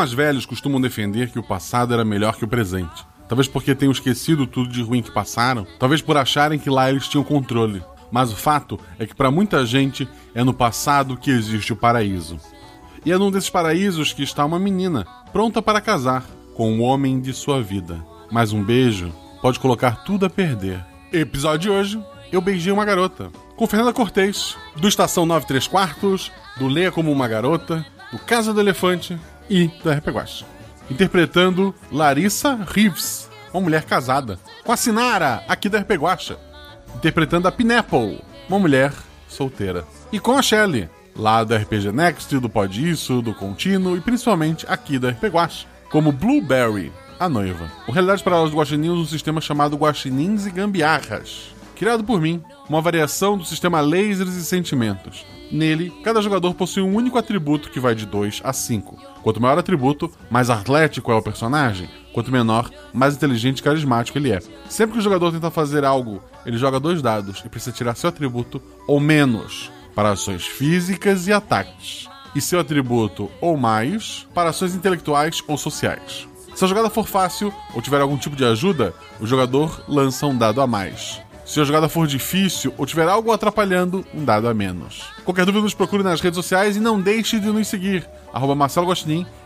mais 0.00 0.14
velhos 0.14 0.46
costumam 0.46 0.80
defender 0.80 1.28
que 1.28 1.38
o 1.38 1.42
passado 1.42 1.92
era 1.92 2.06
melhor 2.06 2.34
que 2.34 2.42
o 2.42 2.48
presente. 2.48 3.04
Talvez 3.28 3.46
porque 3.46 3.74
tenham 3.74 3.92
esquecido 3.92 4.46
tudo 4.46 4.70
de 4.70 4.80
ruim 4.80 5.02
que 5.02 5.10
passaram, 5.10 5.66
talvez 5.78 6.00
por 6.00 6.16
acharem 6.16 6.58
que 6.58 6.70
lá 6.70 6.88
eles 6.88 7.06
tinham 7.06 7.22
controle. 7.22 7.82
Mas 8.10 8.32
o 8.32 8.36
fato 8.36 8.80
é 8.98 9.04
que 9.04 9.14
para 9.14 9.30
muita 9.30 9.66
gente 9.66 10.08
é 10.34 10.42
no 10.42 10.54
passado 10.54 11.18
que 11.18 11.30
existe 11.30 11.74
o 11.74 11.76
paraíso. 11.76 12.38
E 13.04 13.12
é 13.12 13.18
num 13.18 13.30
desses 13.30 13.50
paraísos 13.50 14.14
que 14.14 14.22
está 14.22 14.42
uma 14.42 14.58
menina, 14.58 15.06
pronta 15.34 15.60
para 15.60 15.82
casar 15.82 16.24
com 16.54 16.78
o 16.78 16.80
homem 16.80 17.20
de 17.20 17.34
sua 17.34 17.62
vida. 17.62 18.02
Mas 18.32 18.54
um 18.54 18.64
beijo 18.64 19.12
pode 19.42 19.60
colocar 19.60 20.02
tudo 20.02 20.24
a 20.24 20.30
perder. 20.30 20.82
Episódio 21.12 21.58
de 21.58 21.70
hoje: 21.70 22.04
Eu 22.32 22.40
beijei 22.40 22.72
uma 22.72 22.86
garota. 22.86 23.30
Com 23.54 23.66
Fernanda 23.66 23.92
Cortez, 23.92 24.56
do 24.76 24.88
Estação 24.88 25.26
93 25.26 25.68
Quartos, 25.68 26.32
do 26.56 26.68
Leia 26.68 26.90
Como 26.90 27.12
Uma 27.12 27.28
Garota, 27.28 27.84
do 28.10 28.18
Casa 28.18 28.54
do 28.54 28.60
Elefante 28.60 29.20
e 29.50 29.66
do 29.82 29.90
RP 29.90 30.08
Guacha. 30.08 30.46
Interpretando 30.88 31.74
Larissa 31.90 32.54
Reeves, 32.54 33.28
uma 33.52 33.60
mulher 33.60 33.84
casada, 33.84 34.38
com 34.64 34.72
a 34.72 34.76
Sinara, 34.76 35.44
aqui 35.48 35.68
do 35.68 35.76
RP 35.76 35.90
Guacha. 35.96 36.38
Interpretando 36.94 37.48
a 37.48 37.52
Pineapple, 37.52 38.22
uma 38.48 38.58
mulher 38.58 38.92
solteira. 39.28 39.84
E 40.12 40.20
com 40.20 40.36
a 40.36 40.42
Shelley, 40.42 40.88
lá 41.16 41.42
do 41.42 41.54
RPG 41.54 41.92
Next, 41.92 42.38
do 42.38 42.48
Pod 42.48 42.90
Isso, 42.90 43.20
do 43.20 43.34
Contínuo 43.34 43.96
e 43.96 44.00
principalmente 44.00 44.64
aqui 44.68 44.98
do 44.98 45.08
RP 45.08 45.24
Guacha, 45.24 45.66
como 45.90 46.12
Blueberry, 46.12 46.92
a 47.18 47.28
noiva. 47.28 47.70
O 47.86 47.92
Realidade 47.92 48.22
Paralelas 48.22 48.50
do 48.50 48.56
Guaxinim 48.56 48.90
um 48.90 49.04
sistema 49.04 49.40
chamado 49.40 49.76
Guaxinins 49.76 50.46
e 50.46 50.50
Gambiarras, 50.50 51.52
criado 51.76 52.04
por 52.04 52.20
mim, 52.20 52.42
uma 52.68 52.80
variação 52.80 53.36
do 53.36 53.44
sistema 53.44 53.80
Lasers 53.80 54.34
e 54.34 54.44
Sentimentos. 54.44 55.26
Nele, 55.50 55.92
cada 56.04 56.22
jogador 56.22 56.54
possui 56.54 56.82
um 56.82 56.94
único 56.94 57.18
atributo 57.18 57.70
que 57.70 57.80
vai 57.80 57.94
de 57.94 58.06
2 58.06 58.40
a 58.44 58.52
5. 58.52 58.96
Quanto 59.22 59.40
maior 59.40 59.56
o 59.56 59.60
atributo, 59.60 60.10
mais 60.30 60.48
atlético 60.48 61.10
é 61.10 61.14
o 61.14 61.22
personagem. 61.22 61.88
Quanto 62.12 62.30
menor, 62.30 62.70
mais 62.92 63.14
inteligente 63.14 63.58
e 63.58 63.62
carismático 63.62 64.16
ele 64.16 64.30
é. 64.30 64.40
Sempre 64.68 64.94
que 64.94 64.98
o 65.00 65.02
jogador 65.02 65.32
tenta 65.32 65.50
fazer 65.50 65.84
algo, 65.84 66.22
ele 66.46 66.56
joga 66.56 66.78
dois 66.78 67.02
dados 67.02 67.42
e 67.44 67.48
precisa 67.48 67.72
tirar 67.74 67.96
seu 67.96 68.08
atributo 68.08 68.62
ou 68.86 69.00
menos 69.00 69.70
para 69.94 70.12
ações 70.12 70.46
físicas 70.46 71.26
e 71.26 71.32
ataques, 71.32 72.08
e 72.34 72.40
seu 72.40 72.60
atributo 72.60 73.30
ou 73.40 73.56
mais 73.56 74.26
para 74.32 74.50
ações 74.50 74.74
intelectuais 74.74 75.42
ou 75.46 75.58
sociais. 75.58 76.28
Se 76.54 76.64
a 76.64 76.68
jogada 76.68 76.90
for 76.90 77.06
fácil 77.06 77.52
ou 77.74 77.82
tiver 77.82 78.00
algum 78.00 78.16
tipo 78.16 78.36
de 78.36 78.44
ajuda, 78.44 78.94
o 79.18 79.26
jogador 79.26 79.82
lança 79.88 80.26
um 80.26 80.36
dado 80.36 80.60
a 80.60 80.66
mais. 80.66 81.20
Se 81.50 81.60
a 81.60 81.64
jogada 81.64 81.88
for 81.88 82.06
difícil 82.06 82.72
ou 82.78 82.86
tiver 82.86 83.08
algo 83.08 83.32
atrapalhando, 83.32 84.06
um 84.14 84.24
dado 84.24 84.46
a 84.46 84.54
menos. 84.54 85.02
Qualquer 85.24 85.44
dúvida 85.44 85.64
nos 85.64 85.74
procure 85.74 86.04
nas 86.04 86.20
redes 86.20 86.36
sociais 86.36 86.76
e 86.76 86.80
não 86.80 87.00
deixe 87.00 87.40
de 87.40 87.48
nos 87.48 87.66
seguir, 87.66 88.08
arroba 88.32 88.54
Marcelo 88.54 88.94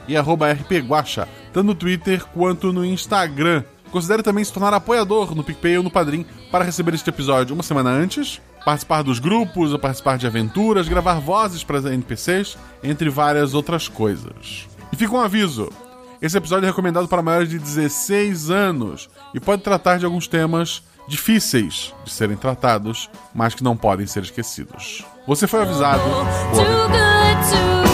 e 0.06 0.14
arroba 0.14 0.52
rpguacha, 0.52 1.26
tanto 1.50 1.64
no 1.64 1.74
Twitter 1.74 2.22
quanto 2.26 2.74
no 2.74 2.84
Instagram. 2.84 3.64
Considere 3.90 4.22
também 4.22 4.44
se 4.44 4.52
tornar 4.52 4.74
apoiador 4.74 5.34
no 5.34 5.42
PicPay 5.42 5.78
ou 5.78 5.82
no 5.82 5.90
Padrim 5.90 6.26
para 6.50 6.62
receber 6.62 6.92
este 6.92 7.08
episódio 7.08 7.54
uma 7.54 7.62
semana 7.62 7.88
antes, 7.88 8.38
participar 8.66 9.00
dos 9.00 9.18
grupos, 9.18 9.74
participar 9.78 10.18
de 10.18 10.26
aventuras, 10.26 10.86
gravar 10.86 11.20
vozes 11.20 11.64
para 11.64 11.78
NPCs, 11.90 12.58
entre 12.82 13.08
várias 13.08 13.54
outras 13.54 13.88
coisas. 13.88 14.68
E 14.92 14.96
fica 14.96 15.14
um 15.14 15.20
aviso: 15.20 15.72
esse 16.20 16.36
episódio 16.36 16.66
é 16.66 16.68
recomendado 16.68 17.08
para 17.08 17.22
maiores 17.22 17.48
de 17.48 17.58
16 17.58 18.50
anos 18.50 19.08
e 19.32 19.40
pode 19.40 19.62
tratar 19.62 19.98
de 19.98 20.04
alguns 20.04 20.28
temas 20.28 20.82
difíceis 21.06 21.94
de 22.04 22.10
serem 22.10 22.36
tratados, 22.36 23.10
mas 23.34 23.54
que 23.54 23.64
não 23.64 23.76
podem 23.76 24.06
ser 24.06 24.22
esquecidos. 24.22 25.04
Você 25.26 25.46
foi 25.46 25.62
avisado. 25.62 26.02
Por... 26.54 27.93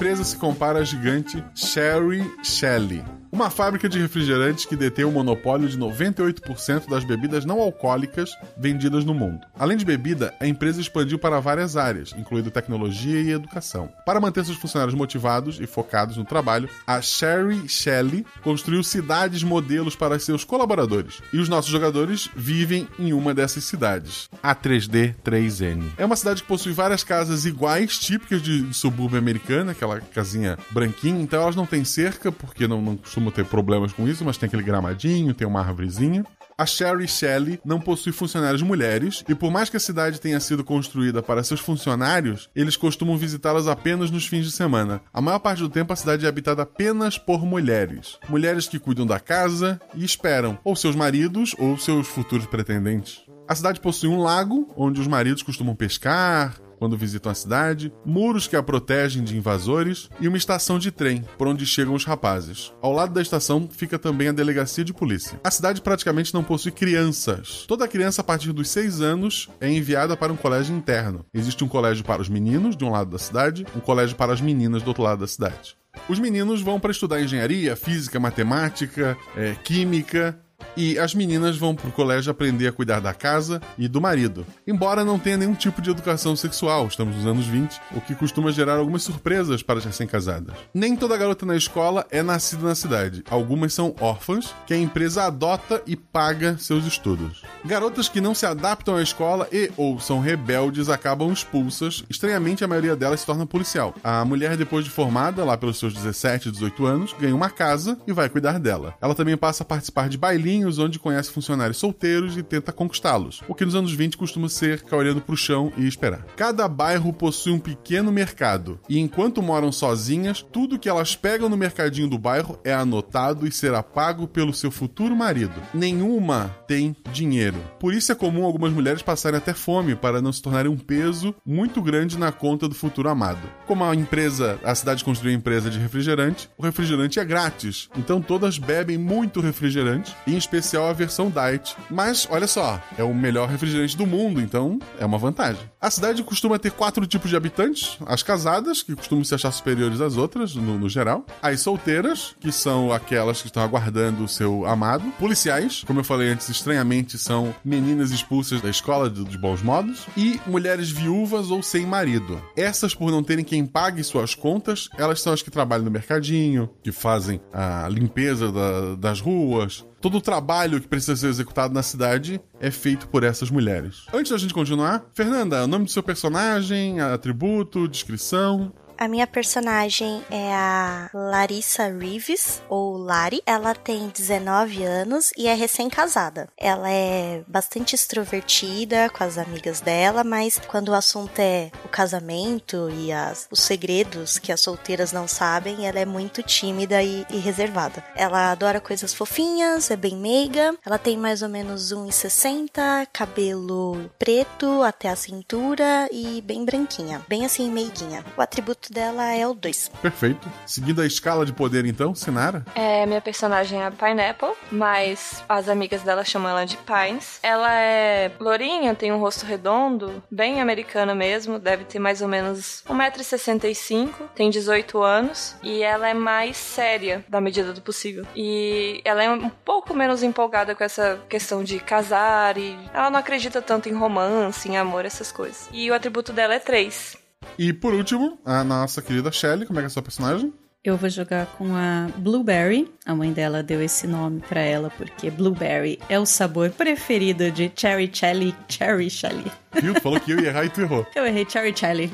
Empresa 0.00 0.24
se 0.24 0.34
compara 0.34 0.78
à 0.78 0.82
gigante 0.82 1.36
Sherry 1.54 2.22
Shelley, 2.42 3.02
uma 3.32 3.50
fábrica 3.50 3.88
de 3.88 3.98
refrigerantes 3.98 4.64
que 4.64 4.76
detém 4.76 5.04
o 5.04 5.12
monopólio 5.12 5.68
de 5.68 5.78
98% 5.78 6.88
das 6.88 7.04
bebidas 7.04 7.44
não 7.44 7.60
alcoólicas 7.60 8.30
vendidas 8.56 9.04
no 9.04 9.14
mundo. 9.14 9.46
Além 9.58 9.76
de 9.76 9.84
bebida, 9.84 10.34
a 10.40 10.46
empresa 10.46 10.80
expandiu 10.80 11.18
para 11.18 11.40
várias 11.40 11.76
áreas, 11.76 12.12
incluindo 12.16 12.50
tecnologia 12.50 13.20
e 13.20 13.30
educação. 13.30 13.90
Para 14.04 14.20
manter 14.20 14.44
seus 14.44 14.58
funcionários 14.58 14.94
motivados 14.94 15.60
e 15.60 15.66
focados 15.66 16.16
no 16.16 16.24
trabalho, 16.24 16.68
a 16.86 17.00
Sherry 17.00 17.68
Shelley 17.68 18.26
construiu 18.42 18.82
cidades 18.82 19.42
modelos 19.42 19.94
para 19.94 20.18
seus 20.18 20.44
colaboradores. 20.44 21.20
E 21.32 21.38
os 21.38 21.48
nossos 21.48 21.70
jogadores 21.70 22.28
vivem 22.34 22.88
em 22.98 23.12
uma 23.12 23.32
dessas 23.32 23.64
cidades, 23.64 24.28
a 24.42 24.54
3D 24.54 25.14
3N. 25.24 25.84
É 25.96 26.04
uma 26.04 26.16
cidade 26.16 26.42
que 26.42 26.48
possui 26.48 26.72
várias 26.72 27.04
casas 27.04 27.44
iguais, 27.44 27.98
típicas 27.98 28.42
de 28.42 28.72
subúrbio 28.74 29.18
americana, 29.18 29.72
aquela 29.72 30.00
casinha 30.00 30.58
branquinha, 30.70 31.22
então 31.22 31.42
elas 31.42 31.56
não 31.56 31.66
têm 31.66 31.84
cerca, 31.84 32.32
porque 32.32 32.66
não, 32.66 32.80
não 32.80 32.96
ter 33.28 33.44
problemas 33.44 33.92
com 33.92 34.06
isso, 34.06 34.24
mas 34.24 34.38
tem 34.38 34.46
aquele 34.46 34.62
gramadinho, 34.62 35.34
tem 35.34 35.48
uma 35.48 35.58
árvorezinha. 35.58 36.24
A 36.56 36.66
Sherry 36.66 37.08
Shelley 37.08 37.58
não 37.64 37.80
possui 37.80 38.12
funcionários 38.12 38.60
mulheres 38.60 39.24
e 39.26 39.34
por 39.34 39.50
mais 39.50 39.68
que 39.70 39.78
a 39.78 39.80
cidade 39.80 40.20
tenha 40.20 40.38
sido 40.38 40.62
construída 40.62 41.22
para 41.22 41.42
seus 41.42 41.58
funcionários, 41.58 42.50
eles 42.54 42.76
costumam 42.76 43.16
visitá-las 43.16 43.66
apenas 43.66 44.10
nos 44.10 44.26
fins 44.26 44.44
de 44.44 44.52
semana. 44.52 45.00
A 45.10 45.22
maior 45.22 45.38
parte 45.38 45.62
do 45.62 45.70
tempo 45.70 45.92
a 45.92 45.96
cidade 45.96 46.26
é 46.26 46.28
habitada 46.28 46.60
apenas 46.60 47.16
por 47.16 47.46
mulheres. 47.46 48.18
Mulheres 48.28 48.68
que 48.68 48.78
cuidam 48.78 49.06
da 49.06 49.18
casa 49.18 49.80
e 49.94 50.04
esperam 50.04 50.58
ou 50.62 50.76
seus 50.76 50.94
maridos 50.94 51.56
ou 51.58 51.78
seus 51.78 52.06
futuros 52.06 52.44
pretendentes. 52.44 53.22
A 53.48 53.54
cidade 53.54 53.80
possui 53.80 54.08
um 54.08 54.20
lago 54.20 54.70
onde 54.76 55.00
os 55.00 55.08
maridos 55.08 55.42
costumam 55.42 55.74
pescar, 55.74 56.54
quando 56.80 56.96
visitam 56.96 57.30
a 57.30 57.34
cidade, 57.34 57.92
muros 58.04 58.48
que 58.48 58.56
a 58.56 58.62
protegem 58.62 59.22
de 59.22 59.36
invasores 59.36 60.08
e 60.18 60.26
uma 60.26 60.38
estação 60.38 60.78
de 60.78 60.90
trem 60.90 61.22
por 61.36 61.46
onde 61.46 61.66
chegam 61.66 61.94
os 61.94 62.06
rapazes. 62.06 62.72
Ao 62.80 62.90
lado 62.90 63.12
da 63.12 63.20
estação 63.20 63.68
fica 63.70 63.98
também 63.98 64.28
a 64.28 64.32
delegacia 64.32 64.82
de 64.82 64.94
polícia. 64.94 65.38
A 65.44 65.50
cidade 65.50 65.82
praticamente 65.82 66.32
não 66.32 66.42
possui 66.42 66.72
crianças. 66.72 67.66
Toda 67.68 67.86
criança 67.86 68.22
a 68.22 68.24
partir 68.24 68.50
dos 68.52 68.70
6 68.70 69.02
anos 69.02 69.50
é 69.60 69.70
enviada 69.70 70.16
para 70.16 70.32
um 70.32 70.36
colégio 70.36 70.74
interno. 70.74 71.26
Existe 71.34 71.62
um 71.62 71.68
colégio 71.68 72.02
para 72.02 72.22
os 72.22 72.30
meninos 72.30 72.74
de 72.74 72.84
um 72.84 72.90
lado 72.90 73.10
da 73.10 73.18
cidade, 73.18 73.66
um 73.76 73.80
colégio 73.80 74.16
para 74.16 74.32
as 74.32 74.40
meninas 74.40 74.82
do 74.82 74.88
outro 74.88 75.02
lado 75.02 75.20
da 75.20 75.26
cidade. 75.26 75.76
Os 76.08 76.18
meninos 76.18 76.62
vão 76.62 76.80
para 76.80 76.92
estudar 76.92 77.20
engenharia, 77.20 77.76
física, 77.76 78.18
matemática, 78.18 79.18
é, 79.36 79.54
química 79.62 80.40
e 80.80 80.98
as 80.98 81.14
meninas 81.14 81.58
vão 81.58 81.74
pro 81.74 81.92
colégio 81.92 82.30
aprender 82.30 82.66
a 82.68 82.72
cuidar 82.72 83.00
da 83.00 83.12
casa 83.12 83.60
e 83.76 83.86
do 83.86 84.00
marido. 84.00 84.46
Embora 84.66 85.04
não 85.04 85.18
tenha 85.18 85.36
nenhum 85.36 85.52
tipo 85.52 85.82
de 85.82 85.90
educação 85.90 86.34
sexual, 86.34 86.86
estamos 86.86 87.16
nos 87.16 87.26
anos 87.26 87.46
20, 87.46 87.78
o 87.94 88.00
que 88.00 88.14
costuma 88.14 88.50
gerar 88.50 88.78
algumas 88.78 89.02
surpresas 89.02 89.62
para 89.62 89.78
as 89.78 89.84
recém-casadas. 89.84 90.56
Nem 90.72 90.96
toda 90.96 91.18
garota 91.18 91.44
na 91.44 91.54
escola 91.54 92.06
é 92.10 92.22
nascida 92.22 92.66
na 92.66 92.74
cidade. 92.74 93.22
Algumas 93.28 93.74
são 93.74 93.94
órfãs, 94.00 94.54
que 94.66 94.72
a 94.72 94.78
empresa 94.78 95.24
adota 95.24 95.82
e 95.86 95.94
paga 95.96 96.56
seus 96.56 96.86
estudos. 96.86 97.42
Garotas 97.62 98.08
que 98.08 98.20
não 98.20 98.34
se 98.34 98.46
adaptam 98.46 98.96
à 98.96 99.02
escola 99.02 99.46
e 99.52 99.70
ou 99.76 100.00
são 100.00 100.18
rebeldes 100.18 100.88
acabam 100.88 101.30
expulsas. 101.30 102.04
Estranhamente, 102.08 102.64
a 102.64 102.68
maioria 102.68 102.96
delas 102.96 103.20
se 103.20 103.26
torna 103.26 103.44
policial. 103.44 103.94
A 104.02 104.24
mulher, 104.24 104.56
depois 104.56 104.86
de 104.86 104.90
formada, 104.90 105.44
lá 105.44 105.58
pelos 105.58 105.78
seus 105.78 105.92
17, 105.92 106.50
18 106.50 106.86
anos, 106.86 107.14
ganha 107.20 107.36
uma 107.36 107.50
casa 107.50 107.98
e 108.06 108.12
vai 108.14 108.30
cuidar 108.30 108.58
dela. 108.58 108.94
Ela 108.98 109.14
também 109.14 109.36
passa 109.36 109.62
a 109.62 109.66
participar 109.66 110.08
de 110.08 110.16
bailinhos 110.16 110.69
onde 110.78 110.98
conhece 110.98 111.30
funcionários 111.30 111.78
solteiros 111.78 112.36
e 112.36 112.42
tenta 112.42 112.72
conquistá-los, 112.72 113.42
o 113.48 113.54
que 113.54 113.64
nos 113.64 113.74
anos 113.74 113.92
20 113.92 114.16
costuma 114.16 114.48
ser 114.48 114.78
ficar 114.78 114.96
olhando 114.96 115.20
pro 115.20 115.36
chão 115.36 115.72
e 115.76 115.86
esperar. 115.86 116.24
Cada 116.36 116.68
bairro 116.68 117.12
possui 117.12 117.52
um 117.52 117.58
pequeno 117.58 118.12
mercado, 118.12 118.78
e 118.88 118.98
enquanto 118.98 119.42
moram 119.42 119.72
sozinhas, 119.72 120.42
tudo 120.42 120.78
que 120.78 120.88
elas 120.88 121.16
pegam 121.16 121.48
no 121.48 121.56
mercadinho 121.56 122.08
do 122.08 122.18
bairro 122.18 122.58
é 122.64 122.72
anotado 122.72 123.46
e 123.46 123.52
será 123.52 123.82
pago 123.82 124.26
pelo 124.26 124.52
seu 124.52 124.70
futuro 124.70 125.16
marido. 125.16 125.60
Nenhuma 125.72 126.54
tem 126.66 126.96
dinheiro. 127.12 127.58
Por 127.78 127.94
isso 127.94 128.12
é 128.12 128.14
comum 128.14 128.44
algumas 128.44 128.72
mulheres 128.72 129.02
passarem 129.02 129.38
até 129.38 129.54
fome 129.54 129.94
para 129.94 130.20
não 130.20 130.32
se 130.32 130.42
tornarem 130.42 130.70
um 130.70 130.76
peso 130.76 131.34
muito 131.44 131.82
grande 131.82 132.18
na 132.18 132.32
conta 132.32 132.68
do 132.68 132.74
futuro 132.74 133.08
amado. 133.08 133.48
Como 133.66 133.84
a 133.84 133.94
empresa, 133.94 134.58
a 134.64 134.74
cidade 134.74 135.04
construiu 135.04 135.32
uma 135.32 135.38
empresa 135.38 135.70
de 135.70 135.78
refrigerante, 135.78 136.48
o 136.56 136.62
refrigerante 136.62 137.18
é 137.18 137.24
grátis. 137.24 137.88
Então 137.96 138.20
todas 138.20 138.58
bebem 138.58 138.98
muito 138.98 139.40
refrigerante, 139.40 140.14
em 140.26 140.36
especial 140.50 140.86
a 140.88 140.92
versão 140.92 141.30
diet. 141.30 141.76
Mas 141.88 142.26
olha 142.30 142.46
só, 142.46 142.80
é 142.98 143.04
o 143.04 143.14
melhor 143.14 143.48
refrigerante 143.48 143.96
do 143.96 144.06
mundo, 144.06 144.40
então 144.40 144.78
é 144.98 145.06
uma 145.06 145.16
vantagem. 145.18 145.62
A 145.80 145.90
cidade 145.90 146.22
costuma 146.22 146.58
ter 146.58 146.72
quatro 146.72 147.06
tipos 147.06 147.30
de 147.30 147.36
habitantes: 147.36 147.96
as 148.06 148.22
casadas, 148.22 148.82
que 148.82 148.94
costumam 148.96 149.24
se 149.24 149.34
achar 149.34 149.50
superiores 149.52 150.00
às 150.00 150.16
outras, 150.16 150.54
no, 150.54 150.78
no 150.78 150.88
geral, 150.88 151.24
as 151.40 151.60
solteiras, 151.60 152.34
que 152.40 152.50
são 152.50 152.92
aquelas 152.92 153.40
que 153.40 153.46
estão 153.46 153.62
aguardando 153.62 154.24
o 154.24 154.28
seu 154.28 154.66
amado, 154.66 155.04
policiais, 155.18 155.84
como 155.86 156.00
eu 156.00 156.04
falei 156.04 156.28
antes, 156.30 156.48
estranhamente 156.48 157.16
são 157.16 157.54
meninas 157.64 158.10
expulsas 158.10 158.60
da 158.60 158.68
escola 158.68 159.08
de, 159.08 159.24
de 159.24 159.38
bons 159.38 159.62
modos, 159.62 160.06
e 160.16 160.40
mulheres 160.46 160.90
viúvas 160.90 161.50
ou 161.50 161.62
sem 161.62 161.86
marido. 161.86 162.40
Essas, 162.56 162.94
por 162.94 163.10
não 163.10 163.22
terem 163.22 163.44
quem 163.44 163.64
pague 163.64 164.02
suas 164.02 164.34
contas, 164.34 164.88
elas 164.98 165.20
são 165.20 165.32
as 165.32 165.42
que 165.42 165.50
trabalham 165.50 165.84
no 165.84 165.90
mercadinho, 165.90 166.68
que 166.82 166.90
fazem 166.92 167.40
a 167.52 167.88
limpeza 167.88 168.50
da- 168.50 168.94
das 168.96 169.20
ruas, 169.20 169.84
Todo 170.00 170.16
o 170.16 170.20
trabalho 170.20 170.80
que 170.80 170.88
precisa 170.88 171.14
ser 171.14 171.28
executado 171.28 171.74
na 171.74 171.82
cidade 171.82 172.40
é 172.58 172.70
feito 172.70 173.06
por 173.06 173.22
essas 173.22 173.50
mulheres. 173.50 174.06
Antes 174.12 174.32
da 174.32 174.38
gente 174.38 174.54
continuar, 174.54 175.04
Fernanda, 175.12 175.64
o 175.64 175.66
nome 175.66 175.84
do 175.84 175.90
seu 175.90 176.02
personagem, 176.02 177.00
atributo, 177.00 177.86
descrição. 177.86 178.72
A 179.00 179.08
minha 179.08 179.26
personagem 179.26 180.22
é 180.30 180.52
a 180.52 181.08
Larissa 181.14 181.86
Reeves, 181.86 182.60
ou 182.68 182.98
Lari. 182.98 183.42
Ela 183.46 183.74
tem 183.74 184.08
19 184.10 184.84
anos 184.84 185.30
e 185.38 185.48
é 185.48 185.54
recém-casada. 185.54 186.50
Ela 186.54 186.90
é 186.90 187.42
bastante 187.48 187.94
extrovertida 187.94 189.08
com 189.08 189.24
as 189.24 189.38
amigas 189.38 189.80
dela, 189.80 190.22
mas 190.22 190.60
quando 190.68 190.90
o 190.90 190.94
assunto 190.94 191.38
é 191.38 191.70
o 191.82 191.88
casamento 191.88 192.90
e 192.90 193.10
as- 193.10 193.48
os 193.50 193.60
segredos 193.60 194.38
que 194.38 194.52
as 194.52 194.60
solteiras 194.60 195.12
não 195.12 195.26
sabem, 195.26 195.86
ela 195.86 195.98
é 195.98 196.04
muito 196.04 196.42
tímida 196.42 197.02
e, 197.02 197.24
e 197.30 197.38
reservada. 197.38 198.04
Ela 198.14 198.52
adora 198.52 198.82
coisas 198.82 199.14
fofinhas, 199.14 199.90
é 199.90 199.96
bem 199.96 200.14
meiga. 200.14 200.76
Ela 200.84 200.98
tem 200.98 201.16
mais 201.16 201.40
ou 201.40 201.48
menos 201.48 201.90
1,60, 201.90 203.06
cabelo 203.10 204.10
preto 204.18 204.82
até 204.82 205.08
a 205.08 205.16
cintura 205.16 206.06
e 206.12 206.42
bem 206.42 206.66
branquinha. 206.66 207.24
Bem 207.26 207.46
assim, 207.46 207.70
meiguinha. 207.70 208.22
O 208.36 208.42
atributo 208.42 208.89
dela 208.90 209.32
é 209.32 209.46
o 209.46 209.54
2. 209.54 209.90
Perfeito. 210.02 210.50
Seguindo 210.66 211.00
a 211.00 211.06
escala 211.06 211.46
de 211.46 211.52
poder, 211.52 211.84
então, 211.86 212.14
Sinara. 212.14 212.64
É, 212.74 213.06
minha 213.06 213.20
personagem 213.20 213.80
é 213.80 213.86
a 213.86 213.90
Pineapple, 213.90 214.50
mas 214.70 215.42
as 215.48 215.68
amigas 215.68 216.02
dela 216.02 216.24
chamam 216.24 216.50
ela 216.50 216.64
de 216.64 216.76
Pines. 216.78 217.38
Ela 217.42 217.72
é 217.72 218.32
lourinha, 218.40 218.94
tem 218.94 219.12
um 219.12 219.18
rosto 219.20 219.46
redondo, 219.46 220.22
bem 220.30 220.60
americana 220.60 221.14
mesmo, 221.14 221.58
deve 221.58 221.84
ter 221.84 221.98
mais 221.98 222.20
ou 222.20 222.28
menos 222.28 222.82
1,65m, 222.88 224.10
tem 224.34 224.50
18 224.50 225.02
anos, 225.02 225.54
e 225.62 225.82
ela 225.82 226.08
é 226.08 226.14
mais 226.14 226.56
séria, 226.56 227.24
da 227.28 227.40
medida 227.40 227.72
do 227.72 227.80
possível. 227.80 228.26
E 228.34 229.00
ela 229.04 229.22
é 229.22 229.30
um 229.30 229.48
pouco 229.48 229.94
menos 229.94 230.22
empolgada 230.22 230.74
com 230.74 230.82
essa 230.82 231.20
questão 231.28 231.62
de 231.62 231.78
casar, 231.78 232.58
e 232.58 232.76
ela 232.92 233.10
não 233.10 233.20
acredita 233.20 233.62
tanto 233.62 233.88
em 233.88 233.94
romance, 233.94 234.68
em 234.68 234.76
amor, 234.76 235.04
essas 235.04 235.30
coisas. 235.30 235.68
E 235.72 235.90
o 235.90 235.94
atributo 235.94 236.32
dela 236.32 236.54
é 236.54 236.58
3. 236.58 237.19
E 237.58 237.72
por 237.72 237.94
último, 237.94 238.38
a 238.44 238.62
nossa 238.64 239.02
querida 239.02 239.30
Shelley. 239.30 239.66
Como 239.66 239.78
é 239.78 239.82
que 239.82 239.86
é 239.86 239.88
a 239.88 239.90
sua 239.90 240.02
personagem? 240.02 240.52
Eu 240.82 240.96
vou 240.96 241.10
jogar 241.10 241.44
com 241.58 241.76
a 241.76 242.08
Blueberry. 242.16 242.90
A 243.04 243.14
mãe 243.14 243.32
dela 243.32 243.62
deu 243.62 243.82
esse 243.82 244.06
nome 244.06 244.40
pra 244.40 244.60
ela 244.60 244.90
porque 244.96 245.30
Blueberry 245.30 245.98
é 246.08 246.18
o 246.18 246.24
sabor 246.24 246.70
preferido 246.70 247.50
de 247.50 247.70
Cherry 247.76 248.10
Chelly. 248.10 248.54
Cherry 248.66 249.10
Chelly. 249.10 249.52
Viu? 249.80 249.94
Falou 250.00 250.18
que 250.18 250.30
eu 250.30 250.40
ia 250.40 250.48
errar 250.48 250.64
e 250.64 250.70
tu 250.70 250.80
errou. 250.80 251.06
Eu 251.14 251.26
errei 251.26 251.46
Cherry 251.46 251.76
Chelly. 251.76 252.10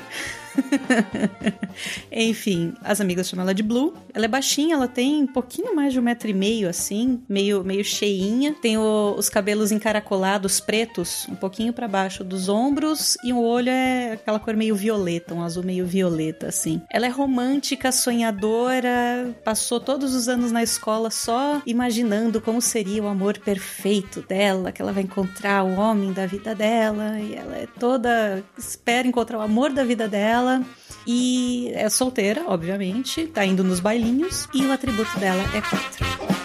Enfim, 2.10 2.74
as 2.82 3.00
amigas 3.00 3.28
chamam 3.28 3.44
ela 3.44 3.54
de 3.54 3.62
Blue. 3.62 3.94
Ela 4.14 4.24
é 4.24 4.28
baixinha, 4.28 4.74
ela 4.74 4.88
tem 4.88 5.22
um 5.22 5.26
pouquinho 5.26 5.74
mais 5.74 5.92
de 5.92 6.00
um 6.00 6.02
metro 6.02 6.28
e 6.28 6.34
meio, 6.34 6.68
assim, 6.68 7.20
meio, 7.28 7.62
meio 7.64 7.84
cheinha. 7.84 8.54
Tem 8.60 8.76
o- 8.78 9.14
os 9.16 9.28
cabelos 9.28 9.70
encaracolados, 9.72 10.60
pretos, 10.60 11.26
um 11.28 11.34
pouquinho 11.34 11.72
pra 11.72 11.86
baixo 11.88 12.24
dos 12.24 12.48
ombros, 12.48 13.16
e 13.24 13.32
o 13.32 13.40
olho 13.42 13.68
é 13.70 14.12
aquela 14.12 14.38
cor 14.38 14.54
meio 14.56 14.74
violeta, 14.74 15.34
um 15.34 15.42
azul 15.42 15.62
meio 15.64 15.84
violeta, 15.86 16.48
assim. 16.48 16.80
Ela 16.90 17.06
é 17.06 17.10
romântica, 17.10 17.92
sonhadora, 17.92 19.34
passou 19.44 19.80
todos 19.80 20.14
os 20.14 20.28
anos 20.28 20.52
na 20.52 20.62
escola 20.62 21.10
só 21.10 21.60
imaginando 21.66 22.40
como 22.40 22.60
seria 22.60 23.02
o 23.02 23.06
amor 23.08 23.38
perfeito 23.38 24.22
dela, 24.22 24.72
que 24.72 24.80
ela 24.80 24.92
vai 24.92 25.02
encontrar 25.02 25.64
o 25.64 25.74
homem 25.76 26.12
da 26.12 26.26
vida 26.26 26.54
dela, 26.54 27.18
e 27.20 27.34
ela 27.34 27.56
é 27.56 27.66
toda. 27.78 28.42
espera 28.58 29.06
encontrar 29.06 29.38
o 29.38 29.42
amor 29.42 29.72
da 29.72 29.84
vida 29.84 30.08
dela. 30.08 30.45
E 31.06 31.70
é 31.74 31.88
solteira, 31.88 32.44
obviamente, 32.48 33.26
tá 33.26 33.44
indo 33.44 33.62
nos 33.62 33.80
bailinhos, 33.80 34.48
e 34.52 34.64
o 34.66 34.72
atributo 34.72 35.18
dela 35.18 35.42
é 35.54 35.60
4. 35.60 36.35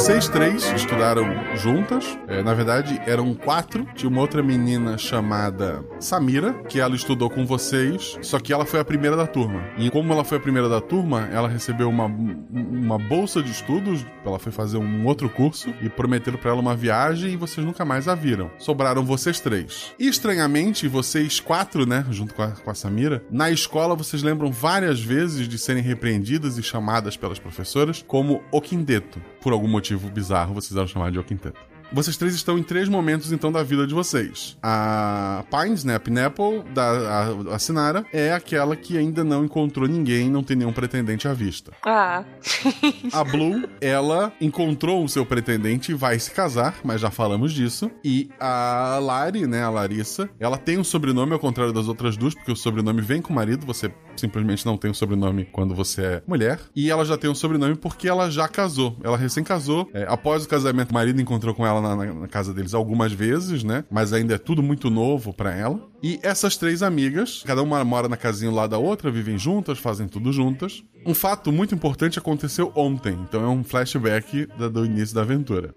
Vocês 0.00 0.30
três 0.30 0.64
estudaram 0.72 1.26
juntas. 1.56 2.18
É, 2.26 2.42
na 2.42 2.54
verdade, 2.54 2.98
eram 3.06 3.34
quatro. 3.34 3.86
Tinha 3.94 4.08
uma 4.08 4.22
outra 4.22 4.42
menina 4.42 4.96
chamada 4.96 5.84
Samira, 6.00 6.54
que 6.70 6.80
ela 6.80 6.96
estudou 6.96 7.28
com 7.28 7.44
vocês, 7.44 8.16
só 8.22 8.40
que 8.40 8.50
ela 8.50 8.64
foi 8.64 8.80
a 8.80 8.84
primeira 8.84 9.14
da 9.14 9.26
turma. 9.26 9.62
E 9.76 9.90
como 9.90 10.10
ela 10.10 10.24
foi 10.24 10.38
a 10.38 10.40
primeira 10.40 10.70
da 10.70 10.80
turma, 10.80 11.28
ela 11.30 11.46
recebeu 11.46 11.90
uma, 11.90 12.06
uma 12.06 12.96
bolsa 12.96 13.42
de 13.42 13.50
estudos. 13.50 14.06
Ela 14.24 14.38
foi 14.38 14.50
fazer 14.50 14.78
um 14.78 15.04
outro 15.04 15.28
curso 15.28 15.68
e 15.82 15.90
prometeram 15.90 16.38
pra 16.38 16.52
ela 16.52 16.60
uma 16.60 16.74
viagem 16.74 17.34
e 17.34 17.36
vocês 17.36 17.64
nunca 17.64 17.84
mais 17.84 18.08
a 18.08 18.14
viram. 18.14 18.50
Sobraram 18.58 19.04
vocês 19.04 19.38
três. 19.38 19.92
E 19.98 20.08
estranhamente, 20.08 20.88
vocês 20.88 21.40
quatro, 21.40 21.84
né, 21.84 22.06
junto 22.10 22.32
com 22.32 22.42
a, 22.42 22.52
com 22.52 22.70
a 22.70 22.74
Samira, 22.74 23.22
na 23.30 23.50
escola 23.50 23.94
vocês 23.94 24.22
lembram 24.22 24.50
várias 24.50 24.98
vezes 24.98 25.46
de 25.46 25.58
serem 25.58 25.82
repreendidas 25.82 26.56
e 26.56 26.62
chamadas 26.62 27.18
pelas 27.18 27.38
professoras 27.38 28.02
como 28.08 28.42
o 28.50 28.62
quinteto. 28.62 29.20
Por 29.42 29.52
algum 29.52 29.68
motivo 29.68 29.89
bizarro, 29.98 30.54
vocês 30.54 30.76
eram 30.76 30.86
chamados 30.86 31.12
de 31.12 31.18
o 31.18 31.24
quinteto. 31.24 31.60
Vocês 31.92 32.16
três 32.16 32.34
estão 32.34 32.56
em 32.56 32.62
três 32.62 32.88
momentos, 32.88 33.32
então, 33.32 33.50
da 33.50 33.64
vida 33.64 33.84
de 33.84 33.92
vocês. 33.92 34.56
A 34.62 35.44
Pines, 35.50 35.82
né, 35.82 35.96
a 35.96 36.00
Pineapple, 36.00 36.62
da, 36.72 36.84
a, 36.84 37.54
a 37.56 37.58
Sinara, 37.58 38.06
é 38.12 38.32
aquela 38.32 38.76
que 38.76 38.96
ainda 38.96 39.24
não 39.24 39.44
encontrou 39.44 39.88
ninguém, 39.88 40.30
não 40.30 40.42
tem 40.42 40.56
nenhum 40.56 40.72
pretendente 40.72 41.26
à 41.26 41.32
vista. 41.32 41.72
Ah. 41.84 42.22
A 43.12 43.24
Blue, 43.24 43.68
ela 43.80 44.32
encontrou 44.40 45.04
o 45.04 45.08
seu 45.08 45.26
pretendente 45.26 45.90
e 45.90 45.94
vai 45.94 46.18
se 46.18 46.30
casar, 46.30 46.76
mas 46.84 47.00
já 47.00 47.10
falamos 47.10 47.52
disso. 47.52 47.90
E 48.04 48.30
a 48.38 48.98
Lari, 49.00 49.46
né, 49.46 49.62
a 49.62 49.70
Larissa, 49.70 50.30
ela 50.38 50.56
tem 50.56 50.78
um 50.78 50.84
sobrenome 50.84 51.32
ao 51.32 51.38
contrário 51.38 51.72
das 51.72 51.88
outras 51.88 52.16
duas, 52.16 52.34
porque 52.34 52.52
o 52.52 52.56
sobrenome 52.56 53.00
vem 53.00 53.20
com 53.20 53.32
o 53.32 53.36
marido, 53.36 53.66
você 53.66 53.92
simplesmente 54.20 54.64
não 54.64 54.76
tem 54.76 54.90
um 54.90 54.94
sobrenome 54.94 55.44
quando 55.46 55.74
você 55.74 56.02
é 56.02 56.22
mulher. 56.26 56.60
E 56.76 56.90
ela 56.90 57.04
já 57.04 57.16
tem 57.16 57.28
um 57.30 57.34
sobrenome 57.34 57.74
porque 57.74 58.08
ela 58.08 58.30
já 58.30 58.46
casou. 58.46 58.96
Ela 59.02 59.16
recém 59.16 59.42
casou. 59.42 59.88
É, 59.92 60.06
após 60.08 60.44
o 60.44 60.48
casamento, 60.48 60.90
o 60.90 60.94
marido 60.94 61.20
encontrou 61.20 61.54
com 61.54 61.66
ela 61.66 61.80
na, 61.80 61.96
na, 61.96 62.14
na 62.14 62.28
casa 62.28 62.54
deles 62.54 62.74
algumas 62.74 63.12
vezes, 63.12 63.64
né? 63.64 63.84
Mas 63.90 64.12
ainda 64.12 64.34
é 64.34 64.38
tudo 64.38 64.62
muito 64.62 64.90
novo 64.90 65.32
para 65.32 65.52
ela. 65.54 65.80
E 66.02 66.18
essas 66.22 66.56
três 66.56 66.82
amigas, 66.82 67.42
cada 67.44 67.62
uma 67.62 67.84
mora 67.84 68.08
na 68.08 68.16
casinha 68.16 68.50
lá 68.50 68.66
da 68.66 68.78
outra, 68.78 69.10
vivem 69.10 69.36
juntas, 69.38 69.78
fazem 69.78 70.06
tudo 70.06 70.32
juntas. 70.32 70.82
Um 71.04 71.14
fato 71.14 71.50
muito 71.50 71.74
importante 71.74 72.18
aconteceu 72.18 72.70
ontem, 72.76 73.18
então 73.28 73.42
é 73.42 73.48
um 73.48 73.64
flashback 73.64 74.46
da- 74.58 74.68
do 74.68 74.84
início 74.84 75.14
da 75.14 75.22
aventura. 75.22 75.74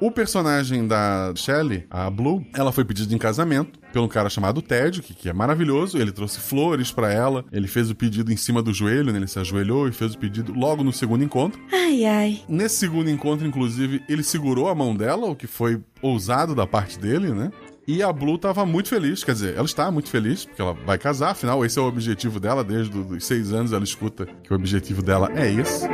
O 0.00 0.10
personagem 0.10 0.86
da 0.86 1.32
Shelley, 1.34 1.86
a 1.90 2.10
Blue, 2.10 2.44
ela 2.54 2.72
foi 2.72 2.84
pedida 2.84 3.14
em 3.14 3.18
casamento 3.18 3.78
pelo 3.94 4.08
cara 4.08 4.28
chamado 4.28 4.60
Ted, 4.60 5.00
que, 5.00 5.14
que 5.14 5.28
é 5.28 5.32
maravilhoso. 5.32 5.96
Ele 5.96 6.10
trouxe 6.10 6.40
flores 6.40 6.90
pra 6.90 7.12
ela, 7.12 7.44
ele 7.52 7.68
fez 7.68 7.88
o 7.90 7.94
pedido 7.94 8.32
em 8.32 8.36
cima 8.36 8.60
do 8.60 8.74
joelho, 8.74 9.12
né? 9.12 9.18
ele 9.20 9.28
se 9.28 9.38
ajoelhou 9.38 9.86
e 9.88 9.92
fez 9.92 10.14
o 10.14 10.18
pedido 10.18 10.52
logo 10.52 10.82
no 10.82 10.92
segundo 10.92 11.22
encontro. 11.22 11.60
Ai, 11.72 12.04
ai. 12.04 12.40
Nesse 12.48 12.76
segundo 12.76 13.08
encontro, 13.08 13.46
inclusive, 13.46 14.02
ele 14.08 14.24
segurou 14.24 14.68
a 14.68 14.74
mão 14.74 14.96
dela, 14.96 15.26
o 15.26 15.36
que 15.36 15.46
foi 15.46 15.80
ousado 16.02 16.56
da 16.56 16.66
parte 16.66 16.98
dele, 16.98 17.32
né? 17.32 17.52
E 17.86 18.02
a 18.02 18.12
Blue 18.12 18.38
tava 18.38 18.66
muito 18.66 18.88
feliz, 18.88 19.22
quer 19.22 19.32
dizer, 19.32 19.54
ela 19.54 19.66
está 19.66 19.90
muito 19.90 20.08
feliz, 20.08 20.44
porque 20.44 20.60
ela 20.60 20.72
vai 20.72 20.98
casar, 20.98 21.30
afinal, 21.30 21.64
esse 21.64 21.78
é 21.78 21.82
o 21.82 21.86
objetivo 21.86 22.40
dela, 22.40 22.64
desde 22.64 22.96
os 22.98 23.24
seis 23.24 23.52
anos 23.52 23.72
ela 23.72 23.84
escuta 23.84 24.26
que 24.42 24.52
o 24.52 24.56
objetivo 24.56 25.02
dela 25.02 25.30
é 25.36 25.52
esse. 25.52 25.86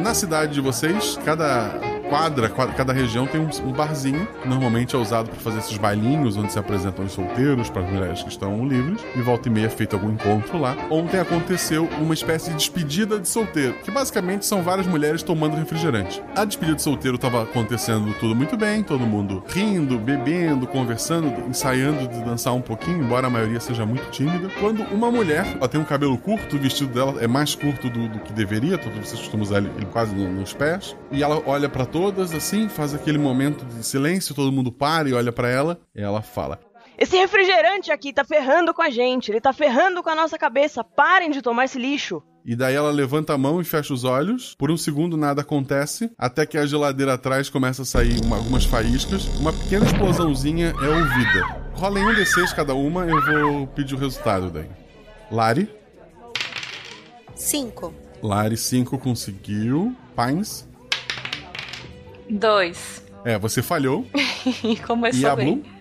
Na 0.00 0.14
cidade 0.14 0.54
de 0.54 0.60
vocês, 0.62 1.18
cada 1.26 1.89
quadra, 2.10 2.48
quadra- 2.48 2.74
cada 2.74 2.92
região 2.92 3.26
tem 3.26 3.40
um, 3.40 3.48
um 3.68 3.72
barzinho, 3.72 4.26
normalmente 4.44 4.94
é 4.94 4.98
usado 4.98 5.30
para 5.30 5.38
fazer 5.40 5.60
esses 5.60 5.78
bailinhos 5.78 6.36
onde 6.36 6.52
se 6.52 6.58
apresentam 6.58 7.04
os 7.04 7.12
solteiros 7.12 7.70
para 7.70 7.82
as 7.82 7.90
mulheres 7.90 8.22
que 8.22 8.28
estão 8.28 8.66
livres, 8.66 9.00
e 9.16 9.20
volta 9.22 9.48
e 9.48 9.50
meia 9.52 9.66
é 9.66 9.70
feito 9.70 9.94
algum 9.94 10.10
encontro 10.10 10.58
lá. 10.58 10.76
Ontem 10.90 11.18
aconteceu 11.20 11.88
uma 12.00 12.12
espécie 12.12 12.50
de 12.50 12.56
despedida 12.56 13.18
de 13.18 13.28
solteiro, 13.28 13.74
que 13.84 13.90
basicamente 13.90 14.44
são 14.44 14.62
várias 14.62 14.86
mulheres 14.86 15.22
tomando 15.22 15.56
refrigerante. 15.56 16.22
A 16.36 16.44
despedida 16.44 16.76
de 16.76 16.82
solteiro 16.82 17.14
estava 17.16 17.42
acontecendo 17.44 18.12
tudo 18.18 18.34
muito 18.34 18.56
bem, 18.56 18.82
todo 18.82 19.06
mundo 19.06 19.42
rindo, 19.48 19.96
bebendo, 19.98 20.66
conversando, 20.66 21.32
ensaiando 21.48 22.08
de 22.08 22.20
dançar 22.24 22.52
um 22.54 22.60
pouquinho, 22.60 23.02
embora 23.04 23.28
a 23.28 23.30
maioria 23.30 23.60
seja 23.60 23.86
muito 23.86 24.10
tímida. 24.10 24.48
Quando 24.58 24.82
uma 24.92 25.10
mulher, 25.10 25.46
ela 25.56 25.68
tem 25.68 25.80
um 25.80 25.84
cabelo 25.84 26.18
curto, 26.18 26.56
o 26.56 26.58
vestido 26.58 26.92
dela 26.92 27.14
é 27.22 27.28
mais 27.28 27.54
curto 27.54 27.88
do, 27.88 28.08
do 28.08 28.18
que 28.18 28.32
deveria, 28.32 28.76
todos 28.76 28.98
vocês 28.98 29.20
costumam 29.20 29.44
usar 29.44 29.58
ele, 29.58 29.70
ele 29.76 29.86
quase 29.86 30.14
no- 30.14 30.28
nos 30.32 30.52
pés, 30.52 30.96
e 31.12 31.22
ela 31.22 31.40
olha 31.46 31.68
para 31.68 31.84
todas 32.00 32.32
assim, 32.32 32.66
faz 32.68 32.94
aquele 32.94 33.18
momento 33.18 33.62
de 33.66 33.84
silêncio, 33.84 34.34
todo 34.34 34.50
mundo 34.50 34.72
para 34.72 35.06
e 35.08 35.12
olha 35.12 35.30
para 35.30 35.48
ela, 35.50 35.78
e 35.94 36.00
ela 36.00 36.22
fala: 36.22 36.58
Esse 36.96 37.14
refrigerante 37.16 37.92
aqui 37.92 38.10
tá 38.10 38.24
ferrando 38.24 38.72
com 38.72 38.80
a 38.80 38.88
gente, 38.88 39.30
ele 39.30 39.40
tá 39.40 39.52
ferrando 39.52 40.02
com 40.02 40.08
a 40.08 40.14
nossa 40.14 40.38
cabeça. 40.38 40.82
Parem 40.82 41.30
de 41.30 41.42
tomar 41.42 41.66
esse 41.66 41.78
lixo. 41.78 42.22
E 42.42 42.56
daí 42.56 42.74
ela 42.74 42.90
levanta 42.90 43.34
a 43.34 43.38
mão 43.38 43.60
e 43.60 43.64
fecha 43.64 43.92
os 43.92 44.02
olhos. 44.02 44.54
Por 44.58 44.70
um 44.70 44.76
segundo 44.78 45.14
nada 45.14 45.42
acontece, 45.42 46.10
até 46.16 46.46
que 46.46 46.56
a 46.56 46.64
geladeira 46.64 47.12
atrás 47.12 47.50
começa 47.50 47.82
a 47.82 47.84
sair 47.84 48.18
uma- 48.24 48.36
algumas 48.36 48.64
faíscas. 48.64 49.26
Uma 49.38 49.52
pequena 49.52 49.84
explosãozinha 49.84 50.68
é 50.70 50.88
ouvida. 50.88 51.60
Rolem 51.74 52.02
um 52.06 52.14
D6 52.14 52.54
cada 52.54 52.74
uma, 52.74 53.04
eu 53.04 53.20
vou 53.20 53.66
pedir 53.66 53.94
o 53.94 53.98
resultado 53.98 54.50
daí. 54.50 54.70
Lari. 55.30 55.68
Cinco. 57.34 57.92
Lari 58.22 58.56
5 58.56 58.98
conseguiu. 58.98 59.94
Pines. 60.16 60.66
Dois. 62.30 63.02
É, 63.24 63.38
você 63.38 63.62
falhou. 63.62 64.06
Começou 64.86 65.20
E 65.20 65.26
a 65.26 65.36
bem. 65.36 65.58
Blue? 65.58 65.80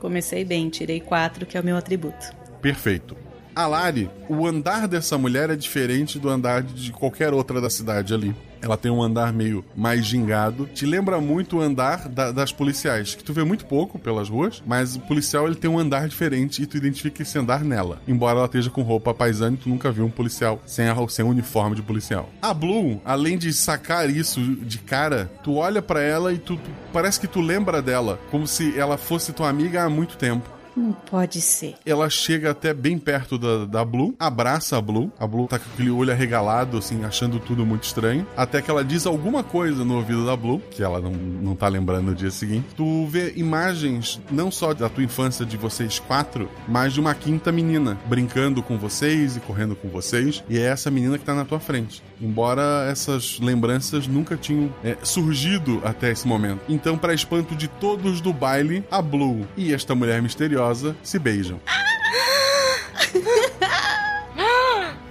Comecei 0.00 0.44
bem, 0.44 0.68
tirei 0.68 1.00
quatro, 1.00 1.46
que 1.46 1.56
é 1.56 1.60
o 1.60 1.64
meu 1.64 1.76
atributo. 1.76 2.32
Perfeito. 2.60 3.16
A 3.54 3.66
Lari, 3.66 4.10
o 4.28 4.46
andar 4.46 4.88
dessa 4.88 5.18
mulher 5.18 5.50
é 5.50 5.56
diferente 5.56 6.18
do 6.18 6.28
andar 6.28 6.62
de 6.62 6.90
qualquer 6.90 7.34
outra 7.34 7.60
da 7.60 7.68
cidade 7.68 8.14
ali. 8.14 8.34
Ela 8.62 8.76
tem 8.76 8.90
um 8.90 9.02
andar 9.02 9.32
meio 9.32 9.64
mais 9.76 10.06
gingado. 10.06 10.66
Te 10.72 10.86
lembra 10.86 11.20
muito 11.20 11.58
o 11.58 11.60
andar 11.60 12.08
da- 12.08 12.30
das 12.32 12.52
policiais, 12.52 13.14
que 13.14 13.24
tu 13.24 13.32
vê 13.32 13.42
muito 13.44 13.66
pouco 13.66 13.98
pelas 13.98 14.28
ruas, 14.28 14.62
mas 14.64 14.96
o 14.96 15.00
policial 15.00 15.46
ele 15.46 15.56
tem 15.56 15.68
um 15.70 15.78
andar 15.78 16.08
diferente 16.08 16.62
e 16.62 16.66
tu 16.66 16.76
identifica 16.76 17.22
esse 17.22 17.36
andar 17.38 17.64
nela. 17.64 18.00
Embora 18.06 18.36
ela 18.38 18.46
esteja 18.46 18.70
com 18.70 18.82
roupa 18.82 19.12
paisana, 19.12 19.58
tu 19.60 19.68
nunca 19.68 19.90
viu 19.90 20.04
um 20.06 20.10
policial 20.10 20.60
sem, 20.64 20.88
a, 20.88 20.94
sem 21.08 21.24
uniforme 21.24 21.74
de 21.76 21.82
policial. 21.82 22.30
A 22.40 22.54
Blue, 22.54 23.00
além 23.04 23.36
de 23.36 23.52
sacar 23.52 24.08
isso 24.08 24.40
de 24.40 24.78
cara, 24.78 25.30
tu 25.42 25.54
olha 25.56 25.82
pra 25.82 26.00
ela 26.00 26.32
e 26.32 26.38
tu, 26.38 26.56
tu- 26.56 26.70
parece 26.92 27.18
que 27.18 27.26
tu 27.26 27.40
lembra 27.40 27.82
dela, 27.82 28.18
como 28.30 28.46
se 28.46 28.78
ela 28.78 28.96
fosse 28.96 29.32
tua 29.32 29.48
amiga 29.48 29.82
há 29.84 29.90
muito 29.90 30.16
tempo. 30.16 30.48
Não 30.76 30.92
pode 30.92 31.40
ser. 31.40 31.74
Ela 31.84 32.08
chega 32.08 32.50
até 32.50 32.72
bem 32.72 32.98
perto 32.98 33.38
da, 33.38 33.66
da 33.66 33.84
Blue, 33.84 34.14
abraça 34.18 34.76
a 34.76 34.80
Blue. 34.80 35.12
A 35.18 35.26
Blue 35.26 35.46
tá 35.46 35.58
com 35.58 35.68
aquele 35.70 35.90
olho 35.90 36.10
arregalado, 36.10 36.78
assim, 36.78 37.04
achando 37.04 37.38
tudo 37.38 37.66
muito 37.66 37.84
estranho. 37.84 38.26
Até 38.36 38.62
que 38.62 38.70
ela 38.70 38.84
diz 38.84 39.06
alguma 39.06 39.42
coisa 39.42 39.84
no 39.84 39.96
ouvido 39.96 40.24
da 40.24 40.36
Blue, 40.36 40.60
que 40.70 40.82
ela 40.82 41.00
não, 41.00 41.10
não 41.12 41.54
tá 41.54 41.68
lembrando 41.68 42.06
no 42.06 42.14
dia 42.14 42.30
seguinte. 42.30 42.66
Tu 42.76 43.06
vê 43.06 43.32
imagens, 43.36 44.20
não 44.30 44.50
só 44.50 44.72
da 44.72 44.88
tua 44.88 45.04
infância 45.04 45.44
de 45.44 45.56
vocês 45.56 45.98
quatro, 45.98 46.48
mas 46.66 46.92
de 46.94 47.00
uma 47.00 47.14
quinta 47.14 47.52
menina 47.52 47.98
brincando 48.06 48.62
com 48.62 48.78
vocês 48.78 49.36
e 49.36 49.40
correndo 49.40 49.76
com 49.76 49.88
vocês. 49.88 50.42
E 50.48 50.58
é 50.58 50.62
essa 50.62 50.90
menina 50.90 51.18
que 51.18 51.24
tá 51.24 51.34
na 51.34 51.44
tua 51.44 51.60
frente. 51.60 52.02
Embora 52.20 52.86
essas 52.90 53.38
lembranças 53.40 54.06
nunca 54.06 54.36
tinham 54.36 54.72
é, 54.82 54.96
surgido 55.02 55.82
até 55.84 56.10
esse 56.10 56.26
momento. 56.26 56.60
Então, 56.68 56.96
para 56.96 57.14
espanto 57.14 57.54
de 57.54 57.68
todos 57.68 58.20
do 58.20 58.32
baile, 58.32 58.84
a 58.90 59.02
Blue 59.02 59.46
e 59.56 59.74
esta 59.74 59.94
mulher 59.94 60.22
misteriosa 60.22 60.61
se 61.02 61.18
beijam. 61.18 61.60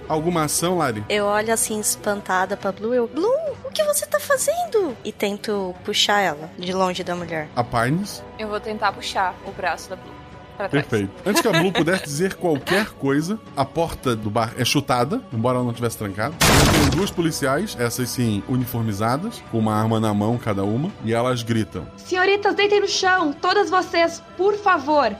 Alguma 0.08 0.44
ação, 0.44 0.78
Lari? 0.78 1.04
Eu 1.08 1.24
olho 1.24 1.52
assim, 1.52 1.80
espantada 1.80 2.56
pra 2.56 2.70
Blue. 2.70 2.92
Eu, 2.92 3.08
Blue, 3.08 3.32
o 3.64 3.70
que 3.70 3.82
você 3.84 4.04
tá 4.06 4.20
fazendo? 4.20 4.94
E 5.02 5.10
tento 5.10 5.74
puxar 5.84 6.20
ela 6.20 6.50
de 6.58 6.72
longe 6.72 7.02
da 7.02 7.16
mulher. 7.16 7.48
A 7.56 7.64
Pines? 7.64 8.22
Eu 8.38 8.48
vou 8.48 8.60
tentar 8.60 8.92
puxar 8.92 9.34
o 9.46 9.52
braço 9.52 9.88
da 9.88 9.96
Blue 9.96 10.12
pra 10.56 10.68
trás. 10.68 10.86
Perfeito. 10.86 11.12
Antes 11.24 11.40
que 11.40 11.48
a 11.48 11.52
Blue 11.52 11.72
pudesse 11.72 12.04
dizer 12.04 12.34
qualquer 12.34 12.90
coisa, 12.90 13.38
a 13.56 13.64
porta 13.64 14.14
do 14.14 14.30
bar 14.30 14.52
é 14.58 14.64
chutada, 14.64 15.20
embora 15.32 15.56
ela 15.56 15.64
não 15.64 15.72
tivesse 15.72 15.98
trancado. 15.98 16.34
Tem 16.38 16.90
duas 16.90 17.10
policiais, 17.10 17.76
essas 17.78 18.10
sim, 18.10 18.42
uniformizadas, 18.48 19.42
com 19.50 19.58
uma 19.58 19.74
arma 19.74 19.98
na 19.98 20.12
mão 20.12 20.38
cada 20.38 20.62
uma, 20.62 20.90
e 21.04 21.12
elas 21.12 21.42
gritam. 21.42 21.86
Senhoritas, 21.96 22.54
deitem 22.54 22.80
no 22.80 22.88
chão, 22.88 23.32
todas 23.32 23.70
vocês, 23.70 24.22
por 24.36 24.54
favor. 24.56 25.16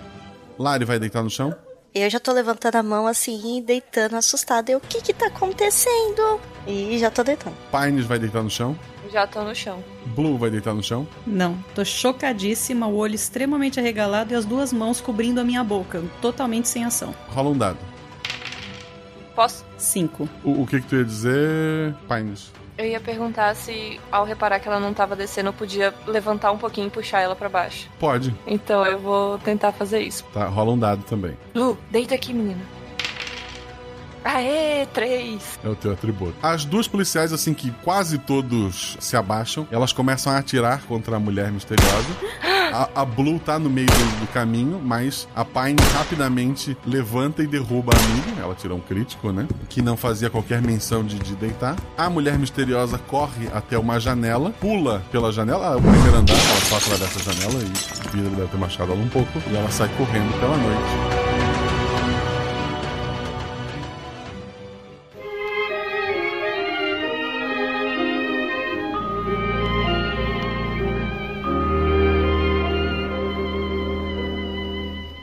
Lari 0.62 0.84
vai 0.84 0.96
deitar 0.96 1.24
no 1.24 1.28
chão? 1.28 1.52
Eu 1.92 2.08
já 2.08 2.20
tô 2.20 2.32
levantando 2.32 2.76
a 2.76 2.82
mão 2.84 3.08
assim, 3.08 3.60
deitando, 3.66 4.14
assustada. 4.14 4.70
Eu, 4.70 4.78
o 4.78 4.80
que 4.80 5.02
que 5.02 5.12
tá 5.12 5.26
acontecendo? 5.26 6.40
E 6.68 6.96
já 7.00 7.10
tô 7.10 7.24
deitando. 7.24 7.56
Pines 7.72 8.06
vai 8.06 8.16
deitar 8.16 8.44
no 8.44 8.48
chão? 8.48 8.78
Já 9.12 9.26
tô 9.26 9.42
no 9.42 9.52
chão. 9.56 9.82
Blue 10.14 10.38
vai 10.38 10.50
deitar 10.50 10.72
no 10.72 10.80
chão? 10.80 11.06
Não, 11.26 11.58
tô 11.74 11.84
chocadíssima, 11.84 12.86
o 12.86 12.94
olho 12.94 13.16
extremamente 13.16 13.80
arregalado 13.80 14.32
e 14.32 14.36
as 14.36 14.44
duas 14.44 14.72
mãos 14.72 15.00
cobrindo 15.00 15.40
a 15.40 15.44
minha 15.44 15.64
boca, 15.64 16.00
totalmente 16.20 16.68
sem 16.68 16.84
ação. 16.84 17.12
Rola 17.28 17.50
um 17.50 17.58
dado. 17.58 17.78
Posso? 19.34 19.64
Cinco. 19.76 20.28
O, 20.44 20.62
o 20.62 20.66
que 20.66 20.80
que 20.80 20.86
tu 20.86 20.94
ia 20.94 21.04
dizer, 21.04 21.92
Pines? 22.06 22.52
Eu 22.82 22.88
ia 22.88 23.00
perguntar 23.00 23.54
se, 23.54 24.00
ao 24.10 24.24
reparar 24.24 24.58
que 24.58 24.66
ela 24.66 24.80
não 24.80 24.92
tava 24.92 25.14
descendo, 25.14 25.50
eu 25.50 25.52
podia 25.52 25.94
levantar 26.04 26.50
um 26.50 26.58
pouquinho 26.58 26.88
e 26.88 26.90
puxar 26.90 27.20
ela 27.20 27.36
pra 27.36 27.48
baixo. 27.48 27.88
Pode. 28.00 28.34
Então 28.44 28.84
eu 28.84 28.98
vou 28.98 29.38
tentar 29.38 29.70
fazer 29.70 30.00
isso. 30.00 30.24
Tá, 30.34 30.46
rola 30.46 30.72
um 30.72 30.78
dado 30.78 31.04
também. 31.04 31.36
Lu, 31.54 31.78
deita 31.92 32.16
aqui, 32.16 32.34
menina. 32.34 32.60
Aê, 34.24 34.86
três. 34.92 35.58
É 35.64 35.68
o 35.68 35.74
teu 35.74 35.92
atributo. 35.92 36.34
As 36.42 36.64
duas 36.64 36.86
policiais, 36.86 37.32
assim 37.32 37.54
que 37.54 37.70
quase 37.82 38.18
todos 38.18 38.96
se 39.00 39.16
abaixam, 39.16 39.66
elas 39.70 39.92
começam 39.92 40.32
a 40.32 40.38
atirar 40.38 40.82
contra 40.82 41.16
a 41.16 41.20
mulher 41.20 41.50
misteriosa. 41.50 42.08
A, 42.72 43.02
a 43.02 43.04
Blue 43.04 43.38
tá 43.38 43.58
no 43.58 43.68
meio 43.68 43.86
do, 43.86 44.20
do 44.20 44.26
caminho, 44.28 44.80
mas 44.82 45.28
a 45.36 45.44
Pine 45.44 45.76
rapidamente 45.92 46.74
levanta 46.86 47.42
e 47.42 47.46
derruba 47.46 47.92
a 47.94 47.98
amiga. 47.98 48.40
Ela 48.40 48.54
tira 48.54 48.74
um 48.74 48.80
crítico, 48.80 49.30
né? 49.30 49.46
Que 49.68 49.82
não 49.82 49.94
fazia 49.94 50.30
qualquer 50.30 50.62
menção 50.62 51.04
de, 51.04 51.18
de 51.18 51.36
deitar. 51.36 51.76
A 51.98 52.08
mulher 52.08 52.38
misteriosa 52.38 52.96
corre 52.96 53.48
até 53.52 53.78
uma 53.78 54.00
janela, 54.00 54.52
pula 54.58 55.02
pela 55.12 55.30
janela, 55.30 55.76
o 55.76 55.82
primeiro 55.82 56.16
andar, 56.16 56.32
ela 56.32 56.60
só 56.62 56.76
atravessa 56.78 57.18
a 57.18 57.34
janela 57.34 57.62
e 57.62 58.08
o 58.08 58.10
vidro 58.10 58.36
deve 58.36 58.48
ter 58.48 58.56
machucado 58.56 58.92
ela 58.92 59.02
um 59.02 59.08
pouco. 59.08 59.42
E 59.50 59.54
ela 59.54 59.70
sai 59.70 59.90
correndo 59.98 60.32
pela 60.40 60.56
noite. 60.56 61.21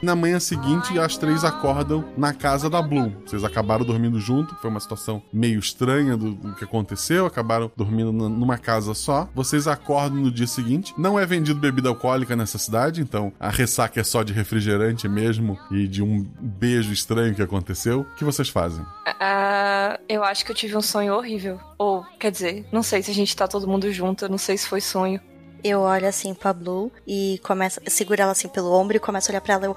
Na 0.10 0.16
manhã 0.16 0.39
seguinte 0.39 0.98
as 0.98 1.18
três 1.18 1.44
acordam 1.44 2.04
na 2.18 2.34
casa 2.34 2.68
da 2.68 2.82
Bloom. 2.82 3.12
Vocês 3.24 3.44
acabaram 3.44 3.86
dormindo 3.86 4.20
junto, 4.20 4.56
foi 4.56 4.68
uma 4.68 4.80
situação 4.80 5.22
meio 5.32 5.60
estranha 5.60 6.18
do, 6.18 6.34
do 6.34 6.56
que 6.56 6.63
aconteceu, 6.63 7.28
acabaram 7.28 7.72
dormindo 7.78 8.12
numa 8.12 8.58
casa 8.58 8.96
só. 8.96 9.30
Vocês 9.36 9.68
acordam 9.68 10.20
no 10.20 10.32
dia 10.32 10.48
seguinte. 10.48 10.96
Não 10.98 11.20
é 11.20 11.28
vendido 11.28 11.60
bebida 11.60 11.89
alcoólica 11.89 12.36
nessa 12.36 12.58
cidade, 12.58 13.01
então 13.01 13.32
a 13.39 13.50
ressaca 13.50 14.00
é 14.00 14.04
só 14.04 14.24
de 14.24 14.34
refrigerante 14.34 15.08
mesmo 15.08 15.60
e 15.70 15.88
de 15.88 16.01
um 16.01 16.25
beijo 16.39 16.92
estranho 16.92 17.36
que 17.36 17.44
aconteceu. 17.44 18.00
O 18.00 18.16
que 18.16 18.24
vocês 18.24 18.50
fazem? 18.50 18.84
Ah, 19.20 20.00
eu 20.10 20.24
acho 20.24 20.44
que 20.44 20.51
eu 20.51 20.56
tive 20.56 20.75
um 20.75 20.82
sonho 20.82 21.13
horrível. 21.13 21.60
Ou, 21.78 22.04
quer 22.20 22.32
dizer, 22.32 22.66
não 22.72 22.82
sei 22.82 23.04
se 23.04 23.12
a 23.12 23.13
gente 23.13 23.36
tá 23.36 23.48
todo 23.48 23.68
mundo 23.68 23.92
junto, 23.92 24.25
eu 24.25 24.30
não 24.30 24.39
sei 24.39 24.58
se 24.58 24.68
foi 24.68 24.82
sonho. 24.82 25.22
Eu 25.63 25.82
olho 25.82 26.08
assim 26.08 26.34
pra 26.34 26.54
Blue 26.54 26.92
e 27.06 27.39
começo, 27.44 27.80
seguro 27.88 28.22
ela 28.22 28.32
assim 28.32 28.48
pelo 28.48 28.72
ombro 28.72 28.98
e 28.98 29.00
começo 29.00 29.30
a 29.30 29.32
olhar 29.32 29.42
pra 29.42 29.56
ela. 29.56 29.66
Eu, 29.66 29.75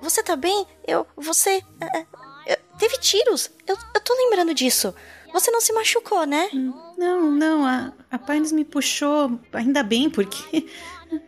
você 0.00 0.22
tá 0.22 0.36
bem? 0.36 0.66
Eu, 0.86 1.06
você. 1.16 1.62
é, 1.80 2.06
é, 2.46 2.56
teve 2.78 2.98
tiros? 2.98 3.50
Eu, 3.66 3.76
eu 3.94 4.00
tô 4.00 4.14
lembrando 4.14 4.54
disso. 4.54 4.94
Você 5.32 5.50
não 5.50 5.60
se 5.60 5.72
machucou, 5.72 6.26
né? 6.26 6.50
Não, 6.98 7.30
não, 7.30 7.64
a, 7.64 7.92
a 8.10 8.18
Pines 8.18 8.52
me 8.52 8.64
puxou, 8.64 9.38
ainda 9.52 9.82
bem, 9.82 10.10
porque. 10.10 10.68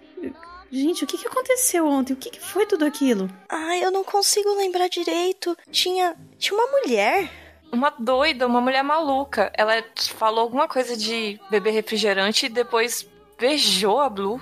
Gente, 0.70 1.04
o 1.04 1.06
que, 1.06 1.16
que 1.16 1.28
aconteceu 1.28 1.87
ontem? 1.87 2.14
O 2.14 2.16
que, 2.16 2.30
que 2.30 2.40
foi 2.40 2.66
tudo 2.66 2.84
aquilo? 2.84 3.30
Ai, 3.49 3.84
eu 3.84 3.92
não 3.92 4.02
consigo 4.02 4.56
lembrar 4.56 4.88
direito. 4.88 5.56
Tinha. 5.70 6.16
Tinha 6.37 6.58
uma 6.58 6.80
mulher. 6.80 7.30
Uma 7.70 7.90
doida, 7.90 8.46
uma 8.46 8.61
mulher 8.61 8.82
maluca. 8.82 9.52
Ela 9.56 9.84
falou 10.16 10.40
alguma 10.40 10.66
coisa 10.66 10.96
de 10.96 11.40
beber 11.49 11.70
refrigerante 11.70 12.46
e 12.46 12.49
depois 12.49 13.06
beijou 13.44 14.00
a 14.00 14.08
Blue. 14.08 14.40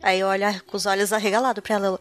Aí 0.00 0.20
eu 0.20 0.28
olho 0.28 0.62
com 0.66 0.76
os 0.76 0.86
olhos 0.86 1.12
arregalados 1.12 1.64
pra 1.64 1.74
ela. 1.74 1.98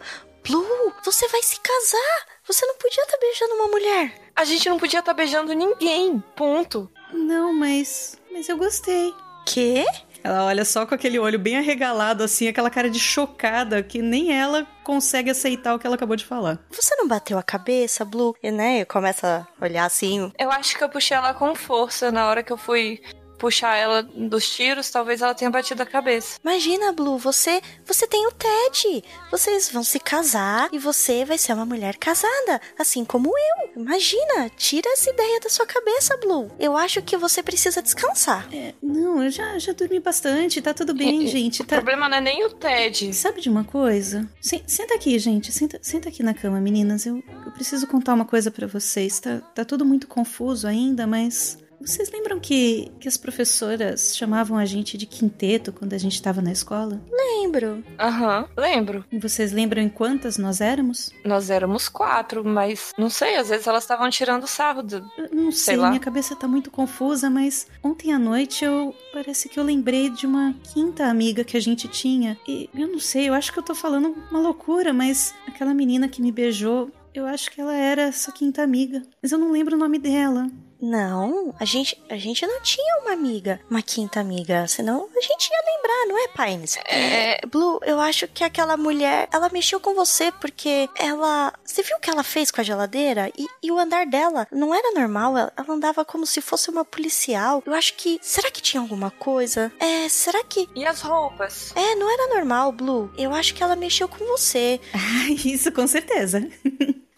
Blue, 0.48 0.94
você 1.04 1.28
vai 1.30 1.42
se 1.42 1.60
casar. 1.60 2.26
Você 2.46 2.64
não 2.68 2.76
podia 2.76 3.02
estar 3.02 3.18
beijando 3.18 3.54
uma 3.56 3.68
mulher. 3.70 4.14
A 4.36 4.46
gente 4.46 4.70
não 4.70 4.78
podia 4.78 5.00
estar 5.00 5.14
beijando 5.16 5.54
ninguém. 5.54 6.24
Ponto. 6.36 6.88
Não, 7.12 7.52
mas. 7.52 8.20
Mas 8.32 8.48
eu 8.48 8.58
gostei. 8.58 9.12
Quê? 9.48 9.86
Ela 10.24 10.46
olha 10.46 10.64
só 10.64 10.86
com 10.86 10.94
aquele 10.94 11.18
olho 11.18 11.40
bem 11.40 11.58
arregalado, 11.58 12.24
assim, 12.24 12.48
aquela 12.48 12.70
cara 12.70 12.90
de 12.90 13.00
chocada, 13.00 13.84
que 13.84 14.02
nem 14.02 14.40
ela 14.40 14.66
consegue 14.84 15.32
aceitar 15.32 15.74
o 15.74 15.80
que 15.80 15.86
ela 15.86 15.96
acabou 15.96 16.16
de 16.16 16.26
falar. 16.26 16.60
Você 16.70 16.96
não 16.96 17.08
bateu 17.08 17.38
a 17.38 17.44
cabeça, 17.44 18.06
Blue? 18.06 18.36
E, 18.42 18.52
né, 18.52 18.82
eu 18.82 18.86
começo 18.86 19.26
a 19.26 19.46
olhar 19.60 19.86
assim. 19.86 20.32
Eu 20.40 20.52
acho 20.52 20.78
que 20.78 20.84
eu 20.84 20.90
puxei 20.90 21.18
ela 21.18 21.34
com 21.34 21.56
força 21.56 22.12
na 22.12 22.28
hora 22.28 22.44
que 22.44 22.54
eu 22.54 22.58
fui 22.58 23.02
puxar 23.44 23.76
ela 23.76 24.02
dos 24.02 24.50
tiros, 24.50 24.90
talvez 24.90 25.22
ela 25.22 25.36
tenha 25.36 25.52
batido 25.52 25.84
a 25.84 25.86
cabeça. 25.86 26.40
Imagina, 26.42 26.94
Blue, 26.94 27.18
você, 27.18 27.62
você 27.86 28.08
tem 28.08 28.26
o 28.26 28.32
Ted. 28.32 29.04
Vocês 29.30 29.70
vão 29.70 29.84
se 29.84 30.00
casar 30.00 30.70
e 30.72 30.80
você 30.80 31.26
vai 31.26 31.38
ser 31.38 31.52
uma 31.52 31.66
mulher 31.66 31.98
casada, 31.98 32.62
assim 32.80 33.04
como 33.04 33.28
eu. 33.30 33.82
Imagina, 33.82 34.50
tira 34.56 34.90
essa 34.94 35.10
ideia 35.10 35.42
da 35.42 35.50
sua 35.50 35.66
cabeça, 35.66 36.16
Blue. 36.16 36.50
Eu 36.58 36.78
acho 36.78 37.02
que 37.02 37.18
você 37.18 37.44
precisa 37.44 37.82
descansar. 37.82 38.48
É, 38.54 38.74
não, 38.82 39.22
eu 39.22 39.30
já, 39.30 39.60
já 39.60 39.74
dormi 39.74 40.00
bastante, 40.00 40.62
tá 40.62 40.74
tudo 40.74 40.94
bem, 40.94 41.28
gente. 41.28 41.62
O 41.62 41.66
Tá... 41.66 41.76
problema 41.76 42.08
não 42.08 42.18
é 42.18 42.22
nem 42.22 42.46
o 42.46 42.50
Ted. 42.50 43.14
Sabe 43.14 43.42
de 43.42 43.50
uma 43.50 43.66
coisa? 43.66 44.26
Sen- 44.40 44.64
senta 44.66 44.96
aqui, 44.96 45.20
gente. 45.20 45.52
Senta, 45.52 45.80
senta 45.82 46.08
aqui 46.08 46.24
na 46.24 46.34
cama, 46.34 46.62
meninas. 46.62 47.06
Eu, 47.06 47.22
eu 47.46 47.52
preciso 47.52 47.88
contar 47.88 48.14
uma 48.14 48.24
coisa 48.26 48.50
pra 48.50 48.68
vocês. 48.68 49.20
Tá, 49.20 49.40
tá 49.54 49.66
tudo 49.66 49.84
muito 49.84 50.08
confuso 50.08 50.66
ainda, 50.66 51.06
mas. 51.06 51.58
Vocês 51.86 52.10
lembram 52.12 52.40
que, 52.40 52.90
que 53.00 53.08
as 53.10 53.18
professoras 53.18 54.16
chamavam 54.16 54.58
a 54.58 54.64
gente 54.66 54.98
de 54.98 55.06
quinteto 55.06 55.74
quando 55.74 55.94
a 55.94 55.98
gente 55.98 56.22
tava 56.22 56.42
na 56.42 56.52
escola? 56.52 57.02
Lembro. 57.12 57.84
Aham, 58.00 58.48
lembro. 58.58 59.04
E 59.12 59.20
vocês 59.20 59.52
lembram 59.52 59.82
em 59.82 59.90
quantas 59.90 60.38
nós 60.38 60.62
éramos? 60.62 61.12
Nós 61.26 61.50
éramos 61.50 61.90
quatro, 61.90 62.44
mas 62.44 62.94
não 62.98 63.10
sei, 63.10 63.36
às 63.36 63.50
vezes 63.50 63.68
elas 63.68 63.84
estavam 63.84 64.10
tirando 64.10 64.48
sarro 64.48 64.82
do. 64.82 65.02
Não 65.32 65.52
sei, 65.52 65.74
Sei 65.74 65.76
lá. 65.76 65.90
minha 65.90 66.00
cabeça 66.00 66.36
tá 66.36 66.48
muito 66.48 66.72
confusa, 66.72 67.30
mas 67.30 67.68
ontem 67.84 68.14
à 68.14 68.20
noite 68.20 68.64
eu. 68.64 68.96
Parece 69.12 69.50
que 69.50 69.60
eu 69.60 69.64
lembrei 69.64 70.10
de 70.10 70.26
uma 70.26 70.56
quinta 70.74 71.06
amiga 71.06 71.44
que 71.44 71.58
a 71.58 71.62
gente 71.62 71.88
tinha. 71.88 72.38
E 72.48 72.70
eu 72.74 72.88
não 72.88 73.00
sei, 73.00 73.28
eu 73.28 73.34
acho 73.34 73.52
que 73.52 73.60
eu 73.60 73.64
tô 73.64 73.76
falando 73.76 74.16
uma 74.32 74.40
loucura, 74.40 74.94
mas 74.94 75.36
aquela 75.48 75.74
menina 75.74 76.08
que 76.08 76.22
me 76.22 76.32
beijou, 76.32 76.90
eu 77.14 77.26
acho 77.26 77.52
que 77.52 77.60
ela 77.62 77.76
era 77.76 78.04
essa 78.04 78.32
quinta 78.32 78.64
amiga. 78.64 79.02
Mas 79.22 79.32
eu 79.32 79.38
não 79.38 79.52
lembro 79.52 79.76
o 79.76 79.80
nome 79.80 80.00
dela. 80.00 80.48
Não, 80.84 81.56
a 81.58 81.64
gente, 81.64 81.98
a 82.10 82.18
gente 82.18 82.46
não 82.46 82.62
tinha 82.62 83.00
uma 83.02 83.14
amiga, 83.14 83.58
uma 83.70 83.82
quinta 83.82 84.20
amiga, 84.20 84.68
senão 84.68 85.08
a 85.16 85.22
gente 85.22 85.50
ia 85.50 85.74
lembrar, 85.74 86.06
não 86.08 86.18
é, 86.18 86.28
Pines? 86.28 86.78
É. 86.86 87.40
Blue, 87.48 87.80
eu 87.86 88.02
acho 88.02 88.28
que 88.28 88.44
aquela 88.44 88.76
mulher, 88.76 89.30
ela 89.32 89.48
mexeu 89.48 89.80
com 89.80 89.96
você 89.96 90.30
porque 90.30 90.90
ela. 91.00 91.54
Você 91.64 91.84
viu 91.84 91.96
o 91.96 92.00
que 92.02 92.10
ela 92.10 92.22
fez 92.22 92.52
com 92.52 92.60
a 92.60 92.66
geladeira? 92.66 93.32
E, 93.38 93.48
e 93.64 93.72
o 93.72 93.80
andar 93.80 94.06
dela 94.06 94.46
não 94.52 94.76
era 94.76 94.92
normal, 94.92 95.38
ela, 95.38 95.54
ela 95.56 95.74
andava 95.74 96.04
como 96.04 96.26
se 96.26 96.42
fosse 96.42 96.70
uma 96.70 96.84
policial. 96.84 97.64
Eu 97.66 97.74
acho 97.74 97.94
que. 97.94 98.20
Será 98.22 98.52
que 98.52 98.62
tinha 98.62 98.82
alguma 98.82 99.10
coisa? 99.10 99.72
É, 99.80 100.10
será 100.10 100.44
que. 100.44 100.68
E 100.76 100.86
as 100.86 101.00
roupas? 101.00 101.72
É, 101.78 101.96
não 101.96 102.12
era 102.12 102.36
normal, 102.36 102.74
Blue. 102.74 103.10
Eu 103.18 103.34
acho 103.34 103.56
que 103.56 103.64
ela 103.64 103.78
mexeu 103.78 104.10
com 104.10 104.26
você. 104.26 104.82
Ah, 104.94 105.32
isso 105.48 105.72
com 105.72 105.88
certeza. 105.88 106.46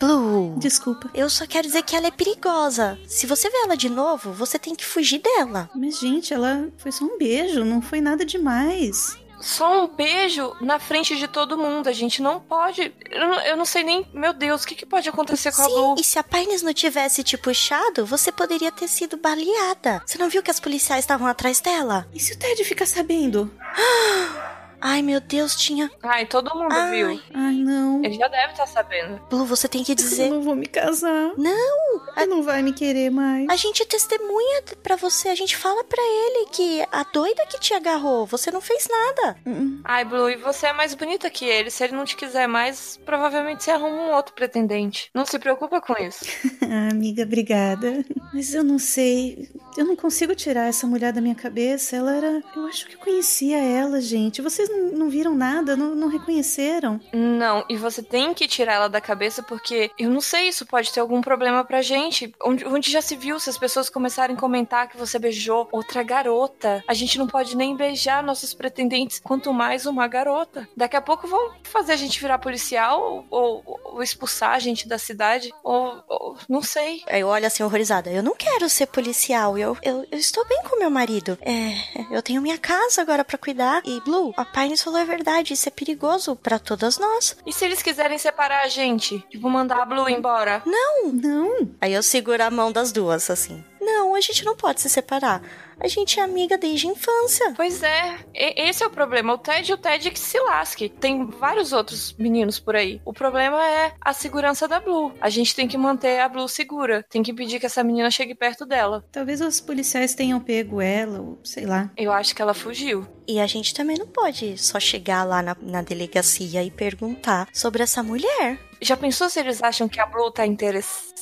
Blue. 0.06 0.56
Desculpa. 0.58 1.10
Eu 1.14 1.30
só 1.30 1.48
quero 1.48 1.68
dizer 1.68 1.84
que 1.84 1.96
ela 1.96 2.08
é 2.08 2.12
perigosa. 2.12 2.98
Se 3.08 3.26
você 3.26 3.50
vê 3.50 3.58
ela 3.64 3.76
de 3.76 3.90
novo, 3.90 4.32
você 4.32 4.60
tem 4.60 4.76
que 4.76 4.86
fugir 4.86 5.20
dela. 5.20 5.70
Mas, 5.74 6.00
gente, 6.00 6.34
ela 6.34 6.70
foi 6.78 6.92
só 6.92 7.06
um 7.06 7.18
beijo, 7.18 7.66
não 7.66 7.82
foi 7.82 8.00
nada 8.02 8.24
demais. 8.24 9.18
Só 9.42 9.84
um 9.84 9.88
beijo 9.88 10.56
na 10.62 10.80
frente 10.80 11.16
de 11.18 11.28
todo 11.28 11.58
mundo. 11.58 11.88
A 11.88 11.92
gente 11.92 12.22
não 12.22 12.40
pode. 12.40 12.94
Eu 13.10 13.28
não, 13.28 13.40
eu 13.42 13.58
não 13.58 13.66
sei 13.66 13.84
nem. 13.84 14.08
Meu 14.14 14.34
Deus, 14.34 14.64
o 14.64 14.68
que, 14.68 14.76
que 14.76 14.86
pode 14.86 15.10
acontecer 15.10 15.52
com 15.52 15.62
a 15.62 15.66
Sim, 15.66 15.72
Blue? 15.72 15.96
e 16.00 16.04
se 16.04 16.18
a 16.18 16.24
Pines 16.24 16.62
não 16.62 16.74
tivesse 16.74 17.24
te 17.24 17.38
puxado, 17.38 18.06
você 18.06 18.32
poderia 18.32 18.72
ter 18.72 18.88
sido 18.88 19.18
baleada. 19.18 20.02
Você 20.06 20.18
não 20.18 20.30
viu 20.30 20.42
que 20.42 20.52
as 20.52 20.60
policiais 20.60 21.04
estavam 21.04 21.28
atrás 21.28 21.60
dela? 21.60 22.08
E 22.14 22.20
se 22.20 22.34
o 22.34 22.38
Ted 22.38 22.64
ficar 22.64 22.86
sabendo? 22.86 23.52
Ai, 24.88 25.02
meu 25.02 25.20
Deus, 25.20 25.56
tinha. 25.56 25.90
Ai, 26.04 26.28
todo 26.28 26.54
mundo 26.56 26.72
Ai. 26.72 26.92
viu. 26.92 27.22
Ai, 27.34 27.56
não. 27.56 28.04
Ele 28.06 28.14
já 28.14 28.28
deve 28.28 28.52
estar 28.52 28.68
sabendo. 28.68 29.20
Blue, 29.32 29.44
você 29.44 29.68
tem 29.68 29.84
que 29.84 29.94
Eu 29.94 29.96
dizer. 29.96 30.30
não 30.30 30.44
vou 30.44 30.56
me 30.56 30.68
casar. 30.68 31.32
Não! 31.36 32.06
Ele 32.16 32.28
não 32.28 32.44
vai 32.44 32.62
me 32.62 32.72
querer 32.72 33.10
mais. 33.10 33.48
A 33.50 33.56
gente 33.56 33.84
testemunha 33.86 34.62
pra 34.84 34.96
você, 34.96 35.30
a 35.30 35.36
gente 35.36 35.58
fala 35.58 35.84
pra 35.84 36.02
ele 36.04 36.46
que 36.52 36.86
a 36.92 37.04
doida 37.04 37.46
que 37.48 37.60
te 37.60 37.74
agarrou, 37.74 38.28
você 38.28 38.52
não 38.52 38.62
fez 38.62 38.88
nada. 38.88 39.38
Ai, 39.84 40.06
Blue, 40.06 40.30
e 40.30 40.36
você 40.36 40.68
é 40.68 40.74
mais 40.74 40.94
bonita 40.94 41.30
que 41.32 41.46
ele. 41.46 41.72
Se 41.72 41.84
ele 41.84 41.96
não 41.96 42.06
te 42.06 42.16
quiser 42.16 42.48
mais, 42.48 43.00
provavelmente 43.04 43.64
você 43.64 43.72
arruma 43.72 44.04
um 44.04 44.14
outro 44.14 44.36
pretendente. 44.36 45.10
Não 45.16 45.26
se 45.26 45.40
preocupa 45.40 45.82
com 45.82 45.94
isso. 46.02 46.24
Ah, 46.68 46.90
amiga, 46.92 47.24
obrigada. 47.24 48.04
Mas 48.34 48.54
eu 48.56 48.64
não 48.64 48.80
sei. 48.80 49.48
Eu 49.78 49.86
não 49.86 49.96
consigo 49.96 50.34
tirar 50.34 50.68
essa 50.68 50.88
mulher 50.88 51.14
da 51.14 51.22
minha 51.22 51.36
cabeça. 51.36 51.96
Ela 51.96 52.16
era. 52.16 52.44
Eu 52.56 52.66
acho 52.66 52.88
que 52.88 52.96
eu 52.96 53.00
conhecia 53.00 53.58
ela, 53.60 54.02
gente. 54.02 54.42
Vocês 54.42 54.68
não, 54.68 54.75
não 54.94 55.10
viram 55.10 55.34
nada? 55.36 55.76
Não, 55.76 55.96
não 55.96 56.08
reconheceram? 56.08 57.00
Não, 57.14 57.64
e 57.70 57.76
você 57.78 58.02
tem 58.04 58.34
que 58.34 58.48
tirar 58.48 58.74
ela 58.74 58.88
da 58.88 59.02
cabeça 59.02 59.42
porque 59.44 59.92
eu 59.98 60.10
não 60.10 60.22
sei, 60.22 60.48
isso 60.50 60.66
pode 60.66 60.92
ter 60.92 61.00
algum 61.00 61.22
problema 61.22 61.64
pra 61.64 61.82
gente. 61.82 62.34
Onde, 62.44 62.66
onde 62.66 62.92
já 62.92 63.02
se 63.02 63.16
viu 63.16 63.40
se 63.40 63.50
as 63.50 63.58
pessoas 63.58 63.90
começarem 63.90 64.36
a 64.36 64.40
comentar 64.40 64.88
que 64.90 64.98
você 64.98 65.18
beijou 65.20 65.68
outra 65.72 66.04
garota? 66.04 66.84
A 66.88 66.94
gente 66.94 67.18
não 67.18 67.28
pode 67.28 67.56
nem 67.56 67.76
beijar 67.76 68.24
nossos 68.24 68.54
pretendentes, 68.54 69.20
quanto 69.20 69.54
mais 69.54 69.86
uma 69.86 70.08
garota. 70.08 70.68
Daqui 70.76 70.96
a 70.96 71.02
pouco 71.02 71.28
vão 71.28 71.52
fazer 71.64 71.94
a 71.94 71.98
gente 71.98 72.20
virar 72.20 72.40
policial 72.40 73.26
ou, 73.30 73.64
ou- 73.66 73.80
ou 73.96 74.04
expulsar 74.04 74.52
a 74.52 74.60
gente 74.60 74.88
da 74.88 74.98
cidade, 74.98 75.52
ou, 75.64 76.04
ou 76.08 76.38
não 76.50 76.62
sei. 76.62 77.02
Aí 77.08 77.22
eu 77.22 77.28
olho 77.28 77.46
assim 77.48 77.64
horrorizada. 77.64 78.10
Eu 78.10 78.22
não 78.24 78.36
quero 78.36 78.68
ser 78.70 78.88
policial. 78.88 79.58
Eu, 79.58 79.78
eu, 79.82 80.06
eu 80.12 80.18
estou 80.18 80.46
bem 80.48 80.62
com 80.64 80.78
meu 80.80 80.90
marido. 80.90 81.38
É, 81.42 81.74
eu 82.12 82.22
tenho 82.22 82.42
minha 82.42 82.58
casa 82.58 83.02
agora 83.02 83.24
pra 83.24 83.38
cuidar. 83.38 83.82
E 83.86 84.00
Blue, 84.02 84.34
a 84.36 84.44
Pines 84.56 84.82
falou 84.82 85.02
a 85.02 85.04
verdade. 85.04 85.52
Isso 85.54 85.68
é 85.68 85.72
perigoso 85.72 86.34
pra 86.34 86.58
todas 86.58 86.98
nós. 86.98 87.36
E 87.46 87.52
se 87.52 87.66
eles 87.66 87.84
quiserem 87.84 88.18
separar 88.18 88.64
a 88.64 88.70
gente? 88.70 89.20
Tipo, 89.30 89.50
mandar 89.50 89.82
a 89.82 89.86
Blue 89.86 90.08
embora? 90.08 90.64
Não. 90.66 91.12
Não. 91.12 91.70
Aí 91.82 91.94
eu 91.94 92.02
seguro 92.02 92.42
a 92.42 92.50
mão 92.50 92.72
das 92.72 92.94
duas, 92.94 93.30
assim. 93.30 93.62
Não, 93.82 94.16
a 94.16 94.22
gente 94.22 94.46
não 94.46 94.56
pode 94.56 94.80
se 94.80 94.90
separar. 94.90 95.42
A 95.80 95.88
gente 95.88 96.20
é 96.20 96.24
amiga 96.24 96.58
desde 96.58 96.88
a 96.88 96.92
infância. 96.92 97.54
Pois 97.56 97.84
é, 97.84 98.18
e- 98.34 98.70
esse 98.70 98.84
é 98.84 98.88
o 98.88 98.90
problema. 98.90 99.34
O 99.34 99.38
Ted, 99.38 99.72
o 99.74 99.78
Ted 99.78 100.08
é 100.08 100.12
que 100.12 100.20
se 100.20 100.40
lasque. 100.40 100.90
Tem 100.90 101.26
vários 101.26 101.74
outros 101.74 102.14
meninos 102.18 102.60
por 102.60 102.76
aí. 102.76 103.02
O 103.06 103.14
problema 103.14 103.64
é 103.66 103.94
a 104.02 104.14
segurança 104.14 104.68
da 104.68 104.80
Blue. 104.80 105.14
A 105.20 105.30
gente 105.30 105.56
tem 105.56 105.68
que 105.68 105.78
manter 105.78 106.20
a 106.20 106.30
Blue 106.30 106.48
segura. 106.48 107.04
Tem 107.10 107.22
que 107.22 107.34
pedir 107.34 107.60
que 107.60 107.66
essa 107.66 107.84
menina 107.84 108.10
chegue 108.10 108.34
perto 108.36 108.66
dela. 108.66 109.04
Talvez 109.12 109.42
os 109.42 109.60
policiais 109.60 110.16
tenham 110.16 110.40
pego 110.40 110.82
ela, 110.82 111.20
ou 111.20 111.40
sei 111.44 111.66
lá. 111.66 111.92
Eu 111.98 112.12
acho 112.12 112.34
que 112.36 112.42
ela 112.42 112.54
fugiu. 112.54 113.06
E 113.28 113.40
a 113.40 113.48
gente 113.48 113.74
também 113.74 113.98
não 113.98 114.08
pode 114.08 114.58
só 114.58 114.80
chegar 114.80 115.24
lá 115.24 115.42
na, 115.42 115.58
na 115.62 115.82
delegacia 115.82 116.64
e 116.64 116.70
perguntar 116.72 117.48
sobre 117.54 117.84
essa 117.84 118.04
mulher. 118.04 118.60
Já 118.82 118.96
pensou 118.96 119.30
se 119.30 119.40
eles 119.40 119.64
acham 119.64 119.88
que 119.88 120.00
a 120.00 120.06
Blue 120.06 120.32
tá 120.32 120.46
interessada 120.46 121.15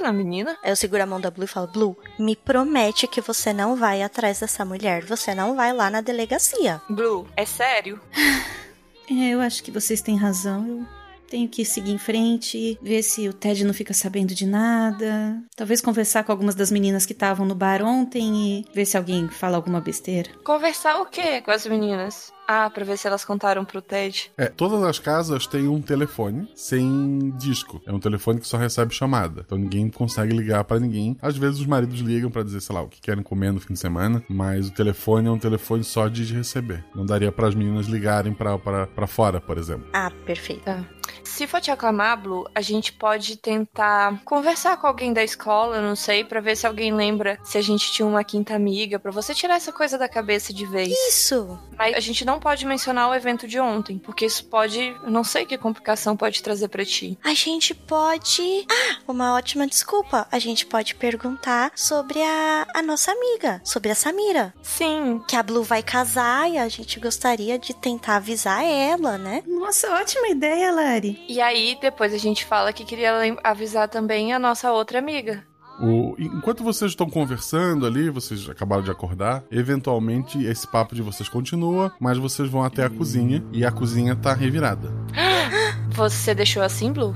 na 0.00 0.12
menina? 0.12 0.56
Aí 0.62 0.70
eu 0.70 0.76
seguro 0.76 1.02
a 1.02 1.06
mão 1.06 1.20
da 1.20 1.30
Blue 1.30 1.44
e 1.44 1.48
falo: 1.48 1.66
Blue, 1.66 1.96
me 2.18 2.36
promete 2.36 3.06
que 3.06 3.20
você 3.20 3.52
não 3.52 3.76
vai 3.76 4.02
atrás 4.02 4.40
dessa 4.40 4.64
mulher. 4.64 5.04
Você 5.04 5.34
não 5.34 5.56
vai 5.56 5.72
lá 5.72 5.90
na 5.90 6.00
delegacia. 6.00 6.80
Blue, 6.88 7.26
é 7.36 7.44
sério? 7.44 8.00
É, 9.08 9.28
eu 9.28 9.40
acho 9.40 9.62
que 9.62 9.70
vocês 9.70 10.00
têm 10.00 10.16
razão. 10.16 10.66
Eu, 10.66 10.86
tenho 11.28 11.48
que 11.48 11.64
seguir 11.64 11.92
em 11.92 11.98
frente, 11.98 12.78
ver 12.80 13.02
se 13.02 13.28
o 13.28 13.32
Ted 13.32 13.64
não 13.64 13.74
fica 13.74 13.92
sabendo 13.92 14.34
de 14.34 14.46
nada. 14.46 15.42
Talvez 15.54 15.80
conversar 15.80 16.24
com 16.24 16.32
algumas 16.32 16.54
das 16.54 16.70
meninas 16.70 17.04
que 17.04 17.12
estavam 17.12 17.46
no 17.46 17.54
bar 17.54 17.82
ontem 17.82 18.60
e 18.60 18.66
ver 18.72 18.84
se 18.84 18.96
alguém 18.96 19.28
fala 19.28 19.56
alguma 19.56 19.80
besteira. 19.80 20.30
Conversar 20.44 21.00
o 21.00 21.06
quê 21.06 21.40
com 21.40 21.50
as 21.50 21.66
meninas? 21.66 22.32
Ah, 22.46 22.70
pra 22.70 22.84
ver 22.84 22.96
se 22.96 23.06
elas 23.06 23.24
contaram 23.24 23.64
pro 23.64 23.82
Ted. 23.82 24.30
É, 24.36 24.46
todas 24.46 24.82
as 24.82 24.98
casas 24.98 25.46
têm 25.46 25.68
um 25.68 25.80
telefone 25.80 26.48
sem 26.54 27.30
disco. 27.36 27.80
É 27.86 27.92
um 27.92 27.98
telefone 27.98 28.40
que 28.40 28.46
só 28.46 28.56
recebe 28.56 28.94
chamada. 28.94 29.42
Então 29.44 29.58
ninguém 29.58 29.88
consegue 29.88 30.36
ligar 30.36 30.64
pra 30.64 30.78
ninguém. 30.78 31.16
Às 31.20 31.36
vezes 31.36 31.60
os 31.60 31.66
maridos 31.66 32.00
ligam 32.00 32.30
pra 32.30 32.42
dizer, 32.42 32.60
sei 32.60 32.74
lá, 32.74 32.82
o 32.82 32.88
que 32.88 33.00
querem 33.00 33.22
comer 33.22 33.52
no 33.52 33.60
fim 33.60 33.74
de 33.74 33.80
semana, 33.80 34.22
mas 34.28 34.68
o 34.68 34.72
telefone 34.72 35.28
é 35.28 35.30
um 35.30 35.38
telefone 35.38 35.82
só 35.84 36.08
de 36.08 36.24
receber. 36.32 36.84
Não 36.94 37.04
daria 37.06 37.32
para 37.32 37.48
as 37.48 37.54
meninas 37.54 37.86
ligarem 37.86 38.32
pra, 38.32 38.58
pra, 38.58 38.86
pra 38.86 39.06
fora, 39.06 39.40
por 39.40 39.58
exemplo. 39.58 39.86
Ah, 39.92 40.10
perfeito. 40.24 40.66
Tá. 40.66 40.84
Se 41.24 41.46
for 41.46 41.60
te 41.60 41.70
aclamar, 41.70 42.16
Blue, 42.20 42.48
a 42.54 42.60
gente 42.60 42.92
pode 42.92 43.36
tentar 43.36 44.20
conversar 44.24 44.76
com 44.78 44.86
alguém 44.86 45.12
da 45.12 45.22
escola, 45.22 45.80
não 45.80 45.94
sei, 45.94 46.24
pra 46.24 46.40
ver 46.40 46.56
se 46.56 46.66
alguém 46.66 46.94
lembra 46.94 47.38
se 47.44 47.58
a 47.58 47.62
gente 47.62 47.92
tinha 47.92 48.06
uma 48.06 48.24
quinta 48.24 48.54
amiga, 48.54 48.98
pra 48.98 49.10
você 49.10 49.34
tirar 49.34 49.56
essa 49.56 49.72
coisa 49.72 49.98
da 49.98 50.08
cabeça 50.08 50.52
de 50.52 50.64
vez. 50.64 50.88
Isso! 51.08 51.58
Mas 51.78 51.94
a 51.94 52.00
gente 52.00 52.24
não 52.24 52.40
pode 52.40 52.64
mencionar 52.64 53.10
o 53.10 53.14
evento 53.14 53.46
de 53.46 53.60
ontem, 53.60 53.98
porque 53.98 54.24
isso 54.24 54.44
pode. 54.46 54.80
eu 54.80 55.10
Não 55.10 55.22
sei 55.22 55.44
que 55.44 55.58
complicação 55.58 56.16
pode 56.16 56.42
trazer 56.42 56.68
pra 56.68 56.84
ti. 56.84 57.18
A 57.22 57.34
gente 57.34 57.74
pode. 57.74 58.66
Ah, 58.70 58.98
uma 59.06 59.34
ótima 59.34 59.66
desculpa. 59.66 60.26
A 60.32 60.38
gente 60.38 60.64
pode 60.64 60.94
perguntar 60.94 61.70
sobre 61.74 62.22
a, 62.22 62.66
a 62.74 62.82
nossa 62.82 63.12
amiga, 63.12 63.60
sobre 63.62 63.90
a 63.90 63.94
Samira. 63.94 64.54
Sim. 64.62 65.22
Que 65.28 65.36
a 65.36 65.42
Blue 65.42 65.62
vai 65.62 65.82
casar 65.82 66.50
e 66.50 66.56
a 66.56 66.68
gente 66.68 66.98
gostaria 66.98 67.58
de 67.58 67.74
tentar 67.74 68.16
avisar 68.16 68.64
ela, 68.64 69.18
né? 69.18 69.42
Nossa, 69.46 69.92
ótima 69.92 70.28
ideia, 70.28 70.70
Lari. 70.96 71.18
E 71.28 71.40
aí, 71.40 71.76
depois 71.80 72.12
a 72.14 72.18
gente 72.18 72.44
fala 72.44 72.72
que 72.72 72.84
queria 72.84 73.36
avisar 73.44 73.88
também 73.88 74.32
a 74.32 74.38
nossa 74.38 74.72
outra 74.72 74.98
amiga. 74.98 75.44
O- 75.78 76.14
enquanto 76.18 76.64
vocês 76.64 76.92
estão 76.92 77.08
conversando 77.08 77.84
ali, 77.84 78.08
vocês 78.08 78.48
acabaram 78.48 78.82
de 78.82 78.90
acordar, 78.90 79.44
eventualmente 79.50 80.42
esse 80.42 80.66
papo 80.66 80.94
de 80.94 81.02
vocês 81.02 81.28
continua, 81.28 81.92
mas 82.00 82.16
vocês 82.16 82.48
vão 82.48 82.64
até 82.64 82.82
a 82.82 82.88
cozinha 82.88 83.44
e 83.52 83.62
a 83.64 83.70
cozinha 83.70 84.16
tá 84.16 84.32
revirada. 84.32 84.90
Você 85.96 86.34
deixou 86.34 86.62
assim, 86.62 86.92
Blue? 86.92 87.14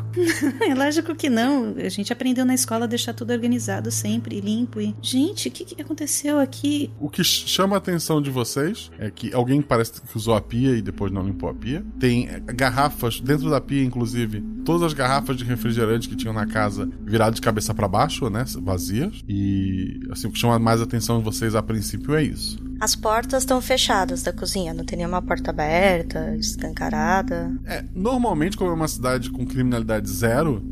é 0.63 0.75
lógico 0.75 1.15
que 1.15 1.29
não. 1.29 1.75
A 1.77 1.89
gente 1.89 2.13
aprendeu 2.13 2.45
na 2.45 2.55
escola 2.55 2.85
a 2.85 2.89
deixar 2.89 3.13
tudo 3.13 3.33
organizado 3.33 3.91
sempre, 3.91 4.41
limpo 4.41 4.81
e. 4.81 4.95
Gente, 5.03 5.49
o 5.49 5.51
que, 5.51 5.65
que 5.65 5.83
aconteceu 5.83 6.39
aqui? 6.39 6.91
O 6.99 7.09
que 7.11 7.23
ch- 7.23 7.47
chama 7.47 7.77
a 7.77 7.79
atenção 7.79 8.23
de 8.23 8.31
vocês 8.31 8.91
é 8.99 9.11
que 9.11 9.33
alguém 9.35 9.61
parece 9.61 9.93
que 10.01 10.17
usou 10.17 10.35
a 10.35 10.41
pia 10.41 10.71
e 10.77 10.81
depois 10.83 11.13
não 11.13 11.23
limpou 11.27 11.49
a 11.51 11.55
pia. 11.55 11.85
Tem 11.99 12.29
eh, 12.29 12.41
garrafas 12.55 13.21
dentro 13.21 13.51
da 13.51 13.61
pia, 13.61 13.85
inclusive, 13.85 14.41
todas 14.65 14.83
as 14.83 14.93
garrafas 14.95 15.37
de 15.37 15.45
refrigerante 15.45 16.09
que 16.09 16.17
tinham 16.17 16.33
na 16.33 16.47
casa 16.47 16.89
viradas 17.05 17.35
de 17.35 17.41
cabeça 17.43 17.75
para 17.75 17.87
baixo, 17.87 18.31
né, 18.31 18.45
vazias. 18.63 19.23
E 19.29 20.01
assim, 20.11 20.29
o 20.29 20.33
que 20.33 20.39
chama 20.39 20.59
mais 20.59 20.81
a 20.81 20.85
atenção 20.85 21.19
de 21.19 21.25
vocês 21.25 21.55
a 21.55 21.63
princípio 21.63 22.15
é 22.15 22.23
isso. 22.23 22.59
As 22.81 22.97
portas 22.97 23.43
estão 23.43 23.61
fechadas 23.61 24.23
da 24.23 24.33
cozinha, 24.33 24.73
não 24.73 24.85
tem 24.87 24.97
nenhuma 24.97 25.21
porta 25.21 25.51
aberta, 25.51 26.35
escancarada. 26.37 27.53
É, 27.67 27.85
normalmente, 27.95 28.57
como 28.57 28.71
é 28.71 28.75
uma 28.75 28.89
cidade 28.89 29.31
com 29.31 29.47
criminalidade 29.47 30.09
zero, 30.09 30.63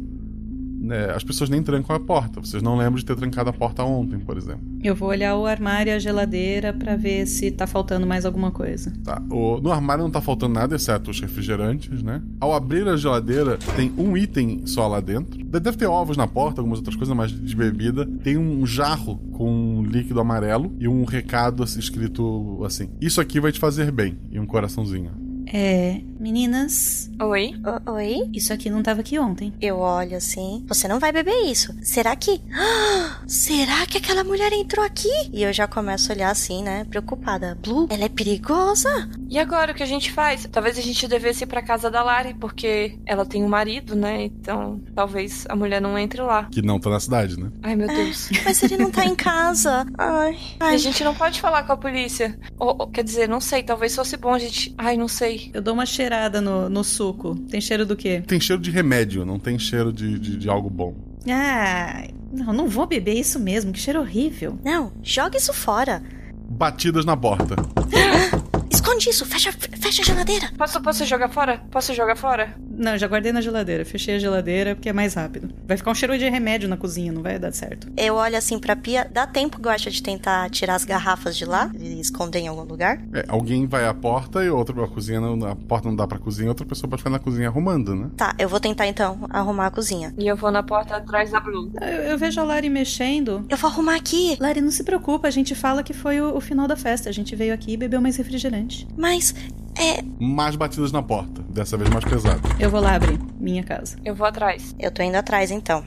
né, 0.79 1.11
as 1.15 1.25
pessoas 1.25 1.51
nem 1.51 1.63
trancam 1.63 1.95
a 1.95 2.01
porta. 2.01 2.41
Vocês 2.41 2.63
não 2.63 2.77
lembram 2.77 2.97
de 2.97 3.05
ter 3.05 3.17
trancado 3.17 3.51
a 3.51 3.53
porta 3.53 3.83
ontem, 3.85 4.19
por 4.19 4.37
exemplo. 4.37 4.61
Eu 4.83 4.95
vou 4.95 5.09
olhar 5.09 5.37
o 5.37 5.47
armário 5.47 5.91
e 5.91 5.95
a 5.95 5.99
geladeira 5.99 6.73
pra 6.73 6.97
ver 6.97 7.27
se 7.27 7.51
tá 7.51 7.67
faltando 7.67 8.07
mais 8.07 8.25
alguma 8.25 8.51
coisa. 8.51 8.93
Tá. 9.05 9.21
O- 9.31 9.61
no 9.61 9.73
armário 9.73 10.05
não 10.05 10.11
tá 10.11 10.21
faltando 10.21 10.55
nada, 10.55 10.77
exceto 10.77 11.11
os 11.11 11.21
refrigerantes, 11.21 12.03
né? 12.03 12.23
Ao 12.41 12.53
abrir 12.55 12.87
a 12.89 12.97
geladeira, 12.97 13.59
tem 13.77 13.93
um 13.99 14.17
item 14.17 14.67
só 14.67 14.87
lá 14.87 15.01
dentro. 15.01 15.37
De- 15.39 15.59
Deve 15.59 15.77
ter 15.77 15.87
ovos 15.87 16.17
na 16.17 16.27
porta, 16.27 16.61
algumas 16.61 16.79
outras 16.79 16.95
coisas, 16.97 17.15
mas 17.17 17.31
de 17.33 17.57
bebida. 17.57 18.07
Tem 18.23 18.37
um 18.37 18.65
jarro 18.65 19.17
com 19.33 19.51
um 19.79 19.83
líquido 19.83 20.21
amarelo 20.21 20.73
e 20.79 20.87
um 20.87 21.05
recado 21.05 21.63
assim, 21.63 21.79
escrito 21.81 22.63
assim: 22.65 22.89
Isso 23.01 23.21
aqui 23.21 23.41
vai 23.41 23.51
te 23.53 23.59
fazer 23.59 23.91
bem. 23.91 24.17
E 24.31 24.39
um 24.39 24.47
coraçãozinho. 24.47 25.11
É. 25.53 26.01
Meninas. 26.21 27.09
Oi? 27.23 27.55
O- 27.87 27.93
oi? 27.93 28.29
Isso 28.35 28.53
aqui 28.53 28.69
não 28.69 28.83
tava 28.83 29.01
aqui 29.01 29.19
ontem. 29.19 29.53
Eu 29.61 29.79
olho 29.79 30.17
assim. 30.17 30.65
Você 30.69 30.89
não 30.89 30.99
vai 30.99 31.13
beber 31.13 31.45
isso. 31.47 31.73
Será 31.83 32.15
que. 32.17 32.41
Ah, 32.53 33.21
será 33.27 33.87
que 33.87 33.99
aquela 33.99 34.25
mulher 34.25 34.53
entrou 34.53 34.85
aqui? 34.85 35.09
E 35.33 35.43
eu 35.43 35.53
já 35.53 35.67
começo 35.69 36.11
a 36.11 36.15
olhar 36.15 36.31
assim, 36.31 36.63
né? 36.63 36.85
Preocupada. 36.85 37.57
Blue, 37.63 37.87
ela 37.89 38.05
é 38.05 38.09
perigosa. 38.09 39.09
E 39.31 39.39
agora 39.39 39.73
o 39.73 39.75
que 39.75 39.83
a 39.83 39.87
gente 39.87 40.11
faz? 40.13 40.47
Talvez 40.51 40.77
a 40.77 40.83
gente 40.83 41.07
devesse 41.07 41.45
ir 41.45 41.47
pra 41.47 41.63
casa 41.63 41.89
da 41.91 42.03
Lari, 42.03 42.35
porque 42.35 42.99
ela 43.07 43.25
tem 43.25 43.45
um 43.45 43.49
marido, 43.49 43.95
né? 43.95 44.25
Então 44.25 44.81
talvez 44.95 45.47
a 45.49 45.55
mulher 45.57 45.81
não 45.81 45.97
entre 45.99 46.21
lá. 46.21 46.45
Que 46.51 46.61
não 46.63 46.81
tá 46.81 46.91
na 46.91 47.01
cidade, 47.01 47.39
né? 47.39 47.51
Ai, 47.63 47.77
meu 47.77 47.87
Deus. 47.89 48.29
Mas 48.45 48.63
ele 48.63 48.77
não 48.77 48.91
tá 48.91 49.05
em 49.05 49.15
casa. 49.15 49.87
Ai. 49.97 50.37
E 50.69 50.75
a 50.75 50.77
gente 50.77 51.03
não 51.03 51.15
pode 51.15 51.41
falar 51.41 51.63
com 51.63 51.73
a 51.73 51.77
polícia. 51.77 52.39
Ou, 52.59 52.77
ou, 52.81 52.87
quer 52.89 53.03
dizer, 53.03 53.29
não 53.29 53.41
sei, 53.41 53.63
talvez 53.63 53.95
fosse 53.95 54.17
bom 54.17 54.35
a 54.35 54.39
gente. 54.39 54.75
Ai, 54.77 54.97
não 54.97 55.09
sei. 55.09 55.38
Eu 55.53 55.63
dou 55.63 55.75
uma 55.75 55.87
cheirada 55.87 56.41
no, 56.41 56.69
no 56.69 56.85
suco. 56.85 57.35
Tem 57.51 57.61
cheiro 57.61 57.85
do 57.87 57.97
quê? 57.97 58.23
Tem 58.27 58.41
cheiro 58.41 58.61
de 58.61 58.71
remédio, 58.71 59.25
não 59.25 59.39
tem 59.39 59.59
cheiro 59.59 59.93
de, 59.93 60.19
de, 60.19 60.37
de 60.37 60.49
algo 60.49 60.69
bom. 60.71 60.95
Ah, 61.29 62.07
não, 62.33 62.53
não 62.53 62.69
vou 62.69 62.87
beber 62.87 63.15
isso 63.15 63.39
mesmo. 63.39 63.73
Que 63.73 63.79
cheiro 63.79 64.01
horrível. 64.01 64.59
Não, 64.65 64.93
joga 65.03 65.37
isso 65.37 65.53
fora. 65.53 66.03
Batidas 66.49 67.05
na 67.05 67.17
porta. 67.17 67.57
Esconde 68.71 69.11
isso, 69.11 69.25
fecha, 69.27 69.53
fecha 69.53 70.03
a 70.03 70.05
geladeira. 70.05 70.51
Posso, 70.57 70.81
posso 70.81 71.05
jogar 71.05 71.29
fora? 71.29 71.59
Posso 71.71 71.95
jogar 71.95 72.17
fora? 72.17 72.55
Não, 72.71 72.97
já 72.97 73.09
guardei 73.09 73.33
na 73.33 73.41
geladeira. 73.41 73.85
Fechei 73.85 74.17
a 74.17 74.19
geladeira 74.19 74.75
porque 74.75 74.89
é 74.89 74.93
mais 74.93 75.15
rápido. 75.15 75.51
Vai 75.67 75.77
ficar 75.77 75.91
um 75.91 75.95
cheiro 75.95 76.17
de 76.17 76.29
remédio 76.29 76.69
na 76.69 76.77
cozinha, 76.77 77.13
não 77.13 77.23
vai 77.23 77.39
dar 77.39 77.53
certo. 77.53 77.89
Eu 77.97 78.15
olho 78.15 78.37
assim 78.37 78.59
pra 78.59 78.77
pia. 78.77 79.09
Dá 79.11 79.27
tempo, 79.27 79.61
gosta 79.61 79.91
de 79.91 80.03
tentar 80.03 80.49
tirar 80.51 80.75
as 80.77 80.85
garrafas 80.85 81.37
de 81.37 81.45
lá 81.45 81.71
e 81.79 82.01
esconder 82.01 82.41
em 82.41 82.49
algum 82.49 82.63
lugar? 82.63 83.01
É, 83.13 83.25
alguém 83.27 83.67
vai 83.67 83.87
à 83.87 83.93
porta 83.95 84.45
e 84.45 84.49
outra 84.49 84.79
a 84.79 84.87
cozinha 84.87 85.21
não, 85.21 85.45
a 85.45 85.57
porta 85.57 85.89
não 85.89 85.97
dá 85.97 86.07
pra 86.07 86.19
cozinha, 86.19 86.49
outra 86.49 86.65
pessoa 86.65 86.89
pode 86.89 87.03
ficar 87.03 87.11
na 87.11 87.19
cozinha 87.19 87.49
arrumando, 87.49 87.97
né? 87.97 88.11
Tá, 88.17 88.35
eu 88.39 88.49
vou 88.49 88.61
tentar 88.61 88.87
então 88.87 89.27
arrumar 89.31 89.67
a 89.67 89.71
cozinha. 89.71 90.15
E 90.17 90.27
eu 90.27 90.37
vou 90.37 90.51
na 90.53 90.63
porta 90.63 90.97
atrás 90.97 91.33
da 91.33 91.41
Blue. 91.41 91.73
Eu, 91.81 92.13
eu 92.13 92.19
vejo 92.19 92.41
a 92.41 92.45
Lari 92.45 92.71
mexendo. 92.71 93.45
Eu 93.49 93.57
vou 93.57 93.71
arrumar 93.71 93.97
aqui. 93.97 94.37
Lari, 94.39 94.61
não 94.61 94.71
se 94.71 94.85
preocupa, 94.85 95.27
a 95.27 95.31
gente 95.31 95.55
fala 95.55 95.83
que 95.83 95.93
foi 95.93 96.21
o, 96.21 96.37
o 96.37 96.41
final 96.41 96.69
da 96.69 96.77
festa. 96.77 97.09
A 97.09 97.13
gente 97.13 97.35
veio 97.35 97.53
aqui 97.53 97.73
e 97.73 97.77
bebeu 97.77 98.01
mais 98.01 98.17
refrigerante. 98.17 98.58
Mas 98.97 99.35
é. 99.79 100.03
Mais 100.19 100.57
batidas 100.57 100.91
na 100.93 101.03
porta, 101.03 101.43
dessa 101.43 101.77
vez 101.77 101.89
mais 101.91 102.05
pesado. 102.05 102.41
Eu 102.59 102.71
vou 102.71 102.81
lá 102.81 102.95
abrir 102.95 103.19
minha 103.39 103.63
casa. 103.63 103.97
Eu 104.05 104.15
vou 104.15 104.27
atrás. 104.27 104.75
Eu 104.79 104.91
tô 104.91 105.03
indo 105.03 105.17
atrás 105.17 105.51
então. 105.51 105.85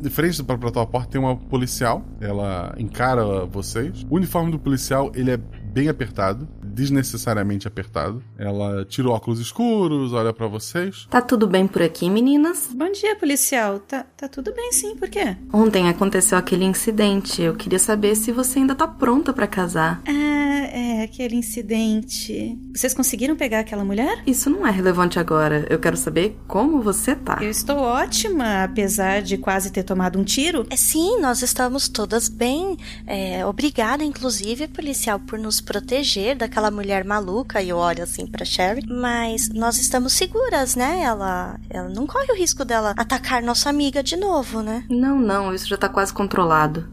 De 0.00 0.10
frente 0.10 0.42
pra, 0.44 0.56
pra 0.56 0.70
tua 0.70 0.86
porta 0.86 1.10
tem 1.10 1.20
uma 1.20 1.36
policial, 1.36 2.04
ela 2.20 2.74
encara 2.78 3.44
vocês. 3.46 4.06
O 4.08 4.16
uniforme 4.16 4.52
do 4.52 4.58
policial, 4.58 5.10
ele 5.14 5.32
é 5.32 5.36
bem 5.36 5.88
apertado, 5.88 6.46
desnecessariamente 6.68 7.66
apertado. 7.66 8.22
Ela 8.38 8.84
tira 8.84 9.08
óculos 9.08 9.40
escuros, 9.40 10.12
olha 10.12 10.32
pra 10.32 10.46
vocês. 10.46 11.06
Tá 11.10 11.20
tudo 11.20 11.46
bem 11.46 11.66
por 11.66 11.82
aqui, 11.82 12.08
meninas? 12.10 12.68
Bom 12.72 12.90
dia, 12.92 13.16
policial. 13.16 13.78
Tá, 13.80 14.04
tá 14.16 14.28
tudo 14.28 14.54
bem 14.54 14.72
sim, 14.72 14.96
por 14.96 15.08
quê? 15.08 15.36
Ontem 15.52 15.88
aconteceu 15.88 16.36
aquele 16.36 16.64
incidente. 16.64 17.42
Eu 17.42 17.54
queria 17.54 17.78
saber 17.78 18.14
se 18.14 18.32
você 18.32 18.58
ainda 18.58 18.74
tá 18.74 18.86
pronta 18.86 19.32
pra 19.32 19.46
casar. 19.46 20.02
Ah, 20.06 20.68
é, 20.72 21.02
aquele 21.02 21.36
incidente. 21.36 22.58
Vocês 22.74 22.92
conseguiram 22.92 23.36
pegar 23.36 23.60
aquela 23.60 23.84
mulher? 23.84 24.22
Isso 24.26 24.50
não 24.50 24.66
é 24.66 24.70
relevante 24.70 25.18
agora. 25.18 25.66
Eu 25.70 25.78
quero 25.78 25.96
saber 25.96 26.38
como 26.46 26.82
você 26.82 27.14
tá. 27.14 27.38
Eu 27.40 27.50
estou 27.50 27.78
ótima, 27.78 28.64
apesar 28.64 29.22
de 29.22 29.38
quase 29.38 29.70
ter 29.70 29.82
tomado 29.82 30.18
um 30.18 30.24
tiro. 30.24 30.66
É 30.70 30.76
sim, 30.76 31.20
nós 31.20 31.42
estamos 31.42 31.88
todas 31.88 32.28
bem. 32.28 32.76
É, 33.06 33.44
obrigada, 33.46 34.04
inclusive, 34.04 34.68
policial, 34.68 35.18
por 35.20 35.38
nos 35.38 35.60
proteger 35.60 36.36
daquela 36.36 36.57
mulher 36.70 37.04
maluca. 37.04 37.62
E 37.62 37.68
eu 37.68 37.76
olho 37.76 38.02
assim 38.02 38.26
pra 38.26 38.44
Sherry. 38.44 38.82
Mas 38.88 39.48
nós 39.48 39.78
estamos 39.78 40.12
seguras, 40.12 40.74
né? 40.74 41.02
Ela, 41.02 41.58
ela 41.70 41.88
não 41.88 42.06
corre 42.06 42.32
o 42.32 42.36
risco 42.36 42.64
dela 42.64 42.94
atacar 42.96 43.42
nossa 43.42 43.70
amiga 43.70 44.02
de 44.02 44.16
novo, 44.16 44.60
né? 44.62 44.84
Não, 44.90 45.18
não, 45.18 45.54
isso 45.54 45.68
já 45.68 45.76
tá 45.76 45.88
quase 45.88 46.12
controlado. 46.12 46.88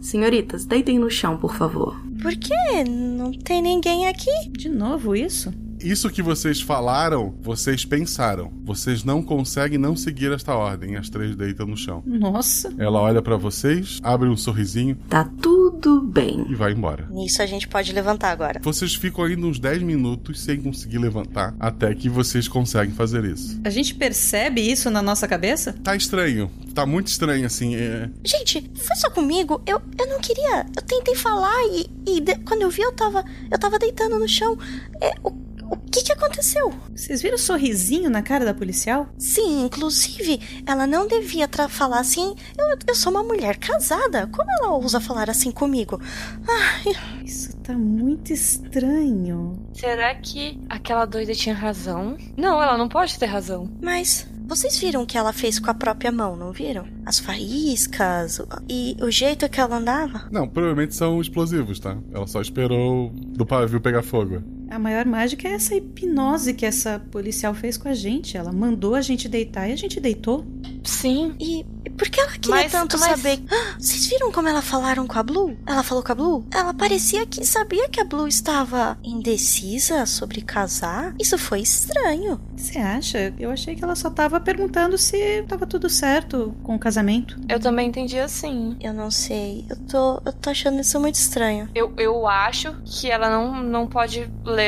Senhoritas, 0.00 0.64
deitem 0.64 0.98
no 0.98 1.10
chão, 1.10 1.36
por 1.36 1.54
favor. 1.54 2.00
Por 2.20 2.34
quê? 2.36 2.84
Não 2.88 3.32
tem 3.32 3.62
ninguém 3.62 4.08
aqui? 4.08 4.48
De 4.50 4.68
novo 4.68 5.14
isso? 5.14 5.52
Isso 5.82 6.10
que 6.10 6.22
vocês 6.22 6.60
falaram, 6.60 7.34
vocês 7.40 7.84
pensaram. 7.84 8.52
Vocês 8.64 9.02
não 9.02 9.22
conseguem 9.22 9.78
não 9.78 9.96
seguir 9.96 10.32
esta 10.32 10.54
ordem. 10.54 10.96
As 10.96 11.10
três 11.10 11.34
deitam 11.34 11.66
no 11.66 11.76
chão. 11.76 12.02
Nossa. 12.06 12.72
Ela 12.78 13.00
olha 13.00 13.20
pra 13.20 13.36
vocês, 13.36 13.98
abre 14.02 14.28
um 14.28 14.36
sorrisinho. 14.36 14.96
Tá 15.08 15.28
tudo 15.40 16.00
bem. 16.00 16.46
E 16.48 16.54
vai 16.54 16.72
embora. 16.72 17.08
Nisso 17.10 17.42
a 17.42 17.46
gente 17.46 17.66
pode 17.66 17.92
levantar 17.92 18.30
agora. 18.30 18.60
Vocês 18.62 18.94
ficam 18.94 19.24
ainda 19.24 19.46
uns 19.46 19.58
10 19.58 19.82
minutos 19.82 20.40
sem 20.40 20.60
conseguir 20.60 20.98
levantar, 20.98 21.54
até 21.58 21.94
que 21.94 22.08
vocês 22.08 22.46
conseguem 22.46 22.94
fazer 22.94 23.24
isso. 23.24 23.60
A 23.64 23.70
gente 23.70 23.94
percebe 23.94 24.60
isso 24.60 24.90
na 24.90 25.02
nossa 25.02 25.26
cabeça? 25.26 25.72
Tá 25.82 25.96
estranho. 25.96 26.50
Tá 26.74 26.86
muito 26.86 27.08
estranho, 27.08 27.44
assim. 27.44 27.74
É... 27.74 28.08
Gente, 28.24 28.70
foi 28.74 28.96
só 28.96 29.10
comigo. 29.10 29.60
Eu, 29.66 29.80
eu 29.98 30.06
não 30.08 30.20
queria. 30.20 30.66
Eu 30.76 30.82
tentei 30.82 31.14
falar 31.14 31.60
e, 31.72 31.86
e 32.06 32.20
de, 32.20 32.36
quando 32.38 32.62
eu 32.62 32.70
vi, 32.70 32.82
eu 32.82 32.92
tava. 32.92 33.24
Eu 33.50 33.58
tava 33.58 33.78
deitando 33.78 34.18
no 34.18 34.28
chão. 34.28 34.56
É, 35.00 35.12
o, 35.22 35.30
O 35.72 35.76
que 35.90 36.02
que 36.02 36.12
aconteceu? 36.12 36.70
Vocês 36.94 37.22
viram 37.22 37.36
o 37.36 37.38
sorrisinho 37.38 38.10
na 38.10 38.20
cara 38.20 38.44
da 38.44 38.52
policial? 38.52 39.08
Sim, 39.16 39.64
inclusive, 39.64 40.38
ela 40.66 40.86
não 40.86 41.06
devia 41.08 41.48
falar 41.70 42.00
assim. 42.00 42.34
Eu, 42.58 42.66
eu 42.86 42.94
sou 42.94 43.10
uma 43.10 43.22
mulher 43.22 43.56
casada. 43.56 44.26
Como 44.26 44.50
ela 44.50 44.72
ousa 44.74 45.00
falar 45.00 45.30
assim 45.30 45.50
comigo? 45.50 45.98
Ai, 46.46 46.92
isso 47.24 47.56
tá 47.58 47.72
muito 47.72 48.34
estranho. 48.34 49.58
Será 49.72 50.14
que 50.14 50.60
aquela 50.68 51.06
doida 51.06 51.32
tinha 51.32 51.54
razão? 51.54 52.18
Não, 52.36 52.62
ela 52.62 52.76
não 52.76 52.88
pode 52.88 53.18
ter 53.18 53.26
razão. 53.26 53.70
Mas 53.80 54.26
vocês 54.46 54.76
viram 54.78 55.02
o 55.02 55.06
que 55.06 55.16
ela 55.16 55.32
fez 55.32 55.58
com 55.58 55.70
a 55.70 55.74
própria 55.74 56.12
mão, 56.12 56.36
não 56.36 56.52
viram? 56.52 56.86
As 57.06 57.18
faíscas 57.18 58.42
e 58.68 58.94
o 59.00 59.10
jeito 59.10 59.48
que 59.48 59.58
ela 59.58 59.76
andava? 59.76 60.28
Não, 60.30 60.46
provavelmente 60.46 60.94
são 60.94 61.18
explosivos, 61.18 61.80
tá? 61.80 61.96
Ela 62.12 62.26
só 62.26 62.42
esperou 62.42 63.10
do 63.14 63.46
pavio 63.46 63.80
pegar 63.80 64.02
fogo. 64.02 64.42
A 64.72 64.78
maior 64.78 65.04
mágica 65.04 65.46
é 65.46 65.52
essa 65.52 65.74
hipnose 65.74 66.54
que 66.54 66.64
essa 66.64 66.98
policial 67.10 67.52
fez 67.52 67.76
com 67.76 67.88
a 67.88 67.94
gente. 67.94 68.36
Ela 68.38 68.50
mandou 68.52 68.94
a 68.94 69.02
gente 69.02 69.28
deitar 69.28 69.68
e 69.68 69.72
a 69.72 69.76
gente 69.76 70.00
deitou. 70.00 70.46
Sim. 70.82 71.34
E 71.38 71.64
por 71.90 72.08
que 72.08 72.18
ela 72.18 72.30
queria 72.32 72.50
Mas- 72.50 72.72
tanto 72.72 72.98
mas- 72.98 73.10
saber? 73.20 73.42
Ah, 73.50 73.76
vocês 73.78 74.06
viram 74.06 74.32
como 74.32 74.48
ela 74.48 74.62
falaram 74.62 75.06
com 75.06 75.18
a 75.18 75.22
Blue? 75.22 75.56
Ela 75.66 75.82
falou 75.82 76.02
com 76.02 76.10
a 76.10 76.14
Blue? 76.14 76.46
Ela 76.50 76.72
parecia 76.72 77.26
que 77.26 77.44
sabia 77.46 77.86
que 77.88 78.00
a 78.00 78.04
Blue 78.04 78.26
estava 78.26 78.96
indecisa 79.04 80.06
sobre 80.06 80.40
casar. 80.40 81.14
Isso 81.20 81.36
foi 81.36 81.60
estranho. 81.60 82.40
Você 82.56 82.78
acha? 82.78 83.34
Eu 83.38 83.50
achei 83.50 83.74
que 83.76 83.84
ela 83.84 83.94
só 83.94 84.08
tava 84.08 84.40
perguntando 84.40 84.96
se 84.96 85.42
tava 85.46 85.66
tudo 85.66 85.90
certo 85.90 86.54
com 86.62 86.76
o 86.76 86.78
casamento. 86.78 87.36
Eu 87.48 87.60
também 87.60 87.88
entendi 87.88 88.18
assim. 88.18 88.76
Eu 88.80 88.94
não 88.94 89.10
sei. 89.10 89.66
Eu 89.68 89.76
tô, 89.76 90.22
eu 90.24 90.32
tô 90.32 90.50
achando 90.50 90.80
isso 90.80 90.98
muito 90.98 91.16
estranho. 91.16 91.68
Eu, 91.74 91.92
eu 91.98 92.26
acho 92.26 92.74
que 92.84 93.10
ela 93.10 93.28
não, 93.28 93.62
não 93.62 93.86
pode 93.86 94.30
ler 94.44 94.61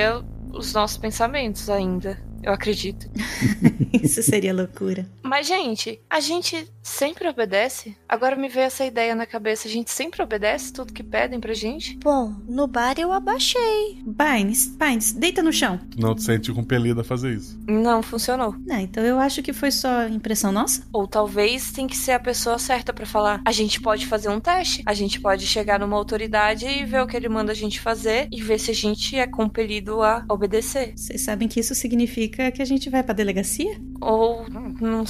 os 0.52 0.72
nossos 0.72 0.96
pensamentos 0.96 1.68
ainda. 1.68 2.18
Eu 2.42 2.52
acredito. 2.52 3.08
Isso 4.02 4.22
seria 4.22 4.52
loucura. 4.52 5.06
Mas, 5.24 5.46
gente, 5.46 6.00
a 6.10 6.20
gente 6.20 6.68
sempre 6.82 7.26
obedece? 7.26 7.96
Agora 8.06 8.36
me 8.36 8.46
veio 8.46 8.66
essa 8.66 8.84
ideia 8.84 9.14
na 9.14 9.24
cabeça. 9.24 9.66
A 9.66 9.70
gente 9.70 9.90
sempre 9.90 10.22
obedece 10.22 10.70
tudo 10.70 10.92
que 10.92 11.02
pedem 11.02 11.40
pra 11.40 11.54
gente? 11.54 11.96
Bom, 11.96 12.34
no 12.46 12.66
bar 12.66 12.96
eu 12.98 13.10
abaixei. 13.10 14.02
Bynes, 14.04 14.66
Bynes, 14.76 15.14
deita 15.14 15.42
no 15.42 15.50
chão. 15.50 15.80
Não 15.96 16.14
te 16.14 16.22
sente 16.22 16.52
compelido 16.52 17.00
a 17.00 17.04
fazer 17.04 17.32
isso. 17.32 17.58
Não 17.66 18.02
funcionou. 18.02 18.54
Ah, 18.70 18.82
então 18.82 19.02
eu 19.02 19.18
acho 19.18 19.42
que 19.42 19.54
foi 19.54 19.70
só 19.70 20.06
impressão 20.06 20.52
nossa. 20.52 20.86
Ou 20.92 21.08
talvez 21.08 21.72
tem 21.72 21.86
que 21.86 21.96
ser 21.96 22.12
a 22.12 22.20
pessoa 22.20 22.58
certa 22.58 22.92
pra 22.92 23.06
falar. 23.06 23.40
A 23.46 23.52
gente 23.52 23.80
pode 23.80 24.06
fazer 24.06 24.28
um 24.28 24.38
teste. 24.38 24.82
A 24.84 24.92
gente 24.92 25.20
pode 25.20 25.46
chegar 25.46 25.80
numa 25.80 25.96
autoridade 25.96 26.66
e 26.66 26.84
ver 26.84 27.00
o 27.00 27.06
que 27.06 27.16
ele 27.16 27.30
manda 27.30 27.52
a 27.52 27.56
gente 27.56 27.80
fazer 27.80 28.28
e 28.30 28.42
ver 28.42 28.58
se 28.58 28.70
a 28.70 28.74
gente 28.74 29.16
é 29.16 29.26
compelido 29.26 30.02
a 30.02 30.22
obedecer. 30.28 30.92
Vocês 30.94 31.22
sabem 31.22 31.48
que 31.48 31.60
isso 31.60 31.74
significa 31.74 32.52
que 32.52 32.60
a 32.60 32.66
gente 32.66 32.90
vai 32.90 33.02
pra 33.02 33.14
delegacia? 33.14 33.80
Ou 34.02 34.46
não 34.50 35.06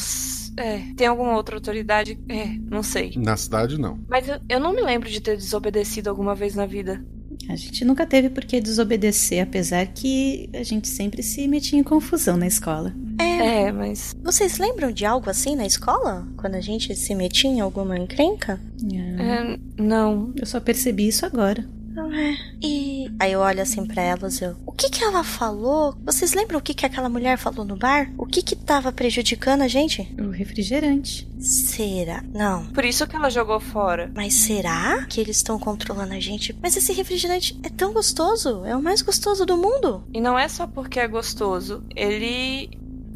é, 0.56 0.80
tem 0.96 1.06
alguma 1.06 1.36
outra 1.36 1.56
autoridade? 1.56 2.18
É, 2.28 2.46
não 2.70 2.82
sei. 2.82 3.12
Na 3.16 3.36
cidade, 3.36 3.78
não. 3.78 3.98
Mas 4.08 4.28
eu, 4.28 4.38
eu 4.48 4.60
não 4.60 4.72
me 4.72 4.82
lembro 4.82 5.08
de 5.08 5.20
ter 5.20 5.36
desobedecido 5.36 6.08
alguma 6.08 6.34
vez 6.34 6.54
na 6.54 6.66
vida. 6.66 7.04
A 7.48 7.56
gente 7.56 7.84
nunca 7.84 8.06
teve 8.06 8.30
por 8.30 8.44
que 8.44 8.60
desobedecer, 8.60 9.42
apesar 9.42 9.86
que 9.88 10.48
a 10.54 10.62
gente 10.62 10.88
sempre 10.88 11.22
se 11.22 11.46
metia 11.48 11.78
em 11.78 11.82
confusão 11.82 12.36
na 12.36 12.46
escola. 12.46 12.94
É. 13.18 13.34
É, 13.64 13.72
mas 13.72 14.14
Vocês 14.22 14.58
lembram 14.58 14.90
de 14.90 15.04
algo 15.04 15.28
assim 15.28 15.54
na 15.54 15.66
escola? 15.66 16.26
Quando 16.36 16.54
a 16.54 16.60
gente 16.60 16.94
se 16.94 17.14
metia 17.14 17.50
em 17.50 17.60
alguma 17.60 17.98
encrenca? 17.98 18.60
é, 18.92 19.58
não. 19.82 20.32
Eu 20.36 20.46
só 20.46 20.60
percebi 20.60 21.08
isso 21.08 21.26
agora. 21.26 21.66
Não 21.94 22.12
é. 22.12 22.36
E 22.60 23.08
aí 23.20 23.32
eu 23.32 23.40
olho 23.40 23.62
assim 23.62 23.86
pra 23.86 24.02
elas, 24.02 24.40
eu. 24.40 24.56
O 24.66 24.72
que 24.72 24.90
que 24.90 25.04
ela 25.04 25.22
falou? 25.22 25.96
Vocês 26.04 26.34
lembram 26.34 26.58
o 26.58 26.62
que 26.62 26.74
que 26.74 26.84
aquela 26.84 27.08
mulher 27.08 27.38
falou 27.38 27.64
no 27.64 27.76
bar? 27.76 28.10
O 28.18 28.26
que 28.26 28.42
que 28.42 28.56
tava 28.56 28.90
prejudicando 28.90 29.62
a 29.62 29.68
gente? 29.68 30.12
O 30.18 30.30
refrigerante. 30.30 31.28
Será? 31.38 32.22
Não. 32.32 32.66
Por 32.66 32.84
isso 32.84 33.06
que 33.06 33.14
ela 33.14 33.30
jogou 33.30 33.60
fora. 33.60 34.10
Mas 34.14 34.34
será 34.34 35.06
que 35.06 35.20
eles 35.20 35.36
estão 35.36 35.58
controlando 35.58 36.14
a 36.14 36.20
gente? 36.20 36.56
Mas 36.60 36.76
esse 36.76 36.92
refrigerante 36.92 37.58
é 37.62 37.68
tão 37.68 37.92
gostoso. 37.92 38.64
É 38.64 38.74
o 38.74 38.82
mais 38.82 39.00
gostoso 39.00 39.46
do 39.46 39.56
mundo. 39.56 40.02
E 40.12 40.20
não 40.20 40.38
é 40.38 40.48
só 40.48 40.66
porque 40.66 40.98
é 40.98 41.06
gostoso. 41.06 41.84
Ele. 41.94 42.70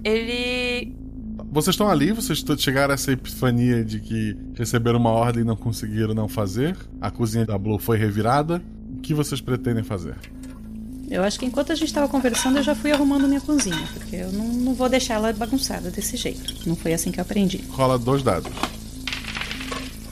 Ele. 0.05 0.95
Vocês 1.51 1.75
estão 1.75 1.89
ali, 1.89 2.13
vocês 2.13 2.45
chegaram 2.59 2.93
a 2.93 2.95
essa 2.95 3.11
epifania 3.11 3.83
de 3.83 4.01
que 4.01 4.37
receberam 4.55 4.99
uma 4.99 5.11
ordem 5.11 5.43
e 5.43 5.47
não 5.47 5.57
conseguiram 5.57 6.15
não 6.15 6.29
fazer. 6.29 6.77
A 7.01 7.11
cozinha 7.11 7.47
da 7.47 7.57
Blue 7.57 7.79
foi 7.79 7.97
revirada. 7.97 8.63
O 8.97 9.01
que 9.01 9.15
vocês 9.15 9.41
pretendem 9.41 9.83
fazer? 9.83 10.15
Eu 11.11 11.23
acho 11.25 11.39
que 11.39 11.47
enquanto 11.47 11.73
a 11.73 11.75
gente 11.75 11.93
tava 11.93 12.07
conversando, 12.07 12.59
eu 12.59 12.63
já 12.63 12.75
fui 12.75 12.93
arrumando 12.93 13.27
minha 13.27 13.41
cozinha, 13.41 13.89
porque 13.95 14.17
eu 14.17 14.31
não, 14.31 14.47
não 14.47 14.75
vou 14.75 14.91
deixar 14.91 15.15
ela 15.15 15.33
bagunçada 15.33 15.91
desse 15.91 16.19
jeito. 16.19 16.55
Não 16.69 16.77
foi 16.77 16.93
assim 16.93 17.11
que 17.11 17.19
eu 17.19 17.23
aprendi. 17.23 17.65
Rola 17.71 17.99
dois 17.99 18.23
dados. 18.23 18.53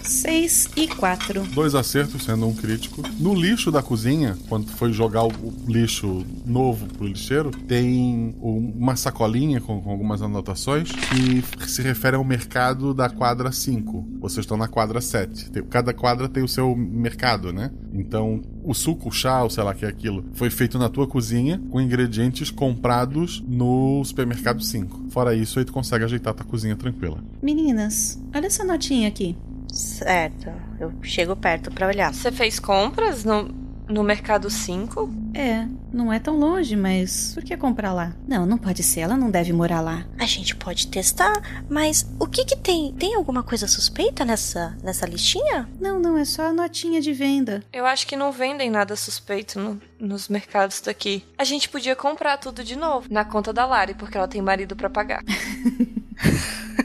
6 0.06 0.70
e 0.76 0.86
4. 0.88 1.42
Dois 1.54 1.74
acertos, 1.74 2.24
sendo 2.24 2.46
um 2.46 2.54
crítico. 2.54 3.02
No 3.18 3.34
lixo 3.34 3.70
da 3.70 3.82
cozinha, 3.82 4.36
quando 4.48 4.68
foi 4.70 4.92
jogar 4.92 5.24
o 5.24 5.32
lixo 5.66 6.24
novo 6.44 6.86
pro 6.86 7.06
lixeiro, 7.06 7.50
tem 7.50 8.34
um- 8.40 8.72
uma 8.76 8.96
sacolinha 8.96 9.60
com, 9.60 9.80
com 9.80 9.90
algumas 9.90 10.22
anotações 10.22 10.90
que 10.92 11.42
se 11.68 11.82
refere 11.82 12.16
ao 12.16 12.24
mercado 12.24 12.94
da 12.94 13.08
quadra 13.08 13.50
5. 13.52 14.06
Vocês 14.20 14.44
estão 14.44 14.56
na 14.56 14.68
quadra 14.68 15.00
7. 15.00 15.50
Tem- 15.50 15.62
Cada 15.64 15.92
quadra 15.92 16.28
tem 16.28 16.42
o 16.42 16.48
seu 16.48 16.74
mercado, 16.76 17.52
né? 17.52 17.70
Então, 17.92 18.40
o 18.64 18.72
suco, 18.74 19.08
o 19.08 19.12
chá, 19.12 19.42
ou 19.42 19.50
sei 19.50 19.62
lá 19.64 19.74
que 19.74 19.84
é 19.84 19.88
aquilo, 19.88 20.24
foi 20.34 20.48
feito 20.50 20.78
na 20.78 20.88
tua 20.88 21.06
cozinha 21.06 21.60
com 21.70 21.80
ingredientes 21.80 22.50
comprados 22.50 23.42
no 23.46 24.02
supermercado 24.04 24.62
5. 24.62 25.06
Fora 25.10 25.34
isso, 25.34 25.58
aí 25.58 25.64
tu 25.64 25.72
consegue 25.72 26.04
ajeitar 26.04 26.34
tua 26.34 26.46
cozinha 26.46 26.76
tranquila. 26.76 27.22
Meninas, 27.42 28.20
olha 28.34 28.46
essa 28.46 28.64
notinha 28.64 29.08
aqui. 29.08 29.36
Certo. 29.72 30.50
Eu 30.80 30.92
chego 31.02 31.36
perto 31.36 31.70
pra 31.70 31.86
olhar. 31.88 32.12
Você 32.14 32.30
fez 32.32 32.58
compras 32.58 33.24
no, 33.24 33.48
no 33.88 34.02
Mercado 34.02 34.48
5? 34.50 35.10
É, 35.34 35.66
não 35.92 36.10
é 36.12 36.18
tão 36.18 36.38
longe, 36.38 36.74
mas 36.74 37.32
por 37.34 37.42
que 37.44 37.56
comprar 37.56 37.92
lá? 37.92 38.14
Não, 38.26 38.46
não 38.46 38.56
pode 38.56 38.82
ser, 38.82 39.00
ela 39.00 39.16
não 39.16 39.30
deve 39.30 39.52
morar 39.52 39.80
lá. 39.82 40.06
A 40.18 40.24
gente 40.24 40.56
pode 40.56 40.86
testar, 40.86 41.64
mas 41.68 42.06
o 42.18 42.26
que 42.26 42.44
que 42.44 42.56
tem? 42.56 42.92
Tem 42.94 43.14
alguma 43.14 43.42
coisa 43.42 43.66
suspeita 43.66 44.24
nessa, 44.24 44.76
nessa 44.82 45.04
listinha? 45.06 45.68
Não, 45.78 45.98
não, 46.00 46.16
é 46.16 46.24
só 46.24 46.46
a 46.46 46.52
notinha 46.52 47.00
de 47.02 47.12
venda. 47.12 47.62
Eu 47.72 47.84
acho 47.84 48.06
que 48.06 48.16
não 48.16 48.32
vendem 48.32 48.70
nada 48.70 48.96
suspeito 48.96 49.58
no- 49.60 49.80
nos 49.98 50.28
mercados 50.28 50.80
daqui. 50.80 51.24
A 51.38 51.44
gente 51.44 51.68
podia 51.68 51.96
comprar 51.96 52.36
tudo 52.38 52.62
de 52.62 52.76
novo 52.76 53.06
na 53.10 53.24
conta 53.24 53.52
da 53.52 53.66
Lari, 53.66 53.94
porque 53.94 54.16
ela 54.16 54.28
tem 54.28 54.42
marido 54.42 54.76
pra 54.76 54.90
pagar. 54.90 55.22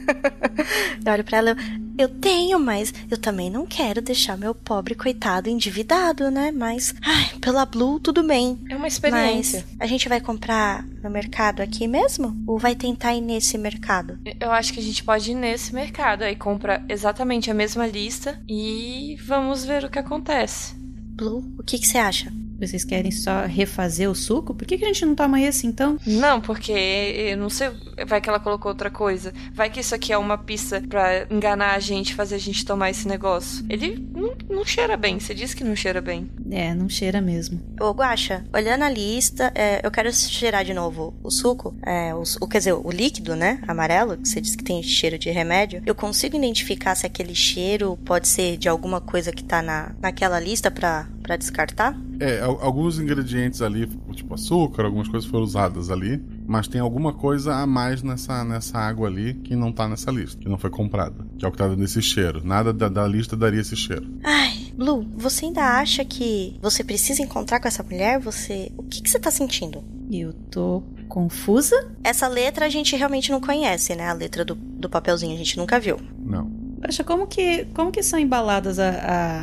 Eu 1.04 1.12
olho 1.12 1.24
pra 1.24 1.38
ela, 1.38 1.50
eu, 1.50 1.56
eu 1.98 2.08
tenho, 2.08 2.58
mas 2.58 2.92
eu 3.10 3.18
também 3.18 3.50
não 3.50 3.66
quero 3.66 4.00
deixar 4.00 4.36
meu 4.36 4.54
pobre 4.54 4.94
coitado 4.94 5.48
endividado, 5.48 6.30
né? 6.30 6.50
Mas, 6.50 6.94
ai, 7.02 7.38
pela 7.40 7.64
Blue, 7.64 8.00
tudo 8.00 8.22
bem. 8.22 8.58
É 8.68 8.76
uma 8.76 8.88
experiência. 8.88 9.64
Mas 9.72 9.80
a 9.80 9.86
gente 9.86 10.08
vai 10.08 10.20
comprar 10.20 10.84
no 11.02 11.10
mercado 11.10 11.60
aqui 11.60 11.86
mesmo? 11.86 12.36
Ou 12.46 12.58
vai 12.58 12.74
tentar 12.74 13.14
ir 13.14 13.20
nesse 13.20 13.58
mercado? 13.58 14.18
Eu 14.40 14.50
acho 14.52 14.72
que 14.72 14.80
a 14.80 14.82
gente 14.82 15.02
pode 15.02 15.32
ir 15.32 15.34
nesse 15.34 15.74
mercado 15.74 16.22
aí 16.22 16.36
compra 16.36 16.84
exatamente 16.88 17.50
a 17.50 17.54
mesma 17.54 17.86
lista 17.86 18.40
e 18.48 19.16
vamos 19.24 19.64
ver 19.64 19.84
o 19.84 19.90
que 19.90 19.98
acontece. 19.98 20.74
Blue, 21.14 21.44
o 21.58 21.62
que 21.62 21.78
que 21.78 21.86
você 21.86 21.98
acha? 21.98 22.32
Vocês 22.66 22.84
querem 22.84 23.10
só 23.10 23.44
refazer 23.46 24.08
o 24.10 24.14
suco? 24.14 24.54
Por 24.54 24.66
que, 24.66 24.78
que 24.78 24.84
a 24.84 24.88
gente 24.88 25.04
não 25.04 25.14
toma 25.14 25.40
esse 25.40 25.66
então? 25.66 25.98
Não, 26.06 26.40
porque 26.40 26.72
eu 26.72 27.36
não 27.36 27.50
sei, 27.50 27.70
vai 28.06 28.20
que 28.20 28.28
ela 28.28 28.38
colocou 28.40 28.70
outra 28.70 28.90
coisa. 28.90 29.32
Vai 29.52 29.68
que 29.70 29.80
isso 29.80 29.94
aqui 29.94 30.12
é 30.12 30.18
uma 30.18 30.38
pista 30.38 30.82
pra 30.88 31.26
enganar 31.30 31.74
a 31.74 31.78
gente, 31.80 32.14
fazer 32.14 32.36
a 32.36 32.38
gente 32.38 32.64
tomar 32.64 32.90
esse 32.90 33.06
negócio. 33.08 33.64
Ele 33.68 34.06
não, 34.14 34.34
não 34.48 34.64
cheira 34.64 34.96
bem, 34.96 35.18
você 35.18 35.34
disse 35.34 35.56
que 35.56 35.64
não 35.64 35.74
cheira 35.76 36.00
bem. 36.00 36.30
É, 36.50 36.74
não 36.74 36.88
cheira 36.88 37.20
mesmo. 37.20 37.60
Ô, 37.80 37.90
Guaxa, 37.92 38.44
olhando 38.54 38.82
a 38.84 38.88
lista, 38.90 39.50
é, 39.54 39.80
eu 39.84 39.90
quero 39.90 40.12
cheirar 40.12 40.64
de 40.64 40.72
novo 40.74 41.14
o 41.22 41.30
suco, 41.30 41.74
é, 41.84 42.14
o, 42.14 42.24
su- 42.24 42.46
quer 42.48 42.58
dizer, 42.58 42.72
o 42.74 42.90
líquido, 42.90 43.34
né? 43.34 43.60
Amarelo, 43.66 44.16
que 44.18 44.28
você 44.28 44.40
disse 44.40 44.56
que 44.56 44.64
tem 44.64 44.82
cheiro 44.82 45.18
de 45.18 45.30
remédio. 45.30 45.82
Eu 45.84 45.94
consigo 45.94 46.36
identificar 46.36 46.94
se 46.94 47.06
aquele 47.06 47.34
cheiro 47.34 47.98
pode 48.04 48.28
ser 48.28 48.56
de 48.56 48.68
alguma 48.68 49.00
coisa 49.00 49.32
que 49.32 49.42
tá 49.42 49.60
na, 49.62 49.92
naquela 50.00 50.38
lista 50.38 50.70
pra, 50.70 51.06
pra 51.22 51.36
descartar? 51.36 51.96
É, 52.20 52.40
alguns 52.60 52.98
ingredientes 52.98 53.62
ali, 53.62 53.86
tipo 54.12 54.34
açúcar, 54.34 54.84
algumas 54.84 55.08
coisas 55.08 55.28
foram 55.28 55.44
usadas 55.44 55.90
ali, 55.90 56.22
mas 56.46 56.68
tem 56.68 56.80
alguma 56.80 57.12
coisa 57.12 57.54
a 57.54 57.66
mais 57.66 58.02
nessa, 58.02 58.44
nessa 58.44 58.78
água 58.78 59.08
ali 59.08 59.34
que 59.34 59.54
não 59.54 59.72
tá 59.72 59.88
nessa 59.88 60.10
lista, 60.10 60.40
que 60.40 60.48
não 60.48 60.58
foi 60.58 60.70
comprada, 60.70 61.26
que 61.38 61.44
é 61.44 61.48
o 61.48 61.52
que 61.52 61.58
tá 61.58 61.68
dando 61.68 61.82
esse 61.84 62.00
cheiro. 62.02 62.44
Nada 62.44 62.72
da, 62.72 62.88
da 62.88 63.06
lista 63.06 63.36
daria 63.36 63.60
esse 63.60 63.76
cheiro. 63.76 64.08
Ai, 64.22 64.72
Blue, 64.74 65.06
você 65.16 65.46
ainda 65.46 65.78
acha 65.78 66.04
que 66.04 66.56
você 66.60 66.82
precisa 66.82 67.22
encontrar 67.22 67.60
com 67.60 67.68
essa 67.68 67.82
mulher? 67.82 68.18
Você. 68.20 68.72
O 68.76 68.82
que, 68.82 69.02
que 69.02 69.10
você 69.10 69.18
tá 69.18 69.30
sentindo? 69.30 69.84
Eu 70.10 70.32
tô 70.50 70.82
confusa? 71.08 71.90
Essa 72.02 72.28
letra 72.28 72.66
a 72.66 72.68
gente 72.68 72.96
realmente 72.96 73.30
não 73.30 73.40
conhece, 73.40 73.94
né? 73.94 74.08
A 74.08 74.12
letra 74.12 74.44
do, 74.44 74.54
do 74.54 74.88
papelzinho 74.88 75.34
a 75.34 75.38
gente 75.38 75.56
nunca 75.56 75.78
viu. 75.78 75.98
Não. 76.18 76.61
Acha 76.82 77.04
como 77.04 77.26
que 77.26 77.66
como 77.74 77.90
que 77.92 78.02
são 78.02 78.18
embaladas 78.18 78.78
a, 78.78 78.90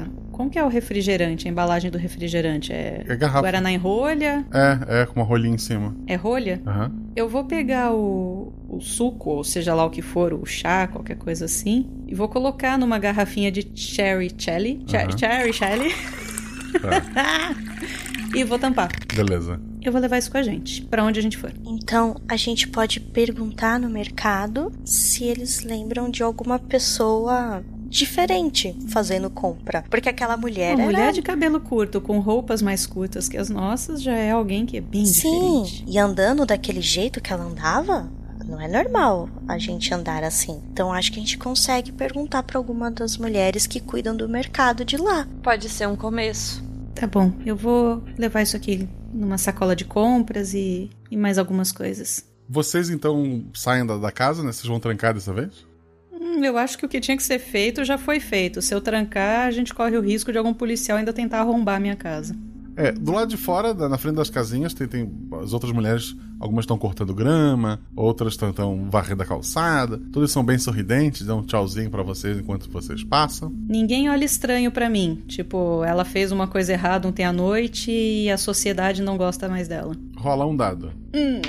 a 0.03 0.05
Como 0.31 0.49
que 0.49 0.57
é 0.59 0.63
o 0.63 0.67
refrigerante, 0.67 1.47
a 1.47 1.51
embalagem 1.51 1.89
do 1.91 1.97
refrigerante? 1.97 2.71
É, 2.73 3.03
É 3.07 3.15
garrafa. 3.15 3.41
Guaraná 3.41 3.71
em 3.71 3.77
rolha? 3.77 4.45
É, 4.53 5.01
é, 5.01 5.05
com 5.05 5.19
uma 5.19 5.25
rolinha 5.25 5.55
em 5.55 5.57
cima. 5.57 5.95
É 6.07 6.15
rolha? 6.15 6.61
Aham. 6.65 6.91
Eu 7.15 7.27
vou 7.27 7.43
pegar 7.45 7.91
o, 7.91 8.53
o 8.69 8.79
suco, 8.79 9.31
ou 9.31 9.43
seja 9.43 9.73
lá 9.73 9.83
o 9.85 9.89
que 9.89 10.01
for, 10.01 10.33
o 10.33 10.45
chá, 10.45 10.87
qualquer 10.87 11.17
coisa 11.17 11.45
assim, 11.45 11.89
e 12.07 12.15
vou 12.15 12.29
colocar 12.29 12.77
numa 12.77 12.97
garrafinha 12.99 13.51
de 13.51 13.67
cherry 13.75 14.31
chelly. 14.37 14.81
Che- 14.87 14.97
Aham. 14.97 15.17
Cherry 15.17 15.51
chelly. 15.53 15.89
Tá. 16.81 17.55
e 18.35 18.43
vou 18.43 18.57
tampar. 18.59 18.89
Beleza. 19.13 19.59
Eu 19.81 19.91
vou 19.91 20.01
levar 20.01 20.17
isso 20.17 20.29
com 20.29 20.37
a 20.37 20.43
gente, 20.43 20.81
pra 20.83 21.03
onde 21.03 21.19
a 21.19 21.23
gente 21.23 21.37
for. 21.37 21.53
Então, 21.65 22.15
a 22.27 22.35
gente 22.35 22.67
pode 22.67 22.99
perguntar 22.99 23.79
no 23.79 23.89
mercado 23.89 24.71
se 24.83 25.23
eles 25.23 25.63
lembram 25.63 26.09
de 26.09 26.21
alguma 26.21 26.59
pessoa 26.59 27.63
diferente 27.89 28.77
fazendo 28.89 29.29
compra. 29.29 29.83
Porque 29.89 30.09
aquela 30.09 30.37
mulher 30.37 30.75
Uma 30.75 30.83
era... 30.83 30.91
mulher 30.91 31.13
de 31.13 31.21
cabelo 31.21 31.59
curto, 31.59 31.99
com 31.99 32.19
roupas 32.19 32.61
mais 32.61 32.85
curtas 32.85 33.27
que 33.27 33.37
as 33.37 33.49
nossas, 33.49 34.01
já 34.01 34.13
é 34.13 34.31
alguém 34.31 34.65
que 34.65 34.77
é 34.77 34.81
bem 34.81 35.05
Sim, 35.05 35.63
diferente. 35.63 35.85
e 35.87 35.97
andando 35.97 36.45
daquele 36.45 36.81
jeito 36.81 37.19
que 37.19 37.33
ela 37.33 37.45
andava, 37.45 38.11
não 38.45 38.61
é 38.61 38.67
normal 38.67 39.29
a 39.47 39.57
gente 39.57 39.93
andar 39.93 40.23
assim. 40.23 40.61
Então 40.71 40.93
acho 40.93 41.11
que 41.11 41.19
a 41.19 41.21
gente 41.21 41.37
consegue 41.37 41.91
perguntar 41.91 42.43
pra 42.43 42.57
alguma 42.57 42.91
das 42.91 43.17
mulheres 43.17 43.65
que 43.65 43.79
cuidam 43.79 44.15
do 44.15 44.29
mercado 44.29 44.85
de 44.85 44.97
lá. 44.97 45.27
Pode 45.41 45.69
ser 45.69 45.87
um 45.87 45.95
começo. 45.95 46.63
Tá 46.93 47.07
bom, 47.07 47.31
eu 47.45 47.55
vou 47.55 48.03
levar 48.17 48.41
isso 48.41 48.57
aqui 48.57 48.87
numa 49.13 49.37
sacola 49.37 49.75
de 49.75 49.85
compras 49.85 50.53
e, 50.53 50.89
e 51.09 51.17
mais 51.17 51.37
algumas 51.37 51.71
coisas. 51.71 52.25
Vocês 52.47 52.89
então 52.89 53.45
saem 53.53 53.85
da, 53.85 53.97
da 53.97 54.11
casa, 54.11 54.43
né? 54.43 54.51
Vocês 54.51 54.67
vão 54.67 54.79
trancar 54.79 55.13
dessa 55.13 55.33
vez? 55.33 55.67
Hum, 56.11 56.43
eu 56.43 56.57
acho 56.57 56.77
que 56.77 56.85
o 56.85 56.89
que 56.89 56.99
tinha 56.99 57.15
que 57.15 57.23
ser 57.23 57.39
feito 57.39 57.85
já 57.85 57.97
foi 57.97 58.19
feito. 58.19 58.61
Se 58.61 58.73
eu 58.73 58.81
trancar, 58.81 59.47
a 59.47 59.51
gente 59.51 59.73
corre 59.73 59.97
o 59.97 60.01
risco 60.01 60.31
de 60.31 60.37
algum 60.37 60.53
policial 60.53 60.97
ainda 60.97 61.13
tentar 61.13 61.39
arrombar 61.39 61.77
a 61.77 61.79
minha 61.79 61.95
casa. 61.95 62.35
É, 62.79 62.93
do 62.93 63.11
lado 63.11 63.27
de 63.27 63.35
fora, 63.35 63.73
na 63.73 63.97
frente 63.97 64.15
das 64.15 64.29
casinhas, 64.29 64.73
tem, 64.73 64.87
tem 64.87 65.11
as 65.43 65.51
outras 65.51 65.73
mulheres, 65.73 66.15
algumas 66.39 66.63
estão 66.63 66.77
cortando 66.77 67.13
grama, 67.13 67.77
outras 67.93 68.33
estão 68.33 68.87
varrendo 68.89 69.21
a 69.21 69.25
calçada. 69.25 69.99
Todas 70.13 70.31
são 70.31 70.45
bem 70.45 70.57
sorridentes, 70.57 71.25
dão 71.25 71.39
um 71.39 71.43
tchauzinho 71.43 71.91
pra 71.91 72.03
vocês 72.03 72.39
enquanto 72.39 72.71
vocês 72.71 73.03
passam. 73.03 73.53
Ninguém 73.67 74.09
olha 74.09 74.23
estranho 74.23 74.71
pra 74.71 74.89
mim. 74.89 75.21
Tipo, 75.27 75.83
ela 75.83 76.05
fez 76.05 76.31
uma 76.31 76.47
coisa 76.47 76.71
errada 76.71 77.05
ontem 77.05 77.25
à 77.25 77.33
noite 77.33 77.91
e 77.91 78.31
a 78.31 78.37
sociedade 78.37 79.01
não 79.01 79.17
gosta 79.17 79.49
mais 79.49 79.67
dela. 79.67 79.93
Rola 80.15 80.45
um 80.45 80.55
dado. 80.55 80.93
Hum. 81.13 81.41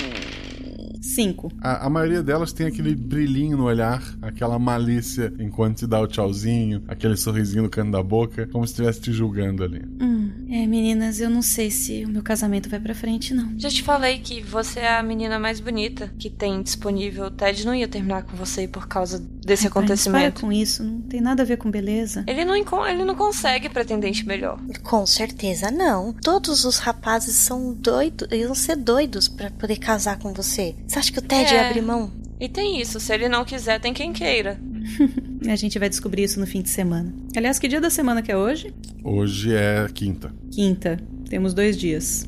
Cinco. 1.00 1.50
A, 1.60 1.86
a 1.86 1.90
maioria 1.90 2.22
delas 2.22 2.52
tem 2.52 2.66
aquele 2.66 2.94
brilhinho 2.94 3.56
no 3.56 3.64
olhar, 3.64 4.02
aquela 4.22 4.58
malícia 4.58 5.32
enquanto 5.38 5.78
te 5.78 5.86
dá 5.86 6.00
o 6.00 6.06
tchauzinho, 6.06 6.82
aquele 6.88 7.16
sorrisinho 7.16 7.64
no 7.64 7.70
canto 7.70 7.90
da 7.90 8.02
boca, 8.02 8.46
como 8.48 8.66
se 8.66 8.72
estivesse 8.72 9.00
te 9.00 9.12
julgando 9.12 9.64
ali. 9.64 9.82
Hum, 10.00 10.30
é, 10.50 10.66
meninas, 10.66 11.20
eu 11.20 11.30
não 11.30 11.42
sei 11.42 11.70
se 11.70 12.04
o 12.04 12.08
meu 12.08 12.22
casamento 12.22 12.68
vai 12.68 12.78
pra 12.80 12.94
frente, 12.94 13.32
não. 13.32 13.58
Já 13.58 13.68
te 13.68 13.82
falei 13.82 14.18
que 14.18 14.42
você 14.42 14.80
é 14.80 14.98
a 14.98 15.02
menina 15.02 15.38
mais 15.38 15.60
bonita 15.60 16.12
que 16.18 16.28
tem 16.28 16.62
disponível. 16.62 17.26
O 17.26 17.30
Ted 17.30 17.64
não 17.64 17.74
ia 17.74 17.88
terminar 17.88 18.24
com 18.24 18.36
você 18.36 18.68
por 18.68 18.86
causa 18.86 19.18
desse 19.18 19.64
Ai, 19.64 19.70
acontecimento. 19.70 20.32
Para 20.34 20.40
com 20.40 20.52
isso, 20.52 20.84
não 20.84 21.00
tem 21.02 21.20
nada 21.20 21.42
a 21.42 21.46
ver 21.46 21.56
com 21.56 21.70
beleza. 21.70 22.24
Ele 22.26 22.44
não, 22.44 22.54
ele 22.86 23.04
não 23.04 23.14
consegue 23.14 23.68
pretendente 23.68 24.26
melhor. 24.26 24.58
Com 24.82 25.06
certeza 25.06 25.70
não. 25.70 26.12
Todos 26.12 26.64
os 26.64 26.78
rapazes 26.78 27.34
são 27.36 27.72
doidos, 27.72 28.28
iam 28.30 28.54
ser 28.54 28.76
doidos 28.76 29.28
pra 29.28 29.50
poder 29.50 29.76
casar 29.76 30.18
com 30.18 30.32
você. 30.32 30.74
Você 30.90 30.98
acha 30.98 31.12
que 31.12 31.20
o 31.20 31.22
Ted 31.22 31.54
ia 31.54 31.60
É. 31.60 31.68
abrir 31.68 31.82
mão? 31.82 32.10
E 32.40 32.48
tem 32.48 32.80
isso, 32.80 32.98
se 32.98 33.14
ele 33.14 33.28
não 33.28 33.44
quiser, 33.44 33.78
tem 33.80 33.94
quem 33.94 34.12
queira. 34.12 34.58
A 35.48 35.54
gente 35.54 35.78
vai 35.78 35.88
descobrir 35.88 36.24
isso 36.24 36.40
no 36.40 36.46
fim 36.48 36.62
de 36.62 36.68
semana. 36.68 37.14
Aliás, 37.36 37.60
que 37.60 37.68
dia 37.68 37.80
da 37.80 37.88
semana 37.90 38.20
que 38.22 38.32
é 38.32 38.36
hoje? 38.36 38.74
Hoje 39.04 39.54
é 39.54 39.86
quinta. 39.94 40.34
Quinta. 40.50 40.98
Temos 41.28 41.54
dois 41.54 41.76
dias. 41.76 42.26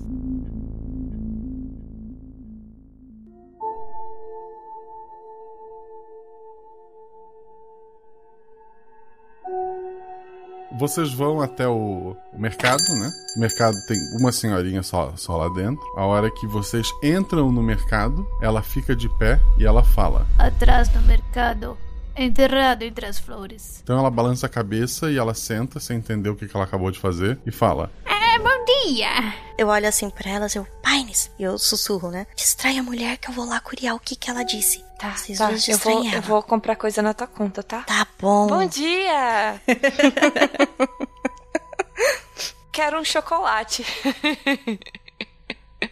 Vocês 10.83 11.13
vão 11.13 11.41
até 11.41 11.69
o, 11.69 12.17
o 12.33 12.39
mercado, 12.41 12.83
né? 12.97 13.13
O 13.37 13.39
mercado 13.39 13.77
tem 13.87 13.97
uma 14.19 14.33
senhorinha 14.33 14.83
só, 14.83 15.13
só 15.15 15.37
lá 15.37 15.49
dentro. 15.55 15.81
A 15.97 16.05
hora 16.05 16.29
que 16.29 16.45
vocês 16.45 16.89
entram 17.01 17.53
no 17.53 17.63
mercado, 17.63 18.27
ela 18.43 18.63
fica 18.63 18.97
de 18.97 19.09
pé 19.17 19.41
e 19.57 19.65
ela 19.65 19.85
fala. 19.85 20.27
Atrás 20.37 20.89
do 20.89 21.01
mercado, 21.03 21.79
enterrado 22.17 22.83
entre 22.83 23.07
as 23.07 23.17
flores. 23.17 23.79
Então 23.85 23.97
ela 23.97 24.11
balança 24.11 24.47
a 24.47 24.49
cabeça 24.49 25.09
e 25.09 25.19
ela 25.19 25.35
senta 25.35 25.79
sem 25.79 25.99
entender 25.99 26.31
o 26.31 26.35
que, 26.35 26.49
que 26.49 26.57
ela 26.57 26.65
acabou 26.65 26.91
de 26.91 26.99
fazer 26.99 27.39
e 27.47 27.53
fala: 27.53 27.89
É, 28.05 28.41
bom 28.41 28.65
dia! 28.65 29.35
Eu 29.57 29.69
olho 29.69 29.87
assim 29.87 30.11
pra 30.11 30.33
elas, 30.33 30.57
eu, 30.57 30.67
Pines, 30.83 31.31
e 31.39 31.45
eu 31.45 31.59
sussurro, 31.59 32.11
né? 32.11 32.27
Distrai 32.35 32.77
a 32.77 32.83
mulher 32.83 33.19
que 33.19 33.31
eu 33.31 33.35
vou 33.35 33.45
lá 33.45 33.61
curiar 33.61 33.95
o 33.95 34.01
que 34.01 34.17
que 34.17 34.29
ela 34.29 34.43
disse. 34.43 34.83
Tá, 35.03 35.17
Vocês 35.17 35.37
tá. 35.37 35.51
Eu 35.51 35.79
vou, 35.79 36.05
eu 36.05 36.23
vou 36.23 36.43
comprar 36.45 36.77
coisa 36.77 37.03
na 37.03 37.13
tua 37.13 37.27
conta, 37.27 37.61
tá? 37.61 37.83
Tá 37.83 38.07
bom. 38.21 38.47
Bom 38.47 38.65
dia! 38.65 39.61
Quero 42.71 43.01
um 43.01 43.05
chocolate. 43.05 43.85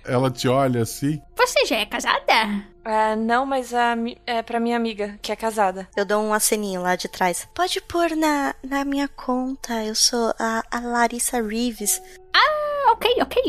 Ela 0.04 0.30
te 0.30 0.46
olha 0.46 0.82
assim. 0.82 1.20
Você 1.36 1.66
já 1.66 1.78
é 1.78 1.86
casada? 1.86 2.64
Ah, 2.84 3.16
não, 3.16 3.44
mas 3.44 3.74
a, 3.74 3.96
é 4.24 4.42
pra 4.42 4.60
minha 4.60 4.76
amiga, 4.76 5.18
que 5.20 5.32
é 5.32 5.36
casada. 5.36 5.88
Eu 5.96 6.04
dou 6.04 6.22
um 6.22 6.32
aceninho 6.32 6.80
lá 6.80 6.94
de 6.94 7.08
trás. 7.08 7.48
Pode 7.52 7.80
pôr 7.80 8.14
na, 8.14 8.54
na 8.62 8.84
minha 8.84 9.08
conta. 9.08 9.84
Eu 9.84 9.96
sou 9.96 10.32
a, 10.38 10.62
a 10.70 10.78
Larissa 10.78 11.42
Reeves. 11.42 12.00
Ah, 12.32 12.92
ok, 12.92 13.10
ok. 13.22 13.42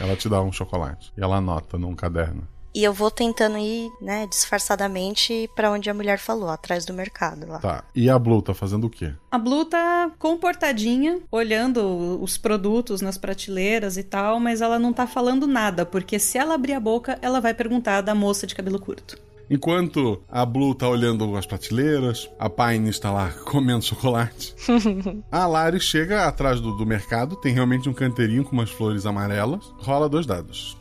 Ela 0.00 0.14
te 0.14 0.28
dá 0.28 0.40
um 0.40 0.52
chocolate. 0.52 1.12
E 1.18 1.20
ela 1.20 1.38
anota 1.38 1.76
num 1.76 1.96
caderno. 1.96 2.46
E 2.78 2.84
eu 2.84 2.92
vou 2.92 3.10
tentando 3.10 3.58
ir, 3.58 3.90
né, 4.00 4.24
disfarçadamente 4.28 5.50
pra 5.56 5.68
onde 5.68 5.90
a 5.90 5.94
mulher 5.94 6.16
falou, 6.16 6.48
atrás 6.48 6.84
do 6.84 6.94
mercado 6.94 7.44
lá. 7.44 7.58
Tá. 7.58 7.82
E 7.92 8.08
a 8.08 8.16
Blue 8.16 8.40
tá 8.40 8.54
fazendo 8.54 8.86
o 8.86 8.88
quê? 8.88 9.12
A 9.32 9.36
Blue 9.36 9.64
tá 9.64 10.12
comportadinha, 10.16 11.18
olhando 11.28 12.22
os 12.22 12.38
produtos 12.38 13.00
nas 13.00 13.18
prateleiras 13.18 13.96
e 13.96 14.04
tal, 14.04 14.38
mas 14.38 14.60
ela 14.60 14.78
não 14.78 14.92
tá 14.92 15.08
falando 15.08 15.44
nada, 15.44 15.84
porque 15.84 16.20
se 16.20 16.38
ela 16.38 16.54
abrir 16.54 16.74
a 16.74 16.78
boca, 16.78 17.18
ela 17.20 17.40
vai 17.40 17.52
perguntar 17.52 18.00
da 18.00 18.14
moça 18.14 18.46
de 18.46 18.54
cabelo 18.54 18.78
curto. 18.78 19.18
Enquanto 19.50 20.22
a 20.30 20.46
Blue 20.46 20.72
tá 20.72 20.88
olhando 20.88 21.36
as 21.36 21.46
prateleiras, 21.46 22.30
a 22.38 22.48
Pine 22.48 22.90
está 22.90 23.10
lá 23.10 23.32
comendo 23.44 23.84
chocolate. 23.84 24.54
A 25.32 25.48
Lari 25.48 25.80
chega 25.80 26.28
atrás 26.28 26.60
do, 26.60 26.76
do 26.76 26.86
mercado, 26.86 27.34
tem 27.34 27.52
realmente 27.52 27.88
um 27.88 27.92
canteirinho 27.92 28.44
com 28.44 28.52
umas 28.52 28.70
flores 28.70 29.04
amarelas. 29.04 29.64
Rola 29.78 30.08
dois 30.08 30.26
dados. 30.26 30.78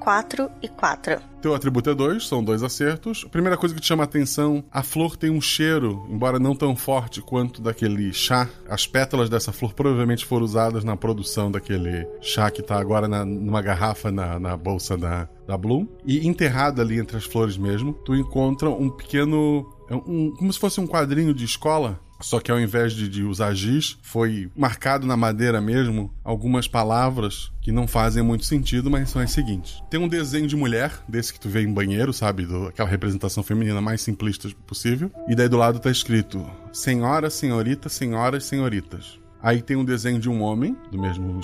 4 0.00 0.50
e 0.62 0.68
4. 0.68 1.20
Teu 1.42 1.54
atributo 1.54 1.88
é 1.90 1.94
dois, 1.94 2.26
são 2.26 2.42
dois 2.42 2.62
acertos. 2.62 3.24
A 3.26 3.28
primeira 3.28 3.56
coisa 3.56 3.74
que 3.74 3.80
te 3.80 3.86
chama 3.86 4.02
a 4.02 4.04
atenção, 4.04 4.64
a 4.70 4.82
flor 4.82 5.16
tem 5.16 5.30
um 5.30 5.40
cheiro, 5.40 6.06
embora 6.10 6.38
não 6.38 6.54
tão 6.54 6.74
forte 6.74 7.20
quanto 7.22 7.62
daquele 7.62 8.12
chá. 8.12 8.48
As 8.68 8.86
pétalas 8.86 9.30
dessa 9.30 9.52
flor 9.52 9.72
provavelmente 9.72 10.24
foram 10.26 10.44
usadas 10.44 10.84
na 10.84 10.96
produção 10.96 11.50
daquele 11.50 12.06
chá 12.20 12.50
que 12.50 12.62
tá 12.62 12.78
agora 12.78 13.06
na- 13.08 13.24
numa 13.24 13.62
garrafa 13.62 14.10
na, 14.10 14.38
na 14.38 14.56
bolsa 14.56 14.96
da, 14.98 15.28
da 15.46 15.56
Bloom. 15.56 15.86
E 16.04 16.26
enterrado 16.26 16.80
ali 16.80 16.98
entre 16.98 17.16
as 17.16 17.24
flores 17.24 17.56
mesmo, 17.56 17.92
tu 18.04 18.14
encontra 18.14 18.68
um 18.68 18.90
pequeno. 18.90 19.66
é 19.88 19.94
um- 19.94 20.32
como 20.38 20.52
se 20.52 20.58
fosse 20.58 20.80
um 20.80 20.86
quadrinho 20.86 21.34
de 21.34 21.44
escola. 21.44 21.98
Só 22.20 22.40
que 22.40 22.50
ao 22.50 22.60
invés 22.60 22.92
de, 22.92 23.08
de 23.08 23.22
usar 23.22 23.54
giz, 23.54 23.98
foi 24.02 24.50
marcado 24.56 25.06
na 25.06 25.16
madeira 25.16 25.60
mesmo 25.60 26.12
algumas 26.22 26.68
palavras 26.68 27.50
que 27.60 27.72
não 27.72 27.86
fazem 27.86 28.22
muito 28.22 28.44
sentido, 28.44 28.90
mas 28.90 29.10
são 29.10 29.22
as 29.22 29.30
seguintes. 29.30 29.82
Tem 29.90 29.98
um 29.98 30.08
desenho 30.08 30.46
de 30.46 30.56
mulher, 30.56 30.92
desse 31.08 31.32
que 31.32 31.40
tu 31.40 31.48
vê 31.48 31.62
em 31.62 31.72
banheiro, 31.72 32.12
sabe? 32.12 32.46
Do, 32.46 32.68
aquela 32.68 32.88
representação 32.88 33.42
feminina 33.42 33.80
mais 33.80 34.00
simplista 34.00 34.48
possível. 34.66 35.10
E 35.28 35.34
daí 35.34 35.48
do 35.48 35.56
lado 35.56 35.78
tá 35.78 35.90
escrito: 35.90 36.44
Senhora, 36.72 37.30
senhorita, 37.30 37.88
senhoras, 37.88 38.44
senhoritas. 38.44 39.20
Aí 39.42 39.62
tem 39.62 39.76
um 39.76 39.84
desenho 39.84 40.18
de 40.18 40.28
um 40.28 40.42
homem, 40.42 40.76
do 40.92 41.00
mesmo 41.00 41.40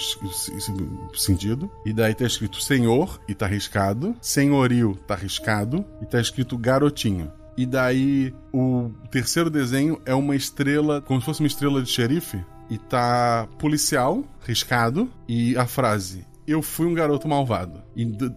sentido. 1.14 1.70
E 1.84 1.92
daí 1.92 2.14
tá 2.14 2.26
escrito 2.26 2.60
senhor, 2.60 3.18
e 3.26 3.34
tá 3.34 3.46
riscado. 3.46 4.14
Senhorio, 4.20 4.98
tá 5.06 5.14
riscado. 5.14 5.84
E 6.02 6.06
tá 6.06 6.20
escrito 6.20 6.58
garotinho. 6.58 7.32
E 7.56 7.64
daí 7.66 8.34
o 8.52 8.90
terceiro 9.10 9.48
desenho 9.50 10.00
é 10.04 10.14
uma 10.14 10.36
estrela, 10.36 11.00
como 11.00 11.20
se 11.20 11.24
fosse 11.26 11.40
uma 11.40 11.46
estrela 11.46 11.82
de 11.82 11.88
xerife. 11.90 12.44
E 12.68 12.76
tá 12.78 13.48
policial, 13.58 14.24
riscado. 14.40 15.08
E 15.28 15.56
a 15.56 15.66
frase: 15.66 16.26
Eu 16.46 16.60
fui 16.62 16.86
um 16.86 16.94
garoto 16.94 17.26
malvado. 17.28 17.82
E 17.94 18.04
no 18.04 18.34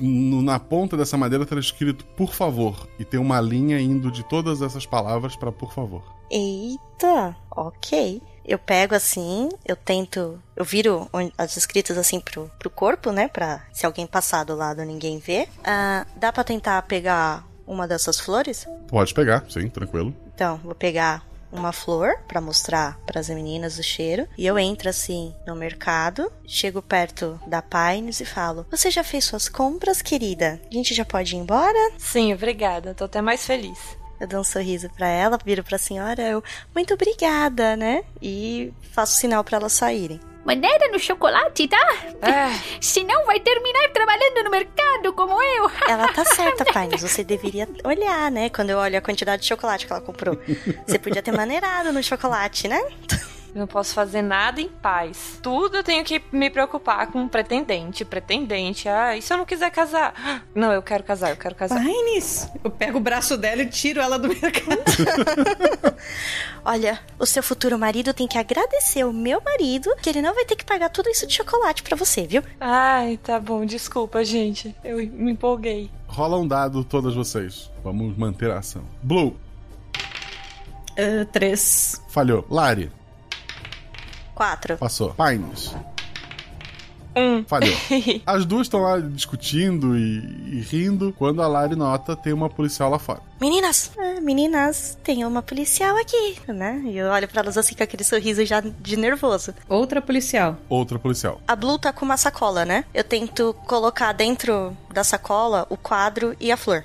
no- 0.00 0.42
na 0.42 0.58
ponta 0.60 0.96
dessa 0.96 1.16
madeira 1.16 1.44
tá 1.46 1.58
escrito 1.58 2.04
por 2.16 2.32
favor. 2.34 2.88
E 2.98 3.04
tem 3.04 3.18
uma 3.20 3.40
linha 3.40 3.80
indo 3.80 4.10
de 4.10 4.22
todas 4.28 4.62
essas 4.62 4.86
palavras 4.86 5.34
para 5.36 5.50
por 5.52 5.72
favor. 5.74 6.02
Eita, 6.30 7.36
ok. 7.50 8.22
Eu 8.44 8.58
pego 8.58 8.94
assim, 8.94 9.48
eu 9.64 9.76
tento. 9.76 10.40
Eu 10.56 10.64
viro 10.64 11.08
as 11.38 11.56
escritas 11.56 11.96
assim 11.98 12.18
pro, 12.20 12.50
pro 12.58 12.70
corpo, 12.70 13.12
né? 13.12 13.28
Pra 13.28 13.62
se 13.72 13.84
alguém 13.86 14.06
passar 14.06 14.44
do 14.44 14.54
lado 14.56 14.82
ninguém 14.84 15.18
vê. 15.18 15.48
Ah, 15.64 16.06
dá 16.16 16.32
pra 16.32 16.42
tentar 16.42 16.82
pegar 16.82 17.44
uma 17.66 17.86
dessas 17.86 18.18
flores? 18.18 18.66
Pode 18.88 19.14
pegar, 19.14 19.44
sim, 19.48 19.68
tranquilo. 19.68 20.14
Então, 20.34 20.58
vou 20.58 20.74
pegar 20.74 21.24
uma 21.52 21.72
flor 21.72 22.18
para 22.26 22.40
mostrar 22.40 22.98
para 23.06 23.20
as 23.20 23.28
meninas 23.28 23.78
o 23.78 23.82
cheiro. 23.82 24.26
E 24.36 24.46
eu 24.46 24.58
entro 24.58 24.88
assim 24.88 25.34
no 25.46 25.54
mercado, 25.54 26.32
chego 26.46 26.80
perto 26.80 27.38
da 27.46 27.62
Pines 27.62 28.20
e 28.20 28.24
falo: 28.24 28.66
Você 28.70 28.90
já 28.90 29.04
fez 29.04 29.24
suas 29.24 29.48
compras, 29.48 30.00
querida? 30.00 30.60
A 30.70 30.74
gente 30.74 30.94
já 30.94 31.04
pode 31.04 31.36
ir 31.36 31.38
embora? 31.38 31.92
Sim, 31.98 32.32
obrigada. 32.32 32.94
Tô 32.94 33.04
até 33.04 33.20
mais 33.20 33.46
feliz. 33.46 33.78
Eu 34.18 34.28
dou 34.28 34.40
um 34.40 34.44
sorriso 34.44 34.88
para 34.90 35.08
ela, 35.08 35.36
viro 35.44 35.64
para 35.64 35.74
a 35.74 35.80
senhora, 35.80 36.22
eu, 36.22 36.44
muito 36.72 36.94
obrigada, 36.94 37.74
né? 37.76 38.04
E 38.22 38.72
faço 38.92 39.18
sinal 39.18 39.42
para 39.42 39.58
elas 39.58 39.72
saírem. 39.72 40.20
Maneira 40.44 40.88
no 40.90 40.98
chocolate, 40.98 41.68
tá? 41.68 41.96
É. 42.20 42.78
Senão 42.80 43.24
vai 43.26 43.38
terminar 43.38 43.88
trabalhando 43.92 44.44
no 44.44 44.50
mercado 44.50 45.12
como 45.14 45.40
eu. 45.40 45.70
Ela 45.88 46.08
tá 46.12 46.24
certa, 46.24 46.64
Pines. 46.64 47.02
Você 47.02 47.22
deveria 47.22 47.68
olhar, 47.84 48.30
né? 48.30 48.48
Quando 48.50 48.70
eu 48.70 48.78
olho 48.78 48.98
a 48.98 49.00
quantidade 49.00 49.42
de 49.42 49.48
chocolate 49.48 49.86
que 49.86 49.92
ela 49.92 50.02
comprou. 50.02 50.38
Você 50.86 50.98
podia 50.98 51.22
ter 51.22 51.32
maneirado 51.32 51.92
no 51.92 52.02
chocolate, 52.02 52.68
né? 52.68 52.80
Eu 53.54 53.60
não 53.60 53.66
posso 53.66 53.92
fazer 53.92 54.22
nada 54.22 54.60
em 54.62 54.68
paz. 54.68 55.38
Tudo 55.42 55.76
eu 55.76 55.84
tenho 55.84 56.02
que 56.04 56.22
me 56.32 56.48
preocupar 56.48 57.06
com 57.08 57.28
pretendente, 57.28 58.02
pretendente. 58.04 58.88
Ah, 58.88 59.14
e 59.16 59.20
se 59.20 59.32
eu 59.32 59.36
não 59.36 59.44
quiser 59.44 59.70
casar? 59.70 60.42
Não, 60.54 60.72
eu 60.72 60.82
quero 60.82 61.02
casar, 61.02 61.30
eu 61.30 61.36
quero 61.36 61.54
casar. 61.54 61.82
Pines, 61.82 62.48
eu 62.62 62.70
pego 62.70 62.98
o 62.98 63.00
braço 63.00 63.36
dela 63.36 63.62
e 63.62 63.66
tiro 63.66 64.00
ela 64.00 64.18
do 64.18 64.28
mercado. 64.40 64.82
Olha, 66.64 67.00
o 67.18 67.26
seu 67.26 67.42
futuro 67.42 67.78
marido 67.78 68.14
tem 68.14 68.28
que 68.28 68.38
agradecer 68.38 69.04
o 69.04 69.12
meu 69.12 69.40
marido 69.42 69.94
que 70.00 70.08
ele 70.08 70.22
não 70.22 70.34
vai 70.34 70.44
ter 70.44 70.56
que 70.56 70.64
pagar 70.64 70.88
tudo 70.90 71.10
isso 71.10 71.26
de 71.26 71.34
chocolate 71.34 71.82
para 71.82 71.96
você, 71.96 72.26
viu? 72.26 72.42
Ai, 72.60 73.18
tá 73.22 73.40
bom, 73.40 73.64
desculpa, 73.66 74.24
gente. 74.24 74.74
Eu 74.84 74.96
me 74.98 75.32
empolguei. 75.32 75.90
Rola 76.06 76.38
um 76.38 76.46
dado 76.46 76.84
todas 76.84 77.14
vocês. 77.14 77.70
Vamos 77.82 78.16
manter 78.16 78.50
a 78.50 78.58
ação. 78.58 78.84
Blue. 79.02 79.36
Uh, 80.92 81.24
três. 81.32 82.00
Falhou. 82.08 82.46
Lari. 82.50 82.90
Quatro. 84.34 84.76
Passou. 84.78 85.14
Pines. 85.14 85.74
Um. 87.14 87.44
Falhou. 87.44 87.74
As 88.26 88.44
duas 88.44 88.62
estão 88.62 88.80
lá 88.80 88.98
discutindo 88.98 89.96
e, 89.96 90.18
e, 90.52 90.60
rindo 90.60 91.14
quando 91.18 91.42
a 91.42 91.46
Lari 91.46 91.76
nota 91.76 92.16
tem 92.16 92.32
uma 92.32 92.48
policial 92.48 92.90
lá 92.90 92.98
fora. 92.98 93.20
Meninas! 93.40 93.92
Ah, 93.98 94.20
meninas, 94.20 94.96
tem 95.02 95.24
uma 95.24 95.42
policial 95.42 95.96
aqui, 95.96 96.38
né? 96.48 96.82
E 96.86 96.96
eu 96.96 97.08
olho 97.08 97.28
para 97.28 97.42
elas 97.42 97.58
assim 97.58 97.74
com 97.74 97.82
aquele 97.82 98.04
sorriso 98.04 98.44
já 98.44 98.60
de 98.60 98.96
nervoso. 98.96 99.54
Outra 99.68 100.00
policial. 100.00 100.56
Outra 100.68 100.98
policial. 100.98 101.40
A 101.46 101.54
Blue 101.54 101.78
tá 101.78 101.92
com 101.92 102.04
uma 102.04 102.16
sacola, 102.16 102.64
né? 102.64 102.84
Eu 102.94 103.04
tento 103.04 103.54
colocar 103.66 104.12
dentro 104.12 104.76
da 104.92 105.04
sacola 105.04 105.66
o 105.68 105.76
quadro 105.76 106.34
e 106.40 106.50
a 106.50 106.56
flor. 106.56 106.84